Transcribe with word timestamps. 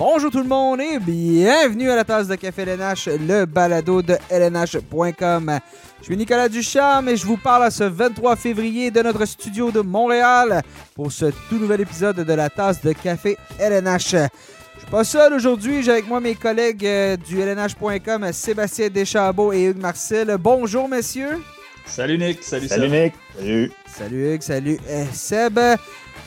Bonjour 0.00 0.30
tout 0.30 0.38
le 0.38 0.48
monde 0.48 0.80
et 0.80 0.98
bienvenue 0.98 1.90
à 1.90 1.94
la 1.94 2.04
tasse 2.04 2.26
de 2.26 2.34
café 2.34 2.62
LNH, 2.62 3.10
le 3.28 3.44
balado 3.44 4.00
de 4.00 4.16
LNH.com. 4.30 5.60
Je 5.98 6.04
suis 6.04 6.16
Nicolas 6.16 6.48
Ducharme 6.48 7.10
et 7.10 7.18
je 7.18 7.26
vous 7.26 7.36
parle 7.36 7.64
à 7.64 7.70
ce 7.70 7.84
23 7.84 8.34
février 8.36 8.90
de 8.90 9.02
notre 9.02 9.26
studio 9.26 9.70
de 9.70 9.82
Montréal 9.82 10.62
pour 10.94 11.12
ce 11.12 11.26
tout 11.50 11.58
nouvel 11.58 11.82
épisode 11.82 12.16
de 12.16 12.32
la 12.32 12.48
tasse 12.48 12.80
de 12.80 12.94
café 12.94 13.36
LNH. 13.58 14.12
Je 14.12 14.80
suis 14.80 14.90
pas 14.90 15.04
seul 15.04 15.34
aujourd'hui, 15.34 15.82
j'ai 15.82 15.92
avec 15.92 16.08
moi 16.08 16.18
mes 16.18 16.34
collègues 16.34 16.86
euh, 16.86 17.18
du 17.18 17.38
LNH.com, 17.38 18.32
Sébastien 18.32 18.88
Deschambault 18.88 19.52
et 19.52 19.64
Hugues 19.64 19.82
Marcel. 19.82 20.34
Bonjour 20.40 20.88
messieurs. 20.88 21.42
Salut 21.84 22.16
Nick, 22.16 22.42
salut 22.42 22.68
Salut 22.68 22.88
Seb. 22.88 22.92
Nick. 22.92 23.14
Salut. 23.36 23.72
Salut 23.86 24.32
Hugues, 24.34 24.42
salut 24.42 24.78
euh, 24.88 25.04
Seb. 25.12 25.58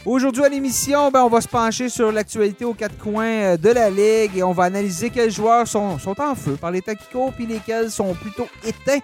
Aujourd'hui 0.06 0.44
à 0.44 0.50
l'émission, 0.50 1.10
ben, 1.12 1.24
on 1.24 1.30
va 1.30 1.40
se 1.40 1.48
pencher 1.48 1.88
sur 1.88 2.12
l'actualité 2.12 2.66
aux 2.66 2.74
quatre 2.74 2.98
coins 2.98 3.26
euh, 3.26 3.58
de 3.58 3.70
la 3.70 3.90
Ligue 3.90 4.36
et 4.36 4.44
on 4.44 4.52
va 4.52 4.66
analyser 4.66 5.10
quels 5.10 5.32
joueurs 5.32 5.66
sont, 5.66 5.98
sont 5.98 6.20
en 6.20 6.36
feu 6.36 6.58
par 6.60 6.72
les 6.72 6.82
temps 6.82 6.94
qui 6.94 7.08
courent 7.10 7.32
puis 7.32 7.46
lesquels 7.46 7.90
sont 7.90 8.14
plutôt 8.14 8.46
éteints. 8.66 9.00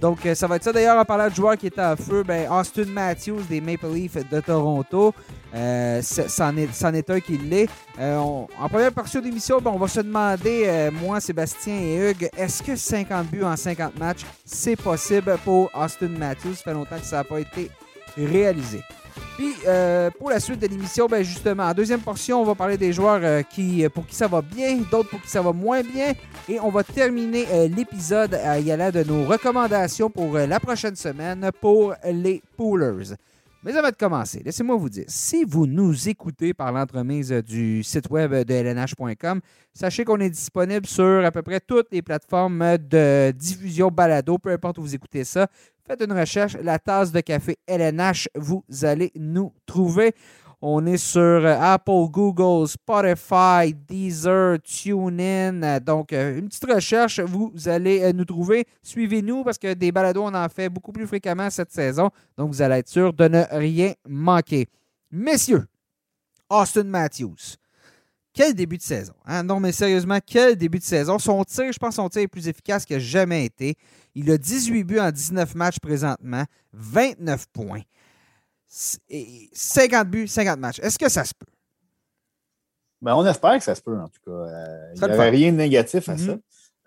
Donc 0.00 0.24
euh, 0.24 0.34
ça 0.34 0.46
va 0.46 0.56
être 0.56 0.64
ça 0.64 0.72
d'ailleurs 0.72 0.96
en 0.96 1.04
parlant 1.04 1.28
de 1.28 1.34
joueurs 1.34 1.58
qui 1.58 1.66
étaient 1.66 1.82
en 1.82 1.96
feu. 1.96 2.22
Ben, 2.26 2.50
Austin 2.50 2.86
Matthews 2.86 3.42
des 3.42 3.60
Maple 3.60 3.88
Leafs 3.92 4.26
de 4.26 4.40
Toronto. 4.40 5.12
Euh, 5.54 6.00
c'en 6.02 6.56
est, 6.56 7.10
un 7.10 7.20
qui 7.20 7.36
l'est. 7.36 7.68
En 7.98 8.68
première 8.70 8.92
partie 8.92 9.18
de 9.18 9.24
l'émission, 9.24 9.60
ben, 9.60 9.70
on 9.74 9.78
va 9.78 9.88
se 9.88 10.00
demander, 10.00 10.90
moi, 10.92 11.20
Sébastien 11.20 11.74
et 11.74 12.10
Hugues, 12.10 12.30
est-ce 12.36 12.62
que 12.62 12.74
50 12.74 13.26
buts 13.26 13.44
en 13.44 13.56
50 13.56 13.98
matchs, 13.98 14.24
c'est 14.46 14.76
possible 14.76 15.36
pour 15.44 15.70
Austin 15.74 16.08
Matthews? 16.08 16.54
Ça 16.54 16.64
fait 16.64 16.74
longtemps 16.74 16.98
que 16.98 17.06
ça 17.06 17.16
n'a 17.16 17.24
pas 17.24 17.40
été 17.40 17.70
réalisé. 18.16 18.80
Puis, 19.36 19.54
euh, 19.66 20.10
pour 20.18 20.30
la 20.30 20.40
suite 20.40 20.60
de 20.60 20.66
l'émission, 20.66 21.06
ben 21.06 21.22
justement, 21.22 21.64
en 21.64 21.74
deuxième 21.74 22.00
portion, 22.00 22.40
on 22.40 22.44
va 22.44 22.54
parler 22.54 22.76
des 22.76 22.92
joueurs 22.92 23.20
euh, 23.22 23.42
qui, 23.42 23.86
pour 23.94 24.06
qui 24.06 24.14
ça 24.14 24.26
va 24.26 24.42
bien, 24.42 24.78
d'autres 24.90 25.10
pour 25.10 25.22
qui 25.22 25.30
ça 25.30 25.42
va 25.42 25.52
moins 25.52 25.82
bien. 25.82 26.12
Et 26.48 26.58
on 26.60 26.70
va 26.70 26.82
terminer 26.82 27.46
euh, 27.52 27.68
l'épisode 27.68 28.34
euh, 28.34 28.58
y 28.58 28.92
de 28.92 29.04
nos 29.04 29.24
recommandations 29.24 30.10
pour 30.10 30.36
euh, 30.36 30.46
la 30.46 30.60
prochaine 30.60 30.96
semaine 30.96 31.50
pour 31.60 31.94
les 32.04 32.42
Poolers. 32.56 33.14
Mais 33.64 33.76
avant 33.76 33.90
de 33.90 33.96
commencer, 33.96 34.40
laissez-moi 34.44 34.76
vous 34.76 34.88
dire, 34.88 35.04
si 35.08 35.44
vous 35.44 35.66
nous 35.66 36.08
écoutez 36.08 36.54
par 36.54 36.70
l'entremise 36.70 37.32
euh, 37.32 37.42
du 37.42 37.82
site 37.82 38.08
web 38.08 38.32
de 38.32 38.54
lnh.com, 38.54 39.40
sachez 39.74 40.04
qu'on 40.04 40.20
est 40.20 40.30
disponible 40.30 40.86
sur 40.86 41.24
à 41.24 41.32
peu 41.32 41.42
près 41.42 41.58
toutes 41.58 41.88
les 41.90 42.00
plateformes 42.00 42.78
de 42.78 43.32
diffusion 43.32 43.88
balado, 43.88 44.38
peu 44.38 44.50
importe 44.52 44.78
où 44.78 44.82
vous 44.82 44.94
écoutez 44.94 45.24
ça. 45.24 45.48
Faites 45.88 46.02
une 46.02 46.12
recherche, 46.12 46.54
la 46.62 46.78
tasse 46.78 47.12
de 47.12 47.20
café 47.20 47.56
LNH, 47.66 48.28
vous 48.34 48.62
allez 48.82 49.10
nous 49.16 49.54
trouver. 49.64 50.14
On 50.60 50.84
est 50.84 50.98
sur 50.98 51.18
euh, 51.22 51.56
Apple, 51.58 52.10
Google, 52.10 52.68
Spotify, 52.68 53.72
Deezer, 53.72 54.58
TuneIn. 54.60 55.80
Donc, 55.80 56.12
euh, 56.12 56.40
une 56.40 56.48
petite 56.48 56.70
recherche, 56.70 57.20
vous 57.20 57.54
allez 57.64 58.02
euh, 58.02 58.12
nous 58.12 58.26
trouver. 58.26 58.66
Suivez-nous 58.82 59.44
parce 59.44 59.56
que 59.56 59.72
des 59.72 59.90
balados, 59.90 60.24
on 60.24 60.34
en 60.34 60.48
fait 60.50 60.68
beaucoup 60.68 60.92
plus 60.92 61.06
fréquemment 61.06 61.48
cette 61.48 61.72
saison. 61.72 62.10
Donc, 62.36 62.48
vous 62.48 62.60
allez 62.60 62.80
être 62.80 62.88
sûr 62.90 63.14
de 63.14 63.26
ne 63.26 63.44
rien 63.50 63.94
manquer. 64.06 64.68
Messieurs, 65.10 65.68
Austin 66.50 66.84
Matthews. 66.84 67.56
Quel 68.38 68.54
début 68.54 68.76
de 68.76 68.82
saison. 68.82 69.14
hein? 69.24 69.42
Non, 69.42 69.58
mais 69.58 69.72
sérieusement, 69.72 70.20
quel 70.24 70.54
début 70.54 70.78
de 70.78 70.84
saison. 70.84 71.18
Son 71.18 71.42
tir, 71.42 71.72
je 71.72 71.78
pense, 71.80 71.96
son 71.96 72.08
tir 72.08 72.22
est 72.22 72.28
plus 72.28 72.46
efficace 72.46 72.84
qu'il 72.84 72.94
n'a 72.94 73.02
jamais 73.02 73.44
été. 73.44 73.74
Il 74.14 74.30
a 74.30 74.38
18 74.38 74.84
buts 74.84 75.00
en 75.00 75.10
19 75.10 75.56
matchs 75.56 75.80
présentement, 75.80 76.44
29 76.72 77.46
points. 77.48 77.80
Et 79.08 79.50
50 79.52 80.08
buts, 80.08 80.28
50 80.28 80.60
matchs. 80.60 80.78
Est-ce 80.78 81.00
que 81.00 81.08
ça 81.08 81.24
se 81.24 81.34
peut? 81.34 81.50
Ben, 83.02 83.16
on 83.16 83.26
espère 83.26 83.58
que 83.58 83.64
ça 83.64 83.74
se 83.74 83.82
peut, 83.82 83.98
en 83.98 84.06
tout 84.06 84.20
cas. 84.24 84.30
Euh, 84.30 84.92
il 84.94 85.00
Ça 85.00 85.08
n'y 85.08 85.14
rien 85.16 85.50
de 85.50 85.56
négatif 85.56 86.08
à 86.08 86.16
ça, 86.16 86.38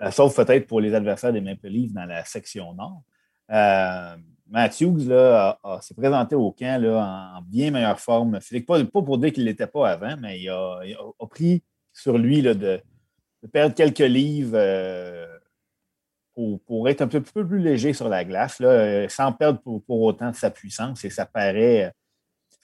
Euh, 0.04 0.12
sauf 0.12 0.34
peut-être 0.34 0.68
pour 0.68 0.80
les 0.80 0.94
adversaires 0.94 1.34
des 1.34 1.42
Maple 1.42 1.68
Leafs 1.68 1.92
dans 1.92 2.06
la 2.06 2.24
section 2.24 2.74
nord. 2.74 3.04
Euh, 3.52 4.16
Matthews 4.52 5.06
là, 5.08 5.58
a- 5.64 5.76
a- 5.76 5.82
s'est 5.82 5.94
présenté 5.96 6.36
au 6.36 6.52
camp 6.52 6.82
là, 6.82 7.34
en 7.38 7.42
bien 7.42 7.72
meilleure 7.72 8.00
forme. 8.00 8.38
C'est 8.42 8.60
pas, 8.62 8.84
pas 8.84 9.02
pour 9.02 9.18
dire 9.18 9.32
qu'il 9.32 9.44
ne 9.46 9.50
l'était 9.50 9.66
pas 9.68 9.90
avant, 9.90 10.16
mais 10.20 10.40
il 10.40 10.50
a, 10.50 10.82
il 10.86 10.94
a- 10.94 11.24
a 11.24 11.28
pris 11.28 11.64
sur 11.94 12.18
lui 12.18 12.42
là, 12.42 12.54
de, 12.54 12.82
de 13.44 13.48
perdre 13.48 13.74
quelques 13.74 14.00
livres 14.00 14.54
euh, 14.56 15.26
pour, 16.36 16.60
pour 16.64 16.90
être 16.90 17.02
un 17.02 17.08
peu, 17.08 17.22
peu 17.22 17.48
plus 17.48 17.60
léger 17.60 17.94
sur 17.94 18.10
la 18.10 18.24
glace, 18.26 18.60
là, 18.60 18.68
euh, 18.70 19.10
sans 19.10 19.32
perdre 19.32 19.60
pour, 19.62 19.84
pour 19.84 20.02
autant 20.02 20.32
de 20.32 20.36
sa 20.36 20.50
puissance. 20.52 21.04
Et 21.06 21.10
ça 21.10 21.26
paraît, 21.26 21.92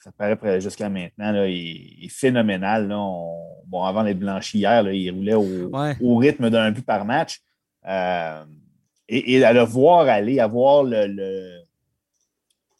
ça 0.00 0.12
paraît 0.12 0.60
jusqu'à 0.60 0.88
maintenant, 0.90 1.32
là, 1.32 1.48
il, 1.48 1.56
il 2.00 2.04
est 2.06 2.08
phénoménal. 2.12 2.88
Là. 2.88 2.98
On- 2.98 3.62
bon, 3.66 3.82
avant 3.84 4.04
d'être 4.04 4.18
blanchi 4.18 4.58
hier, 4.58 4.82
là, 4.82 4.92
il 4.92 5.10
roulait 5.10 5.34
au, 5.34 5.68
Ouais. 5.70 5.96
au 6.02 6.16
rythme 6.16 6.50
d'un 6.50 6.70
but 6.70 6.84
par 6.84 7.04
match. 7.04 7.40
Euh, 7.86 8.44
et, 9.08 9.34
et 9.36 9.44
à 9.44 9.52
le 9.54 9.62
voir 9.62 10.06
aller, 10.06 10.38
à 10.38 10.46
voir 10.46 10.82
le, 10.84 11.06
le- 11.06 11.57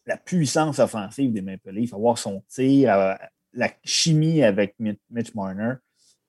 la 0.09 0.17
puissance 0.17 0.79
offensive 0.79 1.33
des 1.33 1.43
Maple 1.43 1.71
Leafs, 1.71 1.93
à 1.95 1.99
voir 1.99 2.19
son 2.19 2.43
tir, 2.49 2.91
à- 2.93 3.19
la 3.53 3.71
chimie 3.85 4.43
avec 4.43 4.75
Mi- 4.79 4.99
Mitch 5.11 5.35
Marner. 5.35 5.75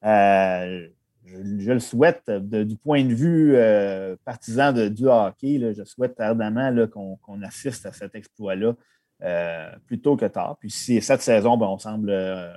Euh, 0.05 0.87
je, 1.25 1.71
le 1.71 1.79
souhaite 1.79 2.29
du 2.29 2.75
point 2.75 3.03
de 3.03 3.13
vue 3.13 3.55
euh, 3.55 4.15
partisan 4.25 4.71
de, 4.73 4.87
du 4.87 5.07
hockey. 5.07 5.73
je 5.77 5.83
souhaite 5.83 6.19
ardemment 6.19 6.73
qu'on 6.87 7.41
assiste 7.43 7.85
à 7.85 7.91
cet 7.91 8.15
exploit-là 8.15 8.73
euh, 9.23 9.69
plus 9.85 9.99
tôt 9.99 10.15
que 10.15 10.25
tard. 10.25 10.57
Puis 10.59 10.71
si 10.71 11.01
cette 11.01 11.21
saison, 11.21 11.57
ben, 11.57 11.77
semble, 11.77 12.09
euh, 12.09 12.51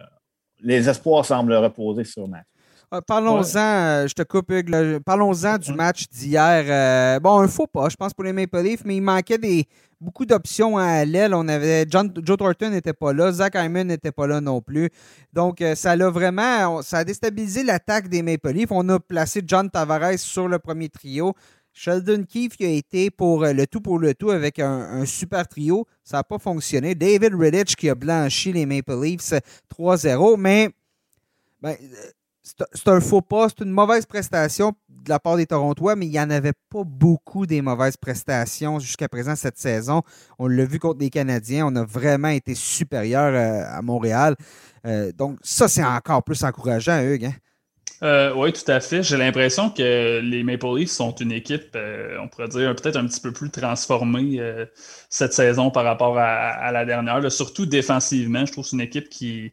les 0.61 0.89
espoirs 0.89 1.25
semblent 1.25 1.55
reposer 1.55 2.05
sur 2.05 2.29
Matt. 2.29 2.47
Euh, 2.93 3.01
Parlons-en, 3.01 3.59
euh, 3.59 4.07
je 4.07 4.13
te 4.13 4.23
coupe, 4.23 4.51
Hugues, 4.51 4.99
parlons-en 4.99 5.57
du 5.57 5.73
match 5.73 6.09
d'hier. 6.11 6.65
Euh, 6.69 7.21
bon, 7.21 7.39
un 7.39 7.49
faux 7.49 7.67
pas, 7.67 7.89
je 7.89 7.97
pense, 7.97 8.13
pour 8.13 8.25
les 8.25 8.35
Maple 8.35 8.59
Leafs, 8.59 8.85
mais 8.85 8.97
il 8.97 9.01
manquait 9.01 9.39
des, 9.39 9.67
beaucoup 9.99 10.27
d'options 10.27 10.77
à 10.77 11.03
l'aile. 11.07 11.33
On 11.33 11.49
avait 11.49 11.87
John, 11.89 12.13
Joe 12.23 12.37
Thornton 12.37 12.69
n'était 12.69 12.93
pas 12.93 13.15
là, 13.15 13.33
Zach 13.33 13.55
Hyman 13.55 13.87
n'était 13.87 14.13
pas 14.13 14.27
là 14.27 14.43
non 14.43 14.61
plus. 14.61 14.91
Donc, 15.33 15.65
ça 15.75 15.97
l'a 15.97 16.11
vraiment, 16.11 16.83
ça 16.83 16.99
a 16.99 17.05
déstabilisé 17.05 17.63
l'attaque 17.63 18.09
des 18.09 18.21
Maple 18.21 18.51
Leafs. 18.51 18.73
On 18.73 18.87
a 18.91 19.01
placé 19.01 19.41
John 19.47 19.71
Tavares 19.71 20.19
sur 20.19 20.47
le 20.47 20.59
premier 20.59 20.91
trio. 20.91 21.33
Sheldon 21.73 22.25
Keefe 22.29 22.59
qui 22.59 22.67
a 22.67 22.69
été 22.69 23.11
pour 23.11 23.47
le 23.47 23.67
tout 23.67 23.81
pour 23.81 23.99
le 23.99 24.13
tout 24.13 24.31
avec 24.31 24.59
un, 24.59 24.69
un 24.69 25.07
super 25.07 25.49
trio. 25.49 25.87
Ça 26.05 26.19
n'a 26.19 26.25
pas 26.25 26.39
fonctionné. 26.39 26.95
David 26.95 27.33
Riddich 27.35 27.75
qui 27.75 27.89
a 27.89 27.95
blanchi 27.95 28.53
les 28.53 28.67
Maple 28.67 29.01
Leafs 29.03 29.33
3-0, 29.75 30.37
mais 30.37 30.69
ben, 31.63 31.75
c'est 32.43 32.89
un 32.89 33.01
faux 33.01 33.21
pas, 33.21 33.49
c'est 33.49 33.65
une 33.65 33.71
mauvaise 33.71 34.05
prestation 34.05 34.73
de 34.89 35.09
la 35.09 35.21
part 35.21 35.37
des 35.37 35.47
Torontois, 35.47 35.97
mais 35.97 36.07
il 36.07 36.11
n'y 36.11 36.21
en 36.21 36.31
avait 36.31 36.53
pas 36.71 36.83
beaucoup 36.85 37.47
des 37.47 37.63
mauvaises 37.63 37.97
prestations 37.97 38.79
jusqu'à 38.79 39.09
présent 39.09 39.37
cette 39.37 39.59
saison. 39.59 40.03
On 40.39 40.49
l'a 40.49 40.65
vu 40.65 40.79
contre 40.79 41.01
les 41.01 41.11
Canadiens, 41.11 41.67
on 41.67 41.77
a 41.77 41.85
vraiment 41.85 42.29
été 42.29 42.55
supérieur 42.55 43.33
euh, 43.33 43.79
à 43.79 43.83
Montréal. 43.83 44.37
Euh, 44.87 45.13
donc, 45.13 45.39
ça, 45.43 45.69
c'est 45.69 45.85
encore 45.85 46.25
plus 46.25 46.43
encourageant, 46.43 47.01
Hugues. 47.01 47.27
hein? 47.27 47.35
Euh, 48.03 48.35
oui, 48.35 48.53
tout 48.53 48.69
à 48.69 48.81
fait. 48.81 49.05
J'ai 49.05 49.17
l'impression 49.17 49.71
que 49.71 50.21
les 50.21 50.43
Maple 50.43 50.77
Leafs 50.77 50.91
sont 50.91 51.15
une 51.15 51.31
équipe, 51.31 51.79
on 52.21 52.27
pourrait 52.27 52.49
dire, 52.49 52.75
peut-être 52.75 52.97
un 52.97 53.07
petit 53.07 53.21
peu 53.21 53.33
plus 53.33 53.49
transformée 53.49 54.41
cette 55.09 55.33
saison 55.33 55.71
par 55.71 55.85
rapport 55.85 56.19
à, 56.19 56.73
la 56.73 56.85
dernière. 56.85 57.31
surtout 57.31 57.65
défensivement, 57.65 58.45
je 58.45 58.51
trouve 58.51 58.65
que 58.65 58.71
c'est 58.71 58.77
une 58.77 58.83
équipe 58.83 59.09
qui, 59.09 59.53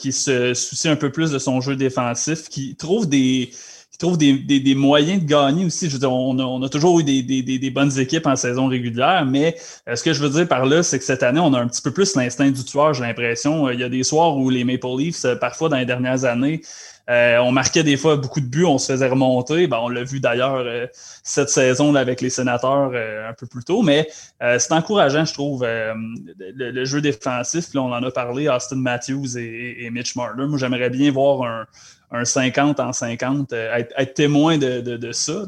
qui 0.00 0.12
se 0.12 0.54
soucie 0.54 0.88
un 0.88 0.96
peu 0.96 1.10
plus 1.12 1.30
de 1.30 1.38
son 1.38 1.60
jeu 1.60 1.76
défensif, 1.76 2.48
qui 2.48 2.74
trouve 2.76 3.08
des, 3.08 3.50
qui 3.92 3.98
trouve 3.98 4.16
des, 4.18 4.32
des- 4.32 4.60
des 4.60 4.74
moyens 4.74 5.22
de 5.22 5.26
gagner 5.28 5.64
aussi. 5.66 5.88
Je 5.88 5.92
veux 5.94 5.98
dire, 5.98 6.12
on 6.12 6.38
a, 6.38 6.42
on 6.44 6.62
a 6.62 6.68
toujours 6.68 6.98
eu 7.00 7.04
des, 7.04 7.22
des- 7.22 7.70
bonnes 7.70 7.98
équipes 7.98 8.26
en 8.26 8.36
saison 8.36 8.66
régulière, 8.66 9.26
mais 9.26 9.56
euh, 9.88 9.96
ce 9.96 10.02
que 10.02 10.12
je 10.12 10.22
veux 10.22 10.30
dire 10.30 10.48
par 10.48 10.64
là, 10.66 10.82
c'est 10.82 10.98
que 10.98 11.04
cette 11.04 11.22
année, 11.22 11.40
on 11.40 11.52
a 11.54 11.60
un 11.60 11.68
petit 11.68 11.82
peu 11.82 11.92
plus 11.92 12.16
l'instinct 12.16 12.50
du 12.50 12.64
tueur, 12.64 12.94
j'ai 12.94 13.02
l'impression. 13.02 13.66
Euh, 13.68 13.74
Il 13.74 13.80
y 13.80 13.84
a 13.84 13.88
des 13.88 14.02
soirs 14.02 14.36
où 14.36 14.48
les 14.50 14.64
Maple 14.64 14.86
Leafs, 14.98 15.24
euh, 15.24 15.36
parfois 15.36 15.68
dans 15.68 15.76
les 15.76 15.86
dernières 15.86 16.24
années, 16.24 16.62
euh, 17.10 17.38
on 17.38 17.50
marquait 17.50 17.82
des 17.82 17.96
fois 17.96 18.16
beaucoup 18.16 18.40
de 18.40 18.46
buts, 18.46 18.64
on 18.64 18.78
se 18.78 18.92
faisait 18.92 19.08
remonter. 19.08 19.66
Ben, 19.66 19.78
on 19.82 19.88
l'a 19.88 20.04
vu 20.04 20.20
d'ailleurs 20.20 20.56
euh, 20.56 20.86
cette 21.24 21.50
saison 21.50 21.94
avec 21.96 22.20
les 22.20 22.30
sénateurs 22.30 22.92
euh, 22.94 23.28
un 23.28 23.32
peu 23.32 23.46
plus 23.46 23.64
tôt, 23.64 23.82
mais 23.82 24.08
c'est 24.40 24.72
encourageant, 24.72 25.24
je 25.24 25.34
trouve, 25.34 25.66
le, 25.66 26.84
jeu 26.84 27.00
défensif. 27.00 27.74
Là, 27.74 27.82
on 27.82 27.92
en 27.92 28.02
a 28.02 28.10
parlé, 28.10 28.48
Austin 28.48 28.76
Matthews 28.76 29.36
et, 29.36 29.90
Mitch 29.90 30.16
Marner. 30.16 30.46
Moi, 30.46 30.58
j'aimerais 30.58 30.88
bien 30.88 31.10
voir 31.10 31.42
un, 31.42 31.66
un 32.12 32.24
50 32.24 32.80
en 32.80 32.92
50, 32.92 33.52
euh, 33.52 33.82
être, 33.96 34.14
témoin 34.14 34.58
de, 34.58 35.12
ça. 35.12 35.44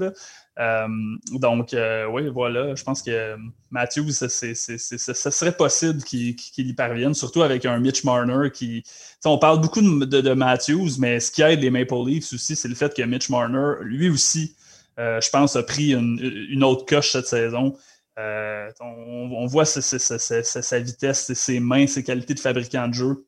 Euh, 0.58 0.86
donc, 1.32 1.72
euh, 1.72 2.06
oui, 2.06 2.28
voilà, 2.28 2.74
je 2.74 2.84
pense 2.84 3.02
que 3.02 3.36
Matthews, 3.70 4.12
ça 4.12 4.28
serait 4.28 5.56
possible 5.56 6.02
qu'il 6.02 6.36
y 6.56 6.72
parvienne, 6.74 7.14
surtout 7.14 7.42
avec 7.42 7.64
un 7.64 7.78
Mitch 7.78 8.04
Marner 8.04 8.50
qui. 8.50 8.82
On 9.24 9.38
parle 9.38 9.60
beaucoup 9.60 9.80
de, 9.80 10.34
Matthews, 10.34 10.98
mais 10.98 11.20
ce 11.20 11.30
qui 11.30 11.42
aide 11.42 11.60
les 11.60 11.70
Maple 11.70 11.94
Leafs 12.06 12.32
aussi, 12.32 12.56
c'est 12.56 12.68
le 12.68 12.74
fait 12.74 12.94
que 12.94 13.02
Mitch 13.02 13.30
Marner, 13.30 13.76
lui 13.82 14.10
aussi, 14.10 14.56
euh, 14.98 15.20
je 15.20 15.30
pense, 15.30 15.56
a 15.56 15.62
pris 15.62 15.94
une, 15.94 16.64
autre 16.64 16.84
coche 16.84 17.12
cette 17.12 17.26
saison. 17.26 17.76
On, 18.18 19.46
voit 19.46 19.64
sa 19.64 20.78
vitesse, 20.80 21.32
ses 21.32 21.60
mains, 21.60 21.86
ses 21.86 22.04
qualités 22.04 22.34
de 22.34 22.40
fabricant 22.40 22.88
de 22.88 22.94
jeu. 22.94 23.26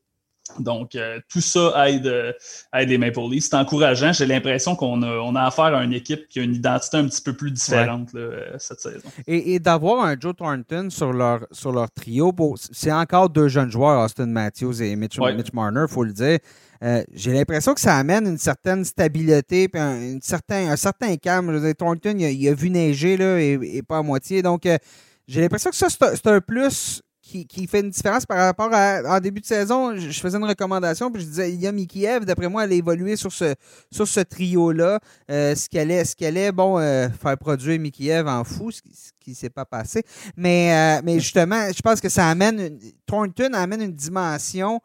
Donc, 0.58 0.94
euh, 0.94 1.20
tout 1.31 1.41
ça 1.41 1.88
aide, 1.88 2.06
euh, 2.06 2.32
aide, 2.75 2.91
les 2.91 2.99
Maple 2.99 3.20
Leafs. 3.31 3.44
C'est 3.44 3.56
encourageant. 3.56 4.12
J'ai 4.12 4.26
l'impression 4.26 4.76
qu'on 4.76 5.02
a, 5.02 5.17
on 5.19 5.35
a 5.35 5.43
affaire 5.43 5.75
à 5.75 5.82
une 5.82 5.94
équipe 5.94 6.29
qui 6.29 6.38
a 6.38 6.43
une 6.43 6.55
identité 6.55 6.99
un 6.99 7.06
petit 7.06 7.23
peu 7.23 7.32
plus 7.32 7.50
différente 7.50 8.11
cette 8.58 8.81
saison. 8.81 9.08
Et, 9.26 9.58
d'avoir 9.58 10.05
un 10.05 10.17
Joe 10.20 10.37
Thornton 10.37 10.88
sur 10.91 11.12
leur, 11.12 11.46
sur 11.50 11.73
leur 11.73 11.91
trio, 11.91 12.35
c'est 12.73 12.93
encore 12.93 13.31
deux 13.31 13.49
jeunes 13.49 13.70
joueurs, 13.70 14.05
Austin 14.05 14.26
Matthews 14.26 14.82
et 14.82 14.94
Mitch, 14.96 15.19
Marner, 15.52 15.87
il 15.88 15.93
faut 15.93 16.05
le 16.05 16.12
dire. 16.12 16.38
Euh, 16.82 17.02
j'ai 17.14 17.32
l'impression 17.32 17.73
que 17.73 17.81
ça 17.81 17.96
amène 17.96 18.26
une 18.26 18.38
certaine 18.38 18.85
stabilité 18.85 19.70
et 19.73 19.79
un, 19.79 20.19
certain, 20.20 20.70
un 20.70 20.76
certain 20.76 21.17
calme. 21.17 21.75
Thornton, 21.75 22.17
il 22.19 22.49
a, 22.49 22.55
vu 22.55 22.69
neiger 22.69 23.17
là, 23.17 23.38
et, 23.41 23.82
pas 23.82 23.99
à 23.99 24.02
moitié. 24.02 24.43
Donc, 24.43 24.69
j'ai 25.26 25.41
l'impression 25.41 25.70
que 25.70 25.76
ça, 25.76 25.88
c'est 25.88 26.26
un 26.26 26.41
plus 26.43 27.02
qui, 27.42 27.66
fait 27.66 27.81
une 27.81 27.90
différence 27.90 28.25
par 28.25 28.38
rapport 28.38 28.70
à 28.72 29.16
en 29.16 29.20
début 29.20 29.40
de 29.40 29.46
saison. 29.46 29.96
Je, 29.96 30.20
faisais 30.20 30.38
une 30.38 30.44
recommandation, 30.44 31.10
puis 31.10 31.22
je 31.22 31.26
disais 31.26 31.52
il 31.52 31.60
y 31.60 31.66
a 31.66 31.72
Mikiev, 31.72 32.25
d'après 32.25 32.48
moi, 32.48 32.64
elle 32.64 32.72
a 32.72 32.75
évolué 32.75 33.16
sur 33.16 33.32
ce, 33.32 33.54
sur 33.90 34.06
ce 34.06 34.20
trio-là. 34.20 35.00
Euh, 35.31 35.54
ce 35.54 35.69
qu'elle 35.69 35.90
est, 35.90 36.04
ce 36.04 36.14
qu'elle 36.14 36.36
est, 36.36 36.52
bon, 36.52 36.78
euh, 36.78 37.08
faire 37.08 37.36
produire 37.36 37.81
Mikiev 37.81 38.28
en 38.28 38.44
fou, 38.44 38.70
ce 38.70 38.81
qui 39.20 39.31
ne 39.31 39.34
s'est 39.34 39.50
pas 39.50 39.64
passé. 39.64 40.02
Mais, 40.36 40.72
euh, 40.72 41.02
mais 41.04 41.19
justement, 41.19 41.69
je 41.75 41.82
pense 41.82 42.00
que 42.00 42.08
ça 42.08 42.28
amène 42.28 42.60
une, 42.60 42.78
Thornton 43.06 43.52
amène 43.54 43.82
une 43.82 43.94
dimension 43.94 44.81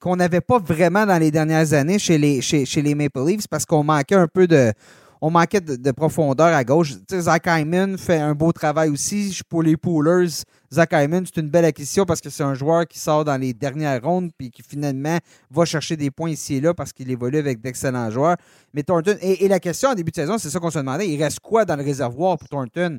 qu'on 0.00 0.14
n'avait 0.16 0.40
pas 0.40 0.58
vraiment 0.58 1.04
dans 1.04 1.18
les 1.18 1.30
dernières 1.30 1.72
années 1.72 1.98
chez 1.98 2.18
les, 2.18 2.40
chez, 2.40 2.64
chez 2.64 2.82
les 2.82 2.94
Maple 2.94 3.26
Leafs 3.26 3.48
parce 3.48 3.64
qu'on 3.64 3.82
manquait 3.82 4.14
un 4.14 4.28
peu 4.28 4.46
de 4.46 4.72
on 5.20 5.30
manquait 5.30 5.60
de, 5.60 5.90
profondeur 5.92 6.48
à 6.48 6.64
gauche. 6.64 6.94
Zach 7.10 7.44
Hyman 7.46 7.98
fait 7.98 8.18
un 8.18 8.34
beau 8.34 8.52
travail 8.52 8.90
aussi. 8.90 9.38
Pour 9.48 9.62
les 9.62 9.76
poolers, 9.76 10.28
Zach 10.72 10.90
Hyman, 10.92 11.24
c'est 11.26 11.40
une 11.40 11.48
belle 11.48 11.64
acquisition 11.64 12.04
parce 12.04 12.20
que 12.20 12.30
c'est 12.30 12.42
un 12.42 12.54
joueur 12.54 12.86
qui 12.86 12.98
sort 12.98 13.24
dans 13.24 13.36
les 13.36 13.54
dernières 13.54 14.02
rondes 14.02 14.30
puis 14.36 14.50
qui 14.50 14.62
finalement 14.62 15.18
va 15.50 15.64
chercher 15.64 15.96
des 15.96 16.10
points 16.10 16.30
ici 16.30 16.56
et 16.56 16.60
là 16.60 16.74
parce 16.74 16.92
qu'il 16.92 17.10
évolue 17.10 17.38
avec 17.38 17.60
d'excellents 17.60 18.10
joueurs. 18.10 18.36
Mais 18.74 18.82
Thornton, 18.82 19.16
et, 19.20 19.48
la 19.48 19.60
question 19.60 19.90
en 19.90 19.94
début 19.94 20.10
de 20.10 20.16
saison, 20.16 20.38
c'est 20.38 20.50
ça 20.50 20.60
qu'on 20.60 20.70
se 20.70 20.78
demandait, 20.78 21.08
il 21.08 21.22
reste 21.22 21.40
quoi 21.40 21.64
dans 21.64 21.76
le 21.76 21.82
réservoir 21.82 22.38
pour 22.38 22.48
Thornton? 22.48 22.98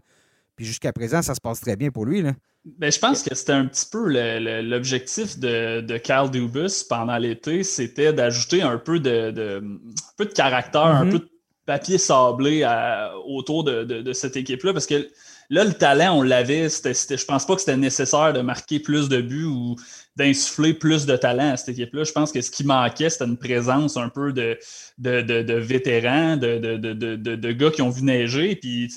Puis 0.56 0.66
jusqu'à 0.66 0.92
présent, 0.92 1.22
ça 1.22 1.36
se 1.36 1.42
passe 1.42 1.62
très 1.62 1.76
bien 1.76 1.90
pour 1.90 2.06
lui. 2.06 2.22
Là. 2.22 2.34
Ben, 2.66 2.92
je 2.92 3.00
pense 3.00 3.24
que 3.24 3.34
c'était 3.34 3.54
un 3.54 3.66
petit 3.66 3.86
peu 3.90 4.10
l'objectif 4.62 5.40
de, 5.40 5.82
de 5.82 5.98
Carl 5.98 6.30
Dubus 6.30 6.84
pendant 6.88 7.18
l'été, 7.18 7.64
c'était 7.64 8.12
d'ajouter 8.12 8.62
un 8.62 8.78
peu 8.78 9.00
de, 9.00 9.64
peu 10.18 10.26
de 10.26 10.34
caractère, 10.34 10.82
un 10.82 11.06
mm-hmm. 11.06 11.12
peu 11.12 11.20
de 11.20 11.30
papier 11.70 12.00
sablé 12.00 12.68
autour 13.28 13.64
de, 13.64 14.12
cette 14.14 14.36
équipe-là 14.36 14.74
parce 14.74 14.88
que 14.88 15.08
là, 15.52 15.64
le 15.64 15.74
talent, 15.74 16.18
on 16.18 16.24
l'avait. 16.24 16.68
Je 16.68 17.26
pense 17.26 17.46
pas 17.46 17.54
que 17.54 17.62
c'était 17.62 17.78
nécessaire 17.78 18.34
de 18.34 18.42
marquer 18.42 18.80
plus 18.80 19.08
de 19.08 19.22
buts 19.22 19.46
ou 19.46 19.76
d'insuffler 20.16 20.74
plus 20.74 21.06
de 21.06 21.16
talent 21.16 21.52
à 21.52 21.58
cette 21.58 21.70
équipe-là. 21.70 22.06
Je 22.06 22.12
pense 22.12 22.32
que 22.32 22.42
ce 22.42 22.50
qui 22.50 22.64
manquait, 22.64 23.12
c'était 23.12 23.26
une 23.26 23.38
présence 23.38 23.98
un 23.98 24.10
peu 24.10 24.34
de, 24.34 24.58
de, 24.98 25.54
vétérans, 25.54 26.38
de, 26.38 27.52
gars 27.52 27.70
qui 27.70 27.84
ont 27.84 27.92
vu 27.92 28.02
neiger. 28.02 28.56
Puis 28.56 28.92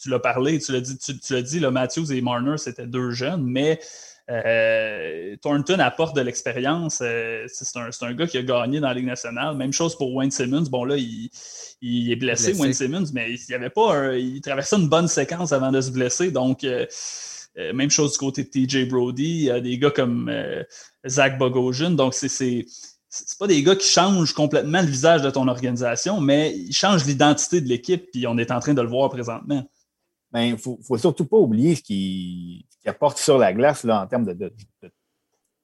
tu, 0.00 0.08
l'as 0.08 0.20
parlé, 0.20 0.60
tu 0.60 0.70
l'as 0.70 0.80
dit, 0.80 0.96
tu, 0.98 1.12
l'as 1.30 1.42
dit, 1.42 1.58
Matthews 1.58 2.12
et 2.12 2.20
Marner, 2.20 2.56
c'était 2.56 2.86
deux 2.86 3.10
jeunes, 3.10 3.42
mais 3.42 3.80
euh, 4.30 5.36
Thornton 5.42 5.78
apporte 5.80 6.14
de 6.16 6.20
l'expérience. 6.20 7.00
Euh, 7.02 7.44
c'est 7.48 8.04
un, 8.04 8.14
gars 8.14 8.26
qui 8.26 8.38
a 8.38 8.42
gagné 8.42 8.80
dans 8.80 8.88
la 8.88 8.94
Ligue 8.94 9.06
nationale. 9.06 9.56
Même 9.56 9.72
chose 9.72 9.96
pour 9.96 10.14
Wayne 10.14 10.30
Simmons. 10.30 10.64
Bon, 10.70 10.84
là, 10.84 10.96
il, 10.96 12.12
est 12.12 12.16
blessé, 12.16 12.54
Wayne 12.54 12.72
Simmons, 12.72 13.06
mais 13.12 13.34
il, 13.34 13.54
avait 13.54 13.70
pas 13.70 14.14
il 14.16 14.40
traversait 14.40 14.76
une 14.76 14.88
bonne 14.88 15.08
séquence 15.08 15.52
avant 15.52 15.72
de 15.72 15.80
se 15.80 15.90
blesser. 15.90 16.30
Donc, 16.30 16.64
euh, 16.64 16.86
même 17.74 17.90
chose 17.90 18.12
du 18.12 18.18
côté 18.18 18.44
de 18.44 18.48
TJ 18.48 18.88
Brody. 18.88 19.24
Il 19.24 19.42
y 19.42 19.50
a 19.50 19.60
des 19.60 19.78
gars 19.78 19.90
comme 19.90 20.32
Zach 21.06 21.38
Bogosian. 21.38 21.90
Donc, 21.90 22.14
c'est 22.14 22.28
c'est 23.14 23.38
pas 23.38 23.46
des 23.46 23.62
gars 23.62 23.76
qui 23.76 23.86
changent 23.86 24.32
complètement 24.32 24.80
le 24.80 24.86
visage 24.86 25.20
de 25.20 25.28
ton 25.28 25.46
organisation, 25.46 26.18
mais 26.18 26.56
ils 26.56 26.72
changent 26.72 27.04
l'identité 27.04 27.60
de 27.60 27.68
l'équipe, 27.68 28.10
puis 28.10 28.26
on 28.26 28.38
est 28.38 28.50
en 28.50 28.58
train 28.58 28.72
de 28.72 28.80
le 28.80 28.88
voir 28.88 29.10
présentement 29.10 29.68
il 30.34 30.38
ben, 30.38 30.52
ne 30.52 30.56
faut, 30.56 30.98
surtout 30.98 31.26
pas 31.26 31.36
oublier 31.36 31.74
ce 31.74 31.82
qu'il 31.82 32.64
apporte 32.86 33.18
sur 33.18 33.36
la 33.36 33.52
glace 33.52 33.84
là, 33.84 34.02
en 34.02 34.06
termes 34.06 34.26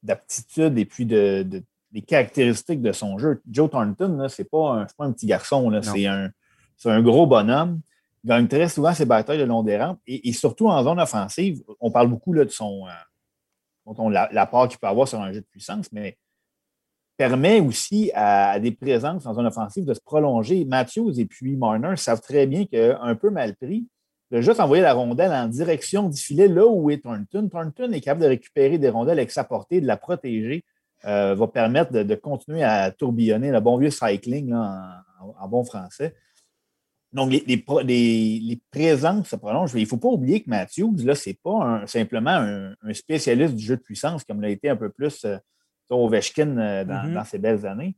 d'aptitude 0.03 0.79
et 0.79 0.85
puis 0.85 1.07
de, 1.07 1.47
des 1.91 2.03
caractéristiques 2.03 2.83
de 2.83 2.93
son 2.93 3.19
jeu. 3.19 3.41
Joe 3.51 3.71
Thornton, 3.71 4.29
ce 4.29 4.43
n'est 4.43 4.49
pas, 4.49 4.87
un 4.99 5.13
petit 5.13 5.27
garçon, 5.27 5.73
c'est 5.83 6.07
un, 6.07 6.31
un, 6.85 7.03
gros 7.03 7.27
bonhomme. 7.27 7.81
Il 8.25 8.29
gagne 8.29 8.47
très 8.47 8.69
souvent 8.69 8.93
ses 8.93 9.07
batailles 9.07 9.39
de 9.39 9.45
long 9.45 9.63
des 9.63 9.79
rampes 9.79 10.01
et, 10.07 10.33
surtout 10.33 10.69
en 10.69 10.83
zone 10.83 11.01
offensive. 11.01 11.63
On 11.81 11.91
parle 11.91 12.09
beaucoup 12.09 12.35
là, 12.35 12.45
de 12.45 12.51
son 12.51 12.85
euh, 12.87 14.11
l'apport 14.33 14.69
qu'il 14.69 14.79
peut 14.79 14.87
avoir 14.87 15.09
sur 15.09 15.21
un 15.21 15.33
jeu 15.33 15.41
de 15.41 15.47
puissance, 15.47 15.91
mais 15.93 16.19
permet 17.17 17.61
aussi 17.61 18.11
à, 18.15 18.61
des 18.61 18.71
présences 18.71 19.25
en 19.27 19.35
zone 19.35 19.47
offensive 19.47 19.85
de 19.85 19.95
se 19.95 20.01
prolonger. 20.01 20.65
Matthews 20.65 21.19
et 21.19 21.25
puis 21.25 21.57
Marner 21.57 21.97
savent 21.97 22.21
très 22.21 22.47
bien 22.47 22.67
qu'un 22.67 23.15
peu 23.17 23.31
mal 23.31 23.57
pris, 23.57 23.89
de 24.31 24.41
juste 24.41 24.61
envoyer 24.61 24.83
la 24.83 24.93
rondelle 24.93 25.33
en 25.33 25.47
direction 25.47 26.09
du 26.09 26.21
filet, 26.21 26.49
là 26.49 26.67
où 26.67 26.91
est 26.91 26.99
Thornton. 26.99 27.49
Thornton 27.49 27.93
est 27.93 28.01
capable 28.01 28.23
de 28.23 28.29
récupérer 28.29 28.79
des 28.79 28.91
rondelles 28.91 29.19
avec 29.19 29.31
sa 29.31 29.45
portée, 29.45 29.81
de 29.81 29.87
la 29.87 29.97
protéger, 29.97 30.65
euh, 31.07 31.35
va 31.35 31.47
permettre 31.47 31.93
de, 31.93 32.15
continuer 32.15 32.63
à 32.63 32.91
tourbillonner 32.91 33.51
le 33.51 33.61
bon 33.61 33.79
vieux 33.79 33.91
cycling 33.91 34.53
en, 34.53 35.49
bon 35.49 35.65
français. 35.65 36.15
Donc, 37.13 37.31
les, 37.31 37.41
les, 37.85 38.61
présences 38.71 39.29
se 39.29 39.37
prolongent. 39.37 39.73
Il 39.75 39.83
ne 39.83 39.87
faut 39.87 39.97
pas 39.97 40.09
oublier 40.09 40.43
que 40.43 40.51
Matthews, 40.51 40.97
là, 41.05 41.15
ce 41.15 41.31
n'est 41.31 41.39
pas 41.43 41.87
simplement 41.87 42.33
un, 42.33 42.75
spécialiste 42.93 43.55
du 43.55 43.65
jeu 43.65 43.77
de 43.77 43.83
puissance, 43.83 44.25
comme 44.25 44.43
l'a 44.43 44.51
été 44.51 44.69
un 44.69 44.77
peu 44.77 44.91
plus 44.91 45.25
euh, 45.25 45.39
Ovechkin 45.89 46.59
euh, 46.59 46.85
mm-hmm. 46.85 47.15
dans, 47.15 47.25
ses 47.25 47.39
belles 47.39 47.65
années. 47.65 47.97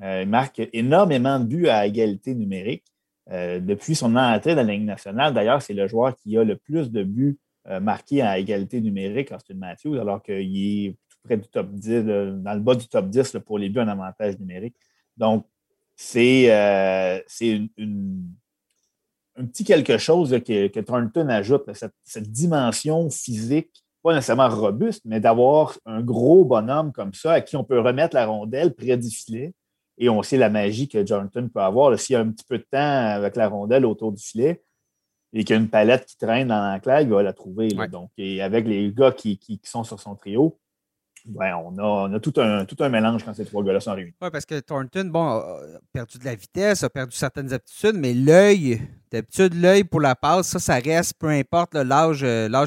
il 0.00 0.26
marque 0.26 0.62
énormément 0.72 1.38
de 1.38 1.44
buts 1.44 1.68
à 1.68 1.86
égalité 1.86 2.34
numérique. 2.34 2.86
Euh, 3.32 3.58
depuis 3.58 3.94
son 3.96 4.14
entrée 4.14 4.54
dans 4.54 4.66
la 4.66 4.72
Ligue 4.72 4.84
nationale, 4.84 5.34
d'ailleurs, 5.34 5.60
c'est 5.60 5.74
le 5.74 5.88
joueur 5.88 6.14
qui 6.16 6.38
a 6.38 6.44
le 6.44 6.56
plus 6.56 6.90
de 6.92 7.02
buts 7.02 7.38
euh, 7.68 7.80
marqués 7.80 8.22
à 8.22 8.38
égalité 8.38 8.80
numérique, 8.80 9.32
Austin 9.32 9.54
Matthews, 9.54 9.98
alors 9.98 10.22
qu'il 10.22 10.86
est 10.86 10.96
tout 11.08 11.18
près 11.24 11.36
du 11.36 11.48
top 11.48 11.72
10, 11.72 12.04
dans 12.04 12.54
le 12.54 12.60
bas 12.60 12.76
du 12.76 12.86
top 12.86 13.08
10 13.08 13.38
pour 13.44 13.58
les 13.58 13.68
buts 13.68 13.80
en 13.80 13.88
avantage 13.88 14.38
numérique. 14.38 14.76
Donc, 15.16 15.46
c'est 15.96 16.52
euh, 16.52 17.18
un 19.36 19.46
petit 19.46 19.64
quelque 19.64 19.98
chose 19.98 20.30
que, 20.46 20.68
que, 20.68 20.80
Thornton 20.80 21.28
ajoute, 21.28 21.68
cette, 22.04 22.30
dimension 22.30 23.10
physique, 23.10 23.84
pas 24.02 24.14
nécessairement 24.14 24.48
robuste, 24.48 25.02
mais 25.04 25.18
d'avoir 25.18 25.76
un 25.84 26.00
gros 26.00 26.44
bonhomme 26.44 26.92
comme 26.92 27.12
ça 27.12 27.32
à 27.32 27.40
qui 27.40 27.56
on 27.56 27.64
peut 27.64 27.80
remettre 27.80 28.14
la 28.14 28.26
rondelle 28.26 28.72
près 28.72 28.96
du 28.96 29.10
filet 29.10 29.52
et 29.98 30.08
on 30.08 30.22
sait 30.22 30.36
la 30.36 30.50
magie 30.50 30.88
que 30.88 31.04
Jonathan 31.04 31.48
peut 31.48 31.60
avoir. 31.60 31.98
S'il 31.98 32.14
y 32.14 32.16
a 32.16 32.20
un 32.20 32.30
petit 32.30 32.44
peu 32.48 32.58
de 32.58 32.66
temps 32.70 32.78
avec 32.78 33.36
la 33.36 33.48
rondelle 33.48 33.86
autour 33.86 34.12
du 34.12 34.22
filet 34.22 34.62
et 35.32 35.44
qu'il 35.44 35.56
y 35.56 35.58
a 35.58 35.62
une 35.62 35.68
palette 35.68 36.06
qui 36.06 36.16
traîne 36.16 36.48
dans 36.48 36.72
l'enclave, 36.72 37.02
il 37.02 37.08
va 37.08 37.22
la 37.22 37.32
trouver. 37.32 37.68
Donc, 37.90 38.10
et 38.16 38.42
avec 38.42 38.66
les 38.66 38.92
gars 38.92 39.12
qui, 39.12 39.40
sont 39.64 39.84
sur 39.84 40.00
son 40.00 40.14
trio, 40.14 40.58
ben, 41.24 41.56
on, 41.56 42.12
a, 42.14 42.20
tout, 42.20 42.34
un, 42.36 42.64
tout 42.64 42.76
un 42.80 42.88
mélange 42.88 43.24
quand 43.24 43.34
ces 43.34 43.44
trois 43.44 43.64
gars-là 43.64 43.80
sont 43.80 43.94
réunis. 43.94 44.14
Oui, 44.22 44.28
parce 44.30 44.46
que 44.46 44.60
Thornton, 44.60 45.06
bon, 45.06 45.26
a 45.26 45.60
perdu 45.92 46.18
de 46.18 46.24
la 46.24 46.36
vitesse, 46.36 46.84
a 46.84 46.90
perdu 46.90 47.16
certaines 47.16 47.52
aptitudes, 47.52 47.96
mais 47.96 48.14
l'œil, 48.14 48.80
d'habitude, 49.10 49.54
l'œil 49.54 49.82
pour 49.82 50.00
la 50.00 50.14
passe, 50.14 50.46
ça, 50.48 50.58
ça 50.60 50.74
reste, 50.76 51.14
peu 51.18 51.28
importe 51.28 51.74
l'âge 51.74 52.20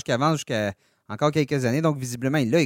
qu'il 0.03 0.13
avance 0.13 0.37
jusqu'à 0.37 0.73
encore 1.09 1.31
quelques 1.31 1.65
années. 1.65 1.81
Donc, 1.81 1.97
visiblement, 1.97 2.37
il 2.37 2.51
l'a. 2.51 2.59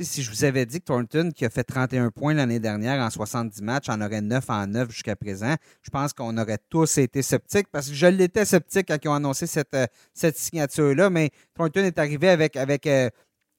Si 0.00 0.22
je 0.22 0.30
vous 0.30 0.44
avais 0.44 0.66
dit 0.66 0.80
que 0.80 0.84
Thornton, 0.84 1.30
qui 1.34 1.44
a 1.44 1.50
fait 1.50 1.64
31 1.64 2.10
points 2.10 2.34
l'année 2.34 2.60
dernière 2.60 3.02
en 3.02 3.10
70 3.10 3.62
matchs, 3.62 3.88
en 3.88 4.00
aurait 4.00 4.20
9 4.20 4.48
en 4.48 4.66
9 4.66 4.90
jusqu'à 4.90 5.16
présent, 5.16 5.54
je 5.82 5.90
pense 5.90 6.12
qu'on 6.12 6.36
aurait 6.38 6.58
tous 6.70 6.98
été 6.98 7.22
sceptiques 7.22 7.68
parce 7.70 7.88
que 7.88 7.94
je 7.94 8.06
l'étais 8.06 8.44
sceptique 8.44 8.86
quand 8.88 8.98
ils 9.02 9.08
ont 9.08 9.14
annoncé 9.14 9.46
cette, 9.46 9.74
euh, 9.74 9.86
cette 10.14 10.38
signature-là. 10.38 11.10
Mais 11.10 11.30
Thornton 11.54 11.84
est 11.84 11.98
arrivé 11.98 12.28
avec, 12.28 12.56
avec 12.56 12.86
euh, 12.86 13.10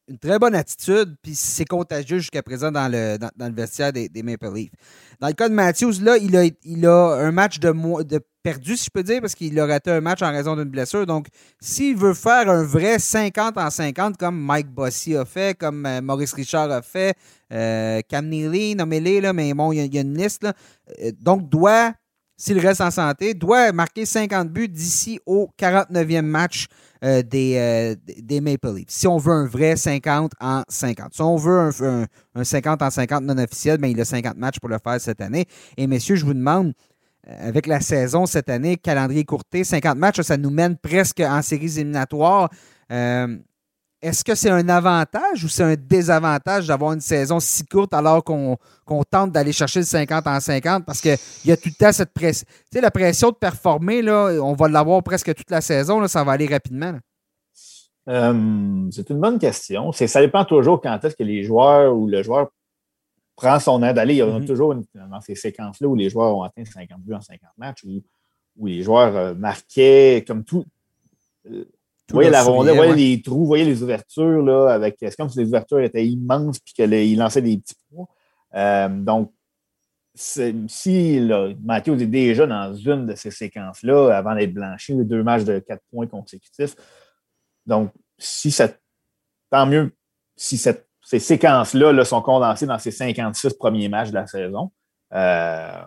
une 0.10 0.18
très 0.18 0.39
bonne 0.39 0.56
attitude, 0.56 1.16
puis 1.22 1.36
c'est 1.36 1.66
contagieux 1.66 2.18
jusqu'à 2.18 2.42
présent 2.42 2.72
dans 2.72 2.92
le, 2.92 3.18
dans, 3.18 3.48
le 3.48 3.54
vestiaire 3.54 3.94
des, 3.94 4.10
Maple 4.24 4.51
Leafs. 4.54 4.72
Dans 5.20 5.28
le 5.28 5.34
cas 5.34 5.48
de 5.48 5.54
Matthews, 5.54 6.01
là, 6.01 6.18
il 6.18 6.36
a, 6.36 6.46
il 6.63 6.86
a 6.86 7.13
un 7.13 7.32
match 7.32 7.60
de, 7.60 7.72
de 8.04 8.20
perdu, 8.44 8.78
si 8.78 8.86
je 8.86 8.89
peux 8.89 9.04
dire, 9.04 9.22
parce 9.22 9.36
qu'il 9.36 9.60
a 9.60 9.66
raté 9.66 9.92
un 9.92 10.01
match 10.01 10.22
en 10.22 10.32
raison 10.32 10.56
d'une 10.56 10.70
blessure. 10.70 11.06
Donc, 11.06 11.28
s'il 11.60 11.96
veut 11.96 12.13
faire 12.13 12.50
un 12.50 12.63
vrai 12.63 13.00
50 13.00 13.58
en 13.58 13.70
50, 13.70 14.18
comme 14.18 14.39
Mike 14.39 14.70
Bossy 14.70 15.16
a 15.16 15.25
fait, 15.25 15.58
comme 15.58 15.86
euh, 15.86 16.01
Maurice 16.01 16.34
Richard 16.34 16.72
a 16.72 16.82
fait, 16.82 17.16
euh, 17.51 18.01
Cam 18.08 18.28
Neely, 18.28 18.75
nommez-les, 18.75 19.34
mais 19.34 19.54
bon, 19.54 19.72
il 19.72 19.94
y, 19.94 19.98
a 19.98 20.01
une 20.01 20.18
liste. 20.18 20.46
Euh, 20.46 21.12
donc, 21.22 21.50
doit, 21.50 21.94
s'il 22.39 22.58
reste 22.58 22.79
en 22.79 22.89
santé, 22.89 23.34
doit 23.34 23.74
marquer 23.74 24.05
50 24.05 24.50
buts 24.50 24.69
d'ici 24.69 25.19
au 25.25 25.50
49e 25.60 26.22
match 26.22 26.67
euh, 27.03 27.22
des, 27.22 27.55
euh, 27.58 27.96
des 28.17 28.39
Maple 28.39 28.75
Leafs. 28.75 28.86
Si 28.88 29.08
on 29.08 29.17
veut 29.17 29.34
un 29.34 29.46
vrai 29.46 29.75
50 29.75 30.31
en 30.39 30.63
50. 30.69 31.13
Si 31.13 31.22
on 31.22 31.36
veut 31.36 31.69
un, 32.36 32.43
50 32.43 32.81
en 32.81 32.89
50 32.89 33.24
non 33.25 33.38
officiel, 33.38 33.77
bien, 33.77 33.89
il 33.89 34.00
a 34.00 34.05
50 34.05 34.38
matchs 34.38 34.60
pour 34.60 34.69
le 34.69 34.77
faire 34.81 35.01
cette 35.01 35.19
année. 35.19 35.46
Et 35.75 35.86
messieurs, 35.86 36.15
je 36.15 36.25
vous 36.25 36.34
demande, 36.34 36.74
euh, 37.27 37.50
avec 37.50 37.67
la 37.67 37.81
saison 37.81 38.25
cette 38.25 38.50
année, 38.50 38.77
calendrier 38.77 39.25
courté, 39.25 39.65
50 39.65 39.98
matchs, 39.98 40.22
ça 40.22 40.38
nous 40.38 40.50
mène 40.50 40.77
presque 40.77 41.19
en 41.19 41.41
séries 41.41 41.77
éliminatoires. 41.77 42.50
Est-ce 44.01 44.24
que 44.24 44.34
c'est 44.36 44.50
un 44.50 44.68
avantage 44.70 45.44
ou 45.44 45.48
c'est 45.50 45.63
un 45.63 45.75
désavantage 45.75 46.68
d'avoir 46.68 46.94
une 46.94 47.01
saison 47.01 47.39
si 47.39 47.65
courte 47.65 47.94
alors 47.94 48.24
qu'on 48.24 48.58
tente 49.10 49.32
d'aller 49.32 49.51
chercher 49.51 49.79
le 49.79 49.86
50 49.86 50.25
en 50.27 50.39
50 50.39 50.86
parce 50.86 51.01
qu'il 51.01 51.18
y 51.46 51.51
a 51.51 51.58
tout 51.58 51.70
le 51.70 51.74
temps 51.74 51.91
cette 51.91 52.13
pression. 52.13 52.46
Tu 52.48 52.77
sais, 52.77 52.82
la 52.82 52.91
pression 52.91 53.29
de 53.29 53.36
performer, 53.36 54.01
là, 54.01 54.39
on 54.41 54.53
va 54.53 54.70
l'avoir 54.70 55.03
presque 55.03 55.34
toute 55.34 55.51
la 55.51 55.62
saison, 55.62 56.00
là, 56.00 56.08
ça 56.08 56.24
va 56.24 56.34
aller 56.34 56.48
rapidement. 56.48 56.98
Euh, 58.08 58.88
c'est 58.91 59.10
une 59.10 59.20
bonne 59.20 59.38
question. 59.38 59.91
Ça 59.91 60.22
dépend 60.22 60.46
toujours 60.46 60.82
quand 60.82 61.03
est-ce 61.03 61.15
que 61.15 61.24
les 61.24 61.44
joueurs 61.44 61.96
ou 61.96 62.08
le 62.08 62.24
joueur 62.24 62.50
prend 63.36 63.60
son 63.60 63.84
aide 63.84 63.96
d'aller. 63.96 64.15
Il 64.15 64.18
y 64.18 64.22
a 64.22 64.25
mm-hmm. 64.25 64.46
toujours 64.46 64.75
dans 64.96 65.22
ces 65.22 65.36
séquences-là 65.36 65.88
où 65.88 65.96
les 65.96 66.10
joueurs 66.10 66.36
ont 66.36 66.44
atteint 66.44 66.65
50 66.65 67.01
buts 67.01 67.13
en 67.13 67.22
50 67.22 67.50
matchs, 67.58 67.84
où, 67.84 68.01
où 68.58 68.68
les 68.68 68.82
joueurs 68.82 69.15
euh, 69.15 69.34
marquaient 69.34 70.24
comme 70.25 70.44
tout. 70.44 70.65
Euh, 71.50 71.65
vous 72.10 72.16
voyez 72.16 72.30
la 72.30 72.44
rondelle, 72.44 72.75
vous 72.75 72.84
voyez 72.84 73.16
les 73.16 73.22
trous, 73.22 73.39
vous 73.39 73.46
voyez 73.46 73.66
les 73.66 73.84
ouvertures, 73.84 74.42
là, 74.44 74.70
avec. 74.70 74.98
C'est 75.00 75.16
comme 75.16 75.30
si 75.30 75.39
les 75.39 75.48
ouvertures 75.48 75.80
étaient 75.80 76.06
immenses 76.06 76.58
et 76.58 76.88
qu'il 76.88 77.18
lançait 77.18 77.42
des 77.42 77.58
petits 77.58 77.75
points. 77.89 78.08
Euh, 78.56 78.89
donc, 78.89 79.32
si 80.16 81.20
là, 81.20 81.50
Mathieu 81.63 82.00
est 82.00 82.06
déjà 82.06 82.46
dans 82.46 82.74
une 82.74 83.06
de 83.06 83.16
ces 83.16 83.32
séquences-là, 83.32 84.18
avant 84.18 84.36
d'être 84.36 84.54
blanchi, 84.54 84.94
les 84.94 85.06
deux 85.06 85.24
matchs 85.24 85.44
de 85.44 85.60
quatre 85.60 85.84
points 85.92 86.08
consécutifs. 86.08 86.75
Donc, 87.66 87.92
si 88.18 88.51
ça. 88.51 88.70
Tant 89.51 89.66
mieux 89.66 89.92
si 90.36 90.58
cette 90.58 90.89
ces 91.10 91.18
séquences-là 91.18 92.06
sont 92.06 92.22
condensées 92.22 92.68
dans 92.68 92.78
ces 92.78 92.92
56 92.92 93.56
premiers 93.56 93.89
matchs 93.89 94.10
de 94.10 94.13
la 94.13 94.28
saison. 94.28 94.72
Euh, 95.12 95.82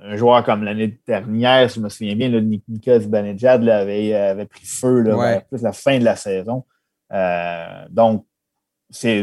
un 0.00 0.16
joueur 0.16 0.44
comme 0.44 0.62
l'année 0.64 0.98
dernière, 1.06 1.70
si 1.70 1.80
je 1.80 1.84
me 1.84 1.88
souviens 1.88 2.14
bien, 2.14 2.28
le 2.28 2.40
Nicolas 2.40 2.98
Banejad 3.00 3.68
avait, 3.68 4.14
avait, 4.14 4.46
pris 4.46 4.66
feu 4.66 5.00
là, 5.00 5.40
plus 5.40 5.62
la 5.62 5.72
fin 5.72 5.98
de 5.98 6.04
la 6.04 6.16
saison. 6.16 6.64
Euh, 7.12 7.86
donc, 7.90 8.24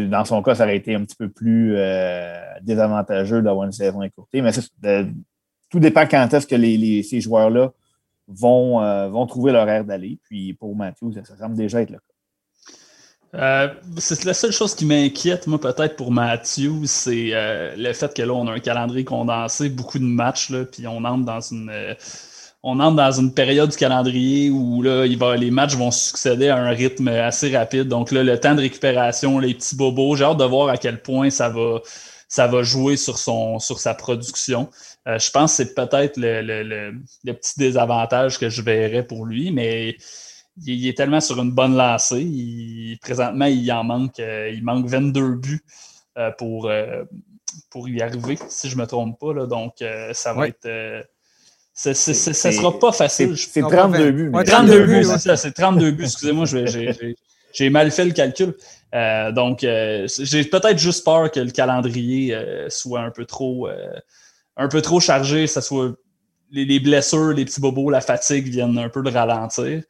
dans 0.10 0.26
son 0.26 0.42
cas, 0.42 0.56
ça 0.56 0.64
aurait 0.64 0.78
été 0.78 0.96
un 0.96 1.04
petit 1.04 1.16
peu 1.16 1.30
plus 1.30 1.76
euh, 1.78 2.34
désavantageux 2.62 3.42
d'avoir 3.42 3.66
une 3.66 3.72
saison 3.72 4.02
écourtée. 4.02 4.42
Mais 4.42 4.52
tout 5.70 5.80
dépend 5.80 6.06
quand 6.06 6.34
est-ce 6.34 6.48
que 6.48 7.04
ces 7.04 7.22
joueurs-là 7.22 7.72
vont, 8.28 9.10
vont 9.10 9.26
trouver 9.26 9.52
leur 9.52 9.68
air 9.70 9.86
d'aller. 9.86 10.20
Puis 10.24 10.54
pour 10.54 10.76
Matthew, 10.76 11.14
ça, 11.14 11.24
ça 11.24 11.38
semble 11.38 11.56
déjà 11.56 11.82
être 11.82 11.92
le 11.92 11.98
cas. 11.98 12.13
Euh, 13.36 13.68
c'est 13.98 14.26
la 14.26 14.34
seule 14.34 14.52
chose 14.52 14.76
qui 14.76 14.86
m'inquiète, 14.86 15.48
moi, 15.48 15.60
peut-être 15.60 15.96
pour 15.96 16.12
Matthew, 16.12 16.86
c'est 16.86 17.30
euh, 17.34 17.74
le 17.76 17.92
fait 17.94 18.14
que 18.14 18.22
là, 18.22 18.34
on 18.34 18.48
a 18.48 18.52
un 18.52 18.60
calendrier 18.60 19.04
condensé, 19.04 19.70
beaucoup 19.70 19.98
de 19.98 20.04
matchs, 20.04 20.50
là, 20.52 20.66
puis 20.66 20.88
on 20.88 21.04
entre 21.04 21.26
dans 21.26 21.42
une. 21.42 21.70
Euh, 21.72 21.96
on 22.66 22.80
entre 22.80 22.96
dans 22.96 23.12
une 23.12 23.34
période 23.34 23.72
du 23.72 23.76
calendrier 23.76 24.50
où 24.50 24.82
là, 24.84 25.06
il 25.06 25.18
va, 25.18 25.36
les 25.36 25.52
matchs 25.52 25.76
vont 25.76 25.92
succéder 25.92 26.48
à 26.48 26.58
un 26.58 26.70
rythme 26.70 27.10
assez 27.10 27.56
rapide. 27.56 27.90
Donc 27.90 28.12
là, 28.12 28.24
le 28.24 28.40
temps 28.40 28.56
de 28.56 28.62
récupération, 28.62 29.38
les 29.40 29.54
petits 29.54 29.76
bobos, 29.76 30.16
j'ai 30.16 30.24
hâte 30.24 30.38
de 30.38 30.46
voir 30.46 30.70
à 30.70 30.78
quel 30.78 31.02
point 31.02 31.30
ça 31.30 31.50
va, 31.50 31.82
ça 32.30 32.48
va 32.48 32.64
jouer 32.64 32.96
sur, 32.96 33.18
son, 33.18 33.60
sur 33.60 33.80
sa 33.80 33.94
production. 33.94 34.70
je 35.06 35.30
pense 35.32 35.52
que 35.52 35.58
c'est 35.58 35.74
peut-être 35.74 36.16
le, 36.16 36.42
le, 36.42 36.64
le, 36.64 37.34
petit 37.34 37.60
désavantage 37.60 38.40
que 38.40 38.48
je 38.48 38.62
verrais 38.62 39.04
pour 39.04 39.26
lui, 39.26 39.52
mais 39.52 39.98
il, 40.62 40.88
est 40.88 40.98
tellement 40.98 41.22
sur 41.22 41.42
une 41.42 41.52
bonne 41.52 41.76
lancée. 41.76 42.98
présentement, 43.02 43.46
il 43.46 43.72
en 43.72 43.84
manque, 43.84 44.20
euh, 44.20 44.52
il 44.54 44.64
manque 44.64 44.86
22 44.88 45.36
buts 45.36 45.62
euh, 46.18 46.32
pour, 46.38 46.70
euh, 46.70 47.04
pour 47.70 47.90
y 47.90 48.02
arriver, 48.02 48.38
si 48.50 48.70
je 48.70 48.76
ne 48.76 48.82
me 48.82 48.88
trompe 48.88 49.20
pas. 49.20 49.34
Là. 49.34 49.46
Donc, 49.46 49.84
ça 50.14 50.34
va 50.34 50.48
être. 50.48 51.06
ça 51.74 51.90
ne 51.90 51.94
sera 51.94 52.80
pas 52.80 52.92
facile. 52.92 53.36
C'est 53.38 53.62
32 53.62 54.12
buts. 54.12 54.32
32 54.46 54.86
buts, 54.86 55.04
c'est 55.04 55.20
ça. 55.20 55.38
C'est 55.38 55.54
32 55.54 55.92
buts. 55.92 56.04
Excusez-moi, 56.04 56.46
j'ai 56.46 57.70
mal 57.70 57.92
fait 57.92 58.06
le 58.06 58.12
calcul. 58.12 58.56
donc, 59.34 59.60
j'ai 59.62 60.44
peut-être 60.46 60.78
juste 60.78 61.04
peur 61.04 61.32
que 61.32 61.40
le 61.40 61.52
calendrier 61.52 62.38
soit 62.70 63.02
un 63.02 63.12
peu 63.12 63.26
trop, 63.26 63.68
un 64.56 64.68
peu 64.68 64.82
trop 64.82 65.00
chargé, 65.00 65.48
ça 65.48 65.62
soit 65.62 65.94
les, 66.52 66.66
les, 66.66 66.80
blessures, 66.80 67.34
les 67.34 67.46
petits 67.46 67.60
bobos, 67.60 67.90
la 67.90 68.02
fatigue 68.02 68.48
viennent 68.48 68.78
un 68.78 68.90
peu 68.90 69.02
de 69.02 69.10
ralentir. 69.10 69.82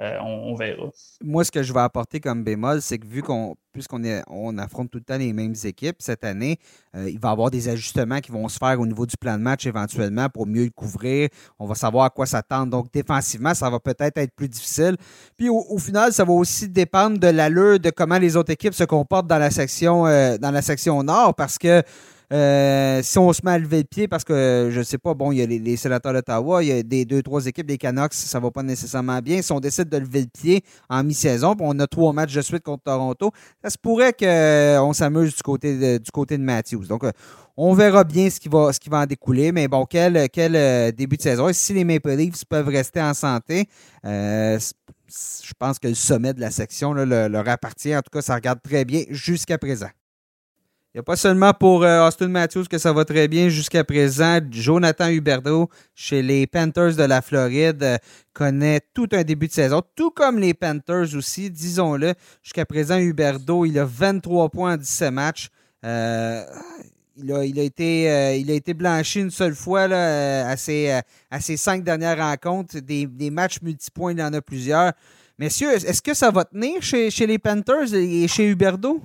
Euh, 0.00 0.18
on, 0.22 0.54
verra. 0.54 0.90
Moi, 1.22 1.44
ce 1.44 1.50
que 1.50 1.62
je 1.62 1.74
vais 1.74 1.80
apporter 1.80 2.20
comme 2.20 2.42
bémol, 2.42 2.80
c'est 2.80 2.98
que 2.98 3.06
vu 3.06 3.22
qu'on 3.22 3.56
puisqu'on 3.72 4.02
on 4.28 4.58
affronte 4.58 4.90
tout 4.90 4.98
le 4.98 5.04
temps 5.04 5.18
les 5.18 5.32
mêmes 5.32 5.54
équipes 5.64 5.96
cette 6.00 6.24
année, 6.24 6.58
euh, 6.96 7.08
il 7.08 7.20
va 7.20 7.28
y 7.28 7.32
avoir 7.32 7.50
des 7.50 7.68
ajustements 7.68 8.18
qui 8.18 8.32
vont 8.32 8.48
se 8.48 8.58
faire 8.58 8.80
au 8.80 8.86
niveau 8.86 9.06
du 9.06 9.16
plan 9.16 9.36
de 9.36 9.42
match 9.42 9.66
éventuellement 9.66 10.28
pour 10.28 10.46
mieux 10.46 10.64
le 10.64 10.70
couvrir. 10.70 11.28
On 11.58 11.66
va 11.66 11.74
savoir 11.74 12.06
à 12.06 12.10
quoi 12.10 12.26
s'attendre. 12.26 12.70
Donc, 12.70 12.92
défensivement, 12.92 13.54
ça 13.54 13.70
va 13.70 13.78
peut-être 13.78 14.16
être 14.18 14.34
plus 14.34 14.48
difficile. 14.48 14.96
Puis, 15.36 15.48
au, 15.48 15.78
final, 15.78 16.12
ça 16.12 16.24
va 16.24 16.32
aussi 16.32 16.68
dépendre 16.68 17.18
de 17.18 17.28
l'allure 17.28 17.78
de 17.78 17.90
comment 17.90 18.18
les 18.18 18.36
autres 18.36 18.52
équipes 18.52 18.74
se 18.74 18.84
comportent 18.84 19.28
dans 19.28 19.38
la 19.38 19.50
section, 19.50 20.06
euh, 20.06 20.38
dans 20.38 20.50
la 20.50 20.62
section 20.62 21.02
nord 21.02 21.34
parce 21.34 21.58
que 21.58 21.82
euh, 22.32 23.02
si 23.02 23.18
on 23.18 23.32
se 23.32 23.40
met 23.44 23.50
à 23.50 23.58
lever 23.58 23.78
le 23.78 23.84
pied, 23.84 24.06
parce 24.06 24.22
que 24.22 24.68
je 24.70 24.78
ne 24.78 24.84
sais 24.84 24.98
pas, 24.98 25.14
bon, 25.14 25.32
il 25.32 25.38
y 25.38 25.42
a 25.42 25.46
les, 25.46 25.76
sénateurs 25.76 26.12
d'Ottawa, 26.12 26.62
il 26.62 26.68
y 26.68 26.72
a 26.72 26.82
des 26.82 27.04
deux, 27.04 27.22
trois 27.22 27.44
équipes, 27.46 27.66
des 27.66 27.78
Canucks, 27.78 28.14
ça 28.14 28.38
ne 28.38 28.44
va 28.44 28.50
pas 28.52 28.62
nécessairement 28.62 29.18
bien. 29.20 29.42
Si 29.42 29.50
on 29.50 29.58
décide 29.58 29.88
de 29.88 29.96
lever 29.96 30.20
le 30.20 30.26
pied 30.26 30.64
en 30.88 31.02
mi-saison, 31.02 31.56
on 31.58 31.78
a 31.80 31.86
trois 31.88 32.12
matchs 32.12 32.34
de 32.34 32.40
suite 32.40 32.62
contre 32.62 32.84
Toronto, 32.84 33.32
ça 33.62 33.70
se 33.70 33.78
pourrait 33.78 34.12
qu'on 34.12 34.26
euh, 34.26 34.92
s'amuse 34.92 35.34
du 35.34 35.42
côté 35.42 35.76
de, 35.76 35.98
du 35.98 36.10
côté 36.12 36.38
de 36.38 36.42
Matthews. 36.42 36.86
Donc, 36.86 37.02
euh, 37.02 37.10
on 37.56 37.74
verra 37.74 38.04
bien 38.04 38.30
ce 38.30 38.38
qui 38.38 38.48
va, 38.48 38.72
ce 38.72 38.78
qui 38.78 38.88
va 38.88 39.00
en 39.00 39.06
découler, 39.06 39.50
mais 39.50 39.66
bon, 39.66 39.84
quel, 39.84 40.28
quel 40.30 40.92
début 40.94 41.16
de 41.16 41.22
saison. 41.22 41.48
Et 41.48 41.52
si 41.52 41.74
les 41.74 41.84
Maple 41.84 42.12
Leafs 42.12 42.44
peuvent 42.48 42.68
rester 42.68 43.02
en 43.02 43.12
santé, 43.12 43.68
je 44.04 45.52
pense 45.58 45.78
que 45.78 45.88
le 45.88 45.94
sommet 45.94 46.32
de 46.32 46.40
la 46.40 46.50
section 46.50 46.94
leur 46.94 47.48
appartient. 47.48 47.94
En 47.94 48.00
tout 48.00 48.10
cas, 48.10 48.22
ça 48.22 48.36
regarde 48.36 48.60
très 48.62 48.84
bien 48.84 49.02
jusqu'à 49.10 49.58
présent. 49.58 49.88
Il 50.92 50.96
n'y 50.96 51.00
a 51.00 51.04
pas 51.04 51.14
seulement 51.14 51.54
pour 51.54 51.84
euh, 51.84 52.08
Austin 52.08 52.26
Matthews 52.26 52.64
que 52.64 52.76
ça 52.76 52.92
va 52.92 53.04
très 53.04 53.28
bien 53.28 53.48
jusqu'à 53.48 53.84
présent. 53.84 54.40
Jonathan 54.50 55.08
Huberdeau, 55.08 55.68
chez 55.94 56.20
les 56.20 56.48
Panthers 56.48 56.96
de 56.96 57.04
la 57.04 57.22
Floride, 57.22 57.80
euh, 57.84 57.96
connaît 58.32 58.80
tout 58.92 59.06
un 59.12 59.22
début 59.22 59.46
de 59.46 59.52
saison, 59.52 59.82
tout 59.94 60.10
comme 60.10 60.40
les 60.40 60.52
Panthers 60.52 61.14
aussi, 61.14 61.48
disons-le. 61.48 62.14
Jusqu'à 62.42 62.66
présent, 62.66 62.98
Huberdeau, 62.98 63.66
il 63.66 63.78
a 63.78 63.84
23 63.84 64.48
points 64.48 64.74
en 64.74 64.76
17 64.78 65.12
matchs. 65.12 65.48
Euh, 65.84 66.42
il, 67.16 67.32
a, 67.32 67.44
il, 67.44 67.60
a 67.60 67.62
été, 67.62 68.40
il 68.40 68.50
a 68.50 68.54
été 68.54 68.74
blanchi 68.74 69.20
une 69.20 69.30
seule 69.30 69.54
fois 69.54 69.86
là, 69.86 70.48
à, 70.48 70.56
ses, 70.56 70.90
à 71.30 71.40
ses 71.40 71.56
cinq 71.56 71.84
dernières 71.84 72.18
rencontres. 72.18 72.80
Des, 72.80 73.06
des 73.06 73.30
matchs 73.30 73.62
multipoints, 73.62 74.10
il 74.10 74.20
en 74.22 74.32
a 74.32 74.40
plusieurs. 74.40 74.92
Messieurs, 75.38 75.70
est-ce 75.72 76.02
que 76.02 76.14
ça 76.14 76.32
va 76.32 76.44
tenir 76.44 76.82
chez, 76.82 77.12
chez 77.12 77.28
les 77.28 77.38
Panthers 77.38 77.94
et 77.94 78.26
chez 78.26 78.48
Huberdeau? 78.48 79.00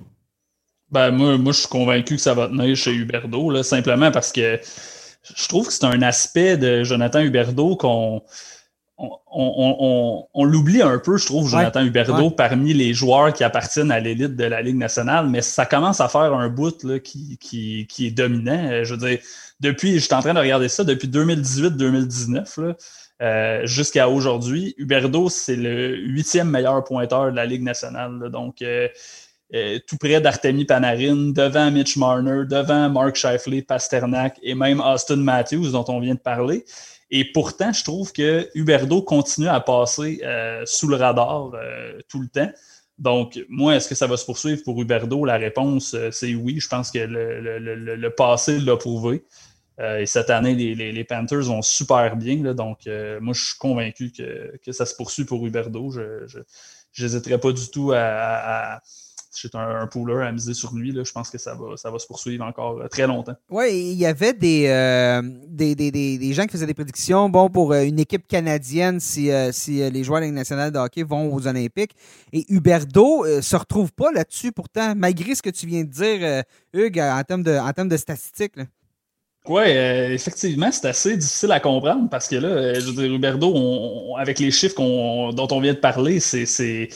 Ben, 0.96 1.12
moi, 1.12 1.38
moi, 1.38 1.52
je 1.52 1.60
suis 1.60 1.68
convaincu 1.68 2.16
que 2.16 2.22
ça 2.22 2.34
va 2.34 2.48
tenir 2.48 2.74
chez 2.78 2.94
Huberdo, 2.94 3.50
là, 3.50 3.64
simplement 3.64 4.12
parce 4.12 4.32
que 4.32 4.62
je 5.24 5.48
trouve 5.50 5.68
que 5.68 5.74
c'est 5.74 5.84
un 5.84 6.02
aspect 6.02 6.56
de 6.56 6.86
Jonathan 6.86 7.20
Huberdo 7.20 7.76
qu'on 7.76 8.24
on, 8.98 10.44
l'oublie 10.46 10.82
un 10.82 10.98
peu, 11.00 11.18
je 11.18 11.26
trouve, 11.26 11.50
Jonathan 11.50 11.84
Huberdo, 11.84 12.30
parmi 12.30 12.74
les 12.74 12.94
joueurs 12.94 13.34
qui 13.34 13.44
appartiennent 13.44 13.92
à 13.92 14.00
l'élite 14.00 14.38
de 14.38 14.46
la 14.46 14.62
Ligue 14.62 14.78
nationale, 14.78 15.28
mais 15.28 15.42
ça 15.42 15.66
commence 15.66 16.00
à 16.00 16.08
faire 16.08 16.34
un 16.34 16.48
bout 16.48 16.82
là, 16.86 16.98
qui, 17.00 17.38
qui, 17.42 17.88
qui, 17.90 18.08
est 18.08 18.12
dominant. 18.12 18.86
Je 18.86 18.96
veux 18.96 19.10
dire, 19.10 19.20
depuis, 19.60 19.96
je 19.96 20.00
suis 20.00 20.14
en 20.14 20.22
train 20.22 20.34
de 20.34 20.40
regarder 20.40 20.70
ça, 20.70 20.86
depuis 20.86 21.10
2018-2019, 21.10 22.74
euh, 23.22 23.66
jusqu'à 23.66 24.08
aujourd'hui, 24.08 24.76
Huberdo, 24.78 25.28
c'est 25.28 25.58
le 25.58 25.98
huitième 25.98 26.50
meilleur 26.50 26.86
pointeur 26.86 27.32
de 27.32 27.36
la 27.36 27.46
Ligue 27.46 27.64
nationale. 27.64 28.30
donc, 28.32 28.62
euh, 28.62 28.88
euh, 29.54 29.78
tout 29.88 29.98
près 29.98 30.20
d'Artemi 30.20 30.66
Panarin, 30.66 31.32
devant 31.32 31.70
Mitch 31.70 31.98
Marner, 31.98 32.46
devant 32.50 32.90
Mark 32.90 33.16
Scheifele, 33.16 33.64
Pasternak 33.64 34.40
et 34.42 34.56
même 34.56 34.80
Austin 34.80 35.18
Matthews 35.18 35.72
dont 35.72 35.86
on 35.88 36.00
vient 36.00 36.16
de 36.16 36.20
parler. 36.20 36.66
Et 37.12 37.32
pourtant, 37.32 37.72
je 37.72 37.84
trouve 37.84 38.12
que 38.12 38.50
Huberdo 38.56 39.04
continue 39.04 39.48
à 39.48 39.60
passer 39.60 40.20
euh, 40.24 40.64
sous 40.66 40.88
le 40.88 40.96
radar 40.96 41.52
euh, 41.54 42.00
tout 42.10 42.22
le 42.22 42.28
temps. 42.28 42.50
Donc, 42.98 43.40
moi, 43.48 43.76
est-ce 43.76 43.88
que 43.88 43.94
ça 43.94 44.08
va 44.08 44.18
se 44.18 44.26
poursuivre 44.26 44.64
pour 44.64 44.82
Huberdo? 44.82 45.26
La 45.26 45.38
réponse, 45.38 45.96
c'est 46.12 46.34
oui. 46.34 46.60
Je 46.60 46.68
pense 46.68 46.90
que 46.90 47.00
le, 47.00 48.10
passé 48.10 48.58
l'a 48.60 48.78
prouvé. 48.78 49.26
et 49.80 50.06
cette 50.06 50.30
année, 50.30 50.56
les, 50.56 51.04
Panthers 51.04 51.44
vont 51.44 51.62
super 51.62 52.16
bien. 52.16 52.54
donc, 52.54 52.88
moi, 53.20 53.34
je 53.34 53.46
suis 53.48 53.58
convaincu 53.60 54.12
que, 54.12 54.72
ça 54.72 54.86
se 54.86 54.96
poursuit 54.96 55.26
pour 55.26 55.46
Huberdo. 55.46 55.92
Je 55.92 57.04
n'hésiterai 57.04 57.38
pas 57.38 57.52
du 57.52 57.68
tout 57.70 57.92
à 57.94 58.82
c'est 59.36 59.56
un, 59.56 59.60
un, 59.60 60.20
à 60.22 60.32
miser 60.32 60.54
sur 60.54 60.74
lui. 60.74 60.92
Là, 60.92 61.04
je 61.04 61.12
pense 61.12 61.30
que 61.30 61.38
ça 61.38 61.56
va, 61.56 61.78
ça 61.78 61.92
va 61.92 62.00
se 62.00 62.08
poursuivre 62.08 62.46
encore 62.46 62.80
euh, 62.80 62.88
très 62.88 63.08
longtemps. 63.08 63.36
Oui, 63.50 63.92
il 63.92 63.98
y 63.98 64.06
avait 64.06 64.34
euh, 64.34 65.22
des, 65.48 65.76
des, 65.76 65.92
des, 65.92 66.18
des, 66.18 66.34
gens 66.34 66.44
qui 66.44 66.52
faisaient 66.52 66.66
des 66.66 66.74
prédictions 66.74 67.30
bon, 67.30 67.50
pour 67.50 67.74
euh, 67.74 67.84
une 67.84 68.00
équipe 68.00 68.28
canadienne 68.28 69.00
si, 69.00 69.30
si 69.52 69.90
les 69.90 70.04
joueurs 70.04 70.20
de 70.20 70.26
la 70.26 70.28
Ligue 70.28 70.36
nationale 70.36 70.72
de 70.72 70.80
hockey 70.80 71.04
vont 71.04 71.34
aux 71.34 71.48
Olympiques. 71.48 71.96
Et 72.34 72.46
Huberdo 72.50 73.26
ne 73.26 73.42
se 73.42 73.56
retrouve 73.56 73.92
pas 73.92 74.12
là-dessus 74.12 74.52
pourtant, 74.52 74.94
malgré 74.96 75.36
ce 75.36 75.42
que 75.42 75.50
tu 75.50 75.68
viens 75.68 75.84
de 75.84 75.90
dire, 75.90 76.44
Hugues, 76.74 77.00
en 77.00 77.24
termes 77.24 77.44
de, 77.44 77.58
en 77.58 77.72
termes 77.72 77.90
de 77.90 77.98
statistiques. 77.98 78.56
Oui, 79.48 79.62
euh, 79.68 80.12
effectivement, 80.12 80.72
c'est 80.72 80.88
assez 80.88 81.16
difficile 81.18 81.52
à 81.52 81.60
comprendre 81.60 82.10
parce 82.10 82.28
que 82.28 82.36
là, 82.36 82.48
euh, 82.48 82.80
je 82.80 82.86
veux 82.88 82.94
dire, 82.94 83.14
Huberdo, 83.14 84.16
avec 84.18 84.40
les 84.40 84.50
chiffres 84.50 84.76
dont 84.76 85.48
on 85.52 85.60
vient 85.60 85.74
de 85.74 85.78
parler, 85.78 86.20
c'est 86.20 86.90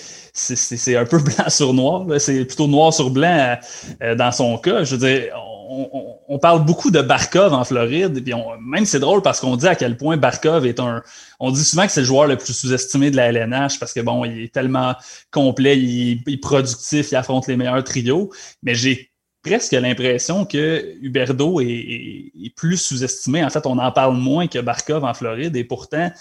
un 0.95 1.05
peu 1.05 1.19
blanc 1.23 1.49
sur 1.49 1.73
noir. 1.73 2.05
C'est 2.17 2.45
plutôt 2.45 2.67
noir 2.67 2.91
sur 2.91 3.11
blanc 3.11 3.55
euh, 4.01 4.15
dans 4.15 4.31
son 4.31 4.57
cas. 4.57 4.83
Je 4.83 4.95
veux 4.95 5.07
dire, 5.07 5.35
on, 5.69 6.39
parle 6.39 6.65
beaucoup 6.65 6.89
de 6.89 7.01
Barkov 7.01 7.53
en 7.53 7.63
Floride. 7.63 8.23
Puis 8.23 8.33
même 8.65 8.85
c'est 8.85 8.99
drôle 8.99 9.21
parce 9.21 9.39
qu'on 9.39 9.55
dit 9.55 9.67
à 9.67 9.75
quel 9.75 9.95
point 9.95 10.17
Barkov 10.17 10.65
est 10.65 10.79
un. 10.79 11.03
On 11.39 11.51
dit 11.51 11.63
souvent 11.63 11.85
que 11.85 11.91
c'est 11.91 12.01
le 12.01 12.07
joueur 12.07 12.25
le 12.25 12.37
plus 12.37 12.53
sous-estimé 12.53 13.11
de 13.11 13.15
la 13.15 13.27
LNH 13.31 13.79
parce 13.79 13.93
que 13.93 13.99
bon, 13.99 14.25
il 14.25 14.45
est 14.45 14.53
tellement 14.53 14.95
complet, 15.29 15.77
il 15.77 16.23
est 16.25 16.37
productif, 16.37 17.11
il 17.11 17.15
affronte 17.15 17.45
les 17.47 17.57
meilleurs 17.57 17.83
trios. 17.83 18.31
Mais 18.63 18.73
j'ai 18.73 19.08
presque 19.41 19.71
l'impression 19.71 20.45
que 20.45 20.95
Huberdo 21.01 21.59
est, 21.61 22.53
plus 22.55 22.77
sous-estimé. 22.77 23.43
En 23.43 23.49
fait, 23.49 23.65
on 23.65 23.77
en 23.77 23.91
parle 23.91 24.15
moins 24.15 24.47
que 24.47 24.59
Barkov 24.59 25.03
en 25.03 25.13
Floride 25.13 25.55
et 25.55 25.63
pourtant, 25.63 26.11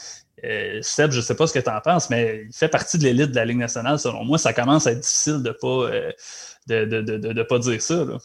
euh, 0.45 0.79
Seb, 0.83 1.11
je 1.11 1.17
ne 1.17 1.23
sais 1.23 1.35
pas 1.35 1.47
ce 1.47 1.53
que 1.53 1.59
tu 1.59 1.71
en 1.71 1.81
penses, 1.81 2.11
mais 2.11 2.45
il 2.47 2.55
fait 2.55 2.69
partie 2.69 2.99
de 2.99 3.05
l'élite 3.05 3.31
de 3.31 3.37
la 3.37 3.45
Ligue 3.45 3.59
nationale. 3.59 3.99
Selon 3.99 4.25
moi, 4.25 4.39
ça 4.39 4.53
commence 4.53 4.87
à 4.87 4.93
être 4.93 5.01
difficile 5.01 5.43
de 5.43 5.49
ne 5.49 5.53
pas, 5.53 5.91
euh, 5.91 6.13
de, 6.69 7.43
pas 7.43 7.59
dire 7.59 7.83
ça. 7.83 8.05
Tout 8.05 8.21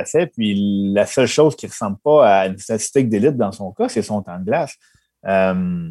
à 0.00 0.04
fait. 0.04 0.26
Puis 0.26 0.92
la 0.92 1.06
seule 1.06 1.28
chose 1.28 1.54
qui 1.54 1.66
ne 1.66 1.70
ressemble 1.70 1.98
pas 2.02 2.28
à 2.28 2.46
une 2.48 2.58
statistique 2.58 3.08
d'élite 3.08 3.36
dans 3.36 3.52
son 3.52 3.72
cas, 3.72 3.88
c'est 3.88 4.02
son 4.02 4.22
temps 4.22 4.38
de 4.38 4.44
glace. 4.44 4.74
Euh, 5.26 5.90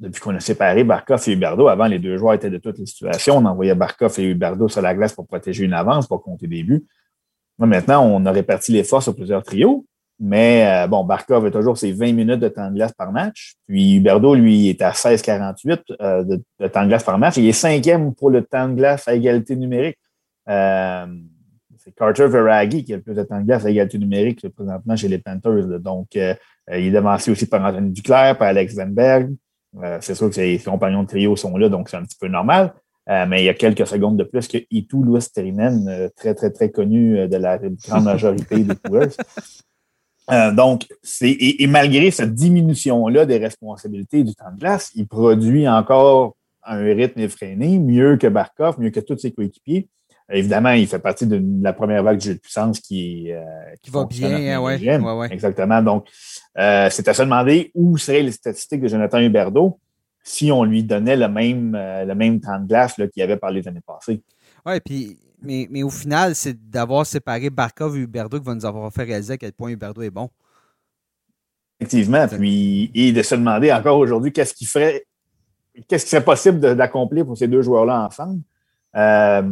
depuis 0.00 0.20
qu'on 0.20 0.34
a 0.34 0.40
séparé 0.40 0.84
Barkov 0.84 1.22
et 1.26 1.32
Huberdo, 1.32 1.66
avant, 1.66 1.86
les 1.86 1.98
deux 1.98 2.16
joueurs 2.16 2.34
étaient 2.34 2.50
de 2.50 2.58
toutes 2.58 2.78
les 2.78 2.86
situations. 2.86 3.36
On 3.36 3.44
envoyait 3.44 3.74
Barkov 3.74 4.14
et 4.18 4.24
Huberdo 4.24 4.68
sur 4.68 4.80
la 4.80 4.94
glace 4.94 5.12
pour 5.12 5.26
protéger 5.26 5.64
une 5.64 5.72
avance, 5.72 6.06
pour 6.06 6.22
compter 6.22 6.46
des 6.46 6.62
buts 6.62 6.86
maintenant, 7.66 8.06
on 8.06 8.24
a 8.26 8.32
réparti 8.32 8.72
les 8.72 8.84
sur 8.84 9.14
plusieurs 9.14 9.42
trios. 9.42 9.84
Mais 10.20 10.66
euh, 10.66 10.86
bon, 10.88 11.04
Barkov 11.04 11.46
a 11.46 11.50
toujours 11.50 11.78
ses 11.78 11.92
20 11.92 12.12
minutes 12.12 12.40
de 12.40 12.48
temps 12.48 12.68
de 12.70 12.74
glace 12.74 12.92
par 12.92 13.12
match. 13.12 13.54
Puis 13.68 13.96
Huberdo, 13.96 14.34
lui, 14.34 14.68
est 14.68 14.82
à 14.82 14.90
16,48 14.90 15.80
euh, 16.00 16.24
de, 16.24 16.66
temps 16.68 16.82
de 16.82 16.88
glace 16.88 17.04
par 17.04 17.18
match. 17.18 17.36
Il 17.36 17.46
est 17.46 17.52
cinquième 17.52 18.14
pour 18.14 18.30
le 18.30 18.42
temps 18.42 18.68
de 18.68 18.74
glace 18.74 19.06
à 19.06 19.14
égalité 19.14 19.54
numérique. 19.54 19.98
Euh, 20.48 21.06
c'est 21.76 21.94
Carter 21.94 22.26
Veraghi 22.26 22.82
qui 22.82 22.94
a 22.94 22.96
le 22.96 23.02
plus 23.02 23.14
de 23.14 23.22
temps 23.22 23.38
de 23.38 23.44
glace 23.44 23.64
à 23.64 23.70
égalité 23.70 23.98
numérique 23.98 24.48
présentement 24.48 24.96
chez 24.96 25.08
les 25.08 25.18
Panthers. 25.18 25.78
Donc, 25.78 26.08
il 26.14 26.36
est 26.68 26.90
devancé 26.90 27.30
aussi 27.30 27.46
par 27.46 27.64
Anthony 27.64 27.92
Duclair, 27.92 28.36
par 28.36 28.48
Alex 28.48 28.74
Venberg. 28.74 29.32
c'est 30.00 30.14
sûr 30.14 30.28
que 30.28 30.34
ses 30.34 30.58
compagnons 30.58 31.04
de 31.04 31.08
trio 31.08 31.36
sont 31.36 31.56
là, 31.56 31.68
donc 31.68 31.88
c'est 31.88 31.96
un 31.96 32.02
petit 32.02 32.18
peu 32.20 32.26
normal. 32.26 32.74
Euh, 33.10 33.24
mais 33.26 33.42
il 33.42 33.46
y 33.46 33.48
a 33.48 33.54
quelques 33.54 33.86
secondes 33.86 34.18
de 34.18 34.24
plus 34.24 34.48
que 34.48 34.58
Itu 34.70 35.02
Louis 35.02 35.24
Terinen, 35.32 35.88
euh, 35.88 36.08
très, 36.14 36.34
très, 36.34 36.50
très 36.50 36.70
connu 36.70 37.18
euh, 37.18 37.26
de 37.26 37.36
la 37.36 37.58
grande 37.58 38.04
majorité 38.04 38.62
des 38.64 38.74
coureurs. 38.84 39.08
donc, 40.54 40.86
c'est, 41.02 41.30
et, 41.30 41.66
malgré 41.66 42.10
cette 42.10 42.34
diminution-là 42.34 43.24
des 43.24 43.38
responsabilités 43.38 44.24
du 44.24 44.34
temps 44.34 44.52
de 44.52 44.60
glace, 44.60 44.90
il 44.94 45.06
produit 45.06 45.66
encore 45.66 46.36
un 46.64 46.80
rythme 46.80 47.20
effréné, 47.20 47.78
mieux 47.78 48.18
que 48.18 48.26
Barkov, 48.26 48.78
mieux 48.78 48.90
que 48.90 49.00
tous 49.00 49.16
ses 49.16 49.32
coéquipiers. 49.32 49.88
Évidemment, 50.30 50.72
il 50.72 50.86
fait 50.86 50.98
partie 50.98 51.26
de 51.26 51.42
la 51.62 51.72
première 51.72 52.02
vague 52.02 52.18
de 52.18 52.22
jeu 52.22 52.34
de 52.34 52.38
puissance 52.38 52.80
qui, 52.80 53.30
qui, 53.80 53.90
va 53.90 54.04
bien. 54.04 54.60
Ouais, 54.60 54.78
ouais, 54.78 54.98
ouais. 54.98 55.32
Exactement. 55.32 55.80
Donc, 55.80 56.06
c'est 56.54 57.08
à 57.08 57.14
se 57.14 57.22
demander 57.22 57.70
où 57.74 57.96
seraient 57.96 58.22
les 58.22 58.32
statistiques 58.32 58.82
de 58.82 58.88
Jonathan 58.88 59.20
Huberdeau 59.20 59.78
si 60.28 60.52
on 60.52 60.62
lui 60.62 60.84
donnait 60.84 61.16
le 61.16 61.28
même, 61.28 61.74
euh, 61.74 62.04
le 62.04 62.14
même 62.14 62.38
temps 62.38 62.60
de 62.60 62.66
glace 62.66 62.94
qu'il 62.94 63.10
y 63.16 63.22
avait 63.22 63.38
par 63.38 63.50
les 63.50 63.66
années 63.66 63.80
passées. 63.84 64.22
Oui, 64.66 64.80
puis 64.84 65.18
mais, 65.40 65.68
mais, 65.70 65.82
au 65.84 65.90
final, 65.90 66.34
c'est 66.34 66.68
d'avoir 66.68 67.06
séparé 67.06 67.48
Barkov 67.48 67.96
et 67.96 68.00
Huberdo 68.00 68.38
qui 68.38 68.44
va 68.44 68.54
nous 68.54 68.66
avoir 68.66 68.92
fait 68.92 69.04
réaliser 69.04 69.34
à 69.34 69.38
quel 69.38 69.52
point 69.52 69.70
Huberdo 69.70 70.02
est 70.02 70.10
bon. 70.10 70.28
Effectivement, 71.80 72.26
puis 72.26 72.90
et 72.92 73.12
de 73.12 73.22
se 73.22 73.36
demander 73.36 73.72
encore 73.72 73.98
aujourd'hui 73.98 74.32
qu'est-ce 74.32 74.52
qui 74.52 74.66
ferait 74.66 75.06
qu'est-ce 75.86 76.04
qui 76.04 76.10
serait 76.10 76.24
possible 76.24 76.74
d'accomplir 76.74 77.24
pour 77.24 77.38
ces 77.38 77.46
deux 77.46 77.62
joueurs-là 77.62 78.06
ensemble? 78.06 78.40
Euh, 78.96 79.42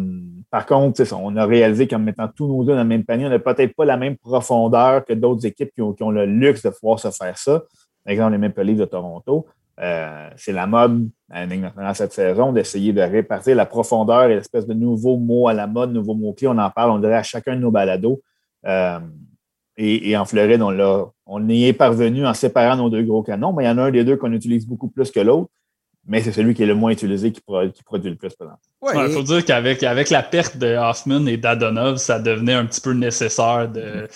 par 0.51 0.67
contre, 0.67 1.03
on 1.15 1.37
a 1.37 1.47
réalisé 1.47 1.87
qu'en 1.87 2.01
mettant 2.01 2.27
tous 2.29 2.49
nos 2.49 2.65
deux 2.65 2.73
dans 2.73 2.83
le 2.83 2.85
même 2.85 3.05
panier, 3.05 3.27
on 3.27 3.31
n'a 3.31 3.39
peut-être 3.39 3.75
pas 3.77 3.85
la 3.85 3.97
même 3.97 4.17
profondeur 4.17 5.05
que 5.05 5.13
d'autres 5.13 5.47
équipes 5.47 5.71
qui 5.73 5.83
ont, 5.83 5.93
qui 5.93 6.03
ont, 6.03 6.11
le 6.11 6.27
luxe 6.27 6.63
de 6.63 6.71
pouvoir 6.71 6.99
se 6.99 7.11
faire 7.13 7.39
ça. 7.39 7.63
Par 8.05 8.13
exemple, 8.13 8.33
les 8.33 8.39
Maple 8.39 8.63
Leafs 8.63 8.79
de 8.79 8.85
Toronto. 8.87 9.47
Euh, 9.79 10.31
c'est 10.37 10.53
la 10.53 10.67
mode 10.67 11.11
dans 11.29 11.95
cette 11.95 12.13
saison 12.13 12.53
d'essayer 12.53 12.93
de 12.93 13.03
répartir 13.03 13.55
la 13.57 13.67
profondeur 13.67 14.25
et 14.25 14.37
l'espèce 14.37 14.67
de 14.67 14.73
nouveaux 14.73 15.19
mots 15.19 15.49
à 15.49 15.55
la 15.55 15.67
mode, 15.67 15.93
nouveaux 15.93 16.15
mots-clés. 16.15 16.49
On 16.49 16.59
en 16.59 16.71
parle, 16.71 16.91
on 16.91 16.99
dirait 16.99 17.17
à 17.17 17.23
chacun 17.23 17.57
de 17.57 17.61
nos 17.61 17.71
balados. 17.71 18.23
Euh, 18.67 18.99
et, 19.77 20.17
en 20.17 20.25
Floride, 20.25 20.63
on, 20.63 21.13
on 21.27 21.49
y 21.51 21.67
est 21.67 21.75
parvenu 21.75 22.27
en 22.27 22.33
séparant 22.33 22.77
nos 22.77 22.89
deux 22.89 23.03
gros 23.03 23.23
canons, 23.23 23.53
mais 23.53 23.65
il 23.65 23.67
y 23.67 23.71
en 23.71 23.77
a 23.77 23.83
un 23.83 23.91
des 23.91 24.05
deux 24.05 24.17
qu'on 24.17 24.33
utilise 24.33 24.67
beaucoup 24.67 24.89
plus 24.89 25.11
que 25.11 25.21
l'autre, 25.21 25.51
mais 26.07 26.23
c'est 26.23 26.33
celui 26.33 26.55
qui 26.55 26.63
est 26.63 26.67
le 26.67 26.75
moins 26.75 26.93
utilisé 26.93 27.31
qui, 27.31 27.43
produit 27.43 28.11
le 28.11 28.17
plus. 28.17 28.31
Il 28.95 29.11
faut 29.11 29.23
dire 29.23 29.45
qu'avec 29.45 29.83
avec 29.83 30.09
la 30.09 30.23
perte 30.23 30.57
de 30.57 30.77
Hoffman 30.77 31.27
et 31.27 31.37
d'Adonov, 31.37 31.99
ça 31.99 32.19
devenait 32.19 32.55
un 32.55 32.65
petit 32.65 32.81
peu 32.81 32.93
nécessaire 32.93 33.69
de 33.69 34.09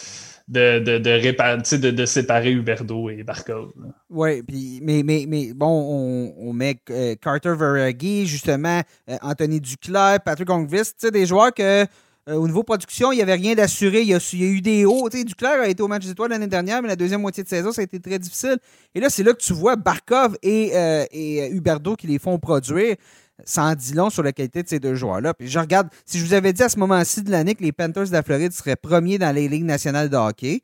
de, 0.51 0.81
de, 0.81 0.99
de, 0.99 1.91
de, 1.91 2.07
séparer 2.07 2.51
Huberdo 2.51 3.09
et 3.09 3.23
Barkov. 3.23 3.71
Oui, 4.11 4.43
mais, 4.83 5.03
mais, 5.05 5.25
mais 5.29 5.53
bon, 5.55 6.35
on, 6.37 6.53
met 6.53 6.77
euh, 6.91 7.15
Carter 7.15 7.55
Veraghi, 7.57 8.27
justement, 8.27 8.83
euh, 9.09 9.17
Anthony 9.23 9.61
Duclair, 9.61 10.21
Patrick 10.21 10.51
Ongvist, 10.51 11.07
des 11.07 11.25
joueurs 11.25 11.55
que 11.55 11.87
euh, 12.29 12.35
au 12.35 12.49
niveau 12.49 12.65
production, 12.65 13.13
il 13.13 13.17
n'y 13.17 13.23
avait 13.23 13.35
rien 13.35 13.55
d'assuré. 13.55 14.01
Il, 14.01 14.09
y 14.09 14.15
a 14.15 14.19
eu 14.33 14.61
des 14.61 14.85
hauts. 14.85 15.09
Duclair 15.09 15.61
a 15.61 15.69
été 15.69 15.85
au 15.85 15.89
match 15.89 16.05
des 16.05 16.11
étoiles 16.11 16.31
l'année 16.31 16.49
dernière, 16.49 16.83
mais 16.83 16.89
la 16.89 16.97
deuxième 16.97 17.21
moitié 17.21 17.45
de 17.45 17.49
saison, 17.49 17.71
ça 17.71 17.83
a 17.83 17.85
été 17.85 18.01
très 18.01 18.19
difficile. 18.19 18.59
Et 18.95 19.01
là, 19.01 19.09
c'est 19.09 19.23
là 19.23 19.33
que 19.33 19.43
tu 19.43 19.53
vois 19.53 19.77
Barkov 19.77 20.37
et, 20.43 20.73
et 21.13 21.49
Huberdo 21.51 21.95
qui 21.95 22.09
les 22.09 22.19
font 22.19 22.39
produire 22.39 22.97
ça 23.45 23.65
en 23.65 23.75
dit 23.75 23.93
long 23.95 24.11
sur 24.11 24.23
la 24.23 24.33
qualité 24.33 24.63
de 24.63 24.69
ces 24.69 24.81
deux 24.81 24.95
joueurs-là. 24.95 25.35
Puis 25.35 25.49
je 25.49 25.59
regarde, 25.59 25.89
si 26.05 26.19
je 26.19 26.25
vous 26.25 26.35
avais 26.35 26.53
dit 26.53 26.63
à 26.63 26.69
ce 26.69 26.79
moment-ci 26.79 27.23
de 27.23 27.31
l'année 27.31 27.55
que 27.55 27.63
les 27.63 27.73
Panthers 27.73 28.07
de 28.07 28.13
la 28.13 28.23
Floride 28.23 28.53
seraient 28.53 28.77
premiers 28.77 29.19
dans 29.19 29.35
les 29.35 29.49
ligues 29.49 29.65
nationales 29.65 30.09
de 30.09 30.17
hockey, 30.17 30.63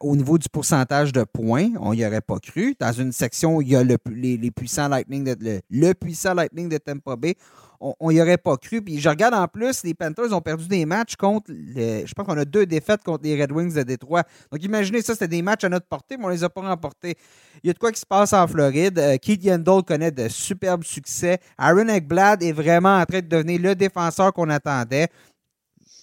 au 0.00 0.16
niveau 0.16 0.38
du 0.38 0.48
pourcentage 0.48 1.12
de 1.12 1.24
points, 1.24 1.70
on 1.80 1.94
n'y 1.94 2.04
aurait 2.04 2.20
pas 2.20 2.38
cru. 2.38 2.76
Dans 2.78 2.92
une 2.92 3.12
section 3.12 3.56
où 3.56 3.62
il 3.62 3.68
y 3.68 3.76
a 3.76 3.82
le, 3.82 3.96
les, 4.10 4.36
Lightning 4.36 5.34
le, 5.70 5.92
puissant 5.94 6.34
Lightning 6.34 6.68
de 6.68 6.78
Tampa 6.78 7.16
Bay, 7.16 7.34
on 7.80 8.12
n'y 8.12 8.20
aurait 8.20 8.36
pas 8.36 8.56
cru. 8.56 8.82
Puis 8.82 9.00
je 9.00 9.08
regarde 9.08 9.34
en 9.34 9.48
plus, 9.48 9.82
les 9.84 9.94
Panthers 9.94 10.32
ont 10.32 10.40
perdu 10.40 10.68
des 10.68 10.84
matchs 10.84 11.16
contre. 11.16 11.50
je 11.50 12.12
pense 12.12 12.26
qu'on 12.26 12.36
a 12.36 12.44
deux 12.44 12.66
défaites 12.66 13.02
contre 13.02 13.24
les 13.24 13.40
Red 13.40 13.52
Wings 13.52 13.74
de 13.74 13.82
Détroit. 13.82 14.22
Donc 14.52 14.62
imaginez 14.62 15.02
ça, 15.02 15.14
c'était 15.14 15.28
des 15.28 15.42
matchs 15.42 15.64
à 15.64 15.68
notre 15.68 15.86
portée, 15.86 16.16
mais 16.16 16.24
on 16.24 16.28
ne 16.28 16.34
les 16.34 16.44
a 16.44 16.48
pas 16.48 16.60
remportés. 16.60 17.16
Il 17.62 17.68
y 17.68 17.70
a 17.70 17.72
de 17.72 17.78
quoi 17.78 17.90
qui 17.90 18.00
se 18.00 18.06
passe 18.06 18.32
en 18.32 18.46
Floride. 18.46 18.98
Euh, 18.98 19.16
Keith 19.16 19.42
Yandel 19.42 19.82
connaît 19.82 20.10
de 20.10 20.28
superbes 20.28 20.84
succès. 20.84 21.38
Aaron 21.58 21.88
Ekblad 21.88 22.42
est 22.42 22.52
vraiment 22.52 22.98
en 22.98 23.04
train 23.04 23.20
de 23.20 23.26
devenir 23.26 23.60
le 23.60 23.74
défenseur 23.74 24.32
qu'on 24.32 24.50
attendait. 24.50 25.08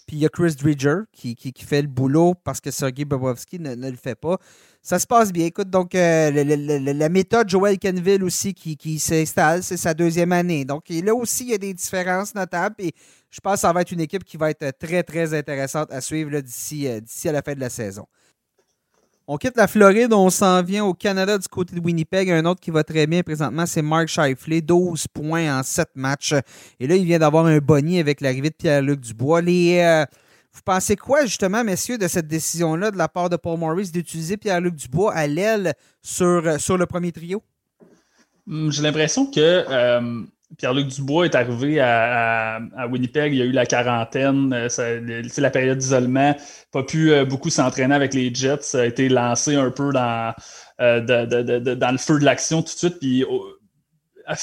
Puis 0.08 0.16
il 0.16 0.20
y 0.20 0.26
a 0.26 0.30
Chris 0.30 0.56
Dridger 0.56 1.00
qui, 1.12 1.36
qui, 1.36 1.52
fait 1.66 1.82
le 1.82 1.90
boulot 1.90 2.34
parce 2.34 2.62
que 2.62 2.72
Sergei 2.72 3.04
Bobrovski 3.04 3.60
ne, 3.60 3.76
le 3.76 3.98
fait 3.98 4.16
pas. 4.16 4.38
Ça 4.82 5.00
se 5.00 5.06
passe 5.06 5.34
bien. 5.34 5.48
Écoute, 5.48 5.70
donc 5.70 5.94
euh, 5.96 6.32
la 6.32 7.10
méthode 7.10 7.50
Joel 7.50 7.78
Kenville 7.78 8.24
aussi 8.24 8.54
qui, 8.54 8.78
qui 8.78 9.00
s'installe, 9.00 9.64
c'est 9.64 9.76
sa 9.76 9.94
deuxième 9.94 10.32
année. 10.32 10.64
Donc 10.64 10.86
là 10.90 11.14
aussi, 11.14 11.44
il 11.44 11.50
y 11.50 11.54
a 11.54 11.58
des 11.58 11.74
différences 11.74 12.34
notables. 12.34 12.76
Et 12.80 12.94
je 13.30 13.42
pense 13.42 13.56
que 13.56 13.60
ça 13.60 13.74
va 13.74 13.82
être 13.82 13.92
une 13.92 14.00
équipe 14.00 14.24
qui 14.24 14.38
va 14.38 14.50
être 14.50 14.72
très, 14.80 15.04
très 15.04 15.34
intéressante 15.34 15.92
à 15.92 16.00
suivre 16.00 16.40
d'ici 16.40 16.88
euh, 16.88 17.02
à 17.26 17.32
la 17.34 17.42
fin 17.42 17.54
de 17.54 17.60
la 17.60 17.70
saison. 17.70 18.08
On 19.30 19.36
quitte 19.36 19.58
la 19.58 19.68
Floride, 19.68 20.14
on 20.14 20.30
s'en 20.30 20.64
vient 20.64 20.86
au 20.86 20.94
Canada 20.94 21.38
du 21.38 21.50
côté 21.50 21.76
de 21.76 21.82
Winnipeg. 21.82 22.32
Un 22.32 22.46
autre 22.46 22.62
qui 22.62 22.72
va 22.72 22.86
très 22.86 23.06
bien 23.08 23.24
présentement, 23.24 23.66
c'est 23.66 23.82
Mark 23.82 24.08
Scheifele, 24.08 24.62
12 24.62 25.08
points 25.10 25.60
en 25.60 25.64
7 25.64 25.90
matchs. 25.96 26.34
Et 26.80 26.88
là, 26.88 26.96
il 26.96 27.04
vient 27.04 27.20
d'avoir 27.20 27.46
un 27.46 27.58
boni 27.58 28.00
avec 28.00 28.22
l'arrivée 28.22 28.52
de 28.52 28.56
Pierre-Luc 28.56 29.02
Dubois. 29.02 29.42
Les, 29.42 29.80
euh, 29.80 30.06
vous 30.54 30.62
pensez 30.64 30.96
quoi, 30.96 31.26
justement, 31.26 31.62
messieurs, 31.66 31.98
de 31.98 32.08
cette 32.08 32.28
décision-là 32.28 32.90
de 32.90 32.98
la 32.98 33.10
part 33.10 33.30
de 33.30 33.36
Paul 33.36 33.60
Morris 33.60 33.92
d'utiliser 33.92 34.38
Pierre-Luc 34.38 34.76
Dubois 34.76 35.12
à 35.14 35.28
l'aile 35.28 35.74
sur, 36.02 36.58
sur 36.58 36.78
le 36.78 36.86
premier 36.86 37.12
trio? 37.12 37.44
Hmm, 38.46 38.72
j'ai 38.72 38.82
l'impression 38.82 39.30
que 39.30 39.42
euh, 39.42 40.22
Pierre-Luc 40.56 40.88
Dubois 40.88 41.26
est 41.26 41.36
arrivé 41.36 41.80
à, 41.80 42.60
Winnipeg, 42.90 43.34
il 43.34 43.40
y 43.40 43.42
a 43.42 43.46
eu 43.46 43.52
la 43.52 43.66
quarantaine, 43.66 44.54
euh, 44.54 44.70
c'est 44.70 45.42
la 45.42 45.50
période 45.50 45.78
d'isolement, 45.78 46.36
pas 46.72 46.84
pu 46.84 47.12
euh, 47.12 47.26
beaucoup 47.26 47.50
s'entraîner 47.50 47.94
avec 47.94 48.14
les 48.14 48.34
Jets, 48.34 48.62
ça 48.62 48.82
a 48.82 48.86
été 48.86 49.10
lancé 49.10 49.56
un 49.56 49.72
peu 49.72 49.92
dans, 49.92 50.34
euh, 50.80 51.02
dans 51.02 51.92
le 51.92 51.98
feu 51.98 52.20
de 52.20 52.26
l'action 52.26 52.62
tout 52.62 52.74
de 52.74 52.78
suite, 52.78 53.00
puis 53.00 53.26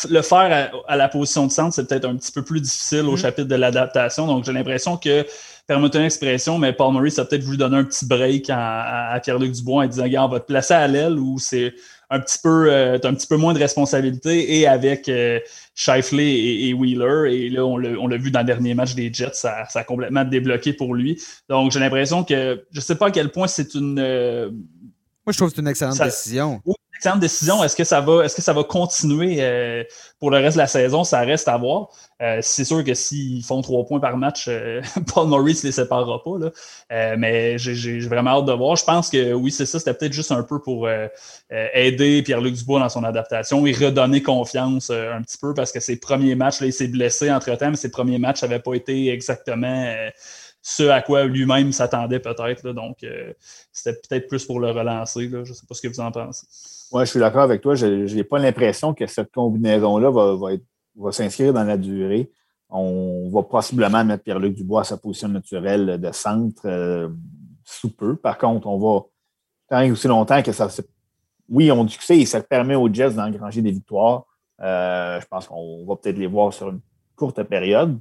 le 0.09 0.23
faire 0.23 0.71
à, 0.87 0.97
la 0.97 1.09
position 1.09 1.47
de 1.47 1.53
centre, 1.53 1.75
c'est 1.75 1.89
peut-être 1.89 2.07
un 2.07 2.17
petit 2.17 2.33
peu 2.33 2.43
plus 2.43 2.61
difficile 2.61 3.03
au 3.03 3.17
mm-hmm. 3.17 3.21
chapitre 3.21 3.49
de 3.49 3.55
l'adaptation, 3.55 4.27
donc 4.27 4.45
j'ai 4.45 4.53
l'impression 4.53 4.99
que 4.99 5.27
permettez 5.67 5.99
une 5.99 6.05
expression, 6.05 6.59
mais 6.59 6.73
Paul 6.73 6.93
Maurice 6.93 7.19
a 7.19 7.25
peut-être 7.25 7.43
voulu 7.43 7.57
donner 7.57 7.79
un 7.79 7.85
petit 7.85 8.07
break 8.07 8.51
à, 8.51 9.19
Pierre-Luc 9.23 9.53
Dubois 9.53 9.85
en 9.85 9.87
disant, 9.87 10.05
regarde, 10.05 10.31
on 10.31 10.35
va 10.35 10.41
te 10.41 10.47
placer 10.47 10.75
à 10.75 10.87
l'aile 10.87 11.19
où 11.19 11.39
c'est 11.39 11.75
un 12.15 12.21
petit 12.21 12.39
peu, 12.43 12.73
un 12.73 12.99
petit 13.15 13.27
peu 13.27 13.37
moins 13.37 13.53
de 13.55 13.59
responsabilité 13.59 14.59
et 14.59 14.67
avec 14.67 15.11
Shifley 15.75 16.69
et, 16.69 16.75
Wheeler. 16.75 17.33
Et 17.35 17.51
là, 17.51 17.65
on 17.65 17.77
l'a 17.77 18.17
vu 18.17 18.31
dans 18.31 18.41
le 18.41 18.47
dernier 18.47 18.75
match 18.75 18.95
des 18.95 19.13
Jets, 19.13 19.35
ça, 19.35 19.67
a 19.75 19.85
complètement 19.85 20.25
débloqué 20.25 20.73
pour 20.73 20.95
lui. 20.95 21.21
Donc, 21.49 21.73
j'ai 21.73 21.81
l'impression 21.81 22.25
que 22.25 22.65
je 22.71 22.79
ne 22.79 22.81
sais 22.81 22.95
pas 22.95 23.09
à 23.09 23.11
quel 23.11 23.31
point 23.31 23.47
c'est 23.47 23.75
une. 23.75 23.99
Euh, 23.99 24.51
Moi, 24.51 25.33
je 25.33 25.37
trouve 25.37 25.51
que 25.51 25.57
c'est 25.57 25.63
une 25.63 25.69
excellente 25.69 25.99
décision. 25.99 26.61
Oui, 26.65 26.75
excellente 26.97 27.21
décision. 27.21 27.63
Est-ce 27.63 27.77
que 27.77 27.85
ça 27.85 28.01
va, 28.01 28.25
est-ce 28.25 28.35
que 28.35 28.43
ça 28.43 28.53
va 28.53 28.65
continuer 28.65 29.37
euh, 29.41 29.85
pour 30.21 30.31
le 30.31 30.39
reste 30.39 30.57
de 30.57 30.63
la 30.63 30.67
saison? 30.67 31.05
Ça 31.05 31.21
reste 31.21 31.49
à 31.49 31.57
voir. 31.57 31.89
Euh, 32.23 32.39
c'est 32.43 32.65
sûr 32.65 32.83
que 32.85 32.95
s'ils 32.95 33.43
font 33.43 33.63
trois 33.63 33.85
points 33.85 34.01
par 34.01 34.17
match, 34.17 34.47
euh, 34.49 34.81
Paul 35.15 35.29
Norris 35.29 35.61
ne 35.63 35.69
les 35.69 35.73
séparera 35.73 36.23
pas. 36.23 36.39
Là. 36.39 37.17
mais 37.17 37.59
j'ai, 37.59 38.01
vraiment 38.01 38.39
hâte 38.39 38.47
de 38.47 38.53
voir. 38.53 38.77
Je 38.77 38.85
pense 38.85 39.11
que 39.11 39.33
oui, 39.33 39.51
c'est 39.51 39.67
ça. 39.67 39.79
C'était 39.79 39.95
peut-être 39.95 40.13
juste 40.13 40.33
un 40.33 40.43
peu 40.43 40.61
pour 40.61 40.89
aider 41.51 42.23
Pierre-Luc 42.23 42.55
Dubois 42.55 42.81
dans 42.81 42.89
son 42.89 43.05
adaptation 43.05 43.67
et 43.67 43.73
redonner 43.73 44.23
confiance 44.23 44.91
un 44.91 45.23
petit 45.23 45.39
peu 45.39 45.55
parce 45.55 45.73
que 45.73 45.81
ses 45.81 45.97
premiers 45.97 46.35
matchs, 46.35 46.61
là, 46.61 46.67
il 46.67 46.73
s'est 46.73 46.89
blessé 46.89 47.31
entre-temps, 47.31 47.71
mais 47.71 47.77
ses 47.77 47.91
premiers 47.91 48.19
matchs 48.19 48.43
n'avaient 48.43 48.61
pas 48.61 48.75
été 48.75 49.11
exactement 49.11 49.95
ce 50.65 50.85
à 50.85 51.03
quoi 51.03 51.25
lui-même 51.25 51.73
s'attendait 51.73 52.21
peut-être. 52.21 52.73
Donc, 52.73 53.05
euh, 53.05 53.35
c'était 53.71 54.01
peut-être 54.01 54.29
plus 54.29 54.47
pour 54.47 54.61
le 54.61 54.71
relancer. 54.71 55.29
Je 55.31 55.37
ne 55.37 55.45
sais 55.45 55.67
pas 55.69 55.75
ce 55.75 55.83
que 55.83 55.89
vous 55.89 56.01
en 56.01 56.11
pensez. 56.11 56.47
Oui, 56.95 57.05
je 57.07 57.11
suis 57.11 57.19
d'accord 57.19 57.43
avec 57.43 57.61
toi. 57.61 57.75
Je 57.75 58.15
n'ai 58.15 58.23
pas 58.23 58.39
l'impression 58.39 58.95
que 58.95 59.05
cette 59.09 59.33
combinaison-là 59.33 60.11
va, 60.11 61.11
s'inscrire 61.11 61.53
dans 61.53 61.65
la 61.65 61.77
durée. 61.77 62.31
On 62.71 63.29
va 63.33 63.43
possiblement 63.43 64.05
mettre 64.05 64.23
Pierre-Luc 64.23 64.55
Dubois 64.55 64.83
à 64.83 64.85
sa 64.85 64.97
position 64.97 65.27
naturelle 65.27 66.01
de 66.01 66.13
centre 66.13 66.63
euh, 66.67 67.09
sous 67.65 67.91
peu. 67.91 68.15
Par 68.15 68.39
contre, 68.39 68.69
on 68.69 68.79
va 68.79 69.07
tant 69.69 69.91
aussi 69.91 70.07
longtemps 70.07 70.41
que 70.41 70.53
ça. 70.53 70.69
Oui, 71.49 71.73
on 71.73 71.83
dit 71.83 71.99
que 71.99 72.13
et 72.13 72.27
ça 72.27 72.41
permet 72.41 72.77
aux 72.77 72.93
Jets 72.93 73.15
d'engranger 73.15 73.61
des 73.61 73.73
victoires. 73.73 74.27
Euh, 74.61 75.21
je 75.21 75.27
pense 75.27 75.49
qu'on 75.49 75.85
va 75.85 75.97
peut-être 75.97 76.17
les 76.17 76.29
voir 76.29 76.53
sur 76.53 76.69
une 76.69 76.81
courte 77.17 77.43
période. 77.43 77.99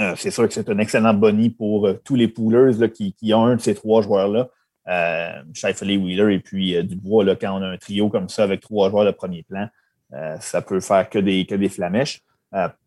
Euh, 0.00 0.14
c'est 0.16 0.30
sûr 0.30 0.48
que 0.48 0.54
c'est 0.54 0.70
un 0.70 0.78
excellent 0.78 1.12
boni 1.12 1.50
pour 1.50 1.86
tous 2.04 2.14
les 2.14 2.28
poolers 2.28 2.90
qui, 2.90 3.34
ont 3.34 3.44
un 3.44 3.56
de 3.56 3.60
ces 3.60 3.74
trois 3.74 4.00
joueurs-là. 4.00 4.48
Euh, 4.88 5.42
Shifley, 5.52 5.96
Wheeler 5.96 6.34
et 6.34 6.38
puis 6.38 6.74
euh, 6.74 6.82
Dubois, 6.82 7.24
là, 7.24 7.36
quand 7.36 7.58
on 7.58 7.62
a 7.62 7.68
un 7.68 7.76
trio 7.76 8.08
comme 8.08 8.28
ça 8.28 8.44
avec 8.44 8.60
trois 8.60 8.88
joueurs 8.90 9.04
de 9.04 9.10
premier 9.10 9.42
plan, 9.42 9.68
ça 10.40 10.62
peut 10.62 10.80
faire 10.80 11.10
que 11.10 11.18
des, 11.18 11.44
que 11.44 11.54
des 11.54 11.68
flamèches. 11.68 12.22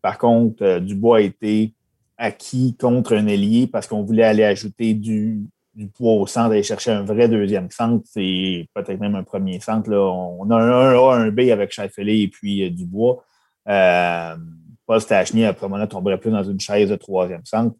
par 0.02 0.18
contre, 0.18 0.80
Dubois 0.80 1.18
a 1.18 1.20
été 1.20 1.72
acquis 2.18 2.76
contre 2.76 3.14
un 3.14 3.28
ailier 3.28 3.68
parce 3.68 3.86
qu'on 3.86 4.02
voulait 4.02 4.24
aller 4.24 4.42
ajouter 4.42 4.92
du, 4.92 5.46
poids 5.94 6.14
au 6.14 6.26
centre, 6.26 6.50
aller 6.50 6.64
chercher 6.64 6.90
un 6.90 7.04
vrai 7.04 7.28
deuxième 7.28 7.70
centre, 7.70 8.04
c'est 8.10 8.66
peut-être 8.74 8.98
même 8.98 9.14
un 9.14 9.22
premier 9.22 9.60
centre. 9.60 9.88
Là. 9.88 10.00
On 10.00 10.50
a 10.50 10.56
un 10.56 10.94
A, 10.96 11.14
un 11.14 11.30
B 11.30 11.50
avec 11.52 11.70
Shifley 11.70 12.22
et 12.22 12.28
puis 12.28 12.68
Dubois. 12.72 13.24
Paul 13.64 15.00
Stachny, 15.00 15.44
après 15.44 15.68
moment 15.68 15.86
tomberait 15.86 16.18
plus 16.18 16.32
dans 16.32 16.42
une 16.42 16.58
chaise 16.58 16.90
de 16.90 16.96
troisième 16.96 17.44
centre. 17.44 17.76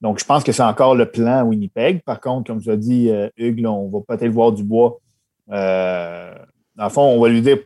Donc, 0.00 0.20
je 0.20 0.24
pense 0.24 0.44
que 0.44 0.52
c'est 0.52 0.62
encore 0.62 0.94
le 0.94 1.10
plan 1.10 1.42
Winnipeg. 1.42 2.02
Par 2.02 2.20
contre, 2.20 2.46
comme 2.46 2.62
tu 2.62 2.70
as 2.70 2.76
dit, 2.76 3.10
euh, 3.10 3.28
Hugues, 3.36 3.66
on 3.66 3.88
va 3.88 3.98
peut-être 4.06 4.32
voir 4.32 4.52
du 4.52 4.62
bois. 4.62 4.98
Euh, 5.50 6.34
dans 6.76 6.84
le 6.84 6.90
fond, 6.90 7.02
on 7.02 7.20
va 7.20 7.28
lui 7.28 7.42
dire 7.42 7.58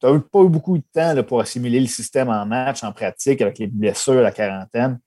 tu 0.00 0.06
n'as 0.06 0.18
pas 0.20 0.40
eu 0.40 0.48
beaucoup 0.48 0.78
de 0.78 0.84
temps 0.92 1.20
pour 1.24 1.40
assimiler 1.40 1.80
le 1.80 1.86
système 1.86 2.28
en 2.28 2.46
match, 2.46 2.84
en 2.84 2.92
pratique, 2.92 3.40
avec 3.40 3.58
les 3.58 3.66
blessures, 3.66 4.20
la 4.20 4.30
quarantaine. 4.30 5.00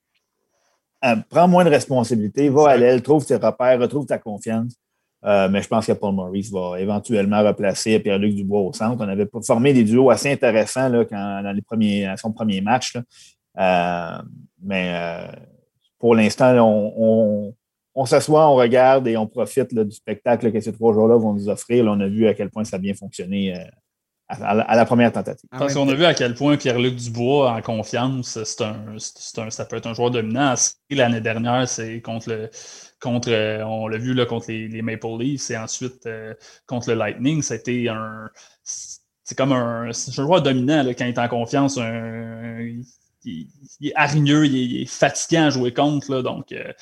Euh, 1.04 1.16
prends 1.30 1.46
moins 1.46 1.64
de 1.64 1.70
responsabilités, 1.70 2.48
va 2.48 2.70
à 2.70 2.76
l'aile, 2.76 3.02
trouve 3.02 3.24
tes 3.24 3.36
repères, 3.36 3.78
retrouve 3.78 4.06
ta 4.06 4.18
confiance. 4.18 4.74
Euh, 5.24 5.48
mais 5.48 5.62
je 5.62 5.68
pense 5.68 5.86
que 5.86 5.92
Paul 5.92 6.14
Maurice 6.14 6.50
va 6.50 6.80
éventuellement 6.80 7.42
replacer 7.42 7.98
Pierre-Luc 7.98 8.34
Dubois 8.34 8.60
au 8.60 8.72
centre. 8.72 9.04
On 9.04 9.08
avait 9.08 9.28
formé 9.44 9.72
des 9.72 9.84
duos 9.84 10.10
assez 10.10 10.30
intéressants 10.30 10.88
là, 10.88 11.04
quand, 11.04 11.42
dans 11.42 11.52
les 11.52 11.62
premiers, 11.62 12.12
son 12.16 12.32
premier 12.32 12.60
match. 12.60 12.96
Mais 13.58 14.92
euh, 14.94 15.26
pour 15.98 16.14
l'instant, 16.14 16.54
on, 17.94 18.06
s'assoit, 18.06 18.48
on 18.48 18.54
regarde 18.54 19.08
et 19.08 19.16
on 19.16 19.26
profite 19.26 19.74
du 19.74 19.90
spectacle 19.90 20.52
que 20.52 20.60
ces 20.60 20.72
trois 20.72 20.92
joueurs-là 20.92 21.16
vont 21.16 21.32
nous 21.32 21.48
offrir. 21.48 21.84
on 21.86 22.00
a 22.00 22.08
vu 22.08 22.26
à 22.28 22.34
quel 22.34 22.50
point 22.50 22.64
ça 22.64 22.76
a 22.76 22.78
bien 22.78 22.94
fonctionné 22.94 23.54
à, 24.28 24.76
la 24.76 24.84
première 24.84 25.12
tentative. 25.12 25.48
Parce 25.50 25.74
qu'on 25.74 25.88
a 25.88 25.94
vu 25.94 26.04
à 26.04 26.14
quel 26.14 26.34
point 26.34 26.56
Pierre-Luc 26.56 26.96
Dubois, 26.96 27.50
en 27.50 27.62
confiance, 27.62 28.42
c'est 28.44 28.62
un, 28.62 29.50
ça 29.50 29.64
peut 29.64 29.76
être 29.76 29.86
un 29.86 29.94
joueur 29.94 30.10
dominant. 30.10 30.54
L'année 30.90 31.20
dernière, 31.20 31.66
c'est 31.68 32.00
contre 32.00 32.28
le 32.28 32.50
contre, 33.00 33.30
euh, 33.30 33.62
on 33.64 33.86
l'a 33.88 33.98
vu 33.98 34.14
contre 34.26 34.50
les, 34.50 34.82
Maple 34.82 35.18
Leafs 35.18 35.50
et 35.50 35.56
ensuite 35.56 36.04
euh, 36.06 36.34
contre 36.66 36.90
le 36.90 36.96
Lightning, 36.96 37.42
c'était 37.42 37.88
un. 37.88 38.28
C'est 38.62 39.36
comme 39.36 39.52
un, 39.52 39.88
un 39.88 40.12
joueur 40.12 40.42
dominant 40.42 40.84
quand 40.86 41.04
il 41.04 41.08
est 41.08 41.18
en 41.18 41.28
confiance. 41.28 41.78
Il, 43.24 43.48
est 43.82 43.92
hargneux, 43.94 44.46
il 44.46 44.82
est, 44.82 44.86
fatiguant 44.86 45.46
à 45.46 45.50
jouer 45.50 45.72
contre. 45.72 46.10
Là, 46.12 46.22
donc, 46.22 46.52
euh, 46.52 46.72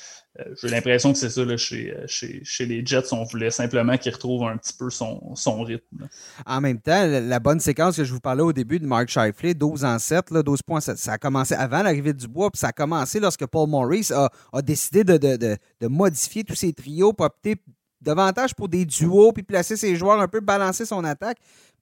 j'ai 0.61 0.69
l'impression 0.69 1.13
que 1.13 1.19
c'est 1.19 1.29
ça 1.29 1.43
là, 1.43 1.57
chez, 1.57 1.93
chez, 2.07 2.65
les 2.65 2.85
Jets. 2.85 3.11
On 3.11 3.23
voulait 3.23 3.49
simplement 3.49 3.97
qu'il 3.97 4.13
retrouve 4.13 4.43
un 4.43 4.57
petit 4.57 4.73
peu 4.73 4.89
son, 4.89 5.35
son 5.35 5.63
rythme. 5.63 6.07
En 6.45 6.61
même 6.61 6.79
temps, 6.79 7.05
la, 7.05 7.39
bonne 7.39 7.59
séquence 7.59 7.97
que 7.97 8.03
je 8.03 8.13
vous 8.13 8.19
parlais 8.19 8.43
au 8.43 8.53
début 8.53 8.79
de 8.79 8.85
Mark 8.85 9.09
Shifley, 9.09 9.53
12 9.53 9.85
en 9.85 9.99
7, 9.99 10.31
là, 10.31 10.43
12 10.43 10.61
points, 10.61 10.81
ça, 10.81 10.93
a 11.11 11.17
commencé 11.17 11.55
avant 11.55 11.83
l'arrivée 11.83 12.13
du 12.13 12.27
bois, 12.27 12.51
puis 12.51 12.59
ça 12.59 12.67
a 12.67 12.71
commencé 12.71 13.19
lorsque 13.19 13.45
Paul 13.47 13.69
Maurice 13.69 14.11
a, 14.11 14.29
décidé 14.61 15.03
de, 15.03 15.17
de, 15.17 15.87
modifier 15.87 16.43
tous 16.43 16.55
ses 16.55 16.73
trios 16.73 17.13
pour 17.13 17.25
opter 17.25 17.55
davantage 18.01 18.55
pour 18.55 18.69
des 18.69 18.85
duos, 18.85 19.31
puis 19.31 19.43
placer 19.43 19.77
ses 19.77 19.95
joueurs 19.95 20.19
un 20.19 20.27
peu, 20.27 20.39
balancer 20.39 20.85
son 20.85 21.03
attaque 21.03 21.37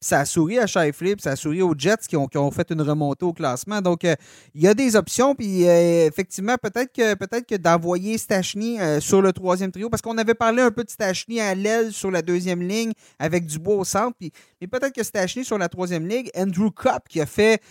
ça 0.06 0.19
a 0.19 0.25
souri 0.25 0.60
à 0.60 0.67
Shifley, 0.67 1.15
ça 1.19 1.32
a 1.32 1.36
souri 1.36 1.62
aux 1.62 1.73
Jets 1.75 2.08
qui 2.08 2.15
ont, 2.15 2.51
fait 2.51 2.69
une 2.71 2.82
remontée 2.82 3.25
au 3.25 3.34
classement. 3.34 3.82
Donc, 3.82 4.06
euh, 4.06 4.15
il 4.54 4.62
y 4.62 4.67
a 4.67 4.73
des 4.73 4.95
options, 4.95 5.34
puis 5.36 5.67
euh, 5.67 6.08
effectivement, 6.08 6.56
peut-être 6.62 6.93
que, 6.93 7.15
peut 7.15 7.28
que 7.41 7.56
d'envoyer 7.56 8.17
Stachny 8.17 8.80
euh, 8.80 8.99
sur 8.99 9.21
le 9.21 9.34
troisième 9.34 9.71
trio, 9.71 9.89
parce 9.89 10.01
qu'on 10.01 10.17
avait 10.17 10.36
parlé 10.36 10.62
un 10.62 10.71
peu 10.71 10.84
de 10.84 10.89
Stachny 10.89 11.39
à 11.39 11.56
l'aile 11.56 11.91
sur 11.91 12.12
la 12.12 12.21
deuxième 12.21 12.62
ligne 12.62 12.91
avec 13.17 13.45
Dubois 13.45 13.75
au 13.75 13.84
centre, 13.84 14.15
puis, 14.19 14.32
mais 14.62 14.67
peut-être 14.67 14.93
que 14.93 15.04
Stachny 15.04 15.43
sur 15.43 15.58
la 15.58 15.69
troisième 15.69 16.08
ligne, 16.08 16.30
Andrew 16.38 16.69
Cup 16.69 17.04
qui 17.10 17.19
a 17.19 17.25
fait 17.25 17.62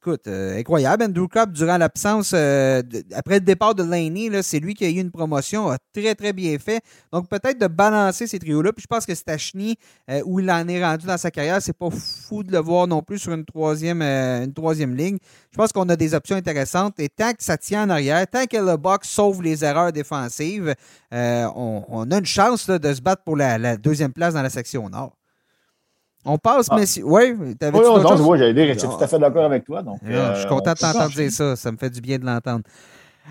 écoute, 0.00 0.26
euh, 0.28 0.58
incroyable. 0.58 1.04
Andrew 1.04 1.28
Cup, 1.28 1.52
durant 1.52 1.76
l'absence, 1.76 2.32
euh, 2.34 2.82
après 3.14 3.34
le 3.34 3.40
départ 3.40 3.74
de 3.74 3.82
Laney, 3.82 4.42
c'est 4.42 4.58
lui 4.58 4.72
qui 4.74 4.84
a 4.86 4.88
eu 4.88 4.98
une 4.98 5.10
promotion, 5.10 5.70
a 5.70 5.76
très, 5.92 6.14
très 6.14 6.32
bien 6.32 6.58
fait. 6.58 6.80
Donc, 7.12 7.28
peut-être 7.28 7.58
de 7.60 7.66
balancer 7.66 8.26
ces 8.26 8.38
trios-là. 8.38 8.72
Puis 8.72 8.82
je 8.82 8.86
pense 8.86 9.04
que 9.04 9.14
Stachny, 9.14 9.76
euh, 10.10 10.22
où 10.24 10.40
il 10.40 10.50
en 10.50 10.66
est 10.68 10.82
rendu 10.82 11.06
dans 11.06 11.18
sa 11.18 11.30
carrière, 11.30 11.60
c'est 11.60 11.76
pas 11.76 11.90
fou 11.90 12.42
de 12.42 12.50
le 12.50 12.58
voir 12.58 12.86
non 12.86 13.02
plus 13.02 13.18
sur 13.18 13.32
une 13.32 13.44
troisième, 13.44 14.00
une 14.00 14.54
troisième 14.54 14.96
ligne. 14.96 15.18
Je 15.52 15.56
pense 15.56 15.70
qu'on 15.70 15.88
a 15.90 15.96
des 15.96 16.14
options 16.14 16.36
intéressantes. 16.36 16.98
Et 16.98 17.10
tant 17.10 17.32
que 17.32 17.44
ça 17.44 17.58
tient 17.58 17.84
en 17.84 17.90
arrière, 17.90 18.26
tant 18.26 18.46
que 18.46 18.56
le 18.56 18.76
box 18.78 19.08
sauve 19.08 19.42
les 19.42 19.64
erreurs 19.64 19.92
défensives, 19.92 20.74
on, 21.12 22.06
a 22.10 22.18
une 22.18 22.26
chance 22.26 22.70
de 22.70 22.94
se 22.94 23.02
battre 23.02 23.22
pour 23.22 23.36
la 23.36 23.76
deuxième 23.76 24.12
place 24.12 24.32
dans 24.32 24.42
la 24.42 24.50
section 24.50 24.88
nord. 24.88 25.19
On 26.24 26.36
passe, 26.36 26.66
ah. 26.70 26.76
messieurs. 26.76 27.04
Oui, 27.06 27.56
t'avais 27.58 27.78
oui, 27.78 27.84
non, 27.84 28.14
vois, 28.16 28.36
j'allais 28.36 28.52
dire, 28.52 28.74
je 28.74 28.78
suis 28.78 28.88
tout 28.88 29.02
à 29.02 29.06
fait 29.06 29.18
d'accord 29.18 29.44
avec 29.44 29.64
toi. 29.64 29.82
Donc, 29.82 29.98
je 30.04 30.38
suis 30.38 30.48
content 30.48 30.72
de 30.72 30.78
t'entendre 30.78 31.10
dire 31.10 31.30
ça. 31.30 31.56
Ça 31.56 31.72
me 31.72 31.76
fait 31.76 31.90
du 31.90 32.00
bien 32.00 32.18
de 32.18 32.26
l'entendre. 32.26 32.64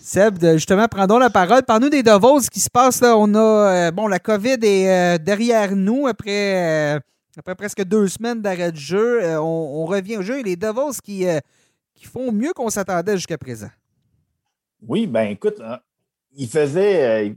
Seb, 0.00 0.38
justement, 0.40 0.86
prendons 0.88 1.18
la 1.18 1.30
parole. 1.30 1.62
Parle-nous 1.62 1.88
des 1.88 2.02
Devils, 2.02 2.44
ce 2.44 2.50
qui 2.50 2.60
se 2.60 2.70
passe 2.70 3.00
là. 3.00 3.16
On 3.16 3.34
a, 3.34 3.38
euh, 3.38 3.90
bon, 3.90 4.06
la 4.06 4.18
COVID 4.18 4.58
est 4.62 4.88
euh, 4.88 5.18
derrière 5.18 5.74
nous 5.74 6.06
après, 6.06 6.96
euh, 6.96 7.00
après 7.36 7.54
presque 7.54 7.82
deux 7.84 8.08
semaines 8.08 8.42
d'arrêt 8.42 8.72
de 8.72 8.76
jeu. 8.76 9.38
On, 9.38 9.84
revient 9.86 10.18
au 10.18 10.22
jeu 10.22 10.40
et 10.40 10.42
les 10.42 10.56
Devils 10.56 11.00
qui, 11.02 11.26
qui 11.94 12.04
font 12.04 12.32
mieux 12.32 12.52
qu'on 12.52 12.70
s'attendait 12.70 13.16
jusqu'à 13.16 13.38
présent. 13.38 13.70
Oui, 14.86 15.06
ben 15.06 15.30
écoute, 15.30 15.60
il 16.36 16.48
faisait, 16.48 17.34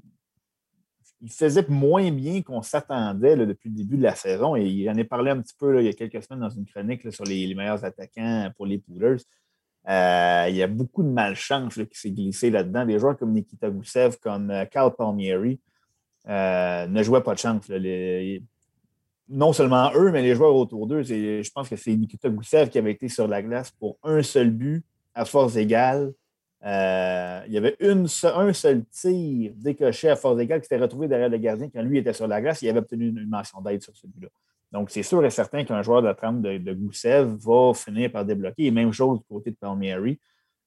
il 1.22 1.32
faisait 1.32 1.66
moins 1.68 2.12
bien 2.12 2.42
qu'on 2.42 2.62
s'attendait 2.62 3.36
depuis 3.46 3.70
le 3.70 3.76
début 3.76 3.98
de 3.98 4.04
la 4.04 4.16
saison. 4.16 4.56
Et 4.56 4.84
j'en 4.84 4.96
ai 4.96 5.04
parlé 5.04 5.32
un 5.32 5.42
petit 5.42 5.56
peu 5.58 5.82
il 5.82 5.86
y 5.86 5.90
a 5.90 5.94
quelques 5.94 6.24
semaines 6.24 6.42
dans 6.42 6.50
une 6.50 6.66
chronique 6.66 7.12
sur 7.12 7.24
les, 7.24 7.54
meilleurs 7.56 7.84
attaquants 7.84 8.52
pour 8.56 8.66
les 8.66 8.78
Poolers. 8.78 9.18
Euh, 9.90 10.46
il 10.50 10.56
y 10.56 10.64
a 10.64 10.68
beaucoup 10.68 11.02
de 11.02 11.10
malchance 11.10 11.76
qui 11.76 12.00
s'est 12.00 12.12
glissé 12.12 12.50
là-dedans. 12.50 12.86
Des 12.86 13.00
joueurs 13.00 13.18
comme 13.18 13.32
Nikita 13.32 13.70
Gusev, 13.70 14.18
comme 14.22 14.52
euh, 14.52 14.66
Carl 14.66 14.94
Palmieri, 14.96 15.60
euh, 16.28 16.88
ne 16.88 17.04
jouaient 17.04 17.24
pas 17.24 17.34
de 17.34 17.40
chance. 17.40 17.72
non 19.30 19.54
seulement 19.54 19.92
eux, 19.96 20.12
mais 20.12 20.22
les 20.22 20.36
joueurs 20.36 20.56
autour 20.56 20.88
d'eux. 20.88 21.04
Je 21.04 21.50
pense 21.52 21.70
que 21.70 21.78
c'est 21.78 21.96
Nikita 21.96 22.30
Gusev 22.30 22.70
qui 22.70 22.78
avait 22.78 22.92
été 22.92 23.08
sur 23.08 23.28
la 23.28 23.42
glace 23.42 23.72
pour 23.72 23.98
un 24.04 24.22
seul 24.22 24.52
but 24.52 24.84
à 25.16 25.26
force 25.26 25.56
égale 25.56 26.14
euh, 26.66 27.42
il 27.48 27.54
y 27.54 27.58
avait 27.58 27.76
une, 27.80 28.08
un 28.24 28.54
seul 28.54 28.84
tir 28.86 29.54
décoché 29.56 30.10
à 30.10 30.16
force 30.16 30.40
égale 30.40 30.60
qui 30.60 30.68
s'était 30.68 30.82
retrouvé 30.82 31.08
derrière 31.08 31.30
le 31.30 31.38
gardien 31.38 31.70
quand 31.70 31.82
lui 31.82 32.00
était 32.00 32.14
sur 32.14 32.28
la 32.28 32.42
glace. 32.42 32.62
Il 32.62 32.70
avait 32.70 32.80
obtenu 32.80 33.10
une, 33.10 33.28
mention 33.28 33.62
d'aide 33.62 33.82
sur 33.82 33.96
celui-là. 33.96 34.30
Donc, 34.72 34.90
c'est 34.90 35.04
sûr 35.04 35.24
et 35.24 35.30
certain 35.30 35.64
qu'un 35.64 35.82
joueur 35.82 36.02
de 36.02 36.08
la 36.08 36.16
trempe 36.16 36.42
de, 36.42 36.58
de, 36.58 36.74
Goussev 36.74 37.38
va 37.40 37.74
finir 37.74 38.12
par 38.12 38.26
débloquer. 38.26 38.66
Et 38.66 38.72
même 38.72 38.92
chose 38.92 39.20
du 39.20 39.26
côté 39.26 39.52
de 39.52 39.56
Palmieri. 39.56 40.20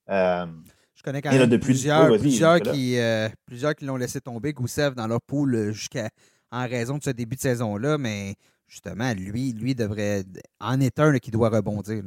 Euh, 0.08 0.46
Je 0.94 1.02
connais 1.02 1.20
quand 1.20 1.32
même 1.32 1.58
plusieurs, 1.58 2.18
plusieurs, 2.18 2.60
qui, 2.60 2.98
euh, 2.98 3.28
plusieurs 3.44 3.74
qui 3.74 3.84
l'ont 3.84 3.96
laissé 3.96 4.20
tomber, 4.20 4.52
Goussev, 4.52 4.94
dans 4.94 5.06
leur 5.06 5.20
poule 5.20 5.72
jusqu'à 5.72 6.08
en 6.50 6.66
raison 6.66 6.98
de 6.98 7.02
ce 7.02 7.10
début 7.10 7.36
de 7.36 7.40
saison-là. 7.40 7.98
Mais 7.98 8.36
justement, 8.68 9.12
lui, 9.12 9.52
lui 9.52 9.74
devrait 9.74 10.24
en 10.60 10.80
est 10.80 10.98
un 10.98 11.18
qui 11.18 11.30
doit 11.30 11.50
rebondir. 11.50 12.04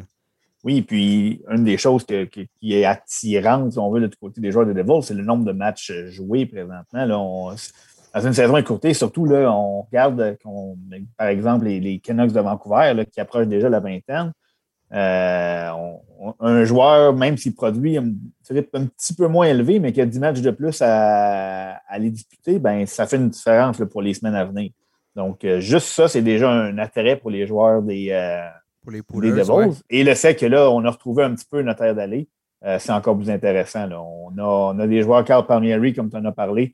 Oui, 0.64 0.82
puis 0.82 1.42
une 1.50 1.66
des 1.66 1.78
choses 1.78 2.06
qui 2.06 2.50
est 2.74 2.86
attirante, 2.86 3.74
si 3.74 3.80
on 3.80 3.92
veut, 3.92 4.08
du 4.08 4.16
côté 4.16 4.40
des 4.40 4.52
joueurs 4.52 4.66
de 4.66 4.72
Devils, 4.72 5.04
c'est 5.04 5.14
le 5.14 5.24
nombre 5.24 5.44
de 5.44 5.52
matchs 5.52 5.92
joués 6.08 6.46
présentement. 6.46 7.06
Là, 7.06 7.18
dans 8.14 8.28
une 8.28 8.34
saison 8.34 8.56
écourtée, 8.56 8.94
surtout, 8.94 9.26
là, 9.26 9.52
on 9.52 9.82
regarde, 9.82 10.38
par 11.18 11.28
exemple, 11.28 11.66
les, 11.66 12.00
Canucks 12.00 12.32
de 12.32 12.40
Vancouver 12.40 13.06
qui 13.12 13.20
approchent 13.20 13.48
déjà 13.48 13.68
la 13.70 13.82
vingtaine. 13.82 14.32
Euh, 14.94 15.72
un 16.40 16.64
joueur, 16.64 17.14
même 17.14 17.36
s'il 17.38 17.56
produit 17.56 17.98
un, 17.98 18.14
petit 18.48 19.16
peu 19.16 19.28
moins 19.28 19.48
élevé, 19.48 19.80
mais 19.80 19.92
qui 19.92 20.00
a 20.00 20.06
10 20.06 20.20
matchs 20.20 20.42
de 20.42 20.52
plus 20.52 20.82
à, 20.82 21.80
les 21.98 22.12
disputer, 22.12 22.60
ben, 22.60 22.86
ça 22.86 23.08
fait 23.08 23.18
une 23.18 23.30
différence 23.30 23.82
pour 23.92 24.02
les 24.02 24.14
semaines 24.14 24.36
à 24.36 24.46
venir. 24.46 24.72
Donc, 25.16 25.44
euh, 25.44 25.60
juste 25.60 25.88
ça, 25.88 26.08
c'est 26.08 26.22
déjà 26.22 26.50
un 26.52 26.78
intérêt 26.78 27.18
pour 27.18 27.32
les 27.32 27.48
joueurs 27.48 27.82
des, 27.82 28.10
euh, 28.12 28.48
Devils. 28.86 29.82
Et 29.90 30.04
le 30.04 30.14
fait 30.16 30.36
que 30.36 30.46
là, 30.46 30.70
on 30.70 30.84
a 30.86 30.92
retrouvé 30.92 31.24
un 31.24 31.34
petit 31.34 31.48
peu 31.50 31.62
notre 31.62 31.84
air 31.84 31.96
d'aller, 31.96 32.28
c'est 32.80 32.92
encore 32.92 33.18
plus 33.18 33.30
intéressant. 33.30 33.90
On, 33.92 34.38
a, 34.38 34.44
on, 34.44 34.80
a, 34.80 34.88
des 34.88 35.02
joueurs, 35.02 35.24
Carl 35.26 35.46
Palmieri, 35.46 35.94
comme 35.94 36.10
tu 36.10 36.16
en 36.16 36.26
as 36.26 36.32
parlé, 36.32 36.74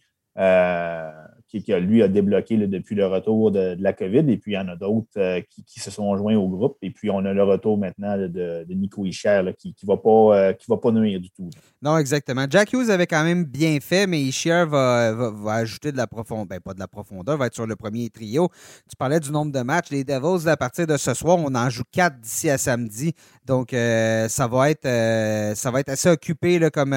qui, 1.49 1.63
lui 1.73 2.03
a 2.03 2.07
débloqué 2.07 2.57
depuis 2.57 2.95
le 2.95 3.07
retour 3.07 3.51
de, 3.51 3.75
la 3.79 3.93
COVID. 3.93 4.29
Et 4.29 4.37
puis, 4.37 4.51
il 4.51 4.55
y 4.55 4.57
en 4.57 4.67
a 4.67 4.75
d'autres 4.75 5.07
euh, 5.17 5.41
qui, 5.65 5.79
se 5.79 5.89
sont 5.89 6.15
joints 6.15 6.37
au 6.37 6.47
groupe. 6.47 6.77
Et 6.81 6.91
puis, 6.91 7.09
on 7.09 7.25
a 7.25 7.33
le 7.33 7.43
retour 7.43 7.77
maintenant 7.77 8.17
de, 8.17 8.65
Nico 8.69 9.05
Ischer 9.05 9.41
qui 9.57 9.75
ne 9.81 9.87
va, 9.87 9.97
pas, 9.97 10.37
euh, 10.37 10.53
va 10.67 10.77
pas 10.77 10.91
nuire 10.91 11.19
du 11.19 11.31
tout. 11.31 11.49
Non, 11.81 11.97
exactement. 11.97 12.45
Jack 12.49 12.71
Hughes 12.71 12.89
avait 12.89 13.07
quand 13.07 13.23
même 13.23 13.45
bien 13.45 13.79
fait, 13.81 14.05
mais 14.05 14.21
Ischer 14.21 14.65
va, 14.67 15.11
va, 15.13 15.53
ajouter 15.53 15.91
de 15.91 15.97
la 15.97 16.07
profondeur. 16.07 16.45
Ben, 16.45 16.59
pas 16.59 16.73
de 16.73 16.79
la 16.79 16.87
profondeur, 16.87 17.37
va 17.37 17.47
être 17.47 17.55
sur 17.55 17.67
le 17.67 17.75
premier 17.75 18.09
trio. 18.09 18.49
Tu 18.89 18.95
parlais 18.95 19.19
du 19.19 19.31
nombre 19.31 19.51
de 19.51 19.61
matchs. 19.61 19.89
Les 19.89 20.03
Devils, 20.03 20.47
à 20.47 20.55
partir 20.55 20.85
de 20.85 20.97
ce 20.97 21.13
soir, 21.13 21.37
on 21.39 21.53
en 21.55 21.69
joue 21.69 21.83
quatre 21.91 22.19
d'ici 22.19 22.49
à 22.49 22.57
samedi. 22.57 23.13
Donc, 23.45 23.73
euh, 23.73 24.27
ça, 24.27 24.47
va 24.47 24.69
être, 24.69 24.87
ça 25.55 25.71
va 25.71 25.79
être 25.79 25.89
assez 25.89 26.09
occupé 26.09 26.59
comme, 26.71 26.93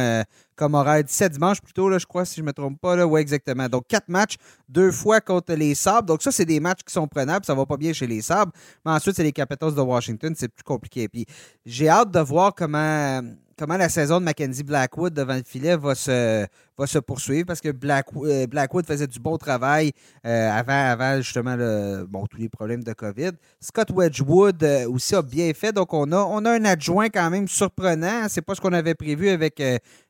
comme 0.57 0.75
horaire. 0.75 1.05
17 1.05 1.33
dimanche 1.33 1.61
plutôt, 1.61 1.89
là, 1.89 1.99
je 1.99 2.07
crois, 2.07 2.25
si 2.25 2.37
je 2.37 2.43
ne 2.43 2.47
me 2.47 2.53
trompe 2.53 2.81
pas. 2.81 3.05
Oui, 3.05 3.21
exactement. 3.21 3.69
Donc, 3.69 3.87
quatre 3.89 4.09
matchs, 4.09 4.37
deux 4.69 4.91
fois 4.91 5.21
contre 5.21 5.55
les 5.55 5.75
Sabres. 5.75 6.07
Donc, 6.07 6.23
ça, 6.23 6.33
c'est 6.33 6.45
des 6.45 6.61
matchs 6.61 6.83
qui 6.87 6.93
sont 6.93 7.07
prenables. 7.07 7.45
Ça 7.45 7.55
ne 7.55 7.59
va 7.59 7.67
pas 7.67 7.77
bien 7.77 7.93
chez 7.93 8.07
les 8.07 8.23
Sabres. 8.23 8.53
Mais 8.85 8.93
ensuite, 8.93 9.17
c'est 9.17 9.23
les 9.23 9.33
Capitals 9.33 9.75
de 9.75 9.81
Washington. 9.81 10.35
C'est 10.37 10.49
plus 10.49 10.65
compliqué. 10.65 11.09
Puis, 11.09 11.27
j'ai 11.65 11.89
hâte 11.89 12.11
de 12.11 12.21
voir 12.21 12.55
comment 12.55 13.21
comment 13.63 13.77
la 13.77 13.89
saison 13.89 14.19
de 14.19 14.25
Mackenzie 14.25 14.65
Blackwood 14.65 15.15
devant 15.15 15.37
le 15.37 15.45
filet 15.47 15.77
va 15.77 15.95
se, 15.95 16.45
va 16.77 16.87
se 16.89 16.99
poursuivre 16.99 17.47
parce 17.47 17.61
que 17.61 17.69
euh, 17.69 18.47
Blackwood 18.49 18.85
faisait 18.85 19.07
du 19.07 19.21
bon 19.21 19.39
travail 19.39 19.93
euh, 20.27 20.51
avant, 20.51 20.73
avant 20.73 21.19
justement 21.19 21.55
le, 21.55 22.05
bon, 22.09 22.27
tous 22.27 22.39
les 22.39 22.49
problèmes 22.49 22.83
de 22.83 22.93
COVID. 22.93 23.31
Scott 23.61 23.93
Wedgwood 23.93 24.61
euh, 24.65 24.91
aussi 24.91 25.15
a 25.15 25.23
bien 25.23 25.53
fait. 25.55 25.71
Donc, 25.73 25.95
on 25.95 26.11
a, 26.11 26.17
on 26.17 26.45
a 26.45 26.51
un 26.51 26.65
adjoint 26.65 27.09
quand 27.09 27.31
même 27.31 27.47
surprenant. 27.47 28.27
C'est 28.29 28.43
pas 28.43 28.57
ce 28.57 28.61
qu'on 28.61 28.73
avait 28.73 28.97
prévu 28.97 29.29
avec 29.29 29.63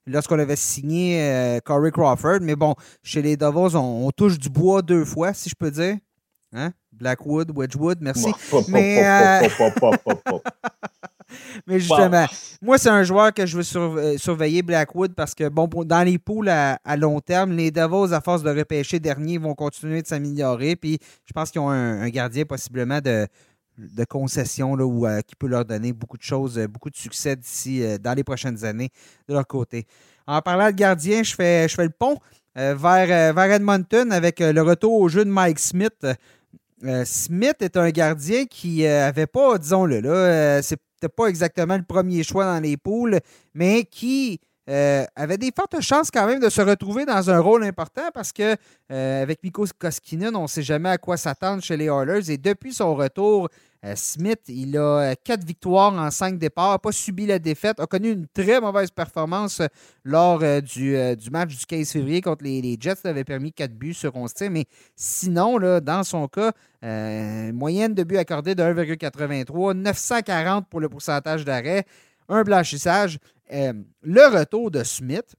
lorsqu'on 0.07 0.39
avait 0.39 0.57
signé 0.57 1.61
Corey 1.63 1.91
Crawford. 1.91 2.39
Mais 2.41 2.57
bon, 2.57 2.75
chez 3.03 3.21
les 3.21 3.37
Devils, 3.37 3.77
on, 3.77 4.11
touche 4.13 4.39
du 4.39 4.49
bois 4.49 4.81
deux 4.81 5.05
fois, 5.05 5.35
si 5.35 5.51
je 5.51 5.55
peux 5.55 5.71
dire. 5.71 5.97
Hein? 6.55 6.73
Blackwood, 6.91 7.53
Wedgwood, 7.55 7.99
merci. 8.01 8.33
Mais, 8.69 9.03
Mais 11.67 11.81
justement, 11.81 12.27
moi, 12.61 12.79
c'est 12.79 12.89
un 12.89 13.03
joueur 13.03 13.33
que 13.33 13.47
je 13.47 13.57
veux 13.57 13.77
euh, 13.77 14.19
surveiller, 14.19 14.63
Blackwood, 14.63 15.15
parce 15.15 15.35
que, 15.35 15.49
bon, 15.49 15.69
dans 15.85 16.03
les 16.03 16.19
poules 16.19 16.49
à, 16.49 16.79
long 16.97 17.21
terme, 17.21 17.53
les 17.53 17.71
Devils, 17.71 18.15
à 18.15 18.21
force 18.21 18.43
de 18.43 18.51
repêcher 18.51 19.01
dernier, 19.01 19.39
vont 19.39 19.55
continuer 19.55 20.03
de 20.03 20.07
s'améliorer. 20.07 20.77
Puis 20.77 20.99
je 21.25 21.33
pense 21.33 21.51
qu'ils 21.51 21.61
ont 21.61 21.71
un, 21.71 22.09
gardien 22.09 22.45
possiblement 22.45 23.01
de, 23.01 23.27
de 23.79 24.05
concession 24.05 24.77
là, 24.77 24.85
euh, 24.85 25.21
qui 25.23 25.35
peut 25.35 25.47
leur 25.47 25.65
donner 25.65 25.93
beaucoup 25.93 26.17
de 26.17 26.23
choses, 26.23 26.59
euh, 26.59 26.69
beaucoup 26.69 26.91
de 26.91 26.97
succès 26.97 27.37
d'ici 27.37 27.83
dans 28.01 28.15
les 28.15 28.25
prochaines 28.25 28.65
années 28.65 28.91
de 29.29 29.35
leur 29.35 29.47
côté. 29.47 29.87
En 30.27 30.41
parlant 30.41 30.67
de 30.67 30.77
gardien, 30.77 31.23
je 31.23 31.35
fais, 31.35 31.69
je 31.69 31.75
fais 31.75 31.85
le 31.85 31.91
pont 31.91 32.19
vers, 32.55 32.77
vers 33.35 33.51
Edmonton 33.51 34.13
avec 34.13 34.39
le 34.41 34.61
retour 34.61 34.93
au 34.93 35.09
jeu 35.09 35.25
de 35.25 35.31
Mike 35.31 35.59
Smith. 35.59 36.07
Smith 37.05 37.57
est 37.61 37.77
un 37.77 37.91
gardien 37.91 38.45
qui 38.45 38.83
n'avait 38.83 39.27
pas, 39.27 39.59
disons-le, 39.59 40.01
là, 40.01 40.63
c'est 40.63 40.79
pas 41.09 41.27
exactement 41.27 41.77
le 41.77 41.83
premier 41.83 42.23
choix 42.23 42.45
dans 42.45 42.61
les 42.61 42.77
poules, 42.77 43.21
mais 43.55 43.85
qui 43.85 44.41
euh, 44.73 45.05
avait 45.17 45.37
des 45.37 45.53
fortes 45.55 45.79
chances 45.83 46.11
quand 46.11 46.27
même 46.27 46.41
de 46.41 46.49
se 46.49 46.63
retrouver 46.63 47.05
dans 47.05 47.29
un 47.29 47.41
rôle 47.41 47.63
important 47.63 48.09
parce 48.15 48.33
que 48.33 48.57
euh, 48.91 49.23
avec 49.23 49.43
Mikko 49.43 49.67
Koskinen, 49.79 50.35
on 50.35 50.45
ne 50.45 50.47
sait 50.47 50.63
jamais 50.63 50.89
à 50.89 50.97
quoi 50.97 51.19
s'attendre 51.19 51.63
chez 51.63 51.77
les 51.77 51.87
Oilers. 51.87 52.31
Et 52.31 52.39
depuis 52.39 52.73
son 52.73 52.95
retour, 52.95 53.51
euh, 53.85 53.93
Smith, 53.97 54.41
il 54.49 54.79
a 54.79 55.15
quatre 55.15 55.45
victoires 55.45 55.93
en 55.93 56.11
cinq 56.11 56.39
départs, 56.39 56.71
n'a 56.71 56.79
pas 56.79 56.91
subi 56.91 57.27
la 57.27 57.39
défaite, 57.39 57.81
a 57.81 57.87
connu 57.87 58.13
une 58.13 58.27
très 58.29 58.63
mauvaise 58.63 58.91
performance 58.91 59.61
lors 60.05 60.39
du, 60.63 60.97
match 61.31 61.55
du 61.55 61.67
15 61.67 61.93
février 61.93 62.23
contre 62.23 62.45
les, 62.45 62.79
Jets. 62.81 62.95
Ça 63.03 63.11
avait 63.11 63.25
permis 63.25 63.53
quatre 63.53 63.75
buts 63.75 63.93
sur 63.93 64.17
11 64.17 64.33
tirs. 64.33 64.51
Mais 64.51 64.65
sinon, 64.97 65.59
là, 65.59 65.81
dans 65.81 66.03
son 66.03 66.29
cas, 66.29 66.53
moyenne 67.53 67.93
de 67.93 68.05
buts 68.05 68.17
accordés 68.17 68.55
de 68.55 68.63
1,83, 68.63 69.75
940 69.75 70.67
pour 70.71 70.81
le 70.81 70.89
pourcentage 70.89 71.45
d'arrêt, 71.45 71.85
un 72.31 72.43
blanchissage. 72.43 73.19
Euh, 73.53 73.73
le 74.03 74.39
retour 74.39 74.71
de 74.71 74.83
Smith 74.83 75.35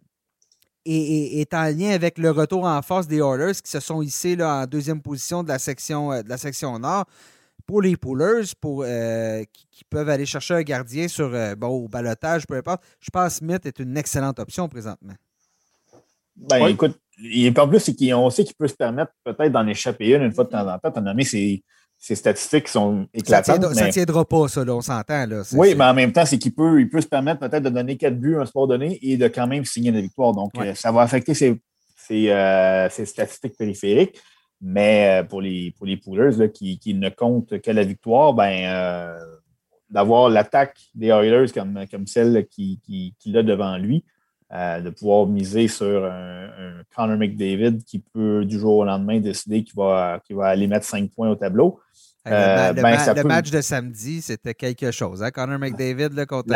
est, 0.85 1.53
en 1.53 1.65
lien 1.65 1.91
avec 1.91 2.17
le 2.17 2.31
retour 2.31 2.65
en 2.65 2.81
force 2.81 3.07
des 3.07 3.17
Oilers 3.17 3.53
qui 3.63 3.71
se 3.71 3.79
sont 3.79 4.01
hissés 4.01 4.35
là, 4.35 4.63
en 4.63 4.65
deuxième 4.65 5.01
position 5.01 5.43
de 5.43 5.47
la 5.47 5.59
section, 5.59 6.11
euh, 6.11 6.21
de 6.21 6.29
la 6.29 6.37
section 6.37 6.77
nord. 6.79 7.05
Pour 7.65 7.81
les 7.81 7.95
Poolers, 7.95 8.43
pour, 8.59 8.83
euh, 8.85 9.43
qui, 9.71 9.85
peuvent 9.85 10.09
aller 10.09 10.25
chercher 10.25 10.55
un 10.55 10.63
gardien 10.63 11.07
sur, 11.07 11.31
bon, 11.55 11.67
au 11.67 11.87
balotage, 11.87 12.45
peu 12.45 12.55
importe, 12.55 12.83
je 12.99 13.09
pense 13.09 13.39
que 13.39 13.45
Smith 13.45 13.65
est 13.65 13.79
une 13.79 13.95
excellente 13.95 14.37
option 14.39 14.67
présentement. 14.67 15.13
Ben, 16.35 16.67
écoute, 16.67 16.99
en 17.57 17.67
plus, 17.69 18.13
on 18.13 18.29
sait 18.29 18.43
qu'il 18.43 18.55
peut 18.55 18.67
se 18.67 18.73
permettre 18.73 19.13
peut-être 19.23 19.51
d'en 19.51 19.65
échapper 19.67 20.09
une 20.09 20.23
une 20.23 20.33
fois 20.33 20.43
de 20.43 20.49
temps 20.49 20.67
en 20.67 20.77
temps. 20.77 20.91
As 20.93 21.01
nommé 21.01 21.23
ses, 21.23 21.63
ces 22.03 22.15
statistiques 22.15 22.67
sont 22.67 23.07
éclatantes. 23.13 23.73
Ça 23.73 23.87
ne 23.87 23.91
tiendra 23.91 24.25
pas, 24.25 24.49
ça, 24.49 24.65
on 24.67 24.81
s'entend. 24.81 25.25
Oui, 25.53 25.73
mais 25.73 25.85
en 25.85 25.93
même 25.93 26.11
temps, 26.11 26.25
c'est 26.25 26.37
qu'il 26.37 26.53
peut, 26.53 26.81
il 26.81 26.89
peut 26.89 26.99
se 26.99 27.07
permettre 27.07 27.39
peut-être 27.39 27.63
de 27.63 27.69
donner 27.69 27.95
quatre 27.95 28.19
buts 28.19 28.35
à 28.35 28.41
un 28.41 28.45
sport 28.45 28.67
donné 28.67 28.99
et 29.01 29.15
de 29.15 29.29
quand 29.29 29.47
même 29.47 29.63
signer 29.63 29.89
la 29.89 30.01
victoire. 30.01 30.33
Donc, 30.33 30.51
euh, 30.57 30.75
ça 30.75 30.91
va 30.91 30.99
affecter 30.99 31.33
ses, 31.33 31.61
euh, 32.11 32.89
statistiques 32.89 33.55
périphériques. 33.57 34.19
Mais 34.59 35.21
euh, 35.21 35.23
pour 35.23 35.41
les, 35.41 35.73
pour 35.77 35.85
les 35.85 35.95
poolers 35.95 36.51
qui, 36.51 36.93
ne 36.93 37.07
comptent 37.07 37.61
que 37.61 37.71
la 37.71 37.85
victoire, 37.85 38.33
ben, 38.33 39.15
d'avoir 39.89 40.27
l'attaque 40.27 40.77
des 40.93 41.07
Oilers 41.07 41.53
comme, 41.53 41.85
comme 41.89 42.05
celle 42.05 42.47
qu'il 42.49 42.81
qui, 42.81 43.15
qui 43.17 43.37
a 43.37 43.43
devant 43.43 43.77
lui, 43.77 44.03
de 44.53 44.89
pouvoir 44.91 45.25
miser 45.25 45.67
sur 45.67 46.05
un, 46.05 46.45
un, 46.45 46.83
Connor 46.95 47.17
McDavid 47.17 47.83
qui 47.83 47.99
peut 47.99 48.45
du 48.45 48.59
jour 48.59 48.77
au 48.77 48.85
lendemain 48.85 49.19
décider 49.19 49.63
qu'il 49.63 49.75
va, 49.75 50.21
va 50.29 50.47
aller 50.47 50.67
mettre 50.67 50.85
cinq 50.85 51.09
points 51.11 51.29
au 51.29 51.35
tableau. 51.35 51.79
Euh, 52.27 52.71
le, 52.71 52.81
ben, 52.81 53.27
match 53.27 53.51
de 53.51 53.61
samedi, 53.61 54.21
c'était 54.21 54.53
quelque 54.53 54.91
chose. 54.91 55.23
Hein? 55.23 55.31
Connor 55.31 55.59
McDavid 55.59 56.09
là, 56.13 56.25
contre. 56.25 56.53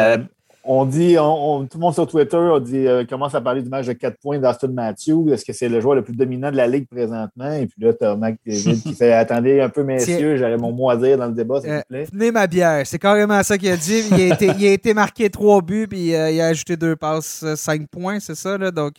On 0.68 0.86
dit, 0.86 1.16
tout 1.16 1.78
le 1.78 1.80
monde 1.80 1.94
sur 1.94 2.06
Twitter 2.06 2.38
on 2.38 2.60
dit, 2.60 2.88
euh, 2.88 3.06
commence 3.06 3.34
à 3.34 3.42
parler 3.42 3.62
du 3.62 3.70
match 3.70 3.86
de 3.86 3.94
4 3.94 4.18
points 4.22 4.38
d'Aston 4.38 4.70
Matthews. 4.74 5.32
Est-ce 5.32 5.46
que 5.46 5.54
c'est 5.54 5.70
le 5.70 5.80
joueur 5.80 5.96
le 5.96 6.04
plus 6.04 6.16
dominant 6.16 6.52
de 6.52 6.58
la 6.58 6.68
Ligue 6.68 6.88
présentement? 6.88 7.54
Et 7.54 7.68
puis 7.68 7.84
là, 7.84 7.94
tu 7.94 8.06
as 8.06 8.16
McDavid 8.16 8.82
qui 8.84 8.94
fait 8.94 9.14
Attendez 9.14 9.62
un 9.62 9.70
peu, 9.70 9.84
messieurs, 9.84 10.38
j'aurais 10.38 10.58
mon 10.58 10.72
mot 10.72 10.90
à 10.90 10.98
dire 10.98 11.18
dans 11.18 11.28
le 11.28 11.34
débat, 11.34 11.62
s'il 11.62 11.72
vous 11.72 11.82
plaît. 11.90 12.04
Euh, 12.04 12.12
tenez 12.12 12.32
ma 12.32 12.48
bière. 12.48 12.86
C'est 12.86 13.00
carrément 13.00 13.42
ça 13.44 13.58
qu'il 13.58 13.70
a 13.70 13.78
dit. 13.78 14.04
Il 14.12 14.22
a, 14.22 14.34
été, 14.34 14.52
il 14.58 14.68
a 14.68 14.72
été 14.74 14.94
marqué 14.94 15.30
3 15.30 15.62
buts, 15.62 15.88
puis 15.88 16.10
il 16.10 16.16
a 16.16 16.48
ajouté 16.48 16.76
2 16.76 16.96
passes, 16.96 17.46
5 17.56 17.88
points, 17.88 18.20
c'est 18.20 18.36
ça? 18.36 18.58
Là? 18.58 18.70
Donc. 18.72 18.96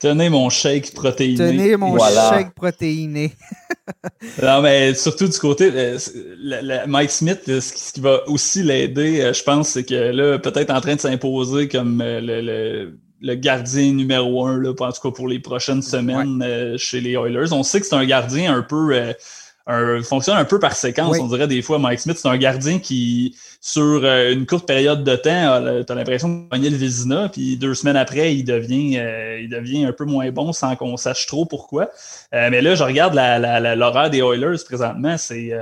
Tenez 0.00 0.28
mon 0.28 0.48
shake 0.48 0.94
protéiné. 0.94 1.36
Tenez 1.36 1.76
mon 1.76 1.98
shake 1.98 2.54
protéiné. 2.54 3.32
non, 4.42 4.62
mais 4.62 4.94
surtout 4.94 5.26
du 5.26 5.38
côté, 5.38 5.70
euh, 5.74 5.98
Mike 6.86 7.10
Smith, 7.10 7.40
ce 7.46 7.92
qui 7.94 8.00
va 8.00 8.20
aussi 8.28 8.62
l'aider, 8.62 9.20
euh, 9.20 9.32
je 9.32 9.42
pense, 9.42 9.70
c'est 9.70 9.84
que 9.84 9.94
là, 9.94 10.38
peut-être 10.38 10.70
en 10.70 10.80
train 10.80 10.94
de 10.98 11.02
s'imposer 11.02 11.68
comme 11.68 12.00
euh, 12.00 12.92
le, 13.20 13.34
gardien 13.34 13.92
numéro 13.92 14.46
un, 14.46 14.58
là, 14.58 14.70
en 14.70 14.92
tout 14.92 15.00
cas 15.02 15.10
pour 15.10 15.28
les 15.28 15.40
prochaines 15.40 15.82
semaines 15.82 16.76
chez 16.76 17.00
les 17.00 17.12
Oilers. 17.12 17.52
On 17.52 17.62
sait 17.62 17.80
que 17.80 17.86
c'est 17.86 17.96
un 17.96 18.06
gardien 18.06 18.54
un 18.54 18.62
peu 18.62 19.12
fonctionne 20.02 20.36
un 20.36 20.44
peu 20.44 20.58
par 20.58 20.74
séquence. 20.74 21.18
On 21.20 21.26
dirait 21.26 21.46
des 21.46 21.60
fois, 21.60 21.78
Mike 21.78 22.00
Smith, 22.00 22.16
c'est 22.18 22.28
un 22.28 22.38
gardien 22.38 22.78
qui, 22.78 23.36
sur 23.60 23.82
euh, 23.82 24.32
une 24.32 24.46
courte 24.46 24.66
période 24.66 25.04
de 25.04 25.16
temps, 25.16 25.82
tu 25.84 25.92
as 25.92 25.94
l'impression 25.94 26.28
de 26.28 26.48
gagner 26.50 26.70
le 26.70 26.76
Vizina, 26.76 27.28
puis 27.28 27.56
deux 27.56 27.74
semaines 27.74 27.96
après, 27.96 28.34
il 28.34 28.44
devient, 28.44 28.98
euh, 28.98 29.40
il 29.40 29.50
devient 29.50 29.84
un 29.84 29.92
peu 29.92 30.04
moins 30.04 30.30
bon 30.30 30.52
sans 30.52 30.74
qu'on 30.76 30.96
sache 30.96 31.26
trop 31.26 31.44
pourquoi. 31.44 31.90
Euh, 32.34 32.48
mais 32.50 32.62
là, 32.62 32.74
je 32.74 32.84
regarde 32.84 33.14
l'horaire 33.14 34.10
des 34.10 34.18
Oilers 34.18 34.64
présentement. 34.64 35.18
C'est 35.18 35.52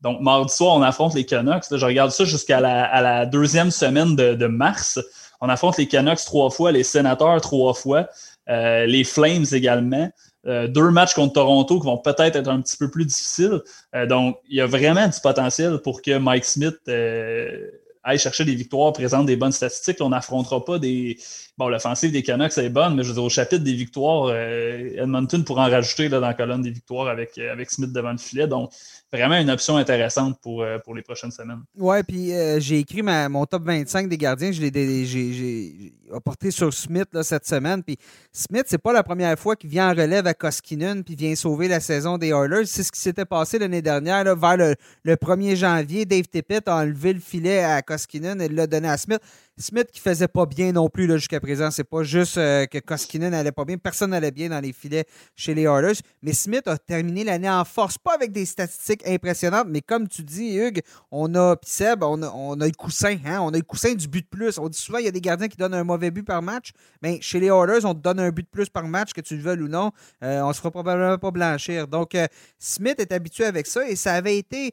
donc 0.00 0.20
mardi 0.20 0.54
soir, 0.54 0.76
on 0.76 0.82
affronte 0.82 1.14
les 1.14 1.24
Canucks. 1.24 1.64
je 1.70 1.84
regarde 1.84 2.12
ça 2.12 2.24
jusqu'à 2.24 2.60
la, 2.60 3.26
deuxième 3.26 3.70
semaine 3.70 4.16
de, 4.16 4.34
de, 4.34 4.46
mars. 4.46 5.00
On 5.40 5.48
affronte 5.48 5.76
les 5.76 5.86
Canucks 5.86 6.24
trois 6.24 6.50
fois, 6.50 6.72
les 6.72 6.82
Sénateurs 6.82 7.40
trois 7.40 7.74
fois, 7.74 8.06
les 8.46 9.04
Flames 9.04 9.46
également. 9.52 10.08
Euh, 10.46 10.68
deux 10.68 10.90
matchs 10.90 11.14
contre 11.14 11.34
Toronto 11.34 11.80
qui 11.80 11.86
vont 11.86 11.98
peut-être 11.98 12.36
être 12.36 12.48
un 12.48 12.60
petit 12.60 12.76
peu 12.76 12.90
plus 12.90 13.06
difficiles. 13.06 13.62
Euh, 13.94 14.06
donc, 14.06 14.38
il 14.48 14.56
y 14.56 14.60
a 14.60 14.66
vraiment 14.66 15.06
du 15.06 15.20
potentiel 15.22 15.78
pour 15.78 16.02
que 16.02 16.18
Mike 16.18 16.44
Smith 16.44 16.76
euh, 16.88 17.70
aille 18.02 18.18
chercher 18.18 18.44
des 18.44 18.54
victoires, 18.54 18.92
présente 18.92 19.26
des 19.26 19.36
bonnes 19.36 19.52
statistiques. 19.52 19.98
On 20.00 20.10
n'affrontera 20.10 20.64
pas 20.64 20.78
des. 20.78 21.18
Bon, 21.56 21.68
l'offensive 21.68 22.10
des 22.10 22.22
Canucks 22.22 22.58
est 22.58 22.68
bonne, 22.68 22.96
mais 22.96 23.02
je 23.02 23.08
veux 23.08 23.14
dire, 23.14 23.24
au 23.24 23.30
chapitre 23.30 23.62
des 23.62 23.74
victoires, 23.74 24.34
Edmonton 24.34 25.44
pourra 25.44 25.68
en 25.68 25.70
rajouter 25.70 26.08
là, 26.08 26.20
dans 26.20 26.26
la 26.26 26.34
colonne 26.34 26.62
des 26.62 26.70
victoires 26.70 27.08
avec, 27.08 27.38
avec 27.38 27.70
Smith 27.70 27.92
devant 27.92 28.12
le 28.12 28.18
filet. 28.18 28.48
Donc, 28.48 28.70
vraiment 29.16 29.36
une 29.36 29.50
option 29.50 29.76
intéressante 29.76 30.38
pour, 30.40 30.62
euh, 30.62 30.78
pour 30.78 30.94
les 30.94 31.02
prochaines 31.02 31.30
semaines. 31.30 31.62
Ouais, 31.76 32.02
puis 32.02 32.32
euh, 32.32 32.58
j'ai 32.60 32.78
écrit 32.78 33.02
mon 33.02 33.46
top 33.46 33.64
25 33.64 34.08
des 34.08 34.18
gardiens. 34.18 34.52
Je 34.52 34.60
l'ai 34.60 35.92
apporté 36.12 36.50
sur 36.50 36.72
Smith 36.72 37.08
cette 37.22 37.46
semaine. 37.46 37.82
Puis 37.82 37.96
Smith, 38.32 38.64
c'est 38.66 38.78
pas 38.78 38.92
la 38.92 39.02
première 39.02 39.38
fois 39.38 39.56
qu'il 39.56 39.70
vient 39.70 39.90
en 39.90 39.94
relève 39.94 40.26
à 40.26 40.34
Koskinen 40.34 41.04
puis 41.04 41.14
vient 41.14 41.34
sauver 41.34 41.68
la 41.68 41.80
saison 41.80 42.18
des 42.18 42.28
Oilers. 42.28 42.66
C'est 42.66 42.82
ce 42.82 42.92
qui 42.92 43.00
s'était 43.00 43.24
passé 43.24 43.58
l'année 43.58 43.82
dernière, 43.82 44.24
vers 44.36 44.56
le, 44.56 44.74
1er 45.14 45.56
janvier. 45.56 46.04
Dave 46.04 46.28
Tippett 46.28 46.66
a 46.68 46.76
enlevé 46.76 47.12
le 47.12 47.20
filet 47.20 47.62
à 47.62 47.82
Koskinen 47.82 48.40
et 48.40 48.48
l'a 48.48 48.66
donné 48.66 48.88
à 48.88 48.96
Smith. 48.96 49.20
Smith 49.56 49.88
qui 49.92 50.00
faisait 50.00 50.28
pas 50.28 50.46
bien 50.46 50.72
non 50.72 50.88
plus 50.88 51.10
jusqu'à 51.12 51.38
présent. 51.38 51.70
C'est 51.70 51.84
pas 51.84 52.02
juste 52.02 52.38
euh, 52.38 52.66
que 52.66 52.78
Koskinen 52.78 53.30
n'allait 53.30 53.52
pas 53.52 53.64
bien. 53.64 53.76
Personne 53.78 54.10
n'allait 54.10 54.32
bien 54.32 54.48
dans 54.48 54.60
les 54.60 54.72
filets 54.72 55.04
chez 55.36 55.54
les 55.54 55.62
Oilers. 55.62 55.98
Mais 56.22 56.32
Smith 56.32 56.66
a 56.66 56.76
terminé 56.76 57.22
l'année 57.22 57.48
en 57.48 57.64
force. 57.64 57.96
Pas 57.96 58.14
avec 58.14 58.32
des 58.32 58.46
statistiques 58.46 59.06
impressionnantes, 59.06 59.68
mais 59.68 59.80
comme 59.80 60.08
tu 60.08 60.22
dis, 60.22 60.56
Hugues, 60.56 60.82
on 61.12 61.34
a, 61.36 61.56
Seb, 61.62 62.02
on 62.02 62.22
a, 62.22 62.30
on 62.30 62.60
a 62.60 62.66
le 62.66 62.72
coussin. 62.72 63.16
Hein? 63.24 63.38
On 63.42 63.50
a 63.50 63.56
le 63.56 63.62
coussin 63.62 63.94
du 63.94 64.08
but 64.08 64.22
de 64.22 64.28
plus. 64.36 64.58
On 64.58 64.68
dit 64.68 64.78
souvent 64.78 64.98
il 64.98 65.04
y 65.04 65.08
a 65.08 65.12
des 65.12 65.20
gardiens 65.20 65.48
qui 65.48 65.56
donnent 65.56 65.74
un 65.74 65.84
mauvais 65.84 66.10
but 66.10 66.24
par 66.24 66.42
match. 66.42 66.72
Mais 67.00 67.20
chez 67.20 67.38
les 67.38 67.46
Oilers, 67.46 67.84
on 67.84 67.94
te 67.94 68.00
donne 68.00 68.18
un 68.18 68.30
but 68.30 68.42
de 68.42 68.50
plus 68.50 68.68
par 68.68 68.88
match, 68.88 69.12
que 69.12 69.20
tu 69.20 69.36
le 69.36 69.42
veuilles 69.42 69.62
ou 69.62 69.68
non. 69.68 69.92
Euh, 70.24 70.42
on 70.42 70.52
se 70.52 70.58
fera 70.58 70.72
probablement 70.72 71.18
pas 71.18 71.30
blanchir. 71.30 71.86
Donc, 71.86 72.14
euh, 72.14 72.26
Smith 72.58 72.98
est 72.98 73.12
habitué 73.12 73.44
avec 73.44 73.66
ça 73.66 73.88
et 73.88 73.94
ça 73.94 74.14
avait 74.14 74.36
été 74.36 74.72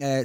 euh, 0.00 0.24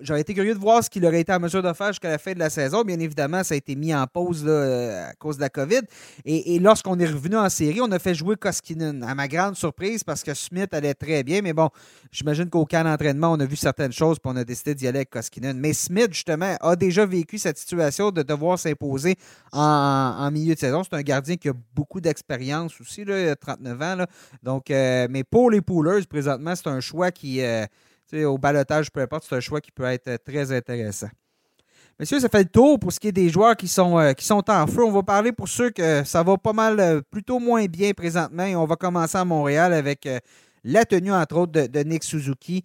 j'aurais 0.00 0.20
été 0.20 0.34
curieux 0.34 0.54
de 0.54 0.58
voir 0.58 0.84
ce 0.84 0.90
qu'il 0.90 1.04
aurait 1.06 1.20
été 1.20 1.32
en 1.32 1.40
mesure 1.40 1.62
de 1.62 1.72
faire 1.72 1.88
jusqu'à 1.88 2.10
la 2.10 2.18
fin 2.18 2.32
de 2.32 2.38
la 2.38 2.50
saison. 2.50 2.82
Bien 2.82 2.98
évidemment, 2.98 3.42
ça 3.42 3.54
a 3.54 3.56
été 3.56 3.74
mis 3.74 3.94
en 3.94 4.06
pause 4.06 4.44
euh, 4.46 5.08
à 5.08 5.14
cause 5.14 5.36
de 5.36 5.40
la 5.40 5.48
COVID. 5.48 5.80
Et, 6.24 6.58
lorsqu'on 6.58 6.98
est 6.98 7.06
revenu 7.06 7.36
en 7.36 7.48
série, 7.48 7.80
on 7.80 7.90
a 7.90 7.98
fait 7.98 8.14
jouer 8.14 8.36
Koskinen. 8.36 9.02
À 9.02 9.14
ma 9.14 9.28
grande 9.28 9.56
surprise, 9.56 10.04
parce 10.04 10.22
que 10.22 10.34
Smith 10.34 10.72
allait 10.74 10.94
très 10.94 11.22
bien. 11.22 11.40
Mais 11.42 11.52
bon, 11.52 11.70
j'imagine 12.12 12.50
qu'au 12.50 12.66
camp 12.66 12.84
d'entraînement, 12.84 13.32
on 13.32 13.40
a 13.40 13.46
vu 13.46 13.56
certaines 13.56 13.92
choses 13.92 14.18
puis 14.18 14.30
on 14.32 14.36
a 14.36 14.44
décidé 14.44 14.74
d'y 14.74 14.86
aller 14.86 14.98
avec 14.98 15.10
Koskinen. 15.10 15.58
Mais 15.58 15.72
Smith, 15.72 16.12
justement, 16.12 16.56
a 16.60 16.76
déjà 16.76 17.06
vécu 17.06 17.38
cette 17.38 17.58
situation 17.58 18.10
de 18.10 18.22
devoir 18.22 18.58
s'imposer 18.58 19.16
en, 19.52 20.30
milieu 20.30 20.54
de 20.54 20.58
saison. 20.58 20.82
C'est 20.84 20.96
un 20.96 21.02
gardien 21.02 21.36
qui 21.36 21.48
a 21.48 21.54
beaucoup 21.74 22.00
d'expérience 22.00 22.80
aussi, 22.80 23.04
là, 23.04 23.20
il 23.20 23.28
a 23.28 23.36
39 23.36 23.82
ans. 23.82 24.04
Donc, 24.42 24.70
euh, 24.70 25.06
mais 25.10 25.24
pour 25.24 25.50
les 25.50 25.60
poolers, 25.60 26.06
présentement, 26.08 26.54
c'est 26.54 26.68
un 26.68 26.80
choix 26.80 27.10
qui 27.10 27.40
au 28.22 28.38
balotage, 28.38 28.90
peu 28.90 29.00
importe, 29.00 29.24
c'est 29.28 29.34
un 29.34 29.40
choix 29.40 29.60
qui 29.60 29.72
peut 29.72 29.84
être 29.84 30.08
euh, 30.08 30.16
très 30.24 30.52
intéressant. 30.52 31.08
Messieurs, 31.98 32.20
ça 32.20 32.28
fait 32.28 32.42
le 32.42 32.48
tour 32.48 32.78
pour 32.78 32.92
ce 32.92 32.98
qui 32.98 33.08
est 33.08 33.12
des 33.12 33.28
joueurs 33.28 33.56
qui 33.56 33.68
sont, 33.68 33.98
euh, 33.98 34.12
qui 34.12 34.24
sont 34.24 34.42
en 34.50 34.66
feu. 34.66 34.84
On 34.84 34.90
va 34.90 35.02
parler 35.02 35.32
pour 35.32 35.48
ceux 35.48 35.70
que 35.70 36.02
ça 36.04 36.22
va 36.22 36.36
pas 36.36 36.52
mal, 36.52 36.80
euh, 36.80 37.00
plutôt 37.08 37.38
moins 37.38 37.64
bien 37.66 37.92
présentement. 37.92 38.44
On 38.56 38.66
va 38.66 38.76
commencer 38.76 39.16
à 39.16 39.24
Montréal 39.24 39.72
avec 39.72 40.08
la 40.64 40.84
tenue, 40.84 41.12
entre 41.12 41.36
autres, 41.36 41.52
de, 41.52 41.80
Nick 41.80 42.02
Suzuki, 42.02 42.64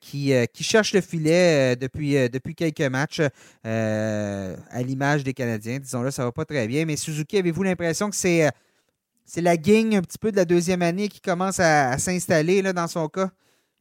qui, 0.00 0.32
qui, 0.52 0.64
cherche 0.64 0.92
le 0.92 1.00
filet 1.00 1.76
depuis, 1.76 2.28
depuis 2.28 2.54
quelques 2.54 2.82
matchs, 2.82 3.22
à 3.64 4.82
l'image 4.82 5.24
des 5.24 5.32
Canadiens. 5.32 5.78
Disons-le, 5.78 6.10
ça 6.10 6.24
va 6.24 6.30
pas 6.30 6.44
très 6.44 6.68
bien. 6.68 6.84
Mais 6.84 6.96
Suzuki, 6.96 7.38
avez-vous 7.38 7.62
l'impression 7.62 8.10
que 8.10 8.16
c'est 8.16 8.50
la 9.36 9.56
gang 9.56 9.94
un 9.94 10.02
petit 10.02 10.18
peu 10.18 10.30
de 10.30 10.36
la 10.36 10.44
deuxième 10.44 10.82
année 10.82 11.08
qui 11.08 11.22
commence 11.22 11.58
à, 11.58 11.90
à 11.90 11.98
s'installer 11.98 12.62
dans 12.62 12.86
son 12.86 13.08
cas? 13.08 13.30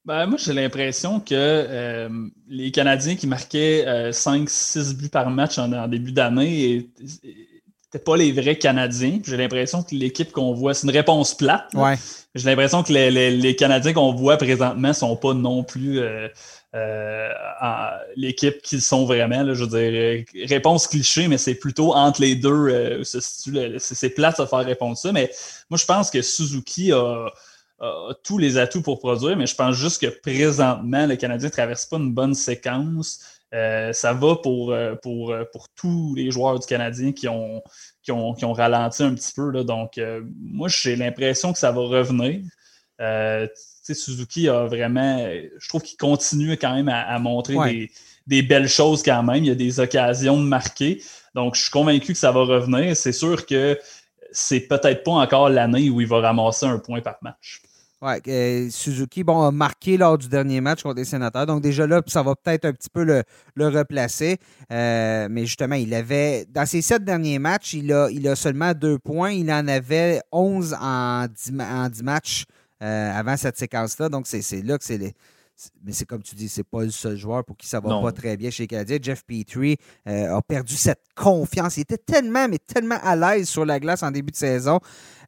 Ben, 0.07 0.25
moi, 0.25 0.37
j'ai 0.41 0.53
l'impression 0.53 1.19
que 1.19 1.33
euh, 1.35 2.07
les 2.47 2.71
Canadiens 2.71 3.17
qui 3.17 3.27
marquaient 3.27 3.83
5-6 4.11 4.77
euh, 4.77 4.93
buts 4.93 5.09
par 5.09 5.29
match 5.29 5.57
en, 5.57 5.85
début 5.89 6.13
d'année 6.13 6.89
n'étaient 7.01 8.05
pas 8.05 8.15
les 8.15 8.31
vrais 8.31 8.57
Canadiens. 8.57 9.19
J'ai 9.27 9.35
l'impression 9.35 9.83
que 9.83 9.93
l'équipe 9.93 10.31
qu'on 10.31 10.53
voit, 10.53 10.73
c'est 10.73 10.87
une 10.87 10.93
réponse 10.93 11.35
plate. 11.35 11.73
J'ai 12.35 12.49
l'impression 12.49 12.83
que 12.83 12.93
les, 12.93 13.55
Canadiens 13.57 13.91
qu'on 13.91 14.13
voit 14.13 14.37
présentement 14.37 14.87
ne 14.87 14.93
sont 14.93 15.17
pas 15.17 15.33
non 15.33 15.65
plus 15.65 15.99
euh, 15.99 16.29
l'équipe 18.15 18.61
qu'ils 18.61 18.81
sont 18.81 19.03
vraiment. 19.03 19.53
je 19.53 19.65
veux 19.65 19.67
dire, 19.67 20.23
réponse 20.47 20.87
cliché, 20.87 21.27
mais 21.27 21.37
c'est 21.37 21.55
plutôt 21.55 21.93
entre 21.93 22.21
les 22.21 22.35
deux. 22.35 23.03
c'est 23.03 24.09
plate 24.11 24.39
de 24.39 24.45
faire 24.45 24.59
répondre 24.59 24.97
ça. 24.97 25.11
Mais 25.11 25.29
moi, 25.69 25.77
je 25.77 25.85
pense 25.85 26.09
que 26.09 26.21
Suzuki 26.21 26.93
a 26.93 27.29
a 27.79 28.13
tous 28.23 28.37
les 28.37 28.57
atouts 28.57 28.81
pour 28.81 28.99
produire, 28.99 29.37
mais 29.37 29.45
je 29.45 29.55
pense 29.55 29.75
juste 29.75 30.01
que 30.01 30.07
présentement, 30.07 31.05
le 31.05 31.15
Canadien 31.15 31.47
ne 31.47 31.53
traverse 31.53 31.85
pas 31.85 31.97
une 31.97 32.13
bonne 32.13 32.33
séquence. 32.33 33.37
Euh, 33.53 33.93
ça 33.93 34.13
va 34.13 34.35
pour, 34.35 34.71
euh, 34.71 34.95
pour, 34.95 35.31
euh, 35.31 35.45
pour 35.53 35.69
tous 35.69 36.13
les 36.15 36.31
joueurs 36.31 36.59
du 36.59 36.67
Canadien 36.67 37.13
qui 37.13 37.29
ont, 37.29 37.63
qui 38.03 38.11
ont, 38.11 38.33
qui 38.33 38.43
ont 38.43 38.51
ralenti 38.53 39.03
un 39.03 39.13
petit 39.13 39.31
peu. 39.33 39.51
Là. 39.51 39.63
Donc, 39.63 39.99
moi, 40.41 40.67
j'ai 40.67 40.95
l'impression 40.95 41.53
que 41.53 41.59
ça 41.59 41.71
va 41.71 41.81
revenir. 41.81 42.41
Suzuki 43.83 44.49
a 44.49 44.65
vraiment, 44.65 45.17
je 45.57 45.69
trouve 45.69 45.81
qu'il 45.81 45.97
continue 45.97 46.57
quand 46.57 46.75
même 46.75 46.89
à, 46.89 47.17
montrer 47.19 47.55
des, 47.65 47.91
des, 48.27 48.41
belles 48.41 48.67
choses 48.67 49.01
quand 49.01 49.23
même. 49.23 49.43
Il 49.43 49.47
y 49.47 49.51
a 49.51 49.55
des 49.55 49.79
occasions 49.79 50.37
de 50.37 50.45
marquer. 50.45 51.01
Donc, 51.33 51.55
je 51.55 51.61
suis 51.61 51.71
convaincu 51.71 52.13
que 52.13 52.19
ça 52.19 52.31
va 52.31 52.41
revenir. 52.41 52.97
C'est 52.97 53.13
sûr 53.13 53.45
que 53.45 53.79
c'est 54.31 54.61
peut-être 54.61 55.03
pas 55.03 55.11
encore 55.11 55.49
l'année 55.49 55.89
où 55.89 56.01
il 56.01 56.07
va 56.07 56.19
ramasser 56.19 56.65
un 56.65 56.79
point 56.79 56.99
par 56.99 57.17
match. 57.21 57.61
Ouais, 57.99 58.21
euh, 58.27 58.69
Suzuki, 58.69 59.23
bon, 59.23 59.41
a 59.41 59.51
marqué 59.51 59.97
lors 59.97 60.19
du 60.19 60.27
dernier 60.27 60.62
match 60.62 60.83
contre 60.83 60.97
les 60.97 61.05
sénateurs. 61.05 61.47
Donc, 61.47 61.62
déjà 61.62 61.88
là, 61.88 62.03
ça 62.05 62.21
va 62.21 62.36
peut-être 62.36 62.65
un 62.65 62.73
petit 62.73 62.91
peu 62.91 63.03
le, 63.03 63.23
replacer. 63.57 64.38
Euh, 64.71 65.27
mais 65.31 65.47
justement, 65.47 65.75
il 65.75 65.91
avait, 65.95 66.45
dans 66.47 66.67
ses 66.67 66.83
sept 66.83 67.03
derniers 67.03 67.39
matchs, 67.39 67.73
il 67.73 67.91
a, 67.91 68.36
seulement 68.36 68.73
deux 68.73 68.99
points. 68.99 69.31
Il 69.31 69.51
en 69.51 69.67
avait 69.67 70.21
11 70.31 70.77
en 70.79 71.25
dix, 71.25 71.51
matchs 72.03 72.45
euh, 72.83 73.12
avant 73.19 73.36
cette 73.36 73.57
séquence-là. 73.57 74.10
Donc, 74.10 74.27
c'est 74.27 74.62
là 74.62 74.77
que 74.77 74.83
c'est 74.86 74.99
les 74.99 75.13
mais 75.83 75.91
c'est 75.91 76.05
comme 76.05 76.21
tu 76.21 76.35
dis, 76.35 76.49
c'est 76.49 76.63
pas 76.63 76.83
le 76.83 76.91
seul 76.91 77.17
joueur 77.17 77.43
pour 77.43 77.57
qui 77.57 77.67
ça 77.67 77.79
va 77.79 78.01
pas 78.01 78.11
très 78.11 78.37
bien 78.37 78.49
chez 78.49 78.63
les 78.63 78.67
Canadiens. 78.67 78.97
Jeff 79.01 79.23
Petrie 79.25 79.77
euh, 80.07 80.35
a 80.35 80.41
perdu 80.41 80.75
cette 80.75 81.01
confiance. 81.15 81.77
Il 81.77 81.81
était 81.81 81.97
tellement, 81.97 82.47
mais 82.47 82.59
tellement 82.59 82.97
à 83.01 83.15
l'aise 83.15 83.49
sur 83.49 83.65
la 83.65 83.79
glace 83.79 84.03
en 84.03 84.11
début 84.11 84.31
de 84.31 84.37
saison. 84.37 84.79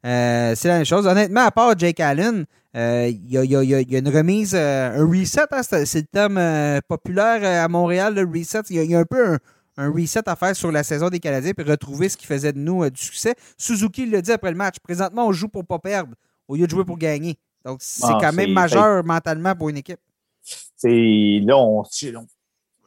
Euh, 0.06 0.54
c'est 0.54 0.68
la 0.68 0.76
même 0.76 0.84
chose. 0.84 1.06
Honnêtement, 1.06 1.42
à 1.42 1.50
part 1.50 1.76
Jake 1.76 2.00
Allen, 2.00 2.44
euh, 2.76 3.08
il 3.08 3.30
y, 3.30 3.36
a, 3.36 3.98
une 3.98 4.08
remise, 4.08 4.54
un 4.54 5.04
reset, 5.04 5.40
hein, 5.50 5.62
c'est 5.62 6.00
le 6.00 6.06
terme 6.06 6.80
populaire 6.86 7.64
à 7.64 7.68
Montréal, 7.68 8.14
le 8.14 8.22
reset. 8.22 8.60
Il 8.70 8.84
y, 8.84 8.94
a 8.94 8.98
un 8.98 9.04
peu 9.04 9.38
un, 9.76 9.90
reset 9.90 10.28
à 10.28 10.36
faire 10.36 10.54
sur 10.54 10.70
la 10.70 10.84
saison 10.84 11.08
des 11.08 11.18
Canadiens 11.18 11.52
puis 11.56 11.68
retrouver 11.68 12.08
ce 12.08 12.16
qui 12.16 12.26
faisait 12.26 12.52
de 12.52 12.58
nous 12.58 12.88
du 12.88 13.00
succès. 13.00 13.34
Suzuki 13.58 14.06
l'a 14.06 14.20
dit 14.20 14.32
après 14.32 14.52
le 14.52 14.56
match. 14.56 14.76
Présentement, 14.82 15.26
on 15.26 15.32
joue 15.32 15.48
pour 15.48 15.66
pas 15.66 15.80
perdre 15.80 16.14
au 16.46 16.54
lieu 16.54 16.66
de 16.66 16.70
jouer 16.70 16.84
pour 16.84 16.98
gagner. 16.98 17.36
Donc, 17.64 17.78
c'est 17.80 18.06
ah, 18.06 18.18
quand 18.20 18.32
même 18.32 18.52
majeur 18.52 19.04
mentalement 19.04 19.54
pour 19.54 19.68
une 19.68 19.76
équipe. 19.76 20.00
Là, 20.84 21.58
on, 21.58 21.84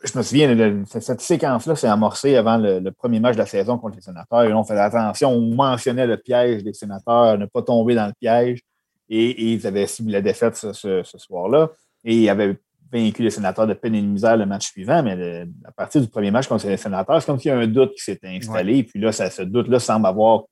je 0.04 0.18
me 0.18 0.24
souviens, 0.24 0.84
cette 0.86 1.22
séquence-là 1.22 1.76
s'est 1.76 1.88
amorcée 1.88 2.36
avant 2.36 2.58
le, 2.58 2.90
premier 2.92 3.20
match 3.20 3.36
de 3.36 3.40
la 3.40 3.46
saison 3.46 3.78
contre 3.78 3.96
les 3.96 4.02
sénateurs. 4.02 4.44
Et 4.44 4.54
on 4.54 4.64
faisait 4.64 4.80
attention, 4.80 5.30
on 5.32 5.56
mentionnait 5.56 6.08
le 6.08 6.18
piège 6.18 6.64
des 6.64 6.74
sénateurs, 6.74 7.38
ne 7.38 7.46
pas 7.46 7.62
tomber 7.62 7.96
dans 7.96 8.08
le 8.08 8.14
piège. 8.20 8.60
Et, 9.10 9.54
ils 9.54 9.66
avaient 9.66 9.88
subi 9.88 10.12
la 10.12 10.22
défaite 10.22 10.56
ce, 10.56 11.04
soir-là. 11.04 11.70
Et 12.04 12.18
ils 12.18 12.30
avaient 12.30 12.58
vaincu 12.92 13.24
les 13.24 13.30
sénateurs 13.30 13.66
de 13.66 13.74
peine 13.74 13.96
et 13.96 14.02
de 14.02 14.08
misère 14.08 14.36
le 14.36 14.46
match 14.46 14.72
suivant. 14.72 15.02
Mais 15.04 15.46
à 15.64 15.72
partir 15.72 16.02
du 16.02 16.08
premier 16.08 16.32
match 16.32 16.48
contre 16.48 16.68
les 16.68 16.78
sénateurs, 16.78 17.22
c'est 17.22 17.26
comme 17.26 17.40
s'il 17.40 17.50
y 17.50 17.54
a 17.54 17.58
un 17.58 17.68
doute 17.68 17.94
qui 17.94 18.04
s'est 18.04 18.20
installé. 18.26 18.80
Et 18.80 18.84
puis 18.84 19.00
là, 19.00 19.12
ça, 19.12 19.30
ce 19.30 19.42
doute-là 19.42 19.80
semble 19.80 20.06
avoir 20.06 20.44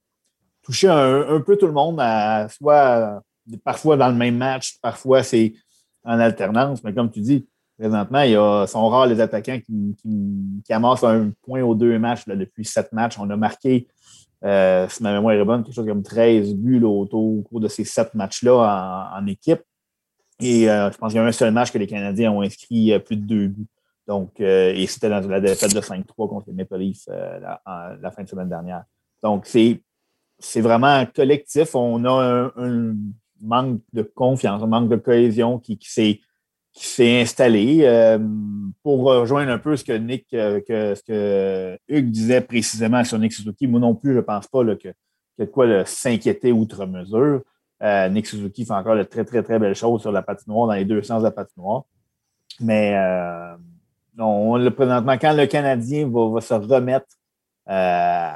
touché 0.63 0.87
un, 0.87 1.41
peu 1.41 1.57
tout 1.57 1.67
le 1.67 1.73
monde, 1.73 1.99
à, 1.99 2.47
soit 2.49 3.21
parfois 3.63 3.97
dans 3.97 4.09
le 4.09 4.15
même 4.15 4.37
match, 4.37 4.77
parfois 4.81 5.23
c'est 5.23 5.53
en 6.03 6.19
alternance. 6.19 6.83
Mais 6.83 6.93
comme 6.93 7.11
tu 7.11 7.21
dis, 7.21 7.47
présentement, 7.77 8.21
il 8.21 8.31
y 8.31 8.35
a, 8.35 8.67
sont 8.67 8.87
rares 8.89 9.07
les 9.07 9.19
attaquants 9.19 9.59
qui, 9.59 9.95
qui, 10.65 10.73
amassent 10.73 11.03
un 11.03 11.31
point 11.41 11.61
aux 11.63 11.75
deux 11.75 11.97
matchs 11.99 12.27
depuis 12.27 12.65
sept 12.65 12.91
matchs. 12.93 13.17
On 13.19 13.29
a 13.29 13.35
marqué, 13.35 13.87
euh, 14.43 14.87
si 14.89 15.01
ma 15.03 15.13
mémoire 15.13 15.33
est 15.33 15.43
bonne, 15.43 15.63
quelque 15.63 15.75
chose 15.75 15.87
comme 15.87 16.03
13 16.03 16.55
buts 16.55 16.83
au, 16.83 17.05
cours 17.07 17.59
de 17.59 17.67
ces 17.67 17.83
sept 17.83 18.13
matchs-là 18.13 19.11
en, 19.15 19.25
équipe. 19.27 19.61
Et 20.39 20.69
euh, 20.69 20.91
je 20.91 20.97
pense 20.97 21.11
qu'il 21.11 21.21
y 21.21 21.23
a 21.23 21.27
un 21.27 21.31
seul 21.31 21.51
match 21.51 21.71
que 21.71 21.77
les 21.77 21.87
Canadiens 21.87 22.31
ont 22.31 22.41
inscrit 22.41 22.93
euh, 22.93 22.99
plus 22.99 23.15
de 23.15 23.25
deux 23.25 23.47
buts. 23.47 23.67
Donc, 24.07 24.39
et 24.39 24.85
c'était 24.87 25.09
dans 25.09 25.21
la 25.21 25.39
défaite 25.39 25.73
de 25.73 25.79
5-3 25.79 26.03
contre 26.27 26.47
les 26.47 26.53
Maple 26.53 26.77
Leafs 26.77 27.07
la, 27.07 28.11
fin 28.11 28.23
de 28.23 28.27
semaine 28.27 28.49
dernière. 28.49 28.83
Donc, 29.23 29.45
c'est, 29.45 29.81
c'est 30.37 30.59
vraiment 30.59 31.05
collectif. 31.05 31.75
On 31.75 32.03
a 32.03 32.51
un 32.57 32.95
manque 33.41 33.81
de 33.93 34.01
confiance, 34.03 34.61
un 34.61 34.67
manque 34.67 34.89
de 34.89 34.95
cohésion 34.95 35.59
qui, 35.59 35.77
qui 35.77 35.89
s'est 36.73 37.21
installé. 37.21 37.81
Euh, 37.83 38.19
pour 38.83 39.03
rejoindre 39.03 39.51
un 39.51 39.57
peu 39.57 39.75
ce 39.75 39.83
que 39.83 39.93
Nick, 39.93 40.27
euh, 40.33 40.61
que, 40.61 40.95
ce 40.95 41.03
que 41.03 41.79
Hugues 41.87 42.11
disait 42.11 42.41
précisément 42.41 43.03
sur 43.03 43.19
Nick 43.19 43.33
Suzuki, 43.33 43.67
moi 43.67 43.79
non 43.79 43.95
plus, 43.95 44.11
je 44.11 44.17
ne 44.17 44.21
pense 44.21 44.47
pas 44.47 44.63
là, 44.63 44.75
que, 44.75 44.89
que 45.37 45.43
de 45.43 45.45
quoi 45.45 45.85
s'inquiéter 45.85 46.51
outre 46.51 46.85
mesure. 46.85 47.41
Euh, 47.83 48.09
Nick 48.09 48.27
Suzuki 48.27 48.65
fait 48.65 48.73
encore 48.73 48.95
de 48.95 49.03
très, 49.03 49.25
très, 49.25 49.43
très 49.43 49.59
belles 49.59 49.75
choses 49.75 50.01
sur 50.01 50.11
la 50.11 50.21
patinoire, 50.21 50.67
dans 50.67 50.73
les 50.73 50.85
deux 50.85 51.01
sens 51.01 51.21
de 51.21 51.27
la 51.27 51.31
patinoire. 51.31 51.83
Mais 52.59 52.95
non, 54.17 54.57
le, 54.57 54.71
présentement, 54.71 55.17
quand 55.17 55.33
le 55.33 55.45
Canadien 55.45 56.09
va, 56.09 56.41
se 56.41 56.53
remettre, 56.53 57.07
euh, 57.69 58.31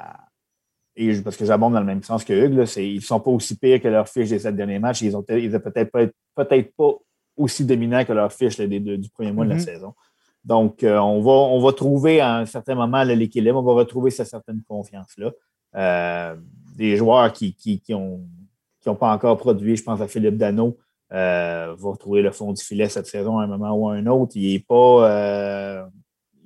et 0.95 1.21
parce 1.21 1.35
que 1.35 1.45
j'abonde 1.45 1.73
dans 1.73 1.79
le 1.79 1.85
même 1.85 2.03
sens 2.03 2.23
que 2.23 2.33
Hugues, 2.33 2.67
ils 2.77 2.95
ne 2.95 2.99
sont 3.01 3.19
pas 3.19 3.31
aussi 3.31 3.57
pires 3.57 3.81
que 3.81 3.87
leur 3.87 4.07
fiche 4.07 4.29
des 4.29 4.39
sept 4.39 4.55
derniers 4.55 4.79
matchs. 4.79 5.01
Ils 5.01 5.11
n'ont 5.11 5.23
peut-être 5.23 5.91
pas, 5.91 6.05
peut 6.35 6.63
pas 6.77 6.93
aussi 7.35 7.65
dominants 7.65 8.05
que 8.05 8.13
leur 8.13 8.31
fiche 8.31 8.57
du 8.57 9.09
premier 9.09 9.31
mois 9.31 9.45
de 9.45 9.49
la 9.51 9.57
mm-hmm. 9.57 9.59
saison. 9.59 9.93
Donc, 10.43 10.83
euh, 10.83 10.97
on, 10.99 11.21
va, 11.21 11.31
on 11.31 11.59
va 11.59 11.73
trouver 11.73 12.21
à 12.21 12.37
un 12.37 12.45
certain 12.45 12.75
moment 12.75 13.03
l'équilibre, 13.03 13.59
on 13.59 13.63
va 13.63 13.73
retrouver 13.73 14.11
cette 14.11 14.27
certaine 14.27 14.61
confiance-là. 14.67 15.31
Euh, 15.75 16.35
des 16.77 16.95
joueurs 16.95 17.33
qui 17.33 17.81
n'ont 17.89 18.21
qui 18.85 18.89
ont 18.89 18.95
pas 18.95 19.11
encore 19.11 19.35
produit, 19.37 19.75
je 19.75 19.83
pense 19.83 19.99
à 19.99 20.07
Philippe 20.07 20.37
Dano, 20.37 20.77
euh, 21.11 21.75
va 21.75 21.89
retrouver 21.89 22.21
le 22.21 22.31
fond 22.31 22.53
du 22.53 22.63
filet 22.63 22.87
cette 22.87 23.07
saison 23.07 23.39
à 23.39 23.43
un 23.43 23.47
moment 23.47 23.73
ou 23.73 23.89
à 23.89 23.93
un 23.93 24.05
autre. 24.05 24.33
Il 24.35 24.53
est 24.53 24.59
pas. 24.59 25.09
Euh, 25.09 25.85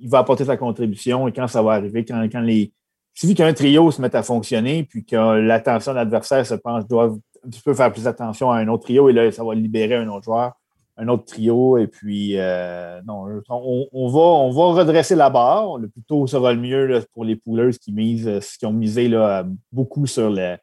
il 0.00 0.08
va 0.08 0.20
apporter 0.20 0.46
sa 0.46 0.56
contribution 0.56 1.28
et 1.28 1.32
quand 1.32 1.46
ça 1.46 1.62
va 1.62 1.72
arriver, 1.72 2.04
quand, 2.04 2.22
quand 2.32 2.40
les. 2.40 2.72
Suffit 3.20 3.34
qu'un 3.34 3.52
trio 3.52 3.90
se 3.90 4.00
mette 4.00 4.14
à 4.14 4.22
fonctionner, 4.22 4.84
puis 4.84 5.04
que 5.04 5.14
l'attention 5.14 5.92
de 5.92 5.96
l'adversaire 5.96 6.46
se 6.46 6.54
pense, 6.54 6.88
doit 6.88 7.14
un 7.44 7.50
petit 7.50 7.60
peu 7.60 7.74
faire 7.74 7.92
plus 7.92 8.06
attention 8.06 8.50
à 8.50 8.56
un 8.56 8.68
autre 8.68 8.84
trio, 8.84 9.10
et 9.10 9.12
là, 9.12 9.30
ça 9.30 9.44
va 9.44 9.54
libérer 9.54 9.96
un 9.96 10.08
autre 10.08 10.24
joueur, 10.24 10.54
un 10.96 11.06
autre 11.08 11.26
trio, 11.26 11.76
et 11.76 11.86
puis 11.86 12.38
euh, 12.38 12.98
non, 13.06 13.26
on, 13.50 14.08
va, 14.08 14.20
on 14.20 14.50
va 14.52 14.80
redresser 14.80 15.16
la 15.16 15.28
barre. 15.28 15.76
Le 15.76 15.88
plus 15.88 16.00
tôt 16.00 16.26
sera 16.26 16.54
le 16.54 16.60
mieux 16.60 17.04
pour 17.12 17.26
les 17.26 17.36
poolers 17.36 17.78
qui 17.78 17.92
misent, 17.92 18.56
qui 18.58 18.64
ont 18.64 18.72
misé 18.72 19.06
là, 19.06 19.44
beaucoup 19.70 20.06
sur 20.06 20.30
le, 20.30 20.56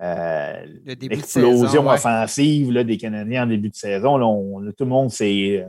euh, 0.00 0.66
l'explosion 0.86 1.86
offensive 1.86 2.72
des 2.82 2.96
Canadiens 2.96 3.42
en 3.42 3.46
début 3.46 3.68
de 3.68 3.76
saison. 3.76 4.18
tout 4.18 4.84
le 4.84 4.90
monde 4.90 5.10
s'est 5.10 5.66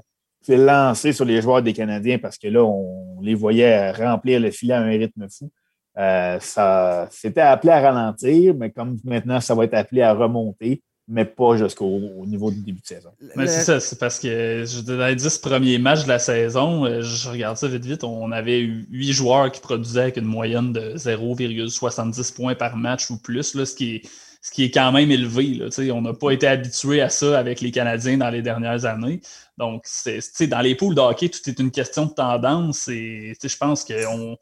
lancé 0.47 1.11
sur 1.11 1.25
les 1.25 1.41
joueurs 1.41 1.61
des 1.61 1.73
Canadiens 1.73 2.19
parce 2.19 2.38
que 2.38 2.47
là, 2.47 2.63
on 2.63 3.19
les 3.19 3.36
voyait 3.36 3.91
remplir 3.91 4.39
le 4.39 4.49
filet 4.49 4.75
à 4.75 4.79
un 4.79 4.91
rythme 4.91 5.27
fou. 5.29 5.51
Euh, 5.98 6.39
ça 6.39 7.08
c'était 7.12 7.42
appelé 7.42 7.74
à 7.74 7.82
ralentir, 7.82 8.56
mais 8.56 8.72
comme 8.72 8.98
maintenant, 9.04 9.42
ça 9.42 9.56
va 9.56 9.66
être 9.66 9.74
appelé 9.74 10.02
à 10.02 10.14
remonter, 10.14 10.82
mais 11.08 11.26
pas 11.26 11.58
jusqu'au 11.58 12.00
niveau 12.26 12.50
du 12.50 12.62
début 12.62 12.80
de 12.80 12.86
saison. 12.86 13.12
Mais 13.36 13.48
c'est 13.48 13.64
ça, 13.64 13.80
c'est 13.80 14.00
parce 14.00 14.18
que 14.20 14.64
dans 14.98 15.08
les 15.08 15.16
10 15.16 15.38
premiers 15.39 15.78
matchs 15.80 16.04
de 16.04 16.10
la 16.10 16.20
saison, 16.20 16.86
euh, 16.86 17.02
je 17.02 17.30
regarde 17.30 17.58
ça 17.58 17.68
vite 17.68 17.86
vite, 17.86 18.04
on 18.06 18.32
avait 18.32 18.62
eu 18.62 18.88
8 18.89 19.12
joueurs 19.12 19.52
qui 19.52 19.60
produisaient 19.60 20.04
avec 20.04 20.18
une 20.18 20.26
moyenne 20.26 20.72
de 20.72 20.96
0,70 20.96 22.34
points 22.34 22.56
par 22.56 22.78
match 22.78 23.10
ou 23.10 23.18
plus, 23.18 23.54
là, 23.56 23.66
ce 23.66 23.76
qui 23.76 23.96
est 23.96 24.02
ce 24.42 24.50
qui 24.50 24.64
est 24.64 24.72
quand 24.72 24.92
même 24.92 25.12
élevé. 25.12 25.54
Là, 25.54 25.68
on 25.94 26.02
n'a 26.02 26.14
pas 26.14 26.32
été 26.32 26.48
habitué 26.48 27.02
à 27.02 27.10
ça 27.10 27.38
avec 27.38 27.62
les 27.62 27.70
Canadiens 27.70 28.18
dans 28.18 28.30
les 28.30 28.42
dernières 28.42 28.86
années. 28.86 29.22
Donc, 29.58 29.84
c'est, 29.86 30.48
dans 30.48 30.62
les 30.62 30.74
poules 30.74 30.96
de 30.96 31.00
hockey, 31.00 31.30
tout 31.30 31.48
est 31.48 31.60
une 31.60 31.70
question 31.70 32.08
de 32.08 32.14
tendance 32.14 32.88
et 32.88 33.38
je 33.42 33.58
pense 33.58 33.86
qu'on 33.86 34.38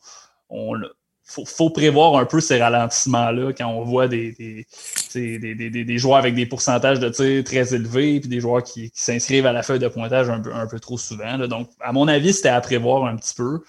on, 0.49 0.73
faut, 1.29 1.69
prévoir 1.69 2.15
un 2.15 2.25
peu 2.25 2.39
ces 2.39 2.59
ralentissements-là 2.59 3.53
quand 3.53 3.67
on 3.67 3.83
voit 3.83 4.07
des, 4.07 4.65
joueurs 5.97 6.17
avec 6.17 6.35
des 6.35 6.45
pourcentages 6.45 6.99
de 6.99 7.09
tir 7.09 7.43
très 7.43 7.73
élevés 7.73 8.19
puis 8.19 8.29
des 8.29 8.39
joueurs 8.39 8.63
qui, 8.63 8.91
s'inscrivent 8.93 9.45
à 9.45 9.53
la 9.53 9.63
feuille 9.63 9.79
de 9.79 9.87
pointage 9.87 10.29
un 10.29 10.67
peu, 10.67 10.79
trop 10.79 10.97
souvent. 10.97 11.37
Donc, 11.47 11.69
à 11.79 11.91
mon 11.91 12.07
avis, 12.07 12.33
c'était 12.33 12.49
à 12.49 12.61
prévoir 12.61 13.05
un 13.05 13.15
petit 13.15 13.35
peu 13.35 13.59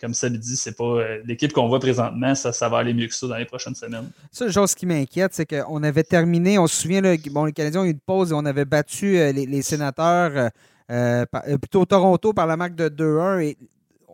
comme 0.00 0.14
ça 0.14 0.28
dit, 0.28 0.56
c'est 0.56 0.76
pas 0.76 0.82
euh, 0.82 1.22
l'équipe 1.24 1.52
qu'on 1.52 1.68
voit 1.68 1.78
présentement, 1.78 2.34
ça, 2.34 2.68
va 2.68 2.78
aller 2.78 2.92
mieux 2.92 3.06
que 3.06 3.14
ça 3.14 3.28
dans 3.28 3.36
les 3.36 3.44
prochaines 3.44 3.76
semaines. 3.76 4.10
Ça, 4.32 4.50
chose 4.50 4.74
qui 4.74 4.84
m'inquiète, 4.84 5.32
c'est 5.32 5.46
qu'on 5.46 5.80
avait 5.84 6.02
terminé, 6.02 6.58
on 6.58 6.66
se 6.66 6.82
souvient, 6.82 7.00
bon, 7.30 7.44
les 7.44 7.52
Canadiens 7.52 7.82
ont 7.82 7.84
eu 7.84 7.92
une 7.92 8.00
pause 8.00 8.32
et 8.32 8.34
on 8.34 8.44
avait 8.44 8.64
battu 8.64 9.16
euh, 9.16 9.30
les, 9.30 9.62
sénateurs, 9.62 10.50
euh, 10.90 11.24
plutôt 11.56 11.84
Toronto 11.84 12.32
par 12.32 12.48
la 12.48 12.56
marque 12.56 12.74
de 12.74 12.88
2-1 12.88 13.42
et 13.42 13.56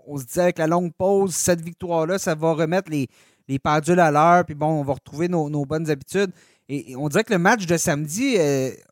on 0.09 0.17
se 0.17 0.25
disait 0.25 0.43
avec 0.43 0.59
la 0.59 0.67
longue 0.67 0.93
pause, 0.93 1.35
cette 1.35 1.61
victoire-là, 1.61 2.19
ça 2.19 2.35
va 2.35 2.55
remettre 2.55 2.91
les, 2.91 3.09
les 3.49 3.59
pendules 3.59 4.01
à 4.01 4.11
l'heure, 4.11 4.45
puis 4.45 4.55
bon, 4.55 4.67
on 4.67 4.83
va 4.83 4.95
retrouver 4.95 5.29
nos, 5.29 5.65
bonnes 5.65 5.91
habitudes. 5.91 6.31
Et, 6.69 6.95
on 6.97 7.09
dirait 7.09 7.25
que 7.25 7.33
le 7.33 7.39
match 7.39 7.67
de 7.67 7.77
samedi, 7.77 8.37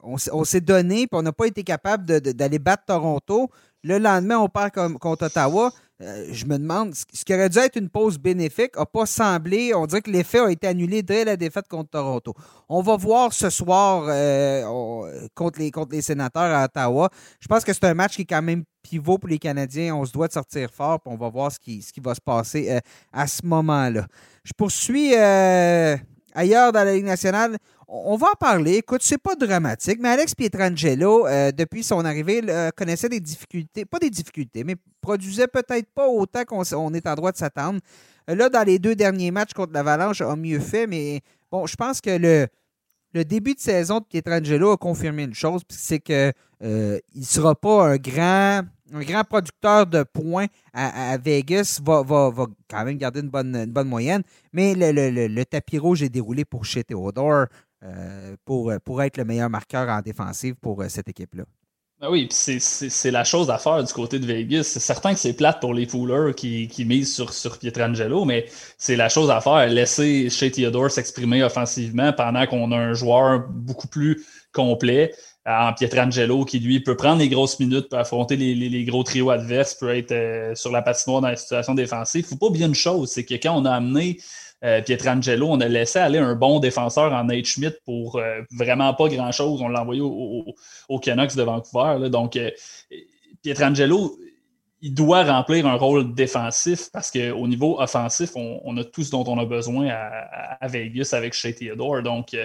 on, 0.03 0.45
s'est 0.45 0.61
donné, 0.61 1.07
puis 1.07 1.19
on 1.19 1.23
n'a 1.23 1.33
pas 1.33 1.47
été 1.47 1.63
capable 1.63 2.05
d'aller 2.21 2.59
battre 2.59 2.85
Toronto. 2.87 3.51
Le 3.83 3.99
lendemain, 3.99 4.39
on 4.39 4.49
perd 4.49 4.73
contre 4.99 5.27
Ottawa. 5.27 5.73
Euh, 6.03 6.27
je 6.31 6.45
me 6.45 6.59
demande, 6.59 6.95
ce 6.95 7.25
qui 7.25 7.33
aurait 7.33 7.49
dû 7.49 7.59
être 7.59 7.77
une 7.77 7.89
pause 7.89 8.19
bénéfique 8.19 8.77
n'a 8.77 8.85
pas 8.85 9.07
semblé. 9.07 9.73
On 9.75 9.87
dirait 9.87 10.03
que 10.03 10.11
l'effet 10.11 10.41
a 10.41 10.51
été 10.51 10.67
annulé 10.67 11.03
dès 11.03 11.25
la 11.25 11.37
défaite 11.37 11.69
contre 11.69 11.91
Toronto. 11.91 12.35
On 12.69 12.83
va 12.83 12.97
voir 12.97 13.33
ce 13.33 13.49
soir 13.49 14.05
euh, 14.09 14.63
contre, 15.35 15.59
les, 15.59 15.71
contre 15.71 15.93
les 15.93 16.03
sénateurs 16.03 16.55
à 16.55 16.65
Ottawa. 16.65 17.09
Je 17.41 17.49
pense 17.49 17.65
que 17.65 17.73
c'est 17.73 17.85
un 17.85 17.95
match 17.95 18.17
qui 18.17 18.23
est 18.23 18.27
quand 18.27 18.43
même 18.43 18.65
pivot 18.83 19.17
pour 19.17 19.31
les 19.31 19.39
Canadiens. 19.39 19.95
On 19.95 20.05
se 20.05 20.13
doit 20.13 20.29
de 20.29 20.35
sortir 20.35 20.69
fort, 20.71 21.01
puis 21.01 21.11
on 21.13 21.17
va 21.17 21.31
voir 21.31 21.51
ce 21.51 21.59
qui, 21.59 21.81
ce 21.81 21.93
qui 21.93 22.01
va 22.01 22.15
se 22.15 22.21
passer 22.21 22.71
euh, 22.71 22.81
à 23.13 23.27
ce 23.27 23.47
moment-là. 23.47 24.07
Je 24.45 24.53
poursuis 24.55 25.15
ailleurs 25.15 26.73
dans 26.73 26.85
la 26.85 26.93
Ligue 26.93 27.07
nationale. 27.07 27.57
On 27.89 28.17
va 28.17 28.29
en 28.33 28.37
parler. 28.39 28.75
Écoute, 28.79 29.03
c'est 29.03 29.19
pas 29.19 29.37
dramatique, 29.37 29.99
mais 30.01 30.09
Alex 30.09 30.35
Pietrangelo, 30.35 31.27
euh, 31.27 31.53
depuis 31.53 31.85
son 31.85 32.05
arrivée, 32.05 32.43
connaissait 32.77 33.09
des 33.09 33.21
difficultés, 33.21 33.85
pas 33.85 34.01
des 34.01 34.11
difficultés, 34.11 34.65
mais 34.65 34.75
produisait 35.01 35.47
peut-être 35.47 35.89
pas 35.95 36.09
autant 36.09 36.45
qu'on 36.45 36.95
est 36.95 37.07
en 37.07 37.15
droit 37.15 37.31
de 37.31 37.37
s'attendre. 37.37 37.79
Euh, 38.29 38.35
là, 38.35 38.49
dans 38.49 38.65
les 38.65 38.79
deux 38.79 38.95
derniers 38.95 39.31
matchs 39.31 39.53
contre 39.53 39.73
l'Avalanche, 39.73 40.21
a 40.21 40.37
mieux 40.37 40.61
fait, 40.61 40.87
mais 40.87 41.21
bon, 41.51 41.67
je 41.67 41.77
pense 41.77 42.01
que 42.01 42.11
le, 42.11 42.49
début 43.25 43.55
de 43.55 43.61
saison 43.61 44.01
de 44.01 44.05
Pietrangelo 44.05 44.73
a 44.73 44.77
confirmé 44.77 45.23
une 45.23 45.35
chose, 45.35 45.63
c'est 45.71 46.01
qu'il 46.01 46.33
euh, 46.63 46.99
ne 47.15 47.23
sera 47.23 47.55
pas 47.55 47.87
un 47.87 47.97
grand, 47.97 48.63
un 48.93 49.03
grand 49.03 49.25
producteur 49.25 49.87
de 49.87 50.03
points 50.03 50.47
à, 50.75 51.17
Vegas, 51.17 51.81
va, 51.83 52.03
va, 52.03 52.31
quand 52.69 52.85
même 52.85 52.99
garder 52.99 53.21
une 53.21 53.31
bonne, 53.31 53.89
moyenne, 53.89 54.23
mais 54.53 54.75
le, 54.77 55.45
tapis 55.45 55.79
rouge 55.79 56.03
est 56.03 56.11
déroulé 56.11 56.45
pour 56.45 56.67
chez 56.67 56.85
Theodore. 56.85 57.47
Euh, 57.83 58.37
pour, 58.47 58.73
pour 58.85 59.03
être 59.03 59.19
le 59.19 59.25
meilleur 59.25 59.51
marqueur 59.51 59.89
en 59.91 60.01
défensive 60.01 60.55
pour 60.55 60.83
euh, 60.83 60.89
cette 60.89 61.09
équipe-là. 61.09 61.45
Ben 62.01 62.11
oui, 62.11 62.29
c'est 62.31 63.11
la 63.11 63.25
chose 63.25 63.51
à 63.51 63.57
faire 63.57 63.83
du 63.83 63.93
côté 63.93 64.19
de 64.19 64.27
Vegas. 64.27 64.65
C'est 64.65 64.81
certain 64.81 65.15
que 65.15 65.19
c'est 65.19 65.33
plate 65.33 65.61
pour 65.61 65.73
les 65.73 65.87
poolers 65.87 66.35
qui, 66.35 66.69
qui 66.69 66.85
misent 66.85 67.15
sur, 67.15 67.33
sur 67.33 67.59
Pietrangelo, 67.59 68.27
mais 68.27 68.47
c'est 68.77 68.97
la 68.97 69.09
chose 69.09 69.31
à 69.31 69.41
faire. 69.41 69.67
Laisser 69.69 70.29
chez 70.29 70.51
Theodore 70.51 70.91
s'exprimer 70.91 71.43
offensivement 71.43 72.13
pendant 72.13 72.47
qu'on 72.47 72.71
a 72.73 72.77
un 72.77 72.93
joueur 72.93 73.47
beaucoup 73.49 73.89
plus 73.89 74.27
complet 74.53 75.13
en 75.47 75.73
Pietrangelo 75.73 76.45
qui, 76.45 76.59
lui, 76.59 76.81
peut 76.81 76.97
prendre 76.97 77.21
les 77.21 77.29
grosses 77.29 77.59
minutes, 77.61 77.89
peut 77.89 77.99
affronter 77.99 78.37
les, 78.37 78.55
les, 78.55 78.85
gros 78.85 79.03
trios 79.03 79.31
adverses, 79.31 79.75
peut 79.75 79.97
être 79.97 80.13
euh, 80.13 80.55
sur 80.55 80.73
la 80.73 80.83
patinoire 80.83 81.23
dans 81.23 81.29
la 81.29 81.37
situation 81.37 81.75
défensive. 81.75 82.23
Il 82.23 82.25
ne 82.25 82.29
faut 82.29 82.37
pas 82.37 82.47
oublier 82.47 82.67
une 82.67 82.75
chose, 82.75 83.11
c'est 83.11 83.25
que 83.25 83.35
quand 83.35 83.57
on 83.57 83.65
a 83.65 83.73
amené 83.73 84.19
euh, 84.65 84.81
Pietrangelo, 84.81 85.49
on 85.49 85.61
a 85.61 85.69
laissé 85.69 85.99
aller 85.99 86.19
un 86.19 86.35
bon 86.35 86.61
défenseur 86.61 87.13
en 87.13 87.25
Nate 87.25 87.45
Schmidt 87.45 87.77
pour 87.85 88.17
euh, 88.17 88.41
vraiment 88.51 88.95
pas 88.95 89.09
grand-chose. 89.09 89.61
On 89.61 89.69
l'a 89.69 89.83
envoyé 89.83 90.01
au, 90.01 90.99
Canucks 91.01 91.37
de 91.37 91.43
Vancouver. 91.43 92.09
Donc, 92.09 92.37
euh, 92.37 92.51
Pietrangelo, 93.43 94.19
il 94.81 94.95
doit 94.95 95.25
remplir 95.25 95.67
un 95.67 95.75
rôle 95.75 96.15
défensif 96.15 96.91
parce 96.91 97.11
qu'au 97.11 97.47
niveau 97.47 97.81
offensif, 97.81 98.31
on, 98.35 98.77
a 98.77 98.85
tout 98.85 99.03
ce 99.03 99.11
dont 99.11 99.25
on 99.27 99.39
a 99.39 99.45
besoin 99.45 99.89
à, 99.89 100.69
Vegas 100.69 101.11
avec 101.13 101.35
Shea 101.35 101.53
Theodore. 101.53 102.03
Donc, 102.03 102.37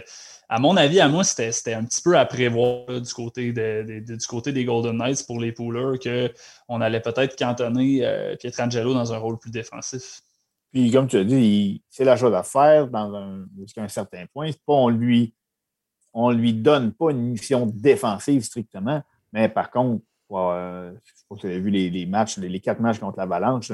à 0.50 0.60
mon 0.60 0.76
avis, 0.76 1.00
à 1.00 1.08
moi, 1.08 1.24
c'était 1.24 1.74
un 1.74 1.84
petit 1.84 2.02
peu 2.02 2.18
à 2.18 2.26
prévoir 2.26 3.02
du, 3.02 3.14
côté 3.14 3.52
du 3.52 4.28
côté 4.28 4.52
des 4.52 4.66
Golden 4.66 4.98
Knights 4.98 5.26
pour 5.28 5.40
les 5.40 5.52
poolers 5.52 6.00
qu'on 6.00 6.82
allait 6.82 7.02
peut-être 7.02 7.38
cantonner 7.38 8.02
Pietrangelo 8.40 8.94
dans 8.94 9.14
un 9.14 9.18
rôle 9.18 9.38
plus 9.38 9.52
défensif. 9.52 10.22
Puis, 10.72 10.92
comme 10.92 11.08
tu 11.08 11.18
as 11.18 11.24
dit, 11.24 11.84
c'est 11.90 12.06
la 12.06 12.16
chose 12.16 12.34
à 12.34 12.44
faire 12.44 12.88
dans 12.88 13.14
un, 13.14 13.46
jusqu'à 13.60 13.84
un 13.84 13.90
certain 13.90 14.26
point. 14.34 14.52
Pas, 14.66 14.74
on 14.74 14.90
lui 14.90 15.34
on 16.14 16.32
lui 16.32 16.54
donne 16.54 16.92
pas 16.92 17.12
une 17.12 17.22
mission 17.22 17.66
défensive 17.66 18.44
strictement, 18.44 19.02
mais 19.32 19.50
par 19.50 19.72
contre, 19.72 20.04
euh, 20.32 20.92
je 21.04 21.12
sais 21.14 21.26
pas 21.30 21.36
si 21.36 21.42
vous 21.42 21.48
avez 21.48 21.60
vu 21.60 21.70
les, 21.70 22.06
matchs, 22.06 22.38
les, 22.38 22.60
quatre 22.60 22.80
matchs 22.80 23.00
contre 23.00 23.18
l'Avalanche, 23.18 23.72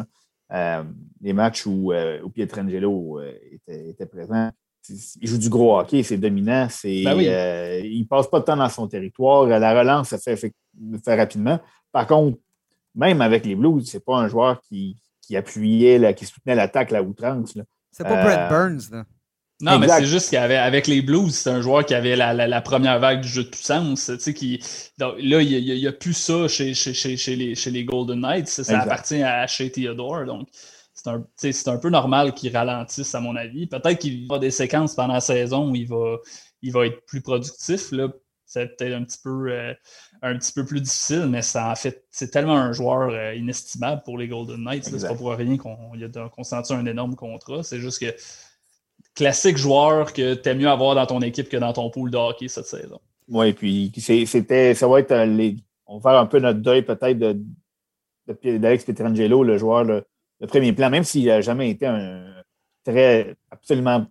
euh, 0.52 0.84
les 1.22 1.34
matchs 1.34 1.66
où, 1.66 1.92
euh, 1.92 2.22
où 2.24 2.30
Pietrangelo 2.30 3.20
euh, 3.20 3.34
était, 3.52 3.90
était, 3.90 4.06
présent. 4.06 4.50
Il 4.90 5.28
joue 5.28 5.38
du 5.38 5.50
gros 5.50 5.78
hockey, 5.78 6.02
c'est 6.02 6.18
dominant, 6.18 6.68
c'est, 6.70 7.04
ben 7.04 7.20
il 7.20 8.02
ne 8.02 8.06
passe 8.06 8.28
pas 8.28 8.40
de 8.40 8.46
temps 8.46 8.56
dans 8.56 8.70
son 8.70 8.88
territoire. 8.88 9.46
La 9.46 9.78
relance 9.78 10.10
se 10.10 10.18
fait, 10.18 10.38
fait, 10.38 10.54
fait 11.04 11.16
rapidement. 11.16 11.60
Par 11.92 12.08
contre, 12.08 12.38
même 12.96 13.20
avec 13.22 13.46
les 13.46 13.56
Blues, 13.56 13.86
c'est 13.86 14.04
pas 14.04 14.16
un 14.16 14.30
joueur 14.30 14.62
qui, 14.62 14.96
qui 15.28 15.36
appuyait, 15.36 16.00
là, 16.00 16.14
qui 16.14 16.26
soutenait 16.26 16.56
l'attaque 16.56 16.94
à 16.94 17.04
outrance. 17.04 17.54
C'est 17.92 18.04
pas 18.04 18.24
Brent 18.24 18.40
euh, 18.40 18.50
Burns. 18.50 18.82
Là. 18.92 19.06
Non, 19.60 19.80
mais 19.80 19.88
c'est 19.90 20.06
juste 20.06 20.30
qu'avec 20.32 20.88
les 20.88 21.02
Blues, 21.02 21.36
c'est 21.36 21.50
un 21.50 21.62
joueur 21.62 21.86
qui 21.86 21.96
avait 21.96 22.16
la, 22.16 22.34
la, 22.34 22.62
première 22.62 23.00
vague 23.00 23.22
du 23.22 23.28
jeu 23.28 23.44
de 23.44 23.50
puissance. 23.50 24.12
Qui, 24.36 24.64
donc, 25.00 25.16
là, 25.20 25.42
il 25.42 25.66
n'y 25.66 25.88
a, 25.88 25.92
plus 25.92 26.14
ça 26.14 26.48
chez, 26.48 26.74
chez, 26.74 26.94
chez, 26.94 27.36
les, 27.36 27.56
chez 27.56 27.72
les 27.72 27.84
Golden 27.84 28.22
Knights. 28.22 28.48
Ça, 28.48 28.80
appartient 28.80 29.22
à 29.22 29.46
chez 29.48 29.70
Theodore. 29.72 30.26
Donc, 30.26 30.48
c'est 30.94 31.10
un, 31.68 31.74
un, 31.74 31.78
peu 31.78 31.90
normal 31.90 32.34
qu'il 32.34 32.56
ralentisse, 32.56 33.14
à 33.14 33.20
mon 33.20 33.36
avis. 33.36 33.68
Peut-être 33.68 33.98
qu'il 34.00 34.28
va 34.28 34.40
des 34.40 34.52
séquences 34.52 34.96
pendant 34.96 35.16
la 35.16 35.22
saison 35.22 35.72
où 35.72 35.76
il 35.76 35.88
va, 35.88 36.18
il 36.62 36.72
va 36.72 36.86
être 36.86 37.06
plus 37.06 37.22
productif. 37.22 37.92
Là 37.92 38.08
c'est 38.48 38.78
peut-être 38.78 38.94
un 38.94 39.04
petit 39.04 39.20
peu 39.22 39.52
euh, 39.52 39.74
un 40.22 40.38
petit 40.38 40.52
peu 40.52 40.66
plus 40.66 40.82
difficile, 40.82 41.28
mais 41.28 41.42
ça 41.42 41.72
en 41.72 41.76
fait, 41.76 42.06
c'est 42.10 42.30
tellement 42.32 42.56
un 42.56 42.72
joueur 42.72 43.10
euh, 43.10 43.34
inestimable 43.36 44.02
pour 44.04 44.18
les 44.18 44.28
Golden 44.28 44.64
Knights. 44.64 44.86
C'est 44.86 45.08
pas 45.08 45.16
pour 45.16 45.32
rien 45.32 45.58
qu'on 45.58 45.92
qu 45.92 46.44
sentit 46.44 46.74
un 46.74 46.86
énorme 46.86 47.16
contrat. 47.16 47.64
C'est 47.64 47.80
juste 47.80 48.00
que 48.00 48.14
classique 49.16 49.58
joueur 49.58 50.14
que 50.14 50.36
tu 50.36 50.50
aimes 50.50 50.60
mieux 50.60 50.70
avoir 50.70 50.96
dans 50.96 51.06
ton 51.06 51.22
équipe 51.22 51.50
que 51.50 51.58
dans 51.58 51.74
ton 51.74 51.90
pool 51.90 52.12
de 52.12 52.18
hockey 52.18 52.48
cette 52.48 52.66
saison. 52.66 53.00
Oui, 53.28 53.54
puis 53.54 53.92
c'était. 53.98 54.74
Ça 54.74 54.88
va 54.88 55.00
être 55.00 55.14
les, 55.26 55.58
on 55.88 55.98
va 56.00 56.12
faire 56.12 56.20
un 56.20 56.26
peu 56.26 56.40
notre 56.40 56.60
deuil 56.60 56.84
peut-être 56.84 57.18
de, 57.18 57.38
d'Alex 58.58 58.86
Pietrangelo, 58.86 59.44
le 59.44 59.58
joueur 59.58 59.86
de, 59.86 60.06
premier 60.48 60.74
plan, 60.74 60.90
même 60.90 61.04
s'il 61.04 61.26
n'a 61.26 61.42
jamais 61.42 61.72
été 61.72 61.86
un 61.86 62.44
très 62.84 63.36
absolument 63.52 64.06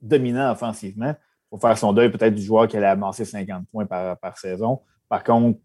dominant 0.00 0.52
offensivement. 0.52 1.14
Il 1.16 1.48
faut 1.50 1.58
faire 1.58 1.76
son 1.78 1.92
deuil 1.92 2.10
peut-être 2.10 2.34
du 2.34 2.42
joueur 2.42 2.68
qui 2.68 2.76
allait 2.76 2.86
amasser 2.86 3.24
50 3.24 3.66
points 3.70 3.86
par, 3.86 4.18
par 4.18 4.38
saison. 4.38 4.80
Par 5.08 5.22
contre, 5.22 5.58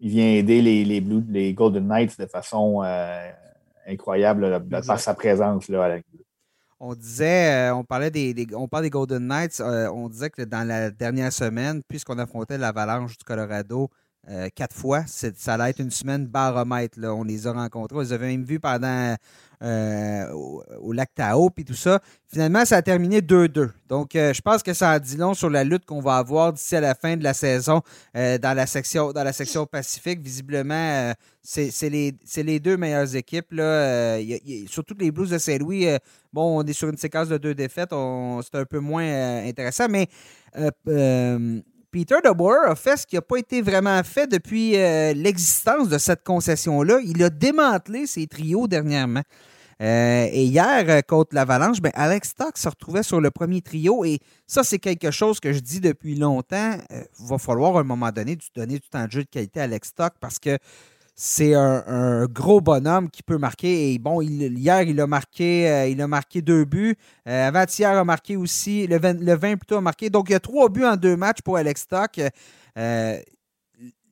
il 0.00 0.10
vient 0.10 0.26
aider 0.26 0.60
les, 0.60 0.84
les, 0.84 1.00
les 1.00 1.54
Golden 1.54 1.86
Knights 1.86 2.18
de 2.18 2.26
façon 2.26 2.82
euh, 2.82 3.30
incroyable 3.86 4.64
par 4.68 4.98
sa 4.98 5.14
présence 5.14 5.68
là, 5.68 5.84
à 5.84 5.88
la 5.88 5.98
on 6.84 6.96
disait, 6.96 7.70
euh, 7.70 7.76
on 7.76 7.84
parlait 7.84 8.10
des, 8.10 8.34
on 8.56 8.66
parle 8.66 8.82
des 8.82 8.90
Golden 8.90 9.24
Knights, 9.24 9.60
euh, 9.60 9.88
on 9.92 10.08
disait 10.08 10.30
que 10.30 10.42
dans 10.42 10.66
la 10.66 10.90
dernière 10.90 11.32
semaine, 11.32 11.80
puisqu'on 11.86 12.18
affrontait 12.18 12.58
l'Avalanche 12.58 13.16
du 13.16 13.24
Colorado 13.24 13.88
quatre 14.54 14.74
fois, 14.74 15.04
ça 15.06 15.54
allait 15.54 15.70
être 15.70 15.80
une 15.80 15.90
semaine 15.90 16.26
baromètre. 16.26 16.98
Là. 16.98 17.12
On 17.12 17.24
les 17.24 17.48
a 17.48 17.52
rencontrés, 17.52 17.96
on 17.96 18.00
les 18.00 18.12
avait 18.12 18.28
même 18.28 18.44
vus 18.44 18.60
pendant 18.60 19.16
euh, 19.62 20.28
au, 20.80 20.92
lac 20.92 21.14
Tao, 21.14 21.48
puis 21.48 21.64
tout 21.64 21.74
ça. 21.74 22.00
Finalement, 22.26 22.64
ça 22.64 22.78
a 22.78 22.82
terminé 22.82 23.20
2-2. 23.20 23.70
Donc, 23.88 24.16
euh, 24.16 24.32
je 24.32 24.40
pense 24.40 24.60
que 24.60 24.74
ça 24.74 24.90
a 24.90 24.98
dit 24.98 25.16
long 25.16 25.34
sur 25.34 25.50
la 25.50 25.62
lutte 25.62 25.84
qu'on 25.84 26.00
va 26.00 26.16
avoir 26.16 26.52
d'ici 26.52 26.74
à 26.74 26.80
la 26.80 26.96
fin 26.96 27.16
de 27.16 27.22
la 27.22 27.32
saison 27.32 27.80
euh, 28.16 28.38
dans, 28.38 28.54
la 28.54 28.66
section, 28.66 29.12
dans 29.12 29.22
la 29.22 29.32
section 29.32 29.64
Pacifique. 29.66 30.20
Visiblement, 30.20 31.12
c'est 31.42 31.70
les, 31.90 32.12
les, 32.38 32.58
deux 32.58 32.76
meilleures 32.76 33.14
équipes. 33.14 33.52
Là. 33.52 34.18
surtout 34.66 34.94
les 34.98 35.12
Blues 35.12 35.30
de 35.30 35.38
Saint-Louis, 35.38 35.86
bon, 36.32 36.60
on 36.60 36.66
est 36.66 36.72
sur 36.72 36.88
une 36.88 36.96
séquence 36.96 37.28
de 37.28 37.38
deux 37.38 37.54
défaites. 37.54 37.90
C'est 37.90 38.58
un 38.58 38.64
peu 38.64 38.80
moins 38.80 39.44
intéressant, 39.46 39.86
mais 39.88 40.08
Peter 41.92 42.16
DeBoer 42.24 42.68
a 42.68 42.74
fait 42.74 42.96
ce 42.96 43.06
qui 43.06 43.14
n'a 43.14 43.22
pas 43.22 43.36
été 43.36 43.62
vraiment 43.62 44.02
fait 44.02 44.26
depuis 44.26 44.72
l'existence 44.72 45.88
de 45.88 45.98
cette 45.98 46.24
concession-là. 46.24 46.98
Il 47.04 47.22
a 47.22 47.30
démantelé 47.30 48.08
ses 48.08 48.26
trios 48.26 48.66
dernièrement. 48.66 49.22
Euh, 49.82 50.28
et 50.30 50.44
hier, 50.44 50.84
euh, 50.88 51.00
contre 51.00 51.34
l'Avalanche, 51.34 51.80
ben, 51.80 51.90
Alex 51.94 52.30
Stock 52.30 52.56
se 52.56 52.68
retrouvait 52.68 53.02
sur 53.02 53.20
le 53.20 53.30
premier 53.32 53.62
trio. 53.62 54.04
Et 54.04 54.20
ça, 54.46 54.62
c'est 54.62 54.78
quelque 54.78 55.10
chose 55.10 55.40
que 55.40 55.52
je 55.52 55.58
dis 55.58 55.80
depuis 55.80 56.14
longtemps. 56.14 56.76
Il 56.90 56.96
euh, 56.96 57.02
va 57.20 57.38
falloir 57.38 57.76
à 57.76 57.80
un 57.80 57.84
moment 57.84 58.12
donné 58.12 58.38
donner 58.54 58.74
du 58.74 58.88
temps 58.88 59.06
de 59.06 59.10
jeu 59.10 59.24
de 59.24 59.28
qualité 59.28 59.60
à 59.60 59.64
Alex 59.64 59.88
Stock 59.88 60.12
parce 60.20 60.38
que 60.38 60.56
c'est 61.16 61.54
un, 61.54 62.26
gros 62.26 62.60
bonhomme 62.60 63.10
qui 63.10 63.22
peut 63.22 63.38
marquer. 63.38 63.92
Et 63.92 63.98
bon, 63.98 64.22
hier, 64.22 64.82
il 64.82 65.00
a 65.00 65.06
marqué, 65.06 65.88
il 65.90 66.00
a 66.00 66.06
marqué 66.06 66.42
deux 66.42 66.64
buts. 66.64 66.96
Avant-hier, 67.26 67.90
a 67.90 68.04
marqué 68.04 68.36
aussi, 68.36 68.86
le 68.86 68.98
20, 68.98 69.20
le 69.20 69.34
20 69.34 69.56
plutôt 69.56 69.76
a 69.76 69.80
marqué. 69.80 70.10
Donc, 70.10 70.30
il 70.30 70.32
y 70.32 70.36
a 70.36 70.40
trois 70.40 70.68
buts 70.68 70.84
en 70.84 70.96
deux 70.96 71.16
matchs 71.16 71.42
pour 71.42 71.56
Alex 71.58 71.82
Stock 71.82 72.18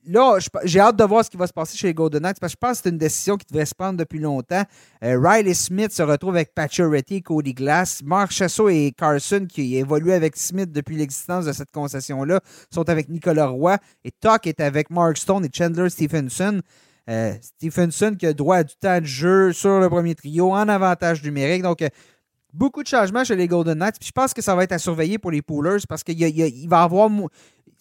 là, 0.07 0.37
j'ai 0.63 0.79
hâte 0.79 0.95
de 0.95 1.03
voir 1.03 1.23
ce 1.23 1.29
qui 1.29 1.37
va 1.37 1.47
se 1.47 1.53
passer 1.53 1.77
chez 1.77 1.87
les 1.87 1.93
Golden 1.93 2.21
Knights 2.21 2.39
parce 2.39 2.53
que 2.53 2.59
je 2.61 2.67
pense 2.67 2.77
que 2.77 2.83
c'est 2.83 2.89
une 2.89 2.97
décision 2.97 3.37
qui 3.37 3.45
devrait 3.49 3.65
se 3.65 3.75
prendre 3.75 3.97
depuis 3.97 4.19
longtemps. 4.19 4.63
Euh, 5.03 5.19
Riley 5.19 5.53
Smith 5.53 5.91
se 5.91 6.03
retrouve 6.03 6.35
avec 6.35 6.53
Pacioretty 6.53 7.15
et 7.15 7.21
Cody 7.21 7.53
Glass. 7.53 8.01
Mark 8.03 8.31
Chassot 8.31 8.69
et 8.69 8.93
Carson, 8.95 9.45
qui 9.47 9.75
évoluent 9.75 10.13
avec 10.13 10.35
Smith 10.37 10.71
depuis 10.71 10.95
l'existence 10.95 11.45
de 11.45 11.51
cette 11.51 11.71
concession-là, 11.71 12.39
sont 12.69 12.89
avec 12.89 13.09
Nicolas 13.09 13.47
Roy. 13.47 13.77
Et 14.03 14.11
Tuck 14.11 14.47
est 14.47 14.59
avec 14.59 14.89
Mark 14.89 15.17
Stone 15.17 15.45
et 15.45 15.49
Chandler 15.53 15.89
Stephenson. 15.89 16.61
Euh, 17.09 17.33
Stephenson 17.41 18.15
qui 18.17 18.27
a 18.27 18.33
droit 18.33 18.57
à 18.57 18.63
du 18.63 18.75
temps 18.75 18.99
de 18.99 19.05
jeu 19.05 19.53
sur 19.53 19.79
le 19.79 19.89
premier 19.89 20.15
trio 20.15 20.51
en 20.51 20.67
avantage 20.67 21.23
numérique. 21.23 21.63
Donc, 21.63 21.81
euh, 21.81 21.89
beaucoup 22.53 22.83
de 22.83 22.87
changements 22.87 23.23
chez 23.23 23.35
les 23.35 23.47
Golden 23.47 23.77
Knights. 23.77 23.97
Puis 23.99 24.07
je 24.07 24.11
pense 24.11 24.33
que 24.33 24.41
ça 24.41 24.55
va 24.55 24.63
être 24.63 24.71
à 24.71 24.79
surveiller 24.79 25.17
pour 25.17 25.31
les 25.31 25.41
poolers 25.41 25.79
parce 25.87 26.03
qu'il 26.03 26.19
va 26.19 26.27
y 26.27 26.67
avoir 26.71 27.09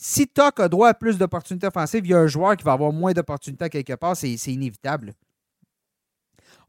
si 0.03 0.27
Toc 0.27 0.61
a 0.61 0.69
droit 0.69 0.89
à 0.89 0.95
plus 0.95 1.19
d'opportunités 1.19 1.67
offensives, 1.67 2.07
il 2.07 2.11
y 2.11 2.15
a 2.15 2.19
un 2.19 2.27
joueur 2.27 2.57
qui 2.57 2.65
va 2.65 2.73
avoir 2.73 2.91
moins 2.91 3.13
d'opportunités 3.13 3.69
quelque 3.69 3.93
part. 3.93 4.17
C'est 4.17 4.35
inévitable. 4.47 5.13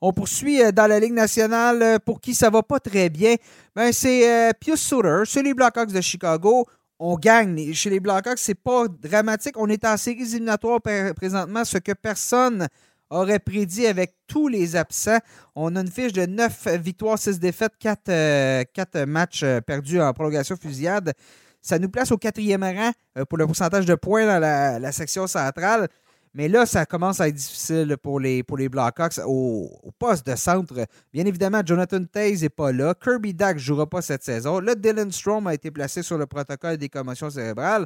On 0.01 0.11
poursuit 0.11 0.61
euh, 0.61 0.73
dans 0.73 0.87
la 0.87 0.99
Ligue 0.99 1.13
nationale 1.13 1.81
euh, 1.81 1.97
pour 1.97 2.19
qui 2.19 2.35
ça 2.35 2.49
va 2.49 2.61
pas 2.61 2.81
très 2.81 3.09
bien. 3.09 3.35
Ben, 3.73 3.93
c'est 3.93 4.29
euh, 4.29 4.51
Pius 4.59 4.81
Sutter, 4.81 5.21
chez 5.23 5.43
les 5.43 5.53
Blackhawks 5.53 5.93
de 5.93 6.01
Chicago. 6.01 6.65
On 6.99 7.15
gagne. 7.15 7.71
Chez 7.73 7.89
les 7.89 8.01
Blackhawks, 8.01 8.37
c'est 8.37 8.53
pas 8.53 8.87
dramatique. 8.89 9.57
On 9.57 9.69
est 9.69 9.85
en 9.85 9.95
séries 9.95 10.23
éliminatoires 10.23 10.81
présentement, 11.15 11.63
ce 11.63 11.77
que 11.77 11.93
personne 11.93 12.67
aurait 13.09 13.39
prédit 13.39 13.87
avec 13.87 14.13
tous 14.27 14.49
les 14.49 14.75
absents. 14.75 15.19
On 15.55 15.73
a 15.77 15.81
une 15.81 15.87
fiche 15.87 16.13
de 16.13 16.25
9 16.25 16.67
victoires, 16.81 17.17
6 17.17 17.39
défaites, 17.39 17.73
4, 17.79 18.63
4 18.73 19.05
matchs 19.05 19.45
perdus 19.65 20.01
en 20.01 20.11
prolongation 20.13 20.57
fusillade. 20.57 21.13
Ça 21.61 21.79
nous 21.79 21.89
place 21.89 22.11
au 22.11 22.17
quatrième 22.17 22.63
rang 22.63 22.91
euh, 23.17 23.25
pour 23.25 23.37
le 23.37 23.45
pourcentage 23.45 23.85
de 23.85 23.95
points 23.95 24.25
dans 24.25 24.39
la, 24.39 24.91
section 24.91 25.27
centrale. 25.27 25.87
Mais 26.33 26.47
là, 26.47 26.65
ça 26.65 26.85
commence 26.85 27.19
à 27.19 27.27
être 27.27 27.35
difficile 27.35 27.97
pour 28.01 28.19
les, 28.19 28.41
pour 28.41 28.57
les 28.57 28.69
Blackhawks 28.69 29.19
au, 29.25 29.69
poste 29.99 30.25
de 30.25 30.35
centre. 30.35 30.73
Bien 31.13 31.25
évidemment, 31.25 31.61
Jonathan 31.65 32.03
Taze 32.05 32.41
n'est 32.41 32.49
pas 32.49 32.71
là. 32.71 32.93
Kirby 32.93 33.33
Dack 33.33 33.55
ne 33.55 33.61
jouera 33.61 33.85
pas 33.85 34.01
cette 34.01 34.23
saison. 34.23 34.59
Là, 34.59 34.75
Dylan 34.75 35.11
Strom 35.11 35.47
a 35.47 35.53
été 35.53 35.71
placé 35.71 36.01
sur 36.01 36.17
le 36.17 36.25
protocole 36.25 36.77
des 36.77 36.87
commotions 36.87 37.29
cérébrales. 37.29 37.85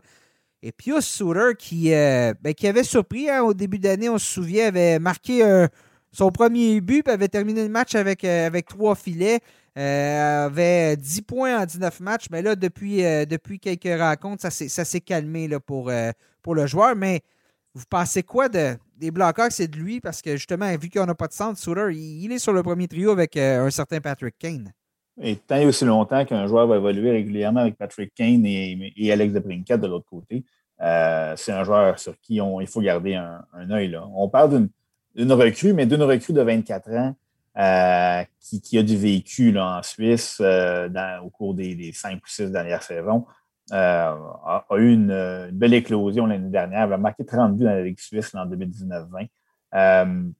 Et 0.61 0.71
Pius 0.71 1.05
Souter, 1.05 1.53
qui, 1.57 1.93
euh, 1.93 2.33
ben, 2.41 2.53
qui 2.53 2.67
avait 2.67 2.83
surpris 2.83 3.29
hein, 3.29 3.41
au 3.41 3.53
début 3.53 3.79
d'année, 3.79 4.09
on 4.09 4.17
se 4.17 4.31
souvient, 4.31 4.67
avait 4.67 4.99
marqué 4.99 5.43
son 6.15 6.31
premier 6.31 6.79
but 6.79 7.09
avait 7.09 7.27
terminé 7.27 7.61
le 7.63 7.69
match 7.69 7.93
avec, 7.93 8.23
euh, 8.23 8.47
avec 8.47 8.67
trois 8.67 8.95
filets. 8.95 9.41
Euh, 9.77 10.45
avait 10.45 10.95
10 10.95 11.23
points 11.23 11.61
en 11.61 11.65
19 11.65 11.99
matchs, 11.99 12.27
mais 12.31 12.41
là, 12.41 12.55
depuis, 12.55 13.03
euh, 13.03 13.25
depuis 13.25 13.59
quelques 13.59 13.99
rencontres, 13.99 14.49
ça 14.49 14.85
s'est 14.85 15.01
calmé 15.01 15.49
là, 15.49 15.59
pour, 15.59 15.91
pour 16.41 16.55
le 16.55 16.65
joueur. 16.67 16.95
Mais 16.95 17.19
vous 17.73 17.83
pensez 17.89 18.23
quoi 18.23 18.47
de, 18.47 18.77
des 18.95 19.11
Blackhawks 19.11 19.59
et 19.59 19.67
de 19.67 19.75
lui? 19.75 19.99
Parce 19.99 20.21
que 20.21 20.37
justement, 20.37 20.73
vu 20.77 20.89
qu'on 20.89 21.05
n'a 21.05 21.15
pas 21.15 21.27
de 21.27 21.33
centre, 21.33 21.59
Souter, 21.59 21.89
il, 21.91 22.31
est 22.31 22.39
sur 22.39 22.53
le 22.53 22.63
premier 22.63 22.87
trio 22.87 23.11
avec 23.11 23.35
un 23.35 23.69
certain 23.69 23.99
Patrick 23.99 24.35
Kane. 24.39 24.71
Et 25.21 25.35
tant 25.35 25.57
et 25.57 25.65
aussi 25.65 25.83
longtemps 25.83 26.23
qu'un 26.23 26.47
joueur 26.47 26.67
va 26.67 26.77
évoluer 26.77 27.11
régulièrement 27.11 27.59
avec 27.61 27.75
Patrick 27.75 28.13
Kane 28.13 28.45
et, 28.45 28.93
et 28.95 29.11
Alex 29.11 29.33
Debrincat 29.33 29.77
de 29.77 29.87
l'autre 29.87 30.07
côté, 30.09 30.45
c'est 30.79 31.51
un 31.51 31.65
joueur 31.65 31.99
sur 31.99 32.17
qui 32.21 32.35
il 32.35 32.67
faut 32.67 32.79
garder 32.79 33.15
un 33.15 33.71
œil. 33.71 33.99
On 34.13 34.29
parle 34.29 34.51
d'une 34.51 34.69
recrue, 35.15 35.73
mais 35.73 35.85
d'une 35.85 36.03
recrue 36.03 36.33
de 36.33 36.41
24 36.41 36.91
ans 36.91 37.15
euh, 37.57 38.23
qui, 38.41 38.77
a 38.77 38.83
du 38.83 38.97
vécu 38.97 39.57
en 39.57 39.81
Suisse 39.81 40.39
euh, 40.41 40.89
au 41.23 41.29
cours 41.29 41.53
des, 41.53 41.91
cinq 41.93 42.17
ou 42.17 42.27
six 42.27 42.51
dernières 42.51 42.83
saisons, 42.83 43.25
euh, 43.71 44.13
a, 44.45 44.65
eu 44.75 44.93
une, 44.93 45.49
belle 45.53 45.73
éclosion 45.73 46.25
l'année 46.25 46.49
dernière. 46.49 46.83
Elle 46.83 46.93
a 46.93 46.97
marqué 46.97 47.25
30 47.25 47.55
buts 47.55 47.63
dans 47.63 47.71
la 47.71 47.83
Ligue 47.83 47.99
suisse 47.99 48.35
en 48.35 48.45
2019-20. 48.45 50.33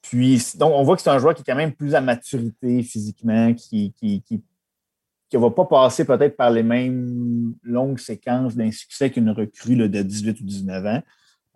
puis, 0.00 0.42
donc, 0.56 0.72
on 0.74 0.82
voit 0.84 0.96
que 0.96 1.02
c'est 1.02 1.10
un 1.10 1.18
joueur 1.18 1.34
qui 1.34 1.42
est 1.42 1.44
quand 1.44 1.54
même 1.54 1.74
plus 1.74 1.94
à 1.94 2.00
maturité 2.00 2.82
physiquement, 2.82 3.52
qui 3.52 3.92
ne 4.00 5.38
va 5.38 5.50
pas 5.50 5.66
passer 5.66 6.06
peut-être 6.06 6.36
par 6.36 6.50
les 6.50 6.62
mêmes 6.62 7.52
longues 7.62 7.98
séquences 7.98 8.56
d'insuccès 8.56 9.10
qu'une 9.10 9.30
recrue 9.30 9.76
de 9.76 10.02
18 10.02 10.40
ou 10.40 10.44
19 10.44 10.86
ans. 10.86 11.02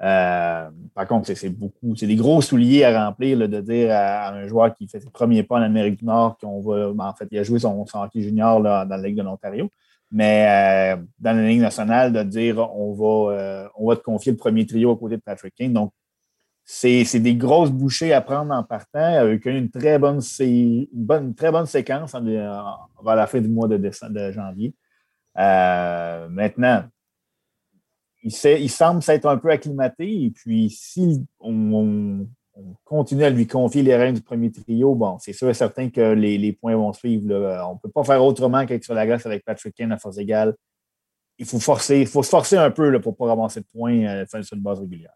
Euh, 0.00 0.68
par 0.94 1.06
contre, 1.06 1.32
c'est 1.32 1.48
beaucoup, 1.48 1.94
c'est 1.94 2.06
des 2.06 2.16
gros 2.16 2.42
souliers 2.42 2.84
à 2.84 3.06
remplir 3.06 3.48
de 3.48 3.60
dire 3.60 3.92
à, 3.92 4.30
un 4.30 4.48
joueur 4.48 4.74
qui 4.74 4.88
fait 4.88 5.00
ses 5.00 5.10
premiers 5.10 5.44
pas 5.44 5.56
en 5.56 5.62
Amérique 5.62 6.00
du 6.00 6.04
Nord 6.04 6.38
qu'on 6.38 6.60
va, 6.60 6.92
ben, 6.92 7.06
en 7.06 7.14
fait, 7.14 7.28
il 7.30 7.38
a 7.38 7.44
joué 7.44 7.60
son, 7.60 7.84
hockey 7.94 8.20
junior 8.20 8.60
dans 8.60 8.88
la 8.88 8.98
Ligue 8.98 9.16
de 9.16 9.22
l'Ontario, 9.22 9.70
mais 10.10 10.96
euh, 10.96 11.02
dans 11.20 11.36
la 11.36 11.46
Ligue 11.46 11.60
nationale, 11.60 12.12
de 12.12 12.22
dire 12.24 12.58
on 12.58 12.92
va, 12.94 13.32
euh, 13.32 13.68
on 13.76 13.88
va 13.88 13.96
te 13.96 14.02
confier 14.02 14.32
le 14.32 14.38
premier 14.38 14.66
trio 14.66 14.92
à 14.92 14.96
côté 14.96 15.16
de 15.16 15.22
Patrick 15.22 15.54
King. 15.54 15.72
Donc, 15.72 15.92
c'est 16.64 17.20
des 17.20 17.34
grosses 17.34 17.70
bouchées 17.70 18.12
à 18.12 18.20
prendre 18.20 18.52
en 18.54 18.62
partant 18.64 19.20
avec 19.20 19.44
une 19.46 19.70
très 19.70 19.98
bonne, 19.98 20.20
une 20.40 21.34
très 21.34 21.50
bonne 21.52 21.66
séquence 21.66 22.14
vers 22.14 22.86
la 23.04 23.26
fin 23.26 23.40
du 23.40 23.48
mois 23.48 23.68
de, 23.68 23.76
décembre, 23.76 24.14
de 24.14 24.32
janvier. 24.32 24.74
maintenant, 25.36 26.84
il, 28.22 28.70
semble 28.70 29.02
s'être 29.02 29.26
un 29.26 29.36
peu 29.36 29.50
acclimaté. 29.50 30.24
Et 30.24 30.30
puis, 30.30 30.70
si 30.70 31.24
on, 31.40 32.26
continue 32.84 33.24
à 33.24 33.30
lui 33.30 33.46
confier 33.46 33.82
les 33.82 33.96
rênes 33.96 34.14
du 34.14 34.20
premier 34.20 34.50
trio, 34.50 34.94
bon, 34.94 35.16
c'est 35.18 35.32
sûr 35.32 35.48
et 35.48 35.54
certain 35.54 35.88
que 35.88 36.12
les, 36.12 36.52
points 36.52 36.76
vont 36.76 36.92
suivre. 36.92 37.34
On 37.68 37.74
ne 37.74 37.78
peut 37.78 37.90
pas 37.90 38.04
faire 38.04 38.22
autrement 38.22 38.66
qu'être 38.66 38.84
sur 38.84 38.94
la 38.94 39.06
glace 39.06 39.26
avec 39.26 39.44
Patrick 39.44 39.74
Kane 39.74 39.92
à 39.92 39.98
force 39.98 40.18
égale. 40.18 40.54
Il 41.38 41.46
faut 41.46 41.58
forcer, 41.58 42.00
il 42.00 42.06
faut 42.06 42.22
se 42.22 42.28
forcer 42.28 42.56
un 42.56 42.70
peu 42.70 42.90
là, 42.90 43.00
pour 43.00 43.16
pas 43.16 43.26
ramasser 43.26 43.60
de 43.60 43.66
points 43.72 44.04
euh, 44.04 44.24
sur 44.42 44.56
une 44.56 44.62
base 44.62 44.78
régulière. 44.78 45.14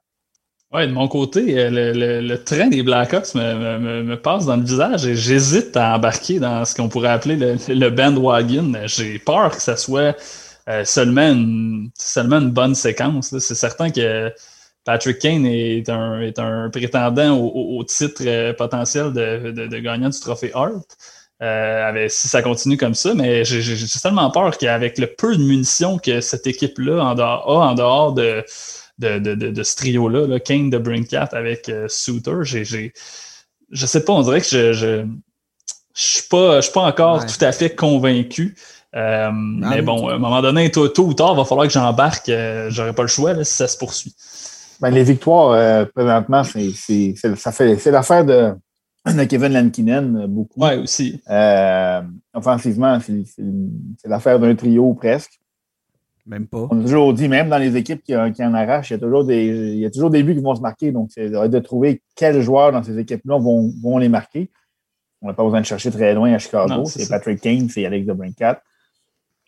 Oui, 0.72 0.88
de 0.88 0.92
mon 0.92 1.06
côté, 1.06 1.60
euh, 1.60 1.70
le, 1.70 2.36
train 2.42 2.66
des 2.68 2.82
Blackhawks 2.82 3.34
me, 3.34 4.02
me, 4.02 4.20
passe 4.20 4.46
dans 4.46 4.56
le 4.56 4.64
visage 4.64 5.06
et 5.06 5.14
j'hésite 5.14 5.76
à 5.76 5.94
embarquer 5.94 6.40
dans 6.40 6.64
ce 6.64 6.74
qu'on 6.74 6.88
pourrait 6.88 7.10
appeler 7.10 7.36
le, 7.36 7.56
le 7.68 7.90
bandwagon. 7.90 8.72
J'ai 8.86 9.20
peur 9.20 9.54
que 9.54 9.62
ça 9.62 9.76
soit 9.76 10.16
seulement, 10.84 11.28
une, 11.28 11.90
seulement 11.98 12.38
une 12.38 12.50
bonne 12.50 12.74
séquence. 12.74 13.36
C'est 13.38 13.54
certain 13.54 13.90
que 13.90 14.32
Patrick 14.84 15.18
Kane 15.18 15.46
est 15.46 15.88
un, 15.88 16.20
est 16.20 16.38
un 16.38 16.70
prétendant 16.70 17.36
au, 17.38 17.82
titre 17.84 18.52
potentiel 18.52 19.12
de, 19.12 19.50
de, 19.50 19.78
gagnant 19.78 20.08
du 20.08 20.20
trophée 20.20 20.52
Hart. 20.54 20.86
si 22.08 22.28
ça 22.28 22.42
continue 22.42 22.76
comme 22.76 22.94
ça, 22.94 23.14
mais 23.14 23.44
j'ai 23.44 24.00
tellement 24.00 24.30
peur 24.30 24.56
qu'avec 24.58 24.98
le 24.98 25.06
peu 25.06 25.36
de 25.36 25.42
munitions 25.42 25.98
que 25.98 26.20
cette 26.20 26.46
équipe-là 26.46 27.00
a 27.00 27.46
en 27.46 27.74
dehors 27.74 28.12
de, 28.12 28.44
de, 28.98 29.18
de, 29.18 29.62
ce 29.62 29.76
trio-là, 29.76 30.38
Kane 30.40 30.70
de 30.70 30.78
Brinkat 30.78 31.28
avec 31.32 31.68
euh, 31.68 31.86
Souter. 31.88 32.38
J'ai, 32.42 32.92
je 33.70 33.86
sais 33.86 34.04
pas, 34.04 34.12
on 34.12 34.22
dirait 34.22 34.40
que 34.40 34.46
je 34.46 34.72
je, 34.72 35.04
je 35.94 36.02
suis 36.02 36.28
pas, 36.28 36.60
pas 36.62 36.82
encore 36.82 37.26
tout 37.26 37.44
à 37.44 37.52
fait 37.52 37.74
convaincu. 37.74 38.56
Euh, 38.94 39.30
mais 39.32 39.82
bon, 39.82 40.08
à 40.08 40.14
un 40.14 40.18
moment 40.18 40.40
donné, 40.40 40.70
tôt, 40.70 40.90
ou 40.98 41.14
tard, 41.14 41.32
il 41.34 41.36
va 41.36 41.44
falloir 41.44 41.66
que 41.66 41.72
j'embarque. 41.72 42.28
Euh, 42.28 42.70
j'aurai 42.70 42.92
pas 42.92 43.02
le 43.02 43.08
choix 43.08 43.44
si 43.44 43.54
ça 43.54 43.68
se 43.68 43.76
poursuit. 43.76 44.14
Ben, 44.80 44.90
les 44.90 45.04
victoires, 45.04 45.86
présentement, 45.94 46.42
c'est, 46.44 47.14
ça 47.36 47.52
fait, 47.52 47.78
c'est 47.78 47.90
l'affaire 47.90 48.24
de, 48.24 48.54
Kevin 49.28 49.52
Lankinen, 49.52 50.26
beaucoup. 50.26 50.60
Oui, 50.60 50.76
aussi. 50.76 51.20
offensivement, 52.34 52.98
c'est, 53.00 53.24
l'affaire 54.04 54.38
d'un 54.38 54.54
trio 54.54 54.92
presque. 54.94 55.40
Même 56.26 56.46
pas. 56.46 56.66
On 56.70 56.80
a 56.80 56.82
toujours 56.82 57.14
dit, 57.14 57.28
même 57.28 57.48
dans 57.48 57.58
les 57.58 57.76
équipes 57.76 58.02
qui, 58.02 58.14
en 58.16 58.54
arrachent, 58.54 58.90
il 58.90 58.94
y, 58.94 58.96
a 58.96 58.98
toujours 58.98 59.24
des, 59.24 59.46
il 59.46 59.78
y 59.78 59.86
a 59.86 59.90
toujours 59.90 60.10
des 60.10 60.24
buts 60.24 60.34
qui 60.34 60.42
vont 60.42 60.56
se 60.56 60.60
marquer. 60.60 60.90
Donc, 60.90 61.10
c'est 61.12 61.30
de 61.30 61.58
trouver 61.60 62.02
quels 62.16 62.42
joueurs 62.42 62.72
dans 62.72 62.82
ces 62.82 62.98
équipes-là 62.98 63.38
vont, 63.38 63.72
vont 63.80 63.98
les 63.98 64.08
marquer. 64.08 64.50
On 65.22 65.28
n'a 65.28 65.34
pas 65.34 65.44
besoin 65.44 65.60
de 65.60 65.66
chercher 65.66 65.90
très 65.90 66.14
loin 66.14 66.32
à 66.32 66.38
Chicago. 66.38 66.84
C'est 66.84 67.08
Patrick 67.08 67.40
Kane, 67.40 67.68
c'est 67.68 67.86
Alex 67.86 68.06
DeBrincat. 68.06 68.62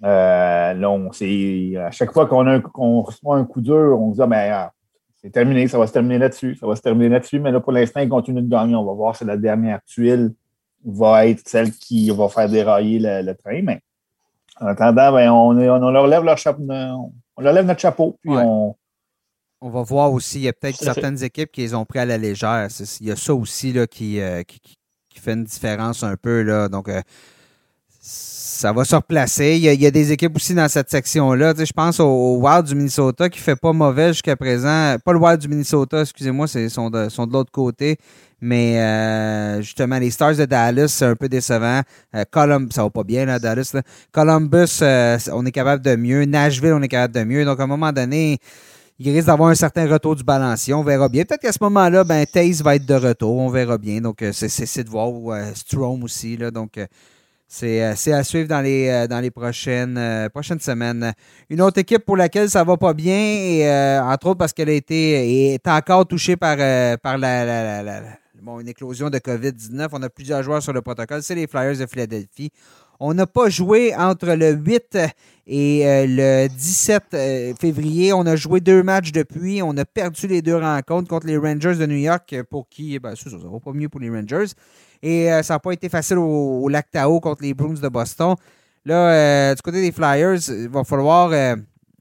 Euh, 0.05 0.75
là, 0.75 1.87
à 1.87 1.91
chaque 1.91 2.13
fois 2.13 2.27
qu'on 2.27 3.03
reçoit 3.03 3.37
un 3.37 3.45
coup 3.45 3.61
dur, 3.61 4.01
on 4.01 4.13
se 4.13 4.17
dit 4.17 4.23
ah, 4.23 4.27
ben, 4.27 4.51
ah, 4.53 4.73
c'est 5.17 5.31
terminé, 5.31 5.67
ça 5.67 5.79
va 5.79 5.87
se 5.87 5.93
terminer 5.93 6.19
là-dessus, 6.19 6.55
ça 6.55 6.67
va 6.67 6.77
se 6.77 6.83
terminer 6.83 7.09
là-dessus. 7.09 7.41
Mais 7.41 7.51
là, 7.51 7.61
pour 7.61 7.73
l'instant, 7.73 8.01
il 8.01 8.09
continue 8.09 8.43
de 8.43 8.49
gagner. 8.49 8.77
On 8.77 8.85
va 8.85 8.93
voir 8.93 9.17
si 9.17 9.25
la 9.25 9.37
dernière 9.37 9.81
tuile 9.85 10.33
va 10.85 11.27
être 11.27 11.49
celle 11.49 11.73
qui 11.73 12.11
va 12.11 12.29
faire 12.29 12.49
dérailler 12.49 13.01
le, 13.01 13.23
le 13.23 13.35
train. 13.35 13.61
Mais 13.63 13.81
en 14.61 14.67
attendant, 14.67 15.13
ben, 15.13 15.31
on, 15.31 15.57
on, 15.59 15.91
leur 15.91 16.07
lève 16.07 16.23
leur 16.23 16.39
chapeau, 16.39 16.63
on 16.69 17.43
leur 17.43 17.53
lève 17.53 17.67
notre 17.67 17.81
chapeau, 17.81 18.19
puis 18.21 18.31
on. 18.31 18.77
On 19.61 19.71
va 19.71 19.83
voir 19.83 20.13
aussi, 20.13 20.39
il 20.39 20.45
y 20.45 20.49
a 20.49 20.53
peut-être 20.53 20.77
certaines 20.77 21.25
équipes 21.25 21.51
qui 21.51 21.63
les 21.63 21.75
ont 21.75 21.85
pris 21.85 21.99
à 21.99 22.05
la 22.05 22.17
légère. 22.17 22.69
Il 23.01 23.09
y 23.09 23.11
a 23.11 23.17
ça 23.17 23.35
aussi 23.35 23.73
là, 23.73 23.89
qui, 23.89 24.21
euh, 24.21 24.45
qui, 24.45 24.61
fait 25.19 25.33
une 25.33 25.43
différence 25.43 26.05
un 26.05 26.17
peu. 26.17 26.43
Là. 26.43 26.69
Donc, 26.69 26.89
euh, 26.89 27.03
ça 28.59 28.73
va 28.73 28.85
se 28.85 28.97
replacer. 28.97 29.57
Il 29.57 29.81
y, 29.81 29.87
a, 29.87 29.91
des 29.91 30.11
équipes 30.11 30.35
aussi 30.35 30.53
dans 30.55 30.69
cette 30.69 30.91
section-là. 30.91 31.53
je 31.57 31.73
pense 31.73 32.01
au, 32.01 32.39
Wild 32.39 32.65
du 32.65 32.75
Minnesota 32.75 33.29
qui 33.29 33.39
fait 33.39 33.55
pas 33.55 33.73
mauvais 33.73 34.09
jusqu'à 34.09 34.35
présent. 34.35 34.97
Pas 35.05 35.13
le 35.13 35.19
Wild 35.19 35.41
du 35.41 35.49
Minnesota, 35.49 36.01
excusez-moi, 36.01 36.47
ils 36.55 36.71
sont 36.71 36.91
de, 36.91 37.09
sont 37.09 37.27
de 37.27 37.33
l'autre 37.33 37.53
côté. 37.53 37.99
Mais 38.41 38.81
euh, 38.81 39.61
justement, 39.63 39.99
les 39.99 40.11
Stars 40.11 40.37
de 40.37 40.45
Dallas, 40.45 40.89
c'est 40.89 41.05
un 41.05 41.15
peu 41.15 41.29
décevant. 41.29 41.83
Euh, 42.15 42.25
Columbus, 42.31 42.73
ça 42.73 42.83
va 42.83 42.91
pas 42.91 43.05
bien, 43.05 43.27
là, 43.27 43.39
Dallas. 43.39 43.77
Columbus, 44.11 44.79
euh, 44.83 45.19
on 45.33 45.45
est 45.45 45.53
capable 45.53 45.85
de 45.85 45.95
mieux. 45.95 46.25
Nashville, 46.25 46.73
on 46.73 46.83
est 46.83 46.89
capable 46.89 47.15
de 47.15 47.25
mieux. 47.25 47.45
Donc, 47.45 47.61
à 47.61 47.65
un 47.65 47.69
moment 47.69 47.93
donné, 47.93 48.39
il 48.99 49.13
risque 49.13 49.27
d'avoir 49.27 49.51
un 49.51 49.55
certain 49.55 49.87
retour 49.89 50.17
du 50.17 50.25
balancier. 50.25 50.73
On 50.73 50.83
verra 50.83 51.09
bien. 51.09 51.25
Peut-être 51.25 51.43
qu'à 51.43 51.53
ce 51.53 51.59
moment-là, 51.63 52.03
ben, 52.05 52.25
Taze 52.27 52.63
va 52.63 52.77
être 52.77 52.87
de 52.87 52.95
retour. 52.95 53.37
On 53.37 53.51
verra 53.51 53.77
bien. 53.77 54.01
Donc, 54.01 54.25
c'est 54.33 54.83
de 54.83 54.91
voir. 54.91 55.13
Strom 55.55 56.03
aussi. 56.03 56.37
Là, 56.37 56.51
donc, 56.51 56.79
c'est 57.49 58.13
à 58.13 58.25
suivre 58.25 58.47
dans 58.47 58.61
les, 58.61 59.07
dans 59.09 59.21
les 59.21 59.31
prochaines, 59.31 60.29
prochaines 60.33 60.61
semaines. 60.61 61.13
Une 61.49 61.63
autre 61.63 61.79
équipe 61.79 62.05
pour 62.05 62.17
laquelle 62.17 62.51
ça 62.51 62.63
va 62.63 62.77
pas 62.77 62.93
bien, 62.93 63.17
et, 63.17 63.99
entre 64.01 64.29
autres 64.29 64.39
parce 64.39 64.53
qu'elle 64.53 64.69
a 64.69 64.73
été 64.73 65.55
est 65.55 65.67
encore 65.67 66.07
touchée 66.07 66.37
par, 66.37 66.57
par 66.99 67.17
la, 67.17 67.83
la 67.83 68.03
bon, 68.43 68.61
une 68.61 68.69
éclosion 68.69 69.11
de 69.11 69.19
COVID-19. 69.19 69.89
On 69.93 70.03
a 70.03 70.09
plusieurs 70.09 70.43
joueurs 70.43 70.63
sur 70.63 70.73
le 70.73 70.83
protocole. 70.83 71.23
C'est 71.23 71.35
les 71.35 71.47
Flyers 71.47 71.79
de 71.79 71.87
Philadelphie. 71.87 72.51
On 73.01 73.15
n'a 73.15 73.27
pas 73.27 73.49
joué 73.49 73.95
entre 73.95 74.35
le 74.35 74.53
8 74.53 74.99
et 75.47 75.87
euh, 75.87 76.07
le 76.09 76.49
17 76.49 77.03
euh, 77.15 77.55
février. 77.61 78.13
On 78.13 78.27
a 78.27 78.35
joué 78.35 78.61
deux 78.61 78.83
matchs 78.83 79.13
depuis. 79.13 79.63
On 79.63 79.77
a 79.77 79.85
perdu 79.85 80.27
les 80.27 80.43
deux 80.43 80.57
rencontres 80.57 81.09
contre 81.09 81.27
les 81.27 81.37
Rangers 81.37 81.77
de 81.77 81.87
New 81.87 81.97
York, 81.97 82.35
pour 82.51 82.69
qui, 82.69 82.99
ben, 82.99 83.15
ça, 83.15 83.31
ne 83.31 83.37
va 83.37 83.61
pas 83.61 83.73
mieux 83.73 83.89
pour 83.89 84.01
les 84.01 84.11
Rangers. 84.11 84.53
Et 85.01 85.33
euh, 85.33 85.43
ça 85.45 85.55
n'a 85.55 85.59
pas 85.61 85.73
été 85.73 85.89
facile 85.89 86.19
au, 86.19 86.63
au, 86.63 86.69
Lac 86.69 86.91
Tao 86.91 87.21
contre 87.21 87.43
les 87.43 87.55
Bruins 87.55 87.81
de 87.81 87.89
Boston. 87.89 88.35
Là, 88.85 89.55
du 89.55 89.63
côté 89.63 89.81
des 89.83 89.93
Flyers, 89.93 90.49
il 90.49 90.69
va 90.69 90.83
falloir 90.83 91.31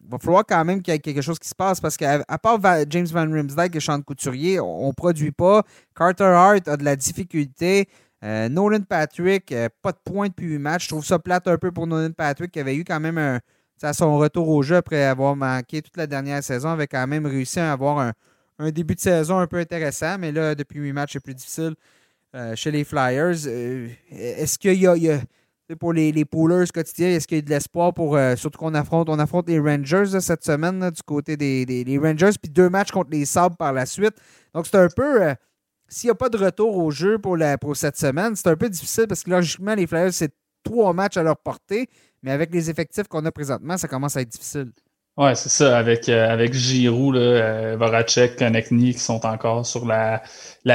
va 0.10 0.18
falloir 0.20 0.44
quand 0.48 0.64
même 0.64 0.82
qu'il 0.82 0.94
y 0.94 0.96
ait 0.96 1.00
quelque 1.00 1.22
chose 1.22 1.40
qui 1.40 1.50
se 1.50 1.56
passe 1.56 1.80
parce 1.80 1.98
qu'à 1.98 2.24
part 2.42 2.60
James 2.90 3.08
Van 3.08 3.30
Rimsdijk 3.30 3.76
et 3.76 3.80
Sean 3.80 4.02
Couturier, 4.02 4.60
on 4.60 4.88
ne 4.88 4.94
produit 4.94 5.32
pas. 5.32 5.64
Carter 5.96 6.24
Hart 6.24 6.68
a 6.68 6.78
de 6.78 6.84
la 6.84 6.96
difficulté. 6.96 7.88
Euh, 8.24 8.50
Nolan 8.50 8.82
Patrick, 8.82 9.52
euh, 9.52 9.70
pas 9.82 9.92
de 9.92 10.00
points 10.04 10.28
depuis 10.28 10.48
8 10.48 10.58
matchs. 10.58 10.84
Je 10.86 10.90
trouve 10.90 11.06
ça 11.06 11.20
plate 11.20 11.48
un 11.48 11.58
peu 11.58 11.72
pour 11.72 11.86
Nolan 11.86 12.12
Patrick 12.12 12.52
qui 12.52 12.60
avait 12.60 12.76
eu 12.76 12.84
quand 12.84 13.00
même 13.00 13.40
son 13.94 14.18
retour 14.18 14.50
au 14.50 14.64
jeu 14.64 14.78
après 14.78 15.04
avoir 15.04 15.36
manqué 15.36 15.82
toute 15.84 15.98
la 15.98 16.08
dernière 16.08 16.44
saison, 16.44 16.70
avait 16.70 16.88
quand 16.88 17.06
même 17.06 17.28
réussi 17.28 17.60
à 17.60 17.72
avoir 17.72 18.12
un, 18.60 18.72
début 18.72 18.96
de 18.96 19.00
saison 19.00 19.38
un 19.38 19.46
peu 19.46 19.58
intéressant, 19.58 20.18
mais 20.18 20.32
là, 20.32 20.56
depuis 20.56 20.80
8 20.80 20.94
matchs, 20.94 21.14
c'est 21.14 21.20
plus 21.20 21.36
difficile 21.36 21.76
euh, 22.34 22.56
chez 22.56 22.72
les 22.72 22.84
Flyers. 22.84 23.48
Est-ce 24.10 24.58
qu'il 24.58 24.82
y 24.82 24.88
a 24.88 25.20
pour 25.80 25.94
les, 25.94 26.12
les 26.12 26.26
poolers 26.26 26.66
quotidiens, 26.74 27.10
est-ce 27.10 27.28
qu'il 27.28 27.38
y 27.38 27.40
a 27.40 27.44
de 27.44 27.50
l'espoir 27.50 27.94
pour. 27.94 28.18
Surtout 28.36 28.58
qu'on 28.58 28.74
affronte, 28.74 29.10
on 29.10 29.20
affronte 29.20 29.48
les 29.48 29.60
Rangers 29.60 30.20
cette 30.22 30.44
semaine 30.44 30.90
du 30.90 31.04
côté 31.04 31.38
des, 31.38 32.00
Rangers, 32.02 32.32
puis 32.42 32.50
deux 32.50 32.70
matchs 32.70 32.92
contre 32.92 33.12
les 33.12 33.26
Sabres 33.26 33.58
par 33.58 33.74
la 33.74 33.86
suite. 33.86 34.16
Donc 34.56 34.66
c'est 34.66 34.78
un 34.78 34.88
peu. 34.88 35.36
S'il 35.90 36.08
n'y 36.08 36.12
a 36.12 36.16
pas 36.16 36.30
de 36.30 36.38
retour 36.38 36.78
au 36.78 36.92
jeu 36.92 37.18
pour, 37.18 37.38
cette 37.76 37.98
semaine, 37.98 38.36
c'est 38.36 38.48
un 38.48 38.56
peu 38.56 38.70
difficile 38.70 39.08
parce 39.08 39.24
que 39.24 39.30
logiquement, 39.30 39.76
les 39.76 39.88
Flyers, 39.88 40.14
c'est 40.14 40.34
trois 40.64 40.94
matchs 40.94 41.18
à 41.18 41.24
leur 41.24 41.38
portée, 41.38 41.90
mais 42.24 42.32
avec 42.32 42.54
les 42.54 42.70
effectifs 42.70 43.08
qu'on 43.08 43.26
a 43.26 43.32
présentement, 43.32 43.78
ça 43.78 43.88
commence 43.88 44.18
à 44.18 44.22
être 44.22 44.30
difficile. 44.30 44.72
Oui, 45.18 45.32
c'est 45.36 45.50
ça. 45.50 45.76
Avec, 45.80 46.10
euh, 46.10 46.30
avec 46.30 46.54
Giroud, 46.54 47.16
euh, 47.16 47.76
Voracek, 47.80 48.36
Konechny 48.36 48.94
qui 48.94 49.00
sont 49.00 49.26
encore 49.26 49.66
sur 49.66 49.84
la, 49.88 50.22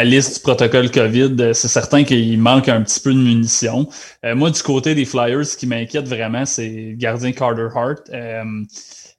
liste 0.02 0.34
du 0.34 0.40
protocole 0.40 0.90
COVID, 0.90 1.36
euh, 1.38 1.52
c'est 1.52 1.68
certain 1.68 2.02
qu'il 2.02 2.40
manque 2.40 2.68
un 2.68 2.82
petit 2.82 2.98
peu 2.98 3.12
de 3.12 3.18
munitions. 3.18 3.88
moi, 4.24 4.50
du 4.50 4.60
côté 4.62 4.96
des 4.96 5.04
Flyers, 5.04 5.46
ce 5.46 5.56
qui 5.56 5.68
m'inquiète 5.68 6.08
vraiment, 6.08 6.44
c'est 6.44 6.68
le 6.68 6.94
gardien 6.96 7.30
Carter 7.30 7.68
Hart. 7.72 8.10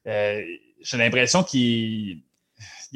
J'ai 0.05 0.97
l'impression 0.97 1.43
qu'il 1.43 2.23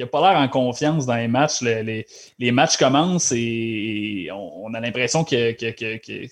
n'a 0.04 0.08
pas 0.08 0.32
l'air 0.32 0.40
en 0.40 0.48
confiance 0.48 1.06
dans 1.06 1.16
les 1.16 1.28
matchs. 1.28 1.62
Les, 1.62 2.06
les, 2.40 2.52
matchs 2.52 2.78
commencent 2.78 3.32
et 3.36 4.30
on, 4.34 4.74
a 4.74 4.80
l'impression 4.80 5.24
que, 5.24 5.52
que, 5.54 5.72
que, 5.72 5.98
que, 5.98 6.28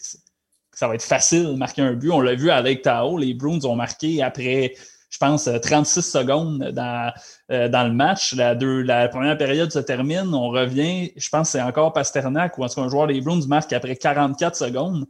ça 0.71 0.87
va 0.87 0.95
être 0.95 1.03
facile 1.03 1.45
de 1.45 1.53
marquer 1.53 1.81
un 1.81 1.93
but. 1.93 2.11
On 2.11 2.21
l'a 2.21 2.35
vu 2.35 2.49
avec 2.49 2.81
Tao. 2.81 3.17
Les 3.17 3.33
Bruins 3.33 3.63
ont 3.63 3.75
marqué 3.75 4.21
après 4.21 4.73
je 5.15 5.17
pense, 5.17 5.49
36 5.61 5.97
euh, 5.97 6.01
secondes 6.01 6.71
dans, 6.71 7.13
euh, 7.49 7.69
dans 7.69 7.87
le 7.87 7.93
match. 7.93 8.33
La, 8.33 8.53
deux, 8.53 8.81
la 8.81 9.07
première 9.07 9.37
période 9.37 9.71
se 9.71 9.79
termine, 9.79 10.33
on 10.33 10.49
revient. 10.49 11.11
Je 11.15 11.29
pense 11.29 11.47
que 11.47 11.51
c'est 11.53 11.61
encore 11.61 11.93
Pasternak 11.93 12.57
ou 12.57 12.65
en 12.65 12.67
tout 12.67 12.75
cas 12.75 12.81
un 12.81 12.89
joueur 12.89 13.07
des 13.07 13.21
Bruins 13.21 13.47
marque 13.47 13.71
après 13.71 13.95
44 13.95 14.55
secondes. 14.57 15.05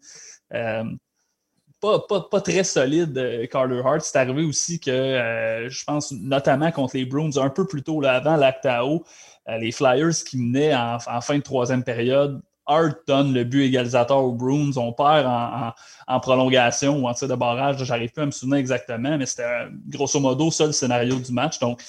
Euh, 0.53 0.84
pas, 2.07 2.41
très 2.41 2.63
solide, 2.63 3.47
Carter 3.51 3.81
Hart. 3.83 4.01
C'est 4.01 4.17
arrivé 4.17 4.43
aussi 4.43 4.79
que, 4.79 5.67
je 5.67 5.83
pense, 5.86 6.11
notamment 6.11 6.71
contre 6.71 6.97
les 6.97 7.05
Bruins, 7.05 7.38
un 7.38 7.49
peu 7.49 7.65
plus 7.65 7.83
tôt 7.83 8.01
là, 8.01 8.15
avant 8.15 8.36
l'Actao, 8.36 9.03
les 9.47 9.71
Flyers 9.71 10.23
qui 10.25 10.38
menaient 10.38 10.75
en, 10.75 10.99
fin 11.21 11.38
de 11.38 11.43
troisième 11.43 11.83
période 11.83 12.41
Hart 12.67 12.97
donne 13.07 13.33
le 13.33 13.43
but 13.43 13.63
égalisateur 13.63 14.17
aux 14.17 14.31
Bruins. 14.31 14.71
On 14.77 14.91
perd 14.91 15.27
en, 16.07 16.19
prolongation 16.19 16.97
ou 16.99 17.07
en 17.07 17.13
tir 17.13 17.27
de 17.27 17.36
barrage. 17.36 17.83
J'arrive 17.83 18.11
plus 18.11 18.23
à 18.23 18.25
me 18.25 18.31
souvenir 18.31 18.57
exactement, 18.57 19.17
mais 19.17 19.25
c'était 19.25 19.43
euh, 19.43 19.69
grosso 19.88 20.19
modo 20.19 20.49
ça 20.51 20.65
le 20.65 20.71
scénario 20.71 21.15
du 21.15 21.31
match. 21.31 21.59
Donc, 21.59 21.81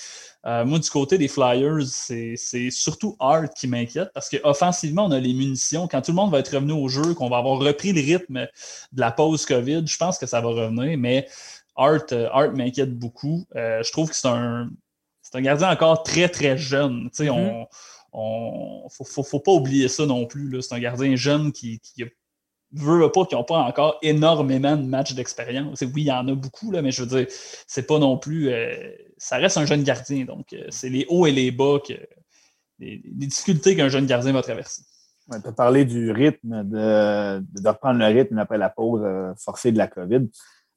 euh, 0.47 0.65
moi, 0.65 0.79
du 0.79 0.89
côté 0.89 1.19
des 1.19 1.29
Flyers, 1.29 1.87
c'est 1.87 2.71
surtout 2.71 3.17
Hart 3.19 3.53
qui 3.55 3.69
m'inquiète 3.69 4.11
parce 4.15 4.29
qu'offensivement, 4.29 5.07
on 5.07 5.11
a 5.11 5.19
les 5.19 5.35
munitions. 5.35 5.89
Quand 5.89 6.03
tout 6.03 6.13
le 6.13 6.17
monde 6.17 6.31
va 6.31 6.39
être 6.39 6.55
revenu 6.55 6.73
au 6.73 6.89
jeu, 6.89 7.15
qu'on 7.15 7.29
va 7.29 7.39
avoir 7.39 7.59
repris 7.59 7.93
le 7.93 8.01
rythme 8.01 8.47
de 8.93 9.01
la 9.01 9.11
pause 9.11 9.45
COVID, 9.45 9.87
je 9.87 9.97
pense 9.97 10.19
que 10.19 10.27
ça 10.27 10.41
va 10.41 10.49
revenir. 10.49 10.97
Mais 10.99 11.27
Hart, 11.77 12.13
euh, 12.13 12.53
m'inquiète 12.53 12.97
beaucoup. 12.97 13.47
je 13.55 13.91
trouve 13.93 14.11
que 14.11 14.17
c'est 14.17 14.29
un, 14.29 14.71
un 15.35 15.41
gardien 15.41 15.71
encore 15.71 16.03
très, 16.03 16.29
très 16.29 16.57
jeune. 16.57 17.09
Sais, 17.13 17.29
on 17.29 17.63
mm-hmm 17.63 17.67
on 18.17 18.89
faut, 18.89 19.23
faut, 19.23 19.41
pas 19.41 19.53
oublier 19.53 19.89
ça 19.89 20.07
non 20.07 20.27
plus. 20.27 20.63
C'est 20.63 20.75
un 20.75 20.81
gardien 20.81 21.15
jeune 21.17 21.53
qui, 21.53 21.81
qui 21.81 22.03
veut 22.73 23.13
pas, 23.13 23.27
qui 23.27 23.35
n'a 23.35 23.43
pas 23.45 23.59
encore 23.59 23.99
énormément 24.03 24.77
de 24.77 24.85
matchs 24.85 25.13
d'expérience. 25.13 25.83
Oui, 25.83 26.03
il 26.03 26.07
y 26.07 26.13
en 26.13 26.27
a 26.27 26.35
beaucoup, 26.35 26.71
là, 26.71 26.81
mais 26.81 26.91
je 26.91 27.03
veux 27.03 27.09
dire, 27.09 27.27
c'est 27.67 27.87
pas 27.87 27.99
non 27.99 28.17
plus. 28.17 28.49
Euh, 28.49 28.91
ça 29.17 29.37
reste 29.37 29.57
un 29.57 29.67
jeune 29.67 29.83
gardien. 29.83 30.25
Donc, 30.25 30.53
euh, 30.53 30.67
c'est 30.71 30.89
les 30.89 31.07
hauts 31.09 31.27
et 31.27 31.33
les 31.33 31.51
bas, 31.51 31.79
que, 31.87 31.95
les, 32.79 33.03
difficultés 33.05 33.77
qu'un 33.77 33.89
jeune 33.89 34.07
gardien 34.07 34.33
va 34.33 34.43
traverser. 34.43 34.83
tu 35.31 35.49
as 35.49 35.53
parlé 35.53 35.85
du 35.85 36.11
rythme, 36.11 36.65
de, 36.65 37.69
reprendre 37.69 37.99
le 37.99 38.07
rythme 38.07 38.39
après 38.39 38.59
la 38.59 38.71
pause 38.71 39.03
euh, 39.05 39.33
forcée 39.37 39.73
de 39.73 39.79
la 39.79 39.89
COVID. 39.89 40.29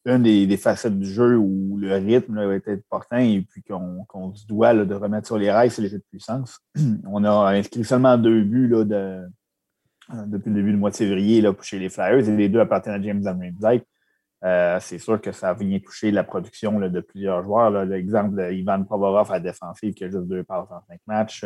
une 0.06 0.24
des, 0.24 0.58
facettes 0.58 0.98
du 0.98 1.12
jeu 1.12 1.38
où 1.38 1.78
le 1.78 1.96
rythme 1.96 2.46
va 2.46 2.56
être 2.56 2.70
important 2.70 3.18
et 3.18 3.42
puis 3.42 3.64
qu'on 3.64 4.34
se 4.36 4.46
doit 4.48 4.74
de 4.74 4.96
remettre 4.96 5.28
sur 5.28 5.38
les 5.38 5.52
rails, 5.52 5.72
c'est 5.72 5.82
l'effet 5.82 5.98
de 5.98 6.06
puissance. 6.10 6.60
On 7.08 7.24
a 7.24 7.52
inscrit 7.52 7.84
seulement 7.84 8.18
deux 8.18 8.44
buts 8.44 8.68
là, 8.68 8.84
de, 8.84 9.26
depuis 10.28 10.50
le 10.50 10.56
début 10.56 10.72
du 10.72 10.78
mois 10.78 10.92
de 10.92 10.96
février 10.96 11.42
là, 11.42 11.54
chez 11.62 11.80
les 11.80 11.90
Flyers 11.90 12.28
et 12.28 12.36
les 12.36 12.50
deux 12.50 12.60
appartiennent 12.60 12.96
à 12.96 13.02
James 13.02 13.22
Van 13.22 13.38
euh, 14.46 14.78
c'est 14.80 15.00
sûr 15.00 15.20
que 15.20 15.32
ça 15.32 15.54
vient 15.54 15.80
toucher 15.80 16.12
la 16.12 16.24
production 16.24 16.80
de 16.80 17.00
plusieurs 17.02 17.44
joueurs. 17.44 17.86
L'exemple 17.86 18.50
d'Ivan 18.50 18.84
Provorov 18.84 19.32
à 19.32 19.40
défensive 19.40 19.94
qui 19.94 20.06
a 20.06 20.10
juste 20.10 20.28
deux 20.28 20.44
passes 20.44 20.72
en 20.72 20.82
cinq 20.88 21.02
matchs. 21.08 21.44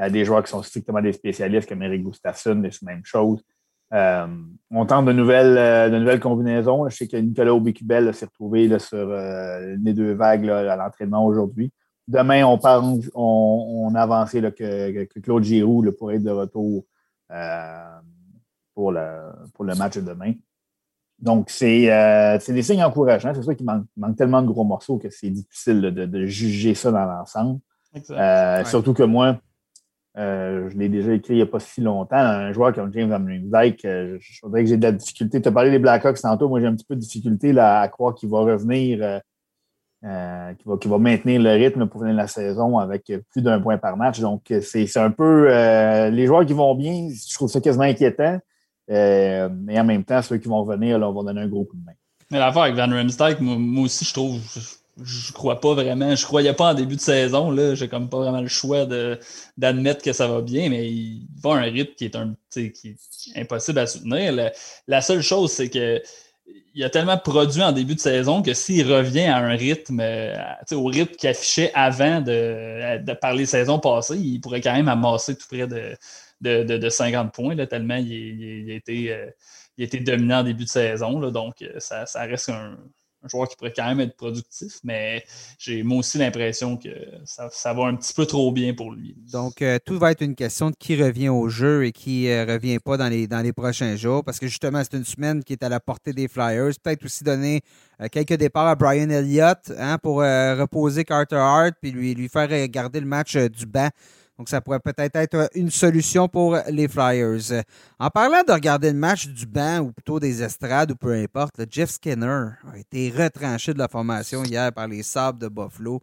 Euh, 0.00 0.08
des 0.08 0.24
joueurs 0.24 0.42
qui 0.42 0.50
sont 0.50 0.62
strictement 0.62 1.02
des 1.02 1.12
spécialistes 1.12 1.68
comme 1.68 1.82
Eric 1.82 2.02
Gustafsson, 2.04 2.62
c'est 2.70 2.82
la 2.82 2.92
même 2.92 3.04
chose. 3.04 3.42
Euh, 3.92 4.26
on 4.70 4.86
tente 4.86 5.04
de 5.04 5.12
nouvelles, 5.12 5.90
de 5.92 5.98
nouvelles 5.98 6.20
combinaisons. 6.20 6.88
Je 6.88 6.96
sais 6.96 7.08
que 7.08 7.18
Nicolas 7.18 7.52
Aubécubel 7.52 8.14
s'est 8.14 8.24
retrouvé 8.24 8.78
sur 8.78 9.06
les 9.06 9.92
deux 9.92 10.14
vagues 10.14 10.48
à 10.48 10.76
l'entraînement 10.76 11.26
aujourd'hui. 11.26 11.70
Demain, 12.08 12.44
on, 12.44 13.94
a 13.94 14.00
avancé 14.00 14.40
que, 14.40 15.20
Claude 15.20 15.44
Giroux 15.44 15.84
pourrait 15.98 16.16
être 16.16 16.22
de 16.22 16.30
retour 16.30 16.86
pour, 18.74 18.92
le, 18.92 19.32
pour 19.52 19.64
le 19.64 19.74
match 19.74 19.98
de 19.98 20.00
demain. 20.00 20.32
Donc, 21.22 21.52
euh, 21.62 22.36
c'est 22.40 22.52
des 22.52 22.62
signes 22.62 22.82
encourageants. 22.82 23.32
C'est 23.32 23.42
sûr 23.42 23.56
qu'il 23.56 23.64
manque, 23.64 23.84
manque, 23.96 24.16
tellement 24.16 24.42
de 24.42 24.48
gros 24.48 24.64
morceaux 24.64 24.98
que 24.98 25.08
c'est 25.08 25.30
difficile 25.30 25.80
de, 25.80 26.26
juger 26.26 26.74
ça 26.74 26.90
dans 26.90 27.04
l'ensemble. 27.04 27.60
Euh, 28.10 28.64
surtout 28.64 28.92
que 28.92 29.04
moi, 29.04 29.38
euh, 30.18 30.68
je 30.68 30.76
l'ai 30.76 30.88
déjà 30.88 31.12
écrit 31.12 31.34
il 31.34 31.36
n'y 31.36 31.42
a 31.42 31.46
pas 31.46 31.60
si 31.60 31.80
longtemps, 31.80 32.16
un 32.16 32.52
joueur 32.52 32.74
comme 32.74 32.92
James 32.92 33.08
Van 33.08 33.20
Dyke, 33.20 33.82
je 33.84 34.40
voudrais 34.42 34.64
que 34.64 34.68
j'ai 34.68 34.76
de 34.76 34.82
la 34.82 34.92
difficulté. 34.92 35.40
Tu 35.40 35.48
as 35.48 35.52
parlé 35.52 35.70
des 35.70 35.78
Blackhawks 35.78 36.20
tantôt, 36.20 36.48
moi 36.48 36.60
j'ai 36.60 36.66
un 36.66 36.74
petit 36.74 36.84
peu 36.84 36.96
de 36.96 37.00
difficulté 37.00 37.52
là, 37.52 37.80
à 37.80 37.88
croire 37.88 38.14
qu'il 38.14 38.28
va 38.28 38.40
revenir, 38.40 39.20
qu'il 40.02 40.08
va, 40.10 40.76
va, 40.84 40.98
maintenir 40.98 41.40
le 41.40 41.50
rythme 41.50 41.86
pour 41.86 42.00
finir 42.00 42.16
la 42.16 42.26
saison 42.26 42.78
avec 42.78 43.12
plus 43.30 43.42
d'un 43.42 43.60
point 43.60 43.78
par 43.78 43.96
match. 43.96 44.18
Donc, 44.18 44.52
c'est 44.60 44.96
un 44.96 45.12
peu 45.12 45.46
les 46.10 46.26
joueurs 46.26 46.44
qui 46.44 46.52
vont 46.52 46.74
bien, 46.74 47.08
je 47.10 47.34
trouve 47.34 47.48
ça 47.48 47.60
quasiment 47.60 47.84
inquiétant. 47.84 48.40
Euh, 48.92 49.48
mais 49.50 49.78
en 49.80 49.84
même 49.84 50.04
temps, 50.04 50.20
ceux 50.22 50.38
qui 50.38 50.48
vont 50.48 50.64
venir, 50.64 50.98
là, 50.98 51.08
on 51.08 51.12
va 51.12 51.32
donner 51.32 51.44
un 51.44 51.48
gros 51.48 51.64
coup 51.64 51.76
de 51.76 51.84
main. 51.84 51.92
Mais 52.30 52.38
l'affaire 52.38 52.62
avec 52.62 52.76
Van 52.76 52.88
Riemsdyk, 52.88 53.40
moi, 53.40 53.84
aussi, 53.84 54.04
je 54.04 54.12
trouve, 54.12 54.40
je, 55.02 55.28
ne 55.28 55.32
crois 55.32 55.60
pas 55.60 55.74
vraiment. 55.74 56.14
Je 56.14 56.24
croyais 56.24 56.52
pas 56.52 56.72
en 56.72 56.74
début 56.74 56.96
de 56.96 57.00
saison. 57.00 57.50
Là, 57.50 57.74
j'ai 57.74 57.88
comme 57.88 58.08
pas 58.08 58.18
vraiment 58.18 58.40
le 58.40 58.48
choix 58.48 58.86
d'admettre 59.56 60.02
que 60.02 60.12
ça 60.12 60.28
va 60.28 60.40
bien, 60.40 60.68
mais 60.68 60.90
il 60.90 61.26
va 61.42 61.54
à 61.54 61.58
un 61.58 61.62
rythme 61.62 61.94
qui 61.94 62.04
est 62.04 62.16
un 62.16 62.34
qui 62.50 62.96
impossible 63.36 63.78
à 63.78 63.86
soutenir. 63.86 64.50
La, 64.86 65.00
seule 65.00 65.22
chose, 65.22 65.52
c'est 65.52 65.68
que 65.68 66.02
il 66.74 66.82
a 66.84 66.90
tellement 66.90 67.18
produit 67.18 67.62
en 67.62 67.72
début 67.72 67.94
de 67.94 68.00
saison 68.00 68.42
que 68.42 68.54
s'il 68.54 68.90
revient 68.90 69.26
à 69.26 69.36
un 69.36 69.54
rythme, 69.54 70.00
euh, 70.00 70.34
au 70.72 70.86
rythme 70.86 71.14
qu'il 71.16 71.28
affichait 71.28 71.70
avant 71.74 72.20
de, 72.20 72.98
de, 72.98 73.12
par 73.12 73.34
les 73.34 73.46
saisons 73.46 73.78
passées, 73.78 74.18
il 74.18 74.40
pourrait 74.40 74.62
quand 74.62 74.72
même 74.72 74.88
amasser 74.88 75.36
tout 75.36 75.46
près 75.48 75.66
de, 75.66 75.94
de, 76.42 76.88
50 76.88 77.32
points, 77.32 77.54
là, 77.54 77.66
tellement 77.66 77.96
il, 77.96 78.70
a 78.70 78.74
été, 78.74 79.12
euh, 79.12 79.26
il, 79.76 80.04
dominant 80.04 80.40
en 80.40 80.44
début 80.44 80.64
de 80.64 80.68
saison. 80.68 81.20
Là, 81.20 81.30
donc, 81.30 81.62
euh, 81.62 81.78
ça, 81.78 82.04
reste 82.22 82.48
un, 82.48 82.76
joueur 83.28 83.48
qui 83.48 83.54
pourrait 83.54 83.72
quand 83.74 83.86
même 83.86 84.00
être 84.00 84.16
productif, 84.16 84.80
mais 84.82 85.22
j'ai 85.56 85.84
moi 85.84 85.98
aussi 85.98 86.18
l'impression 86.18 86.76
que 86.76 86.88
ça, 87.24 87.72
va 87.72 87.84
un 87.84 87.94
petit 87.94 88.12
peu 88.14 88.26
trop 88.26 88.50
bien 88.50 88.74
pour 88.74 88.90
lui. 88.90 89.14
Donc, 89.32 89.62
euh, 89.62 89.78
tout 89.84 89.96
va 89.96 90.10
être 90.10 90.22
une 90.22 90.34
question 90.34 90.70
de 90.70 90.74
qui 90.76 91.00
revient 91.00 91.28
au 91.28 91.48
jeu 91.48 91.86
et 91.86 91.92
qui 91.92 92.24
ne 92.24 92.44
revient 92.44 92.80
pas 92.80 92.96
dans 92.96 93.08
les, 93.08 93.28
dans 93.28 93.40
les 93.40 93.52
prochains 93.52 93.94
jours, 93.94 94.24
parce 94.24 94.40
que 94.40 94.48
justement, 94.48 94.82
c'est 94.82 94.96
une 94.96 95.04
semaine 95.04 95.44
qui 95.44 95.52
est 95.52 95.62
à 95.62 95.68
la 95.68 95.78
portée 95.78 96.12
des 96.12 96.26
Flyers. 96.26 96.72
Peut-être 96.82 97.04
aussi 97.04 97.22
donner 97.22 97.60
quelques 98.10 98.34
départs 98.34 98.66
à 98.66 98.74
Brian 98.74 99.08
Elliott 99.08 99.70
hein, 99.78 99.98
pour 100.02 100.16
reposer 100.16 101.04
Carter 101.04 101.36
Hart 101.36 101.74
puis 101.80 101.92
lui, 101.92 102.16
lui 102.16 102.28
faire 102.28 102.48
garder 102.66 102.98
le 102.98 103.06
match 103.06 103.36
du 103.36 103.66
banc. 103.66 103.90
Donc, 104.38 104.48
ça 104.48 104.60
pourrait 104.60 104.80
peut-être 104.80 105.16
être 105.16 105.50
une 105.54 105.70
solution 105.70 106.26
pour 106.26 106.56
les 106.68 106.88
Flyers. 106.88 107.62
En 107.98 108.08
parlant 108.08 108.42
de 108.46 108.52
regarder 108.52 108.90
le 108.90 108.98
match 108.98 109.28
du 109.28 109.46
banc 109.46 109.80
ou 109.80 109.92
plutôt 109.92 110.18
des 110.18 110.42
estrades 110.42 110.90
ou 110.92 110.96
peu 110.96 111.12
importe, 111.12 111.60
Jeff 111.70 111.90
Skinner 111.90 112.50
a 112.72 112.78
été 112.78 113.10
retranché 113.10 113.74
de 113.74 113.78
la 113.78 113.88
formation 113.88 114.42
hier 114.42 114.72
par 114.72 114.88
les 114.88 115.02
Sabres 115.02 115.38
de 115.38 115.48
Buffalo. 115.48 116.00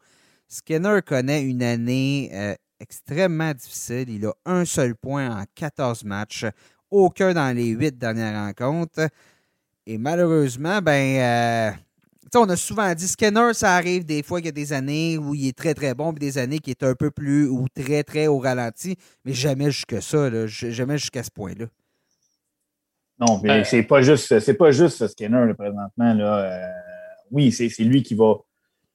Skinner 0.48 1.02
connaît 1.06 1.44
une 1.44 1.64
année 1.64 2.30
euh, 2.34 2.56
extrêmement 2.80 3.52
difficile. 3.54 4.10
Il 4.10 4.26
a 4.26 4.34
un 4.46 4.66
seul 4.66 4.96
point 4.96 5.30
en 5.30 5.44
14 5.56 6.04
matchs, 6.04 6.46
aucun 6.90 7.34
dans 7.34 7.56
les 7.56 7.68
huit 7.68 7.98
dernières 7.98 8.46
rencontres. 8.46 9.10
Et 9.86 9.98
malheureusement, 9.98 10.82
ben, 10.82 11.72
euh, 11.74 11.78
on 12.36 12.50
a 12.50 12.56
souvent 12.56 12.94
dit 12.94 13.08
Skinner, 13.08 13.54
ça 13.54 13.76
arrive 13.76 14.06
des 14.06 14.24
fois 14.24 14.40
qu'il 14.40 14.48
y 14.48 14.50
a 14.50 14.54
des 14.54 14.74
années 14.74 15.18
où 15.18 15.34
il 15.34 15.48
est 15.48 15.58
très 15.58 15.74
très 15.74 15.94
bon, 15.94 16.14
puis 16.14 16.20
des 16.20 16.38
années 16.38 16.60
qui 16.60 16.72
est 16.72 16.84
un 16.84 16.96
peu 16.96 17.12
plus 17.12 17.48
ou 17.48 17.68
très 17.74 18.04
très 18.04 18.28
au 18.28 18.40
ralenti, 18.40 18.96
mais 19.26 19.34
jamais 19.34 19.72
jusque 19.72 20.02
ça, 20.02 20.30
jamais 20.48 20.98
jusqu'à 20.98 21.24
ce 21.24 21.32
point-là. 21.32 21.66
Non, 23.20 23.40
mais 23.44 23.66
c'est 23.66 23.84
pas 23.84 24.02
juste 24.02 24.40
c'est 24.40 24.54
pas 24.54 24.72
juste 24.72 25.08
Skinner 25.08 25.54
présentement. 25.54 26.14
Là. 26.14 26.38
Euh, 26.40 26.68
oui, 27.32 27.52
c'est 27.52 27.84
lui 27.84 28.02
qui 28.02 28.16
va, 28.16 28.36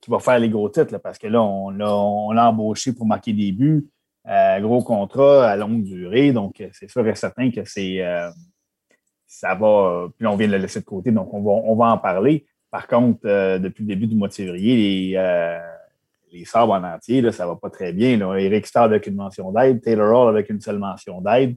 qui 0.00 0.10
va 0.10 0.18
faire 0.18 0.38
les 0.38 0.48
gros 0.48 0.68
titres 0.68 0.98
parce 0.98 1.18
que 1.18 1.26
là, 1.26 1.42
on 1.42 1.70
l'a 1.70 2.48
embauché 2.48 2.92
pour 2.92 3.06
marquer 3.06 3.32
des 3.32 3.52
buts. 3.52 3.86
Euh, 4.26 4.58
gros 4.60 4.82
contrat 4.82 5.50
à 5.50 5.56
longue 5.56 5.82
durée, 5.82 6.32
donc 6.32 6.62
c'est 6.72 6.90
sûr 6.90 7.06
et 7.06 7.14
certain 7.14 7.50
que 7.50 7.62
c'est 7.66 8.00
euh, 8.00 8.30
ça 9.26 9.54
va. 9.54 10.08
Puis 10.16 10.26
on 10.26 10.36
vient 10.36 10.46
de 10.46 10.52
le 10.52 10.58
laisser 10.58 10.80
de 10.80 10.86
côté, 10.86 11.10
donc 11.10 11.32
on 11.34 11.42
va, 11.42 11.50
on 11.50 11.76
va 11.76 11.92
en 11.92 11.98
parler. 11.98 12.46
Par 12.74 12.88
contre, 12.88 13.20
euh, 13.26 13.60
depuis 13.60 13.82
le 13.82 13.86
début 13.86 14.08
du 14.08 14.16
mois 14.16 14.26
de 14.26 14.32
février, 14.34 14.74
les, 14.74 15.16
euh, 15.16 16.44
sabres 16.44 16.72
en 16.72 16.82
entier, 16.82 17.20
là, 17.20 17.30
ça 17.30 17.44
ne 17.44 17.50
va 17.50 17.54
pas 17.54 17.70
très 17.70 17.92
bien. 17.92 18.18
Eric 18.34 18.66
Starr 18.66 18.86
avec 18.86 19.06
une 19.06 19.14
mention 19.14 19.52
d'aide, 19.52 19.80
Taylor 19.80 20.10
Hall 20.12 20.28
avec 20.28 20.50
une 20.50 20.60
seule 20.60 20.80
mention 20.80 21.20
d'aide. 21.20 21.54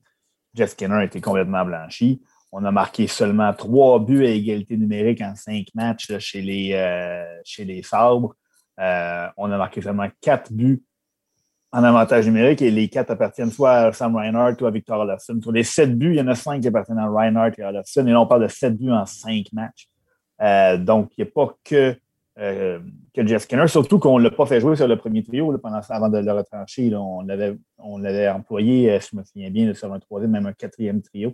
Jeff 0.53 0.73
Skinner 0.73 0.93
a 0.93 1.05
été 1.05 1.19
complètement 1.19 1.65
blanchi. 1.65 2.21
On 2.51 2.63
a 2.63 2.69
marqué 2.69 3.07
seulement 3.07 3.51
trois 3.53 3.97
buts 3.97 4.27
à 4.27 4.29
égalité 4.29 4.77
numérique 4.77 5.19
en 5.21 5.33
cinq 5.33 5.69
matchs 5.73 6.15
chez, 6.19 6.43
les, 6.43 6.73
euh, 6.73 7.25
chez 7.43 7.65
les 7.65 7.81
sabres. 7.81 8.35
on 8.77 9.51
a 9.51 9.57
marqué 9.57 9.81
seulement 9.81 10.09
quatre 10.21 10.53
buts 10.53 10.83
en 11.71 11.83
avantage 11.83 12.27
numérique 12.27 12.61
et 12.61 12.69
les 12.69 12.89
quatre 12.89 13.09
appartiennent 13.09 13.49
soit 13.49 13.71
à 13.71 13.91
Sam 13.91 14.15
Reinhardt 14.15 14.61
ou 14.61 14.67
à 14.67 14.69
Victor 14.69 14.99
Olofsson. 14.99 15.39
Sur 15.41 15.51
les 15.51 15.63
sept 15.63 15.97
buts, 15.97 16.11
il 16.11 16.17
y 16.17 16.21
en 16.21 16.27
a 16.27 16.35
cinq 16.35 16.61
qui 16.61 16.67
appartiennent 16.67 16.99
à 16.99 17.07
Reinhardt 17.07 17.55
et 17.57 17.63
à 17.63 17.69
Olofsson. 17.69 18.05
Et 18.05 18.11
là, 18.11 18.21
on 18.21 18.27
parle 18.27 18.43
de 18.43 18.49
sept 18.49 18.77
buts 18.77 18.91
en 18.91 19.07
cinq 19.07 19.47
matchs. 19.51 19.89
Euh, 20.41 20.77
donc, 20.77 21.11
il 21.17 21.23
n'y 21.23 21.29
a 21.29 21.31
pas 21.31 21.55
que, 21.63 21.95
euh, 22.39 22.79
que 23.13 23.25
Jeff 23.25 23.43
Skinner, 23.43 23.67
surtout 23.67 23.99
qu'on 23.99 24.19
ne 24.19 24.23
l'a 24.23 24.31
pas 24.31 24.45
fait 24.45 24.59
jouer 24.59 24.75
sur 24.75 24.87
le 24.87 24.97
premier 24.97 25.23
trio 25.23 25.53
avant 25.89 26.09
de 26.09 26.17
le 26.19 26.31
retrancher. 26.31 26.93
on 26.95 27.21
l'avait 27.23 28.29
employé, 28.29 28.91
euh, 28.91 28.99
je 28.99 29.17
me 29.17 29.23
souviens 29.23 29.49
bien, 29.49 29.73
sur 29.73 29.91
un 29.93 29.99
troisième, 29.99 30.31
même 30.31 30.45
un 30.45 30.53
quatrième 30.53 31.01
trio. 31.01 31.33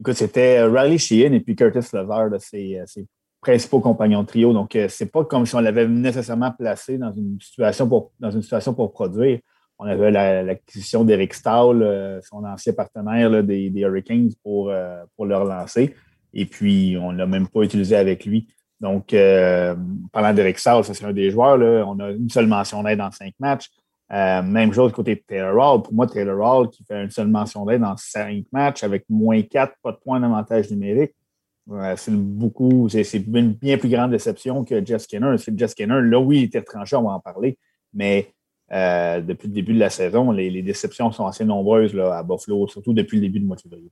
Écoute, 0.00 0.14
c'était 0.14 0.62
Riley 0.62 0.98
Sheehan 0.98 1.32
et 1.32 1.40
puis 1.40 1.56
Curtis 1.56 1.88
Lever, 1.94 2.36
ses, 2.38 3.08
principaux 3.40 3.80
compagnons 3.80 4.22
de 4.22 4.26
trio. 4.26 4.52
Donc, 4.52 4.76
c'est 4.88 5.10
pas 5.10 5.24
comme 5.24 5.46
si 5.46 5.54
on 5.54 5.60
l'avait 5.60 5.86
nécessairement 5.86 6.50
placé 6.50 6.98
dans 6.98 7.12
une 7.12 7.38
situation 7.40 7.88
pour, 7.88 8.12
dans 8.18 8.30
une 8.30 8.42
situation 8.42 8.74
pour 8.74 8.92
produire. 8.92 9.38
On 9.78 9.86
avait 9.86 10.10
l'acquisition 10.10 11.04
d'Eric 11.04 11.34
Stahl, 11.34 12.20
son 12.22 12.44
ancien 12.44 12.72
partenaire 12.72 13.44
des, 13.44 13.70
Hurricanes, 13.76 14.32
pour, 14.42 14.72
pour 15.14 15.26
le 15.26 15.36
relancer. 15.36 15.94
Et 16.34 16.46
puis, 16.46 16.96
on 17.00 17.12
ne 17.12 17.18
l'a 17.18 17.26
même 17.26 17.48
pas 17.48 17.62
utilisé 17.62 17.96
avec 17.96 18.24
lui. 18.24 18.48
Donc, 18.80 19.14
euh, 19.14 19.74
parlant 20.12 20.34
d'Eric 20.34 20.58
Saul, 20.58 20.84
ça 20.84 20.92
c'est 20.92 21.04
un 21.04 21.12
des 21.12 21.30
joueurs. 21.30 21.88
On 21.88 21.98
a 21.98 22.10
une 22.10 22.28
seule 22.28 22.46
mention 22.46 22.82
d'aide 22.82 22.98
dans 22.98 23.10
cinq 23.10 23.34
matchs. 23.38 23.70
Euh, 24.12 24.42
même 24.42 24.72
chose 24.72 24.92
côté 24.92 25.22
Taylor 25.26 25.54
Hall. 25.54 25.82
Pour 25.82 25.94
moi, 25.94 26.06
Taylor 26.06 26.38
Hall 26.38 26.70
qui 26.70 26.84
fait 26.84 27.04
une 27.04 27.10
seule 27.10 27.28
mention 27.28 27.64
d'aide 27.64 27.80
dans 27.80 27.96
cinq 27.96 28.44
matchs 28.52 28.84
avec 28.84 29.04
moins 29.08 29.42
quatre, 29.42 29.74
pas 29.82 29.92
de 29.92 29.96
points 29.96 30.20
d'avantage 30.20 30.70
numérique. 30.70 31.14
c'est 31.96 32.12
beaucoup, 32.12 32.88
c'est 32.88 33.02
une 33.14 33.52
bien 33.52 33.78
plus 33.78 33.88
grande 33.88 34.10
déception 34.10 34.64
que 34.64 34.84
Jeff 34.84 35.02
Skinner. 35.02 35.36
C'est 35.38 35.58
Jeff 35.58 35.70
Skinner, 35.70 36.00
là, 36.02 36.20
oui, 36.20 36.40
il 36.40 36.44
était 36.44 36.62
tranché, 36.62 36.96
on 36.96 37.02
va 37.02 37.12
en 37.12 37.20
parler, 37.20 37.58
mais 37.92 38.32
euh, 38.72 39.20
depuis 39.20 39.48
le 39.48 39.54
début 39.54 39.74
de 39.74 39.78
la 39.78 39.90
saison, 39.90 40.30
les, 40.32 40.62
déceptions 40.62 41.12
sont 41.12 41.26
assez 41.26 41.44
nombreuses 41.44 41.96
à 41.98 42.22
Buffalo, 42.22 42.66
surtout 42.68 42.92
depuis 42.92 43.16
le 43.16 43.22
début 43.22 43.40
du 43.40 43.46
mois 43.46 43.56
de 43.56 43.62
février 43.62 43.90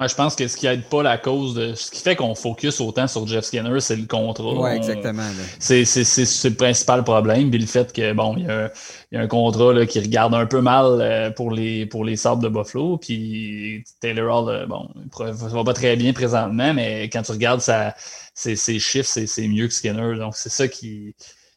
je 0.00 0.14
pense 0.16 0.34
que 0.34 0.48
ce 0.48 0.56
qui 0.56 0.66
aide 0.66 0.82
pas 0.84 1.04
la 1.04 1.18
cause 1.18 1.54
de 1.54 1.74
ce 1.74 1.88
qui 1.90 2.02
fait 2.02 2.16
qu'on 2.16 2.34
focus 2.34 2.80
autant 2.80 3.06
sur 3.06 3.28
Jeff 3.28 3.44
Skinner, 3.44 3.78
c'est 3.78 3.94
le 3.94 4.06
contrat. 4.06 4.54
Oui, 4.54 4.70
exactement. 4.70 5.22
C'est 5.60 5.84
le 5.84 6.54
principal 6.54 7.04
problème. 7.04 7.48
Puis 7.50 7.60
le 7.60 7.66
fait 7.66 7.92
que 7.92 8.12
bon, 8.12 8.36
il 8.36 8.44
y 8.44 8.50
a, 8.50 8.72
y 9.12 9.16
a 9.16 9.20
un 9.20 9.28
contrat 9.28 9.72
là, 9.72 9.86
qui 9.86 10.00
regarde 10.00 10.34
un 10.34 10.46
peu 10.46 10.60
mal 10.60 11.00
euh, 11.00 11.30
pour 11.30 11.52
les 11.52 11.86
pour 11.86 12.04
les 12.04 12.16
Sabres 12.16 12.42
de 12.42 12.48
Buffalo. 12.48 12.98
Puis 12.98 13.84
Taylor 14.00 14.36
Hall, 14.36 14.54
euh, 14.54 14.66
bon, 14.66 14.88
ça 15.16 15.30
va 15.32 15.64
pas 15.64 15.74
très 15.74 15.94
bien 15.94 16.12
présentement, 16.12 16.74
mais 16.74 17.04
quand 17.04 17.22
tu 17.22 17.30
regardes 17.30 17.60
ça, 17.60 17.94
ses, 18.34 18.56
chiffres, 18.80 19.08
c'est 19.08 19.48
mieux 19.48 19.68
que 19.68 19.74
Skinner. 19.74 20.16
Donc 20.16 20.34
c'est 20.34 20.50
ça 20.50 20.66
qui 20.66 21.14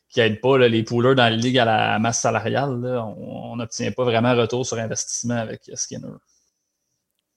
qui 0.09 0.21
aide 0.21 0.39
pas 0.41 0.57
les 0.59 0.83
poolers 0.83 1.15
dans 1.15 1.23
la 1.23 1.31
ligue 1.31 1.57
à 1.57 1.65
la 1.65 1.99
masse 1.99 2.21
salariale. 2.21 2.79
on 3.17 3.55
n'obtient 3.55 3.91
pas 3.91 4.03
vraiment 4.03 4.35
retour 4.35 4.65
sur 4.65 4.77
investissement 4.77 5.35
avec 5.37 5.61
Skinner. 5.73 6.07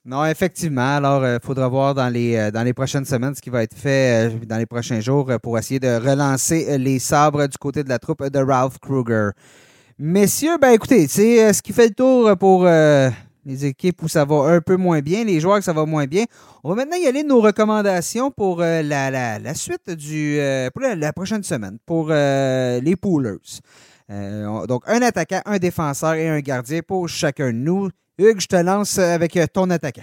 Non, 0.05 0.25
effectivement. 0.25 0.97
Alors, 0.97 1.27
il 1.27 1.39
faudra 1.43 1.69
voir 1.69 1.95
dans 1.95 2.09
les, 2.09 2.51
dans 2.51 2.63
les 2.63 2.73
prochaines 2.73 3.05
semaines 3.05 3.35
ce 3.35 3.43
qui 3.43 3.51
va 3.51 3.63
être 3.63 3.77
fait 3.77 4.47
dans 4.47 4.57
les 4.57 4.67
prochains 4.67 5.01
jours 5.01 5.31
pour 5.43 5.59
essayer 5.59 5.79
de 5.79 5.97
relancer 5.97 6.79
les 6.79 6.99
sabres 6.99 7.47
du 7.47 7.59
côté 7.59 7.85
de 7.85 7.89
la 7.89 7.99
troupe 7.99 8.25
de 8.27 8.39
Ralph 8.39 8.79
Kruger. 8.79 9.31
Messieurs, 9.99 10.57
ben 10.59 10.71
écoutez, 10.71 11.07
c'est 11.07 11.53
ce 11.53 11.61
qui 11.61 11.75
fait 11.75 11.89
le 11.89 11.95
tour 11.95 12.37
pour 12.39 12.67
les 13.45 13.67
équipes 13.67 14.03
où 14.03 14.09
ça 14.09 14.25
va 14.25 14.55
un 14.55 14.61
peu 14.61 14.77
moins 14.77 15.01
bien, 15.01 15.25
les 15.25 15.41
joueurs 15.41 15.59
que 15.59 15.65
ça 15.65 15.73
va 15.73 15.87
moins 15.87 16.07
bien. 16.07 16.25
On 16.63 16.71
va 16.71 16.75
maintenant 16.77 16.97
y 16.97 17.07
aller 17.07 17.23
nos 17.23 17.41
recommandations 17.41 18.31
pour 18.31 18.61
euh, 18.61 18.83
la, 18.83 19.55
suite 19.55 19.91
du 19.91 20.39
euh, 20.39 20.71
pour 20.71 20.83
la, 20.83 21.13
prochaine 21.13 21.43
semaine, 21.43 21.79
pour 21.87 22.09
euh, 22.11 22.81
les 22.81 22.97
poolers. 22.97 23.39
donc, 24.09 24.83
un 24.87 25.03
attaquant, 25.03 25.41
un 25.47 25.59
défenseur 25.59 26.15
et 26.15 26.29
un 26.29 26.41
gardien 26.41 26.81
pour 26.87 27.09
chacun 27.09 27.49
de 27.49 27.59
nous. 27.59 27.91
Hugues, 28.21 28.41
je 28.41 28.47
te 28.47 28.57
lance 28.57 28.99
avec 28.99 29.39
ton 29.53 29.71
attaquant. 29.71 30.03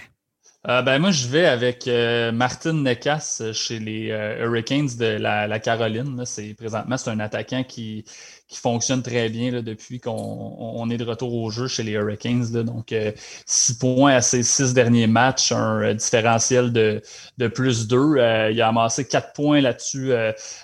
ben 0.64 0.98
moi, 0.98 1.12
je 1.12 1.28
vais 1.28 1.46
avec 1.46 1.88
Martin 2.32 2.72
Nekas 2.72 3.42
chez 3.52 3.78
les 3.78 4.08
Hurricanes 4.40 4.96
de 4.98 5.16
la, 5.18 5.58
Caroline. 5.60 6.24
C'est 6.26 6.54
présentement 6.54 6.96
c'est 6.96 7.10
un 7.10 7.20
attaquant 7.20 7.62
qui 7.62 8.04
qui 8.48 8.58
fonctionne 8.58 9.02
très 9.02 9.28
bien 9.28 9.50
là, 9.50 9.60
depuis 9.60 10.00
qu'on 10.00 10.88
est 10.90 10.96
de 10.96 11.04
retour 11.04 11.34
au 11.34 11.50
jeu 11.50 11.68
chez 11.68 11.82
les 11.82 11.92
Hurricanes. 11.92 12.46
Là. 12.52 12.62
Donc, 12.62 12.92
euh, 12.92 13.12
six 13.44 13.74
points 13.74 14.14
à 14.14 14.20
ses 14.22 14.42
six 14.42 14.72
derniers 14.72 15.06
matchs, 15.06 15.52
un 15.52 15.82
euh, 15.82 15.94
différentiel 15.94 16.72
de, 16.72 17.02
de 17.36 17.48
plus 17.48 17.86
deux. 17.86 18.16
Euh, 18.16 18.50
il 18.50 18.60
a 18.62 18.68
amassé 18.68 19.06
quatre 19.06 19.34
points 19.34 19.60
là-dessus 19.60 20.12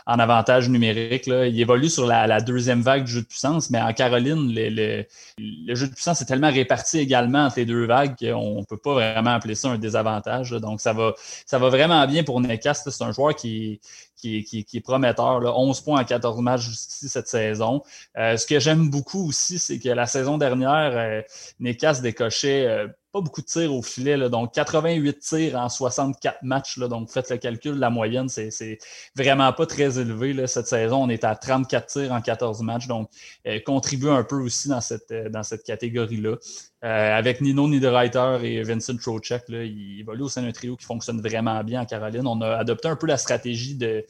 en 0.07 0.19
avantage 0.19 0.71
numérique. 0.71 1.27
Là. 1.27 1.47
Il 1.47 1.61
évolue 1.61 1.91
sur 1.91 2.07
la, 2.07 2.27
la, 2.27 2.41
deuxième 2.41 2.81
vague 2.81 3.05
du 3.05 3.13
jeu 3.13 3.21
de 3.21 3.27
puissance, 3.27 3.69
mais 3.69 3.81
en 3.81 3.93
Caroline, 3.93 4.53
le, 4.55 4.71
le, 4.71 5.05
le, 5.39 5.75
jeu 5.75 5.87
de 5.87 5.93
puissance 5.93 6.23
est 6.23 6.27
tellement 6.27 6.51
réparti 6.51 6.99
également 6.99 7.45
entre 7.47 7.57
les 7.59 7.67
deux 7.67 7.87
vagues 7.87 8.17
qu'on 8.19 8.61
ne 8.61 8.65
peut 8.65 8.79
pas 8.79 8.95
vraiment 8.95 9.35
appeler 9.35 9.55
ça 9.55 9.69
un 9.69 9.79
désavantage. 9.79 10.51
Donc, 10.53 10.81
ça 10.81 10.95
va, 10.95 11.13
ça 11.45 11.59
va 11.59 11.69
vraiment 11.69 12.07
bien 12.07 12.25
pour 12.25 12.41
Nekas. 12.41 12.83
C'est 12.87 13.05
un 13.05 13.13
joueur 13.13 13.37
qui, 13.37 13.81
qui, 14.25 14.67
est 14.75 14.81
prometteur. 14.81 15.41
Là. 15.41 15.53
11 15.57 15.81
points 15.81 16.01
en 16.01 16.05
14 16.05 16.41
matchs 16.41 16.63
jusqu'ici 16.63 17.09
cette 17.09 17.29
saison. 17.29 17.83
Euh, 18.17 18.37
ce 18.37 18.47
que 18.47 18.59
j'aime 18.59 18.91
beaucoup 18.91 19.29
aussi, 19.29 19.59
c'est 19.59 19.79
que 19.79 19.89
la 19.89 20.07
saison 20.07 20.39
dernière, 20.39 20.93
euh, 20.97 21.23
Nekas 21.61 22.01
décochait 22.03 22.67
euh, 22.67 22.89
pas 23.15 23.21
beaucoup 23.21 23.43
de 23.43 23.47
tirs 23.47 23.73
au 23.73 23.81
filet, 23.81 24.29
donc 24.29 24.53
88 24.55 25.21
tirs 25.21 25.55
en 25.57 25.69
64 25.69 26.43
matchs. 26.43 26.79
Là, 26.79 26.89
donc 26.89 27.09
faites 27.13 27.31
le 27.31 27.37
calcul, 27.37 27.75
la 27.77 27.89
moyenne, 27.89 28.29
c'est 28.29 28.79
vraiment 29.15 29.53
pas 29.53 29.67
très 29.67 30.01
élevé. 30.01 30.33
Là, 30.33 30.49
cette 30.49 30.67
saison, 30.67 31.05
on 31.05 31.09
est 31.09 31.23
à 31.23 31.37
34 31.37 31.87
tirs 31.87 32.13
en 32.13 32.21
14 32.21 32.63
matchs, 32.63 32.89
donc 32.89 33.09
euh, 33.47 33.61
contribue 33.65 34.09
un 34.09 34.25
peu 34.25 34.35
aussi 34.43 34.67
dans 34.67 34.81
cette, 34.81 35.13
euh, 35.13 35.29
dans 35.29 35.45
cette 35.45 35.63
catégorie-là. 35.63 36.39
Euh, 36.83 37.17
avec 37.17 37.41
Nino 37.41 37.69
Niederreiter 37.69 38.39
et 38.43 38.63
Vincent 38.65 38.97
Trocek, 38.97 39.45
là, 39.49 39.63
il 39.63 40.01
évolue 40.01 40.23
au 40.23 40.29
sein 40.29 40.43
d'un 40.43 40.51
trio 40.51 40.75
qui 40.77 40.85
fonctionne 40.85 41.21
vraiment 41.21 41.63
bien 41.63 41.83
en 41.83 41.87
Caroline. 41.87 42.27
On 42.27 42.41
a 42.41 42.57
adopté 42.57 42.89
un 42.89 42.97
peu 42.97 43.07
la 43.07 43.17
stratégie 43.17 43.77
de, 43.77 44.05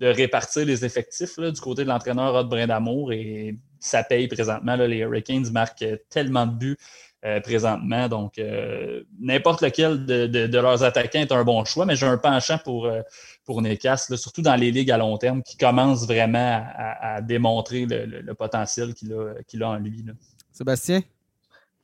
de 0.00 0.06
répartir 0.06 0.66
les 0.66 0.84
effectifs 0.84 1.38
là, 1.38 1.50
du 1.50 1.60
côté 1.62 1.84
de 1.84 1.88
l'entraîneur 1.88 2.34
Rod 2.34 2.50
Brindamour 2.50 3.14
et 3.14 3.56
ça 3.78 4.04
paye 4.04 4.28
présentement. 4.28 4.76
Là, 4.76 4.86
les 4.86 4.98
Hurricanes 4.98 5.50
marquent 5.50 5.86
tellement 6.10 6.46
de 6.46 6.52
buts 6.52 6.76
euh, 7.22 7.38
présentement. 7.38 8.08
Donc, 8.08 8.38
euh, 8.38 9.02
n'importe 9.20 9.60
lequel 9.60 10.06
de, 10.06 10.56
leurs 10.56 10.82
attaquants 10.82 11.20
est 11.20 11.32
un 11.32 11.44
bon 11.44 11.62
choix, 11.66 11.84
mais 11.84 11.94
j'ai 11.94 12.06
un 12.06 12.16
penchant 12.16 12.56
pour, 12.56 12.86
euh, 12.86 13.02
pour 13.44 13.60
Necas, 13.60 14.10
surtout 14.16 14.40
dans 14.40 14.54
les 14.56 14.70
ligues 14.70 14.90
à 14.90 14.96
long 14.96 15.18
terme, 15.18 15.42
qui 15.42 15.58
commencent 15.58 16.06
vraiment 16.06 16.64
à, 16.74 17.20
démontrer 17.20 17.84
le, 17.86 18.32
potentiel 18.32 18.94
qu'il 18.94 19.12
a, 19.12 19.66
a, 19.66 19.68
en 19.68 19.76
lui. 19.76 20.02
Sébastien? 20.50 21.02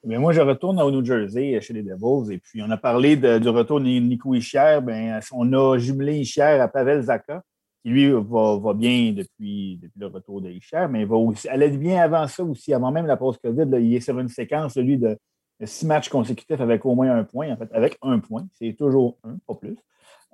Mais 0.04 0.16
moi, 0.16 0.32
je 0.32 0.40
retourne 0.40 0.80
au 0.80 0.90
New 0.90 1.04
Jersey 1.04 1.60
chez 1.60 1.74
les 1.74 1.82
Devils. 1.82 2.32
Et 2.32 2.38
puis, 2.38 2.62
on 2.62 2.70
a 2.70 2.78
parlé 2.78 3.16
du 3.16 3.48
retour 3.50 3.78
de 3.78 3.84
Nico 3.84 4.34
Ischier. 4.34 4.78
Ben, 4.82 5.20
on 5.32 5.52
a 5.52 5.76
jumelé 5.76 6.20
Ischier 6.20 6.44
à 6.44 6.66
Pavel 6.66 7.02
Zaka, 7.02 7.42
lui 7.90 8.10
va, 8.10 8.74
bien 8.74 9.12
depuis, 9.12 9.80
le 9.96 10.06
retour 10.06 10.40
de 10.40 10.50
Ischier, 10.50 10.86
mais 10.90 11.02
il 11.02 11.06
va 11.06 11.16
aussi, 11.16 11.48
elle 11.50 11.62
est 11.62 11.76
bien 11.76 12.02
avant 12.02 12.26
ça 12.26 12.42
aussi, 12.44 12.74
avant 12.74 12.90
même 12.90 13.06
la 13.06 13.16
pause 13.16 13.38
COVID. 13.38 13.68
il 13.80 13.94
est 13.94 14.00
sur 14.00 14.18
une 14.18 14.28
séquence, 14.28 14.76
lui, 14.76 14.98
de 14.98 15.16
six 15.64 15.86
matchs 15.86 16.08
consécutifs 16.08 16.60
avec 16.60 16.84
au 16.84 16.94
moins 16.94 17.16
un 17.16 17.24
point, 17.24 17.50
en 17.52 17.56
fait, 17.56 17.68
avec 17.72 17.96
un 18.02 18.18
point. 18.18 18.46
C'est 18.52 18.74
toujours 18.76 19.16
un, 19.24 19.38
pas 19.46 19.54
plus. 19.54 19.76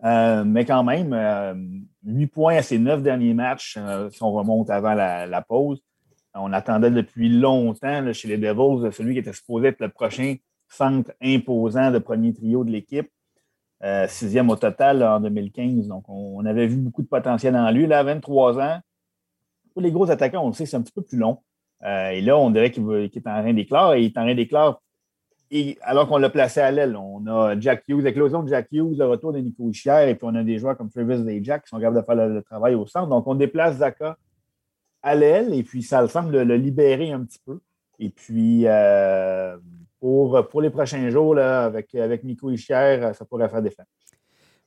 Euh, 0.04 0.42
mais 0.44 0.64
quand 0.64 0.82
même, 0.82 1.12
euh, 1.12 1.54
huit 2.04 2.26
points 2.26 2.56
à 2.56 2.62
ses 2.62 2.78
neuf 2.78 3.02
derniers 3.02 3.34
matchs, 3.34 3.76
euh, 3.78 4.10
si 4.10 4.22
on 4.22 4.32
remonte 4.32 4.70
avant 4.70 4.94
la, 4.94 5.42
pause. 5.42 5.80
On 6.34 6.52
attendait 6.52 6.90
depuis 6.90 7.28
longtemps 7.28 8.12
chez 8.12 8.26
les 8.26 8.38
Devils 8.38 8.90
celui 8.92 9.12
qui 9.12 9.18
était 9.20 9.34
supposé 9.34 9.68
être 9.68 9.80
le 9.80 9.90
prochain 9.90 10.36
centre 10.66 11.12
imposant 11.22 11.90
de 11.90 11.98
premier 11.98 12.32
trio 12.32 12.64
de 12.64 12.70
l'équipe. 12.70 13.08
Sixième 14.08 14.50
au 14.50 14.56
total 14.56 15.02
en 15.02 15.20
2015. 15.20 15.88
Donc, 15.88 16.04
on, 16.08 16.44
avait 16.44 16.66
vu 16.66 16.76
beaucoup 16.76 17.02
de 17.02 17.08
potentiel 17.08 17.56
en 17.56 17.70
lui. 17.70 17.86
Là, 17.86 18.00
à 18.00 18.02
23 18.02 18.58
ans, 18.60 18.80
pour 19.72 19.82
les 19.82 19.90
gros 19.90 20.10
attaquants, 20.10 20.44
on 20.44 20.48
le 20.48 20.54
sait, 20.54 20.66
c'est 20.66 20.76
un 20.76 20.82
petit 20.82 20.92
peu 20.92 21.02
plus 21.02 21.18
long. 21.18 21.38
et 21.82 22.20
là, 22.20 22.38
on 22.38 22.50
dirait 22.50 22.70
qu'il 22.70 22.84
est 22.90 23.26
en 23.26 23.42
train 23.42 23.54
d'éclore. 23.54 23.94
Et 23.94 24.02
il 24.02 24.06
est 24.06 24.18
en 24.18 24.22
train 24.22 24.34
d'éclore 24.34 24.82
alors 25.82 26.08
qu'on 26.08 26.16
l'a 26.16 26.30
placé 26.30 26.60
à 26.60 26.70
l'aile, 26.70 26.96
on 26.96 27.26
a 27.26 27.58
Jack 27.60 27.84
Hughes, 27.88 28.02
l'éclosion 28.02 28.42
de 28.42 28.48
Jack 28.48 28.68
Hughes, 28.72 28.96
le 28.98 29.06
retour 29.06 29.32
de 29.32 29.38
Nico 29.38 29.68
Ischier, 29.68 30.08
et 30.08 30.14
puis 30.14 30.24
on 30.24 30.34
a 30.34 30.42
des 30.42 30.58
joueurs 30.58 30.76
comme 30.76 30.90
Travis 30.90 31.28
et 31.28 31.44
Jack 31.44 31.64
qui 31.64 31.68
sont 31.68 31.78
capables 31.78 32.00
de 32.00 32.02
faire 32.02 32.14
le, 32.14 32.42
travail 32.42 32.74
au 32.74 32.86
centre. 32.86 33.08
Donc, 33.08 33.26
on 33.26 33.34
déplace 33.34 33.76
Zaka 33.76 34.16
à 35.02 35.14
l'aile, 35.14 35.52
et 35.52 35.62
puis 35.62 35.82
ça 35.82 36.06
semble 36.08 36.32
le, 36.32 36.44
le 36.44 36.56
libérer 36.56 37.12
un 37.12 37.24
petit 37.24 37.40
peu. 37.44 37.60
Et 37.98 38.08
puis, 38.08 38.66
euh, 38.66 39.56
pour, 40.02 40.48
pour 40.48 40.60
les 40.60 40.70
prochains 40.70 41.08
jours, 41.10 41.36
là, 41.36 41.62
avec, 41.62 41.94
avec 41.94 42.24
Nico 42.24 42.50
Ischier, 42.50 43.12
ça 43.16 43.24
pourrait 43.24 43.48
faire 43.48 43.62
des 43.62 43.70
fins. 43.70 43.84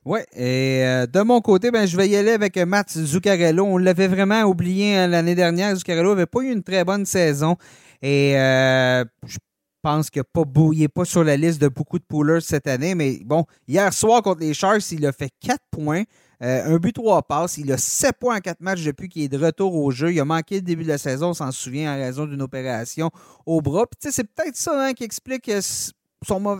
Oui, 0.06 0.20
et 0.34 0.82
euh, 0.82 1.06
de 1.06 1.20
mon 1.20 1.42
côté, 1.42 1.70
ben, 1.70 1.84
je 1.84 1.94
vais 1.94 2.08
y 2.08 2.16
aller 2.16 2.30
avec 2.30 2.56
Matt 2.56 2.90
Zuccarello. 2.90 3.62
On 3.62 3.76
l'avait 3.76 4.08
vraiment 4.08 4.44
oublié 4.44 4.96
hein, 4.96 5.08
l'année 5.08 5.34
dernière. 5.34 5.76
Zuccarello 5.76 6.14
n'avait 6.14 6.24
pas 6.24 6.40
eu 6.40 6.52
une 6.52 6.62
très 6.62 6.84
bonne 6.84 7.04
saison. 7.04 7.56
Et 8.00 8.38
euh, 8.38 9.04
je 9.26 9.36
pense 9.82 10.08
qu'il 10.08 10.22
n'est 10.22 10.88
pas, 10.88 11.04
sur 11.04 11.22
la 11.22 11.36
liste 11.36 11.60
de 11.60 11.68
beaucoup 11.68 11.98
de 11.98 12.04
poolers 12.04 12.40
cette 12.40 12.66
année. 12.66 12.94
Mais 12.94 13.18
bon, 13.22 13.44
hier 13.68 13.92
soir 13.92 14.22
contre 14.22 14.40
les 14.40 14.54
Sharks, 14.54 14.90
il 14.92 15.04
a 15.04 15.12
fait 15.12 15.28
4 15.40 15.58
points. 15.70 16.04
Euh, 16.42 16.74
un 16.74 16.76
but, 16.76 16.92
trois 16.92 17.22
passes. 17.22 17.58
Il 17.58 17.72
a 17.72 17.78
7 17.78 18.16
points 18.18 18.36
en 18.36 18.40
4 18.40 18.60
matchs 18.60 18.84
depuis 18.84 19.08
qu'il 19.08 19.22
est 19.22 19.28
de 19.28 19.38
retour 19.38 19.74
au 19.74 19.90
jeu. 19.90 20.12
Il 20.12 20.20
a 20.20 20.24
manqué 20.24 20.56
le 20.56 20.62
début 20.62 20.84
de 20.84 20.88
la 20.88 20.98
saison, 20.98 21.30
on 21.30 21.34
s'en 21.34 21.50
souvient, 21.50 21.94
en 21.94 21.96
raison 21.96 22.26
d'une 22.26 22.42
opération 22.42 23.10
au 23.46 23.60
bras. 23.60 23.86
c'est 24.00 24.24
peut-être 24.24 24.56
ça 24.56 24.72
hein, 24.78 24.92
qui 24.92 25.04
explique 25.04 25.48
euh, 25.48 25.60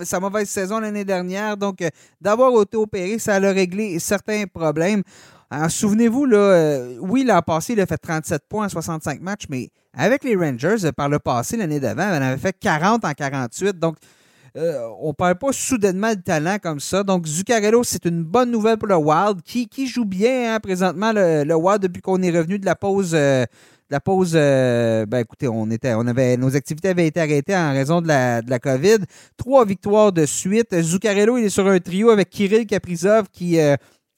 sa 0.05 0.21
mauvaise 0.21 0.49
saison 0.49 0.81
l'année 0.81 1.05
dernière. 1.05 1.57
Donc, 1.57 1.83
euh, 1.83 1.91
d'avoir 2.21 2.61
été 2.63 2.77
opéré, 2.77 3.19
ça 3.19 3.35
a 3.35 3.39
réglé 3.39 3.99
certains 3.99 4.45
problèmes. 4.47 5.03
Souvenez-vous, 5.69 6.25
là, 6.25 6.81
oui, 7.01 7.23
l'an 7.23 7.41
passé, 7.41 7.75
il 7.75 7.81
a 7.81 7.87
fait 7.87 7.99
37 7.99 8.43
points 8.49 8.67
en 8.67 8.69
65 8.69 9.21
matchs, 9.21 9.45
mais 9.49 9.71
avec 9.95 10.25
les 10.25 10.35
Rangers, 10.35 10.91
par 10.97 11.09
le 11.09 11.21
passé, 11.21 11.57
l'année 11.57 11.79
d'avant, 11.79 12.03
on 12.03 12.23
avait 12.23 12.37
fait 12.37 12.53
40 12.59 13.05
en 13.05 13.13
48. 13.13 13.79
Donc, 13.79 13.97
euh, 14.57 14.89
on 15.01 15.13
parle 15.13 15.37
pas 15.37 15.53
soudainement 15.53 16.15
de 16.15 16.21
talent 16.21 16.57
comme 16.63 16.81
ça. 16.81 17.03
Donc, 17.03 17.27
Zuccarello, 17.27 17.85
c'est 17.85 18.05
une 18.07 18.23
bonne 18.23 18.51
nouvelle 18.51 18.79
pour 18.79 18.89
le 18.89 18.97
Wild, 18.97 19.43
qui, 19.43 19.87
joue 19.87 20.05
bien 20.05 20.55
hein, 20.55 20.61
présentement, 20.61 21.13
le, 21.13 21.55
Wild, 21.55 21.83
depuis 21.83 22.01
qu'on 22.01 22.23
est 22.23 22.31
revenu 22.31 22.59
de 22.59 22.65
la 22.65 22.75
pause. 22.75 23.13
Euh, 23.15 23.45
la 23.89 24.01
pause, 24.01 24.33
ben 24.33 25.19
écoutez, 25.19 25.47
on 25.47 25.71
était, 25.71 25.95
on 25.95 26.09
avait, 26.09 26.37
nos 26.37 26.57
activités 26.57 26.89
avaient 26.89 27.07
été 27.07 27.21
arrêtées 27.21 27.55
en 27.55 27.73
raison 27.73 28.01
de 28.01 28.09
la, 28.09 28.43
de 28.43 28.51
la 28.51 28.59
COVID. 28.59 28.99
Trois 29.37 29.65
victoires 29.65 30.11
de 30.11 30.27
suite. 30.27 30.75
Zuccarello, 30.81 31.39
il 31.39 31.45
est 31.45 31.51
sur 31.51 31.69
un 31.69 31.79
trio 31.79 32.11
avec 32.11 32.31
Kirill 32.31 32.67
Kaprizov 32.67 33.27
qui 33.31 33.61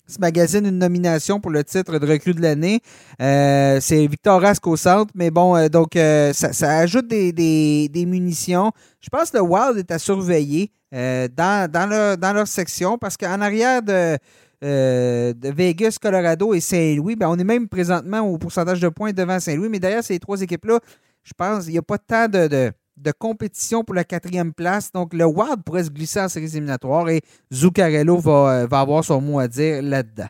ce 0.09 0.19
magazine 0.21 0.67
une 0.67 0.79
nomination 0.79 1.39
pour 1.39 1.51
le 1.51 1.63
titre 1.63 1.99
de 1.99 2.07
recrue 2.07 2.35
de 2.35 2.41
l'année. 2.41 2.81
Euh, 3.21 3.79
c'est 3.81 4.07
Victor 4.07 4.41
Rask 4.41 4.67
au 4.67 4.77
centre, 4.77 5.13
mais 5.15 5.31
bon, 5.31 5.55
euh, 5.55 5.69
donc 5.69 5.97
euh, 5.97 6.33
ça, 6.33 6.79
ajoute 6.79 7.07
des, 7.09 8.05
munitions. 8.07 8.73
Je 9.01 9.09
pense 9.11 9.31
que 9.31 9.37
le 9.37 9.43
Wild 9.43 9.77
est 9.79 9.91
à 9.91 9.99
surveiller 9.99 10.73
dans, 10.91 11.71
dans, 11.71 12.33
leur, 12.35 12.49
section 12.49 12.97
parce 12.97 13.17
qu'en 13.17 13.41
arrière 13.43 13.83
de, 13.83 14.17
de, 14.63 15.53
Vegas, 15.53 15.99
Colorado 16.01 16.55
et 16.55 16.61
Saint-Louis, 16.61 17.15
ben, 17.15 17.29
on 17.29 17.39
est 17.39 17.45
même 17.45 17.69
présentement 17.69 18.21
au 18.21 18.39
pourcentage 18.39 18.81
de 18.81 18.89
points 18.89 19.13
devant 19.13 19.39
Saint-Louis, 19.39 19.69
mais 19.69 19.79
derrière 19.79 20.03
ces 20.03 20.19
trois 20.19 20.41
équipes-là, 20.41 20.81
je 21.23 21.33
pense 21.37 21.65
qu'il 21.65 21.73
n'y 21.73 21.79
a 21.79 21.83
pas 21.83 21.99
tant 21.99 22.29
de 22.29 22.73
compétition 23.13 23.85
pour 23.85 23.95
la 23.95 24.05
quatrième 24.05 24.53
place. 24.53 24.93
Donc, 24.93 25.15
le 25.15 25.25
Wild 25.25 25.63
pourrait 25.65 25.85
se 25.85 25.91
glisser 25.91 26.21
en 26.21 26.29
séries 26.29 26.47
éliminatoires 26.47 27.09
et 27.09 27.21
Zuccarello 27.53 28.19
va, 28.19 28.33
euh, 28.33 28.67
va 28.67 28.81
avoir 28.81 29.05
son 29.05 29.21
mot 29.21 29.39
à 29.39 29.49
dire 29.49 29.83
là-dedans. 29.83 30.29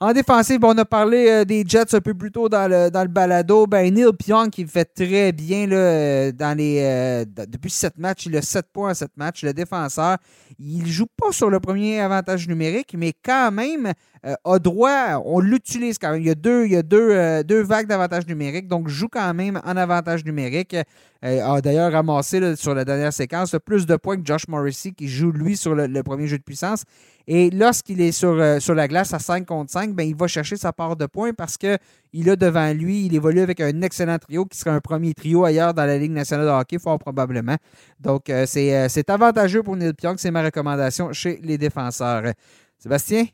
En 0.00 0.12
défensive, 0.12 0.58
on 0.64 0.76
a 0.78 0.84
parlé 0.84 1.28
euh, 1.28 1.44
des 1.44 1.62
Jets 1.64 1.94
un 1.94 2.00
peu 2.00 2.14
plus 2.14 2.32
tôt 2.32 2.48
dans 2.48 2.68
le, 2.68 2.90
dans 2.90 3.02
le 3.02 3.08
balado. 3.08 3.68
Ben, 3.68 3.94
Neil 3.94 4.12
Pionk, 4.18 4.50
qui 4.50 4.66
fait 4.66 4.84
très 4.84 5.30
bien 5.30 5.66
là, 5.68 5.76
euh, 5.76 6.32
dans 6.32 6.56
les, 6.56 7.24
depuis 7.46 7.70
sept 7.70 7.96
matchs. 7.98 8.26
Il 8.26 8.36
a 8.36 8.42
sept 8.42 8.66
points 8.72 8.90
à 8.90 8.94
sept 8.94 9.12
matchs. 9.16 9.44
Le 9.44 9.52
défenseur, 9.52 10.16
il 10.58 10.82
ne 10.82 10.88
joue 10.88 11.06
pas 11.06 11.30
sur 11.30 11.50
le 11.50 11.60
premier 11.60 12.00
avantage 12.00 12.48
numérique, 12.48 12.94
mais 12.98 13.12
quand 13.24 13.52
même, 13.52 13.92
a 14.22 14.58
droit, 14.58 15.22
on 15.24 15.40
l'utilise 15.40 15.98
quand 15.98 16.12
même. 16.12 16.20
Il 16.20 16.26
y 16.26 16.30
a 16.30 16.34
deux, 16.34 16.64
il 16.66 16.72
y 16.72 16.76
a 16.76 16.82
deux, 16.82 17.42
deux 17.42 17.62
vagues 17.62 17.88
d'avantage 17.88 18.26
numérique, 18.26 18.68
donc 18.68 18.88
joue 18.88 19.08
quand 19.08 19.34
même 19.34 19.60
en 19.64 19.76
avantage 19.76 20.24
numérique. 20.24 20.76
a 21.22 21.60
d'ailleurs 21.60 21.90
ramassé 21.92 22.54
sur 22.56 22.74
la 22.74 22.84
dernière 22.84 23.12
séquence 23.12 23.56
plus 23.64 23.86
de 23.86 23.96
points 23.96 24.16
que 24.16 24.24
Josh 24.24 24.46
Morrissey 24.48 24.92
qui 24.92 25.08
joue 25.08 25.32
lui 25.32 25.56
sur 25.56 25.74
le, 25.74 26.02
premier 26.02 26.28
jeu 26.28 26.38
de 26.38 26.42
puissance. 26.42 26.84
Et 27.26 27.50
lorsqu'il 27.50 28.00
est 28.00 28.12
sur, 28.12 28.34
la 28.34 28.88
glace 28.88 29.12
à 29.12 29.18
5 29.18 29.46
contre 29.46 29.72
5, 29.72 29.92
ben, 29.92 30.06
il 30.06 30.14
va 30.14 30.26
chercher 30.28 30.56
sa 30.56 30.72
part 30.72 30.96
de 30.96 31.06
points 31.06 31.32
parce 31.32 31.56
qu'il 31.56 32.30
a 32.30 32.36
devant 32.36 32.72
lui, 32.72 33.06
il 33.06 33.14
évolue 33.14 33.40
avec 33.40 33.60
un 33.60 33.82
excellent 33.82 34.18
trio 34.18 34.44
qui 34.44 34.58
serait 34.58 34.70
un 34.70 34.80
premier 34.80 35.14
trio 35.14 35.44
ailleurs 35.44 35.74
dans 35.74 35.84
la 35.84 35.98
Ligue 35.98 36.12
nationale 36.12 36.46
de 36.46 36.50
hockey, 36.50 36.78
fort 36.78 36.98
probablement. 36.98 37.56
Donc, 37.98 38.30
c'est 38.46 39.10
avantageux 39.10 39.62
pour 39.62 39.76
Neil 39.76 39.94
Pionk, 39.94 40.20
c'est 40.20 40.30
ma 40.30 40.42
recommandation 40.42 41.12
chez 41.12 41.40
les 41.42 41.58
défenseurs. 41.58 42.32
Sébastien? 42.78 43.26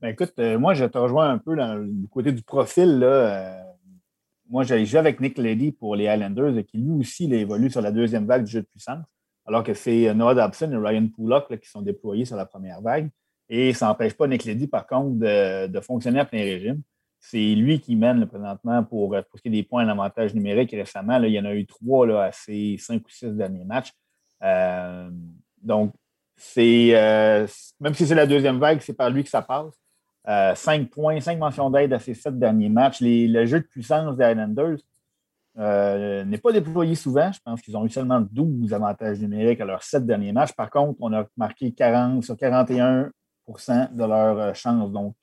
Ben 0.00 0.08
écoute, 0.08 0.32
euh, 0.38 0.58
moi, 0.58 0.72
je 0.72 0.86
te 0.86 0.96
rejoins 0.96 1.30
un 1.30 1.36
peu 1.36 1.54
dans 1.56 1.74
le 1.74 2.06
côté 2.10 2.32
du 2.32 2.42
profil. 2.42 3.00
Là, 3.00 3.06
euh, 3.06 3.62
moi, 4.48 4.62
j'ai 4.62 4.86
joué 4.86 4.98
avec 4.98 5.20
Nick 5.20 5.36
Lady 5.36 5.72
pour 5.72 5.94
les 5.94 6.04
Islanders, 6.04 6.64
qui 6.64 6.78
lui 6.78 7.00
aussi 7.00 7.24
il 7.24 7.34
évolue 7.34 7.70
sur 7.70 7.82
la 7.82 7.92
deuxième 7.92 8.26
vague 8.26 8.44
du 8.44 8.50
jeu 8.50 8.62
de 8.62 8.66
puissance, 8.66 9.04
alors 9.44 9.62
que 9.62 9.74
c'est 9.74 10.08
euh, 10.08 10.14
Noah 10.14 10.34
Dobson 10.34 10.72
et 10.72 10.76
Ryan 10.76 11.06
Pullock 11.08 11.54
qui 11.60 11.68
sont 11.68 11.82
déployés 11.82 12.24
sur 12.24 12.36
la 12.36 12.46
première 12.46 12.80
vague. 12.80 13.10
Et 13.50 13.74
ça 13.74 13.88
n'empêche 13.88 14.14
pas 14.14 14.26
Nick 14.26 14.44
Lady, 14.46 14.68
par 14.68 14.86
contre, 14.86 15.18
de, 15.18 15.80
fonctionner 15.80 16.20
à 16.20 16.24
plein 16.24 16.40
régime. 16.40 16.80
C'est 17.18 17.54
lui 17.54 17.78
qui 17.80 17.94
mène 17.94 18.24
présentement 18.26 18.82
pour, 18.84 19.10
pour 19.10 19.38
ce 19.38 19.42
qui 19.42 19.48
est 19.48 19.50
des 19.50 19.64
points 19.64 19.84
d'avantage 19.84 20.34
numérique 20.34 20.70
récemment. 20.70 21.22
il 21.22 21.32
y 21.32 21.38
en 21.38 21.44
a 21.44 21.54
eu 21.54 21.66
trois 21.66 22.06
là, 22.06 22.22
à 22.22 22.32
ses 22.32 22.78
cinq 22.78 23.02
ou 23.06 23.10
six 23.10 23.26
derniers 23.26 23.64
matchs. 23.64 23.92
donc, 25.62 25.92
c'est 26.36 26.92
même 27.78 27.92
si 27.92 28.06
c'est 28.06 28.14
la 28.14 28.26
deuxième 28.26 28.58
vague, 28.58 28.80
c'est 28.80 28.94
par 28.94 29.10
lui 29.10 29.22
que 29.22 29.28
ça 29.28 29.42
passe. 29.42 29.74
Euh, 30.28 30.54
cinq 30.54 30.90
points, 30.90 31.20
cinq 31.20 31.38
mentions 31.38 31.70
d'aide 31.70 31.92
à 31.92 31.98
ces 31.98 32.14
sept 32.14 32.38
derniers 32.38 32.68
matchs. 32.68 32.98
le 33.00 33.46
jeu 33.46 33.60
de 33.60 33.66
puissance 33.66 34.16
des 34.16 34.30
Islanders 34.30 34.76
euh, 35.58 36.24
n'est 36.24 36.38
pas 36.38 36.52
déployé 36.52 36.94
souvent. 36.94 37.32
Je 37.32 37.40
pense 37.42 37.60
qu'ils 37.62 37.76
ont 37.76 37.86
eu 37.86 37.90
seulement 37.90 38.20
12 38.20 38.74
avantages 38.74 39.18
numériques 39.18 39.60
à 39.60 39.64
leurs 39.64 39.82
sept 39.82 40.04
derniers 40.04 40.32
matchs. 40.32 40.52
Par 40.52 40.70
contre, 40.70 40.98
on 41.00 41.12
a 41.14 41.24
marqué 41.36 41.72
40 41.72 42.22
sur 42.22 42.34
41% 42.34 43.10
de 43.94 44.04
leurs 44.04 44.38
euh, 44.38 44.54
chances. 44.54 44.92
Donc, 44.92 45.14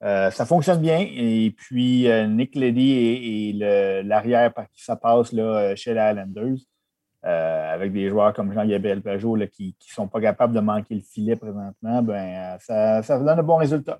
ça 0.00 0.44
fonctionne 0.46 0.80
bien. 0.80 1.00
Et 1.00 1.52
puis, 1.56 2.06
Nick 2.28 2.54
Ledy 2.54 2.92
et, 2.92 4.02
l'arrière 4.04 4.52
par 4.54 4.68
qui 4.70 4.84
ça 4.84 4.94
passe 4.94 5.32
là, 5.32 5.74
chez 5.74 5.92
les 5.92 6.00
Islanders, 6.00 6.58
avec 7.22 7.92
des 7.92 8.08
joueurs 8.08 8.32
comme 8.32 8.52
Jean-Gabriel 8.52 9.02
Pajot 9.02 9.36
qui 9.50 9.74
ne 9.76 9.92
sont 9.92 10.06
pas 10.06 10.20
capables 10.20 10.54
de 10.54 10.60
manquer 10.60 10.94
le 10.94 11.00
filet 11.00 11.34
présentement, 11.34 12.00
ben, 12.02 12.56
ça, 12.60 13.02
ça 13.02 13.18
donne 13.18 13.38
de 13.38 13.42
bons 13.42 13.56
résultats. 13.56 13.98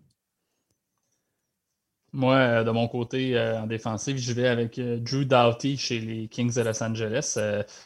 Moi, 2.13 2.37
euh, 2.37 2.65
de 2.65 2.71
mon 2.71 2.89
côté, 2.89 3.37
euh, 3.37 3.61
en 3.61 3.67
défensive, 3.67 4.17
je 4.17 4.33
vais 4.33 4.49
avec 4.49 4.79
euh, 4.79 4.99
Drew 4.99 5.25
Doughty 5.27 5.77
chez 5.77 6.01
les 6.01 6.29
Kings 6.29 6.55
de 6.55 6.63
Los 6.63 6.83
Angeles. 6.83 7.39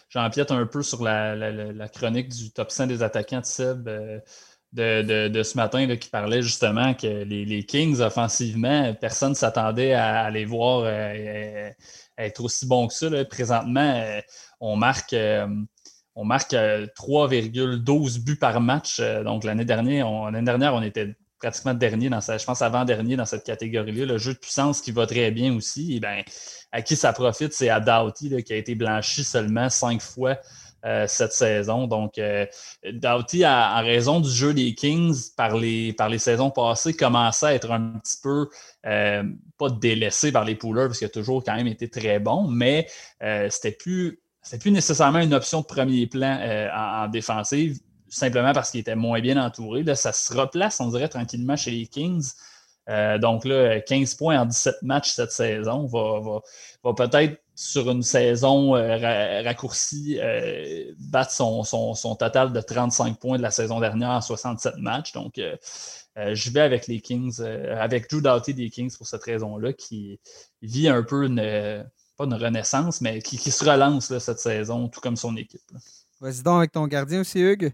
J'empiète 0.08 0.52
un 0.52 0.64
peu 0.66 0.82
sur 0.82 1.02
la, 1.02 1.88
chronique 1.88 2.28
du 2.28 2.52
top 2.52 2.70
100 2.70 2.86
des 2.86 3.02
attaquants 3.02 3.40
de 3.40 3.44
Seb 3.44 3.88
de, 4.72 5.42
ce 5.42 5.56
matin 5.56 5.96
qui 5.96 6.08
parlait 6.08 6.40
justement 6.42 6.94
que 6.94 7.24
les, 7.24 7.64
Kings, 7.66 8.00
offensivement, 8.00 8.94
personne 8.94 9.30
ne 9.30 9.34
s'attendait 9.34 9.94
à, 9.94 10.30
les 10.30 10.44
voir 10.44 10.86
être 10.86 12.44
aussi 12.44 12.66
bons 12.66 12.86
que 12.88 12.94
ça. 12.94 13.24
Présentement, 13.24 14.20
on 14.60 14.76
marque 14.76 15.14
on 16.14 16.24
marque 16.24 16.52
3,12 16.52 18.22
buts 18.22 18.36
par 18.36 18.60
match. 18.60 19.00
Donc, 19.24 19.44
l'année 19.44 19.64
dernière, 19.64 20.08
l'année 20.30 20.44
dernière, 20.44 20.74
on 20.74 20.82
était 20.82 21.16
pratiquement 21.42 21.74
dernier 21.74 22.08
dans 22.08 22.20
sa, 22.20 22.38
je 22.38 22.44
pense 22.44 22.62
avant-dernier 22.62 23.16
dans 23.16 23.26
cette 23.26 23.44
catégorie-là. 23.44 24.06
Le 24.06 24.18
jeu 24.18 24.32
de 24.32 24.38
puissance 24.38 24.80
qui 24.80 24.92
va 24.92 25.06
très 25.06 25.32
bien 25.32 25.54
aussi. 25.54 25.96
Et 25.96 26.00
ben, 26.00 26.22
à 26.70 26.82
qui 26.82 26.94
ça 26.94 27.12
profite, 27.12 27.52
c'est 27.52 27.68
à 27.68 27.80
Doughty 27.80 28.42
qui 28.44 28.52
a 28.52 28.56
été 28.56 28.76
blanchi 28.76 29.24
seulement 29.24 29.68
cinq 29.68 30.00
fois 30.00 30.38
euh, 30.86 31.06
cette 31.08 31.32
saison. 31.32 31.88
Donc, 31.88 32.18
euh, 32.18 32.46
Doughty, 32.92 33.44
en 33.44 33.82
raison 33.82 34.20
du 34.20 34.30
jeu 34.30 34.54
des 34.54 34.74
Kings 34.74 35.16
par 35.36 35.56
les, 35.56 35.92
par 35.92 36.08
les 36.08 36.18
saisons 36.18 36.50
passées, 36.50 36.94
commençait 36.94 37.46
à 37.46 37.54
être 37.54 37.72
un 37.72 37.98
petit 37.98 38.18
peu, 38.22 38.48
euh, 38.86 39.24
pas 39.58 39.68
délaissé 39.68 40.30
par 40.30 40.44
les 40.44 40.54
pouleurs, 40.54 40.86
parce 40.86 40.98
qu'il 40.98 41.06
a 41.06 41.10
toujours 41.10 41.42
quand 41.42 41.56
même 41.56 41.66
été 41.66 41.88
très 41.88 42.20
bon, 42.20 42.46
mais 42.48 42.86
c'était 43.50 43.72
plus, 43.72 44.20
plus 44.60 44.70
nécessairement 44.70 45.20
une 45.20 45.34
option 45.34 45.60
de 45.60 45.66
premier 45.66 46.06
plan 46.06 46.38
en, 46.74 47.08
défensive 47.08 47.78
simplement 48.12 48.52
parce 48.52 48.70
qu'il 48.70 48.80
était 48.80 48.96
moins 48.96 49.20
bien 49.20 49.42
entouré. 49.42 49.82
Là, 49.82 49.94
ça 49.94 50.12
se 50.12 50.32
replace, 50.34 50.80
on 50.80 50.88
dirait, 50.88 51.08
tranquillement 51.08 51.56
chez 51.56 51.70
les 51.70 51.86
Kings. 51.86 52.32
Euh, 52.88 53.18
donc 53.18 53.44
là, 53.44 53.80
15 53.80 54.14
points 54.14 54.40
en 54.40 54.46
17 54.46 54.82
matchs 54.82 55.12
cette 55.12 55.30
saison 55.30 55.86
va, 55.86 56.92
peut-être 56.94 57.40
sur 57.54 57.88
une 57.90 58.02
saison 58.02 58.74
euh, 58.74 59.42
raccourcie 59.44 60.18
euh, 60.20 60.92
battre 60.98 61.30
son, 61.30 62.16
total 62.18 62.52
de 62.52 62.60
35 62.60 63.18
points 63.18 63.36
de 63.36 63.42
la 63.42 63.52
saison 63.52 63.78
dernière 63.78 64.10
en 64.10 64.20
67 64.20 64.78
matchs. 64.78 65.12
Donc 65.12 65.40
je 66.16 66.50
vais 66.50 66.60
avec 66.60 66.88
les 66.88 67.00
Kings, 67.00 67.40
avec 67.40 68.10
Drew 68.10 68.20
Doughty 68.20 68.52
des 68.52 68.68
Kings 68.68 68.94
pour 68.96 69.06
cette 69.06 69.22
raison-là, 69.22 69.72
qui 69.72 70.18
vit 70.60 70.88
un 70.88 71.04
peu 71.04 71.24
une, 71.26 71.86
pas 72.16 72.24
une 72.24 72.34
renaissance, 72.34 73.00
mais 73.00 73.22
qui, 73.22 73.38
se 73.38 73.64
relance 73.64 74.18
cette 74.18 74.40
saison, 74.40 74.88
tout 74.88 75.00
comme 75.00 75.16
son 75.16 75.36
équipe. 75.36 75.60
Vas-y 76.20 76.42
donc 76.42 76.58
avec 76.58 76.72
ton 76.72 76.86
gardien 76.86 77.20
aussi, 77.20 77.40
Hugues. 77.40 77.72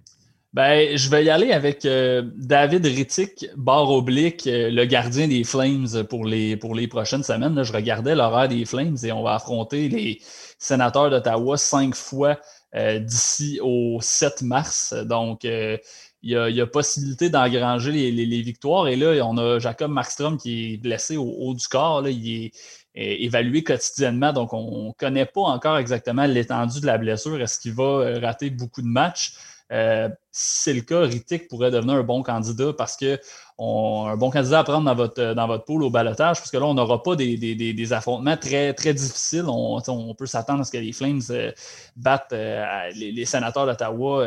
Ben, 0.55 0.97
je 0.97 1.11
vais 1.11 1.27
y 1.27 1.31
aller 1.31 1.53
avec 1.53 1.85
euh, 1.85 2.23
David 2.37 2.87
Rittick, 2.87 3.47
barre 3.55 3.91
oblique, 3.91 4.47
euh, 4.47 4.71
le 4.71 4.87
gardien 4.87 5.29
des 5.29 5.45
Flames 5.45 6.05
pour 6.09 6.25
les, 6.25 6.57
pour 6.57 6.75
les 6.75 6.89
prochaines 6.89 7.23
semaines. 7.23 7.63
je 7.63 7.73
regardais 7.73 8.15
l'horaire 8.15 8.49
des 8.49 8.65
Flames 8.65 8.97
et 9.03 9.13
on 9.13 9.23
va 9.23 9.35
affronter 9.35 9.91
les 9.91 10.23
sénateurs 10.59 11.11
d'Ottawa 11.11 11.59
cinq 11.59 11.95
fois 11.95 12.41
euh, 12.75 12.99
d'ici 12.99 13.61
au 13.63 13.99
7 14.01 14.41
mars. 14.41 14.95
Donc, 14.95 15.45
il 15.45 15.81
y, 16.23 16.35
a, 16.35 16.67
possibilité 16.67 17.29
d'engranger 17.29 17.93
les, 17.93 18.43
victoires. 18.43 18.89
Et 18.89 18.97
là, 18.97 19.23
on 19.27 19.37
a 19.37 19.59
Jacob 19.59 19.91
Markstrom 19.91 20.39
qui 20.39 20.75
est 20.75 20.77
blessé 20.79 21.19
au 21.19 21.29
haut 21.29 21.55
du 21.55 21.69
corps. 21.69 22.09
Il 22.09 22.47
est 22.47 22.53
évalué 22.95 23.63
quotidiennement. 23.63 24.33
Donc, 24.33 24.55
on 24.55 24.89
ne 24.89 24.93
connaît 24.93 25.27
pas 25.27 25.43
encore 25.43 25.77
exactement 25.77 26.25
l'étendue 26.25 26.81
de 26.81 26.87
la 26.87 26.97
blessure. 26.97 27.41
Est-ce 27.41 27.61
qu'il 27.61 27.75
va 27.75 28.19
rater 28.21 28.49
beaucoup 28.49 28.81
de 28.81 28.89
matchs? 28.89 29.35
Euh, 29.71 30.09
c'est 30.31 30.73
le 30.73 30.81
cas, 30.81 31.01
Ritik 31.01 31.49
pourrait 31.49 31.71
devenir 31.71 31.97
un 31.97 32.03
bon 32.03 32.23
candidat 32.23 32.73
parce 32.73 32.97
que 32.97 33.21
un 33.59 34.17
bon 34.17 34.31
candidat 34.31 34.61
à 34.61 34.65
prendre 34.65 34.85
dans 34.85 34.95
votre, 34.95 35.35
dans 35.35 35.47
votre 35.47 35.65
pool 35.65 35.83
au 35.83 35.91
balotage, 35.91 36.39
parce 36.39 36.51
que 36.51 36.57
là, 36.57 36.67
on 36.67 36.75
n'aura 36.75 37.03
pas 37.03 37.17
des, 37.17 37.93
affrontements 37.93 38.37
très, 38.37 38.73
très 38.73 38.95
difficiles. 38.95 39.45
On, 39.47 40.15
peut 40.15 40.27
s'attendre 40.27 40.61
à 40.61 40.65
ce 40.65 40.73
que 40.73 40.79
les 40.79 40.93
Flames 40.93 41.21
euh, 41.31 41.53
battent 41.97 42.33
euh, 42.33 42.65
les, 42.95 43.25
sénateurs 43.25 43.67
d'Ottawa 43.67 44.27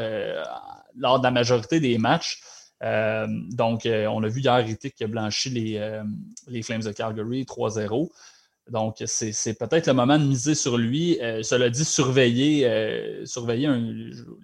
lors 0.97 1.19
de 1.19 1.23
la 1.23 1.31
majorité 1.31 1.79
des 1.79 1.97
matchs. 1.97 2.41
donc, 2.81 3.83
on 3.85 4.23
a 4.23 4.27
vu 4.27 4.41
hier 4.41 4.57
Ritik 4.57 4.95
qui 4.95 5.03
a 5.03 5.07
blanchi 5.07 5.49
les, 5.49 6.01
les 6.47 6.61
Flames 6.61 6.83
de 6.83 6.91
Calgary 6.91 7.43
3-0. 7.43 8.09
Donc, 8.71 9.03
c'est 9.05 9.59
peut-être 9.59 9.87
le 9.87 9.93
moment 9.93 10.17
de 10.17 10.23
miser 10.23 10.55
sur 10.55 10.77
lui. 10.77 11.19
Euh, 11.21 11.43
cela 11.43 11.69
dit, 11.69 11.83
surveiller, 11.83 12.65
euh, 12.65 13.25
surveiller 13.25 13.69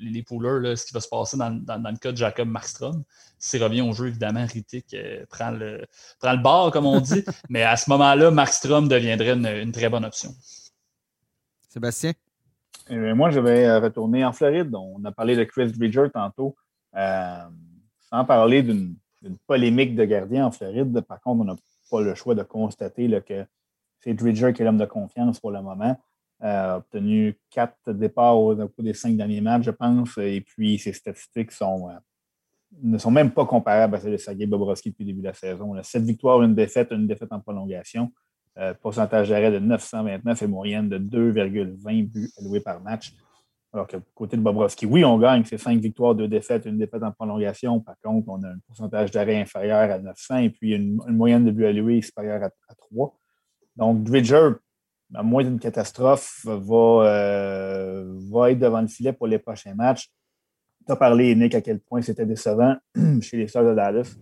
les 0.02 0.22
poolers, 0.22 0.78
ce 0.78 0.86
qui 0.86 0.94
va 0.94 1.00
se 1.00 1.08
passer 1.08 1.38
dans, 1.38 1.50
le 1.50 1.98
cas 1.98 2.12
de 2.12 2.18
Jacob 2.18 2.50
Markstrom. 2.50 3.04
S'il 3.40 3.64
revient 3.64 3.82
au 3.82 3.94
jeu, 3.94 4.08
évidemment, 4.08 4.46
Rittik 4.46 4.94
euh, 4.94 5.26
prend, 5.30 5.52
le, 5.52 5.86
prend 6.20 6.34
le 6.34 6.40
bord, 6.40 6.72
comme 6.72 6.86
on 6.86 7.00
dit. 7.00 7.24
mais 7.50 7.64
à 7.64 7.78
ce 7.78 7.90
moment-là, 7.90 8.30
Markstrom 8.30 8.90
deviendrait 8.90 9.32
une, 9.32 9.72
très 9.72 9.88
bonne 9.88 10.04
option. 10.04 10.32
Sébastien? 11.70 12.12
moi, 12.90 13.32
je 13.32 13.40
vais 13.40 13.78
retourner 13.78 14.26
en 14.26 14.34
Floride. 14.34 14.76
On 14.76 15.06
a 15.06 15.12
parlé 15.14 15.38
de 15.38 15.46
Chris 15.46 15.72
Bridger 15.78 16.08
tantôt. 16.14 16.58
sans 16.94 18.26
parler 18.26 18.62
d'une 18.62 18.98
polémique 19.48 19.96
de 19.96 20.04
gardien 20.04 20.48
en 20.48 20.52
Floride, 20.52 21.00
par 21.02 21.22
contre, 21.22 21.42
on 21.42 21.46
n'a 21.46 21.56
pas 21.90 22.02
le 22.02 22.14
choix 22.14 22.36
de 22.36 22.44
constater 22.44 23.10
que 23.26 23.46
c'est 24.08 24.14
Dridger 24.14 24.53
qui 24.53 24.62
est 24.62 24.66
l'homme 24.66 24.78
de 24.78 24.86
confiance 24.86 25.39
pour 25.39 25.51
le 25.51 25.62
moment. 25.62 25.97
Euh, 26.43 26.78
obtenu 26.78 27.38
quatre 27.49 27.91
départs 27.91 28.39
au, 28.39 28.55
cours 28.55 28.84
des 28.84 28.93
cinq 28.93 29.18
derniers 29.18 29.41
matchs, 29.41 29.64
je 29.64 29.72
pense. 29.72 30.18
Et 30.18 30.41
puis, 30.41 30.80
ses 30.80 30.93
statistiques 30.93 31.51
euh, 31.62 31.66
ne 32.84 32.97
sont 32.97 33.12
même 33.12 33.32
pas 33.32 33.45
comparables 33.45 33.95
à 33.95 33.99
celles 33.99 34.14
de 34.14 34.18
Sergei 34.18 34.45
Bobrovski 34.45 34.91
depuis 34.91 35.03
le 35.03 35.08
début 35.08 35.22
de 35.22 35.28
la 35.28 35.34
saison. 35.34 35.76
Sept 35.84 36.03
victoires, 36.03 36.41
une 36.41 36.55
défaite, 36.55 36.91
une 36.91 37.05
défaite 37.05 37.34
en 37.34 37.41
prolongation. 37.41 38.14
Euh, 38.58 38.74
pourcentage 38.74 39.30
d'arrêt 39.30 39.51
de 39.51 39.60
929 39.60 40.41
et 40.41 40.47
moyenne 40.47 40.89
de 40.89 40.97
2,20 40.97 42.10
buts 42.10 42.32
alloués 42.39 42.62
par 42.62 42.82
match. 42.82 43.14
Alors 43.74 43.88
que 43.88 43.97
côté 44.16 44.38
de 44.38 44.41
Bobrovski, 44.41 44.86
oui, 44.86 45.03
on 45.03 45.20
gagne, 45.20 45.43
c'est 45.43 45.58
cinq 45.58 45.80
victoires, 45.80 46.16
deux 46.16 46.30
défaites, 46.30 46.66
une 46.66 46.78
défaite 46.78 47.03
en 47.03 47.12
prolongation. 47.12 47.82
Par 47.82 47.95
contre, 48.01 48.30
on 48.30 48.41
a 48.41 48.47
un 48.47 48.58
pourcentage 48.66 49.12
d'arrêt 49.12 49.39
inférieur 49.41 49.91
à 49.91 49.99
900 49.99 50.38
et 50.38 50.49
puis 50.49 50.74
une, 50.74 50.95
moyenne 51.10 51.43
de 51.43 51.51
buts 51.51 51.66
alloués 51.66 52.01
supérieure 52.01 52.41
à, 52.41 52.47
à 52.70 52.76
3. 52.76 53.14
Donc, 53.78 54.04
Dridger, 54.04 54.54
à 55.14 55.24
moins 55.24 55.44
d'une 55.44 55.60
catastrophe, 55.60 56.46
euh, 56.48 58.14
va, 58.32 58.52
être 58.52 58.60
devant 58.60 58.82
le 58.82 58.88
filet 58.88 59.14
pour 59.14 59.28
les 59.28 59.38
prochains 59.38 59.76
matchs. 59.76 60.10
Tu 60.86 60.92
as 60.92 60.96
parlé, 60.96 61.36
Nick, 61.36 61.54
à 61.54 61.62
quel 61.62 61.80
point 61.80 62.02
c'était 62.02 62.26
décevant 62.26 62.76
chez 63.22 63.38
les 63.38 63.48
Stars 63.48 63.66
de 63.66 63.76
Dallas. 63.76 64.16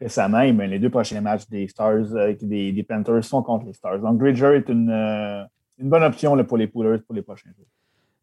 récemment. 0.00 0.52
Ben, 0.52 0.68
les 0.68 0.78
deux 0.78 0.90
prochains 0.90 1.20
matchs 1.20 1.48
des 1.48 1.68
Stars, 1.68 2.06
des, 2.42 2.86
Panthers 2.86 3.24
sont 3.24 3.42
contre 3.42 3.66
les 3.66 3.72
Stars. 3.72 4.00
Donc, 4.00 4.18
Bridger 4.18 4.56
est 4.56 4.68
une, 4.68 4.90
une 5.78 5.88
bonne 5.88 6.02
option 6.02 6.42
pour 6.44 6.56
les 6.56 6.66
Poolers 6.66 7.02
pour 7.06 7.14
les 7.14 7.22
prochains 7.22 7.50
jours. 7.56 7.66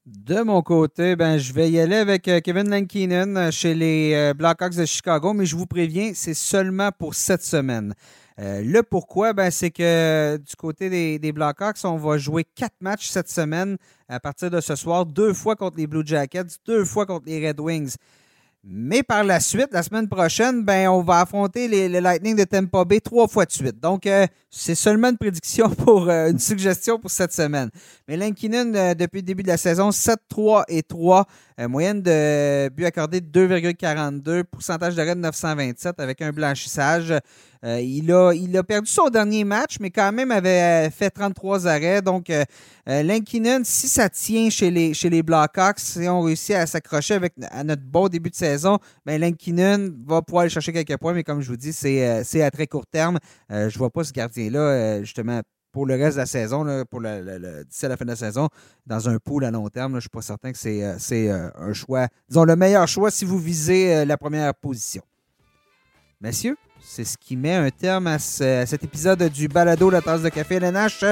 De 0.06 0.44
mon 0.44 0.62
côté, 0.62 1.16
ben, 1.16 1.38
je 1.38 1.52
vais 1.52 1.72
y 1.72 1.80
aller 1.80 1.96
avec 1.96 2.24
Kevin 2.44 2.70
Lankinen 2.70 3.52
chez 3.52 3.74
les 3.74 4.34
Blackhawks 4.36 4.76
de 4.76 4.86
Chicago, 4.86 5.34
mais 5.34 5.48
je 5.48 5.56
vous 5.56 5.66
préviens, 5.66 6.12
c'est 6.14 6.36
seulement 6.36 6.92
pour 6.92 7.16
cette 7.16 7.42
semaine. 7.42 7.96
Euh, 8.40 8.62
le 8.62 8.84
pourquoi, 8.84 9.34
ben, 9.34 9.50
c'est 9.50 9.72
que 9.72 10.38
du 10.38 10.56
côté 10.56 10.90
des, 11.20 11.32
Blackhawks, 11.32 11.78
on 11.86 11.98
va 11.98 12.18
jouer 12.18 12.44
quatre 12.44 12.76
matchs 12.82 13.08
cette 13.08 13.30
semaine 13.30 13.78
à 14.10 14.20
partir 14.20 14.52
de 14.52 14.60
ce 14.60 14.76
soir, 14.76 15.06
deux 15.06 15.34
fois 15.34 15.56
contre 15.56 15.78
les 15.78 15.88
Blue 15.88 16.06
Jackets, 16.06 16.58
deux 16.66 16.84
fois 16.84 17.06
contre 17.06 17.26
les 17.28 17.48
Red 17.48 17.60
Wings. 17.60 17.96
Mais 18.68 19.04
par 19.04 19.24
la 19.24 19.40
suite, 19.40 19.68
la 19.74 19.84
semaine 19.84 20.10
prochaine, 20.10 20.64
ben, 20.66 20.90
on 20.90 21.04
va 21.04 21.20
affronter 21.20 21.68
les, 21.68 21.88
le 21.88 22.00
Lightning 22.00 22.36
de 22.36 22.46
Tampa 22.46 22.84
Bay 22.84 23.00
trois 23.00 23.28
fois 23.28 23.46
de 23.46 23.52
suite. 23.52 23.80
Donc, 23.80 24.08
euh, 24.08 24.26
c'est 24.50 24.74
seulement 24.74 25.10
une 25.10 25.20
prédiction 25.20 25.70
pour 25.86 26.10
euh, 26.10 26.32
une 26.32 26.40
suggestion 26.40 26.98
pour 26.98 27.12
cette 27.12 27.32
semaine. 27.32 27.70
Mais 28.08 28.18
Lankinen, 28.18 28.76
euh, 28.76 28.96
depuis 28.96 29.18
le 29.18 29.26
début 29.28 29.44
de 29.44 29.50
la 29.50 29.58
saison, 29.58 29.92
7, 29.92 30.18
3 30.28 30.66
et 30.68 30.82
3. 30.82 31.28
moyenne 31.70 32.02
de 32.02 32.70
buts 32.70 32.86
accordés 32.86 33.22
de 33.22 33.48
2,42. 33.48 34.44
Pourcentage 34.46 34.96
d'arrêt 34.96 35.14
de 35.14 35.22
927 35.22 36.00
avec 36.00 36.24
un 36.24 36.32
blanchissage. 36.32 37.14
Il, 37.66 38.11
a, 38.11 38.32
il 38.34 38.55
a 38.55 38.63
perdu 38.63 38.89
son 38.89 39.09
dernier 39.09 39.43
match, 39.43 39.78
mais 39.80 39.89
quand 39.89 40.11
même 40.11 40.32
avait 40.32 40.89
fait 40.91 41.09
33 41.09 41.68
arrêts. 41.68 42.01
Donc, 42.01 42.32
Lankinen, 42.86 43.66
si 43.66 43.88
ça 43.88 44.07
tient 44.09 44.49
chez 44.49 44.70
les, 44.70 45.24
Blackhawks, 45.24 45.80
si 45.80 46.07
on 46.07 46.22
réussit 46.22 46.55
à 46.55 46.68
s'accrocher 46.68 47.16
avec 47.16 47.34
à 47.49 47.63
notre 47.63 47.82
bon 47.82 48.07
début 48.07 48.30
de 48.30 48.36
saison, 48.36 48.78
ben 49.05 49.20
Lankinen 49.20 49.95
va 50.05 50.22
pouvoir 50.22 50.41
aller 50.41 50.51
chercher 50.51 50.74
quelques 50.74 50.97
points. 50.97 51.13
Mais 51.13 51.24
comme 51.24 51.41
je 51.41 51.49
vous 51.49 51.57
dis, 51.57 51.74
c'est 51.74 52.41
à 52.41 52.51
très 52.51 52.68
court 52.68 52.86
terme. 52.86 53.18
je 53.49 53.66
ne 53.66 53.78
vois 53.78 53.89
pas 53.89 54.03
ce 54.03 54.11
gardien 54.11 54.49
là 54.51 54.59
euh, 54.59 54.99
justement, 54.99 55.41
pour 55.72 55.86
le 55.86 55.95
reste 55.95 56.16
de 56.16 56.22
la 56.22 56.26
saison, 56.26 56.86
pour 56.89 57.01
d'ici 57.01 57.86
à 57.86 57.89
la 57.89 57.97
fin 57.97 58.05
de 58.05 58.09
la 58.09 58.16
saison, 58.16 58.49
dans 58.86 59.09
un 59.09 59.18
pool 59.18 59.43
à 59.45 59.51
long 59.51 59.68
terme, 59.70 59.91
je 59.93 59.95
ne 59.95 60.01
suis 60.01 60.09
pas 60.09 60.22
certain 60.22 60.51
que 60.51 60.57
c'est, 60.57 60.84
euh, 60.84 60.97
euh, 61.11 61.49
un 61.55 61.74
choix, 61.74 62.07
disons, 62.30 62.45
le 62.45 62.55
meilleur 62.55 62.88
choix 62.88 63.11
si 63.11 63.26
vous 63.26 63.38
visez 63.38 64.05
la 64.05 64.18
première 64.18 64.53
position. 64.55 65.03
Messieurs, 66.22 66.55
c'est 66.88 67.04
ce 67.04 67.18
qui 67.18 67.36
met 67.36 67.56
un 67.56 67.70
terme 67.72 68.08
à, 68.08 68.20
cet 68.20 68.84
épisode 68.84 69.24
du 69.30 69.48
balado 69.48 69.90
La 69.90 70.02
tasse 70.02 70.22
de 70.22 70.30
café 70.30 70.56
LNH. 70.56 71.04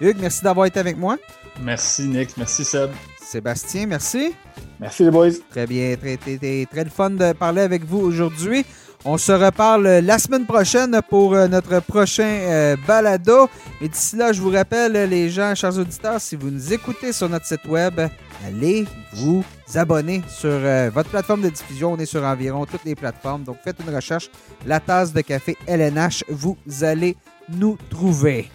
Hugues, 0.00 0.18
merci 0.20 0.44
d'avoir 0.44 0.66
été 0.66 0.78
avec 0.78 0.96
moi. 0.96 1.16
Merci 1.60 2.02
Nick, 2.02 2.36
merci 2.36 2.64
Seb. 2.64 2.90
Sébastien, 3.20 3.86
merci. 3.86 4.32
Merci 4.78 5.04
les 5.04 5.10
boys. 5.10 5.30
Très 5.50 5.66
bien, 5.66 5.96
très, 5.96 6.16
très, 6.16 6.36
très, 6.36 6.66
très 6.70 6.84
le 6.84 6.90
fun 6.90 7.10
de 7.10 7.32
parler 7.32 7.62
avec 7.62 7.84
vous 7.84 7.98
aujourd'hui. 7.98 8.64
On 9.04 9.16
se 9.16 9.32
reparle 9.32 9.86
la 9.86 10.18
semaine 10.18 10.46
prochaine 10.46 11.00
pour 11.08 11.34
euh, 11.34 11.48
notre 11.48 11.80
prochain 11.80 12.24
euh, 12.24 12.76
balado. 12.86 13.48
Et 13.80 13.88
d'ici 13.88 14.16
là, 14.16 14.32
je 14.32 14.40
vous 14.40 14.50
rappelle, 14.50 14.92
les 15.08 15.30
gens, 15.30 15.54
chers 15.54 15.76
auditeurs, 15.78 16.20
si 16.20 16.36
vous 16.36 16.50
nous 16.50 16.72
écoutez 16.72 17.12
sur 17.12 17.28
notre 17.28 17.46
site 17.46 17.64
web, 17.66 18.00
allez 18.46 18.86
vous 19.14 19.44
abonner 19.76 20.22
sur 20.28 20.50
euh, 20.50 20.90
votre 20.92 21.10
plateforme 21.10 21.42
de 21.42 21.50
diffusion. 21.50 21.92
On 21.92 21.98
est 21.98 22.06
sur 22.06 22.22
environ 22.24 22.64
toutes 22.64 22.84
les 22.84 22.94
plateformes. 22.94 23.42
Donc, 23.42 23.58
faites 23.62 23.76
une 23.86 23.94
recherche. 23.94 24.30
La 24.66 24.80
tasse 24.80 25.12
de 25.12 25.20
café 25.20 25.56
LNH, 25.66 26.24
vous 26.28 26.56
allez 26.82 27.16
nous 27.48 27.76
trouver. 27.90 28.50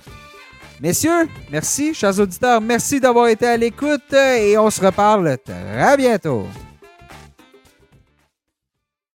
Messieurs, 0.82 1.28
merci. 1.52 1.94
Chers 1.94 2.20
auditeurs, 2.20 2.60
merci 2.60 3.00
d'avoir 3.00 3.28
été 3.28 3.48
à 3.48 3.58
l'écoute 3.58 4.14
et 4.14 4.58
on 4.58 4.70
se 4.70 4.84
reparle 4.84 5.38
très 5.38 5.98
bientôt. 5.98 6.46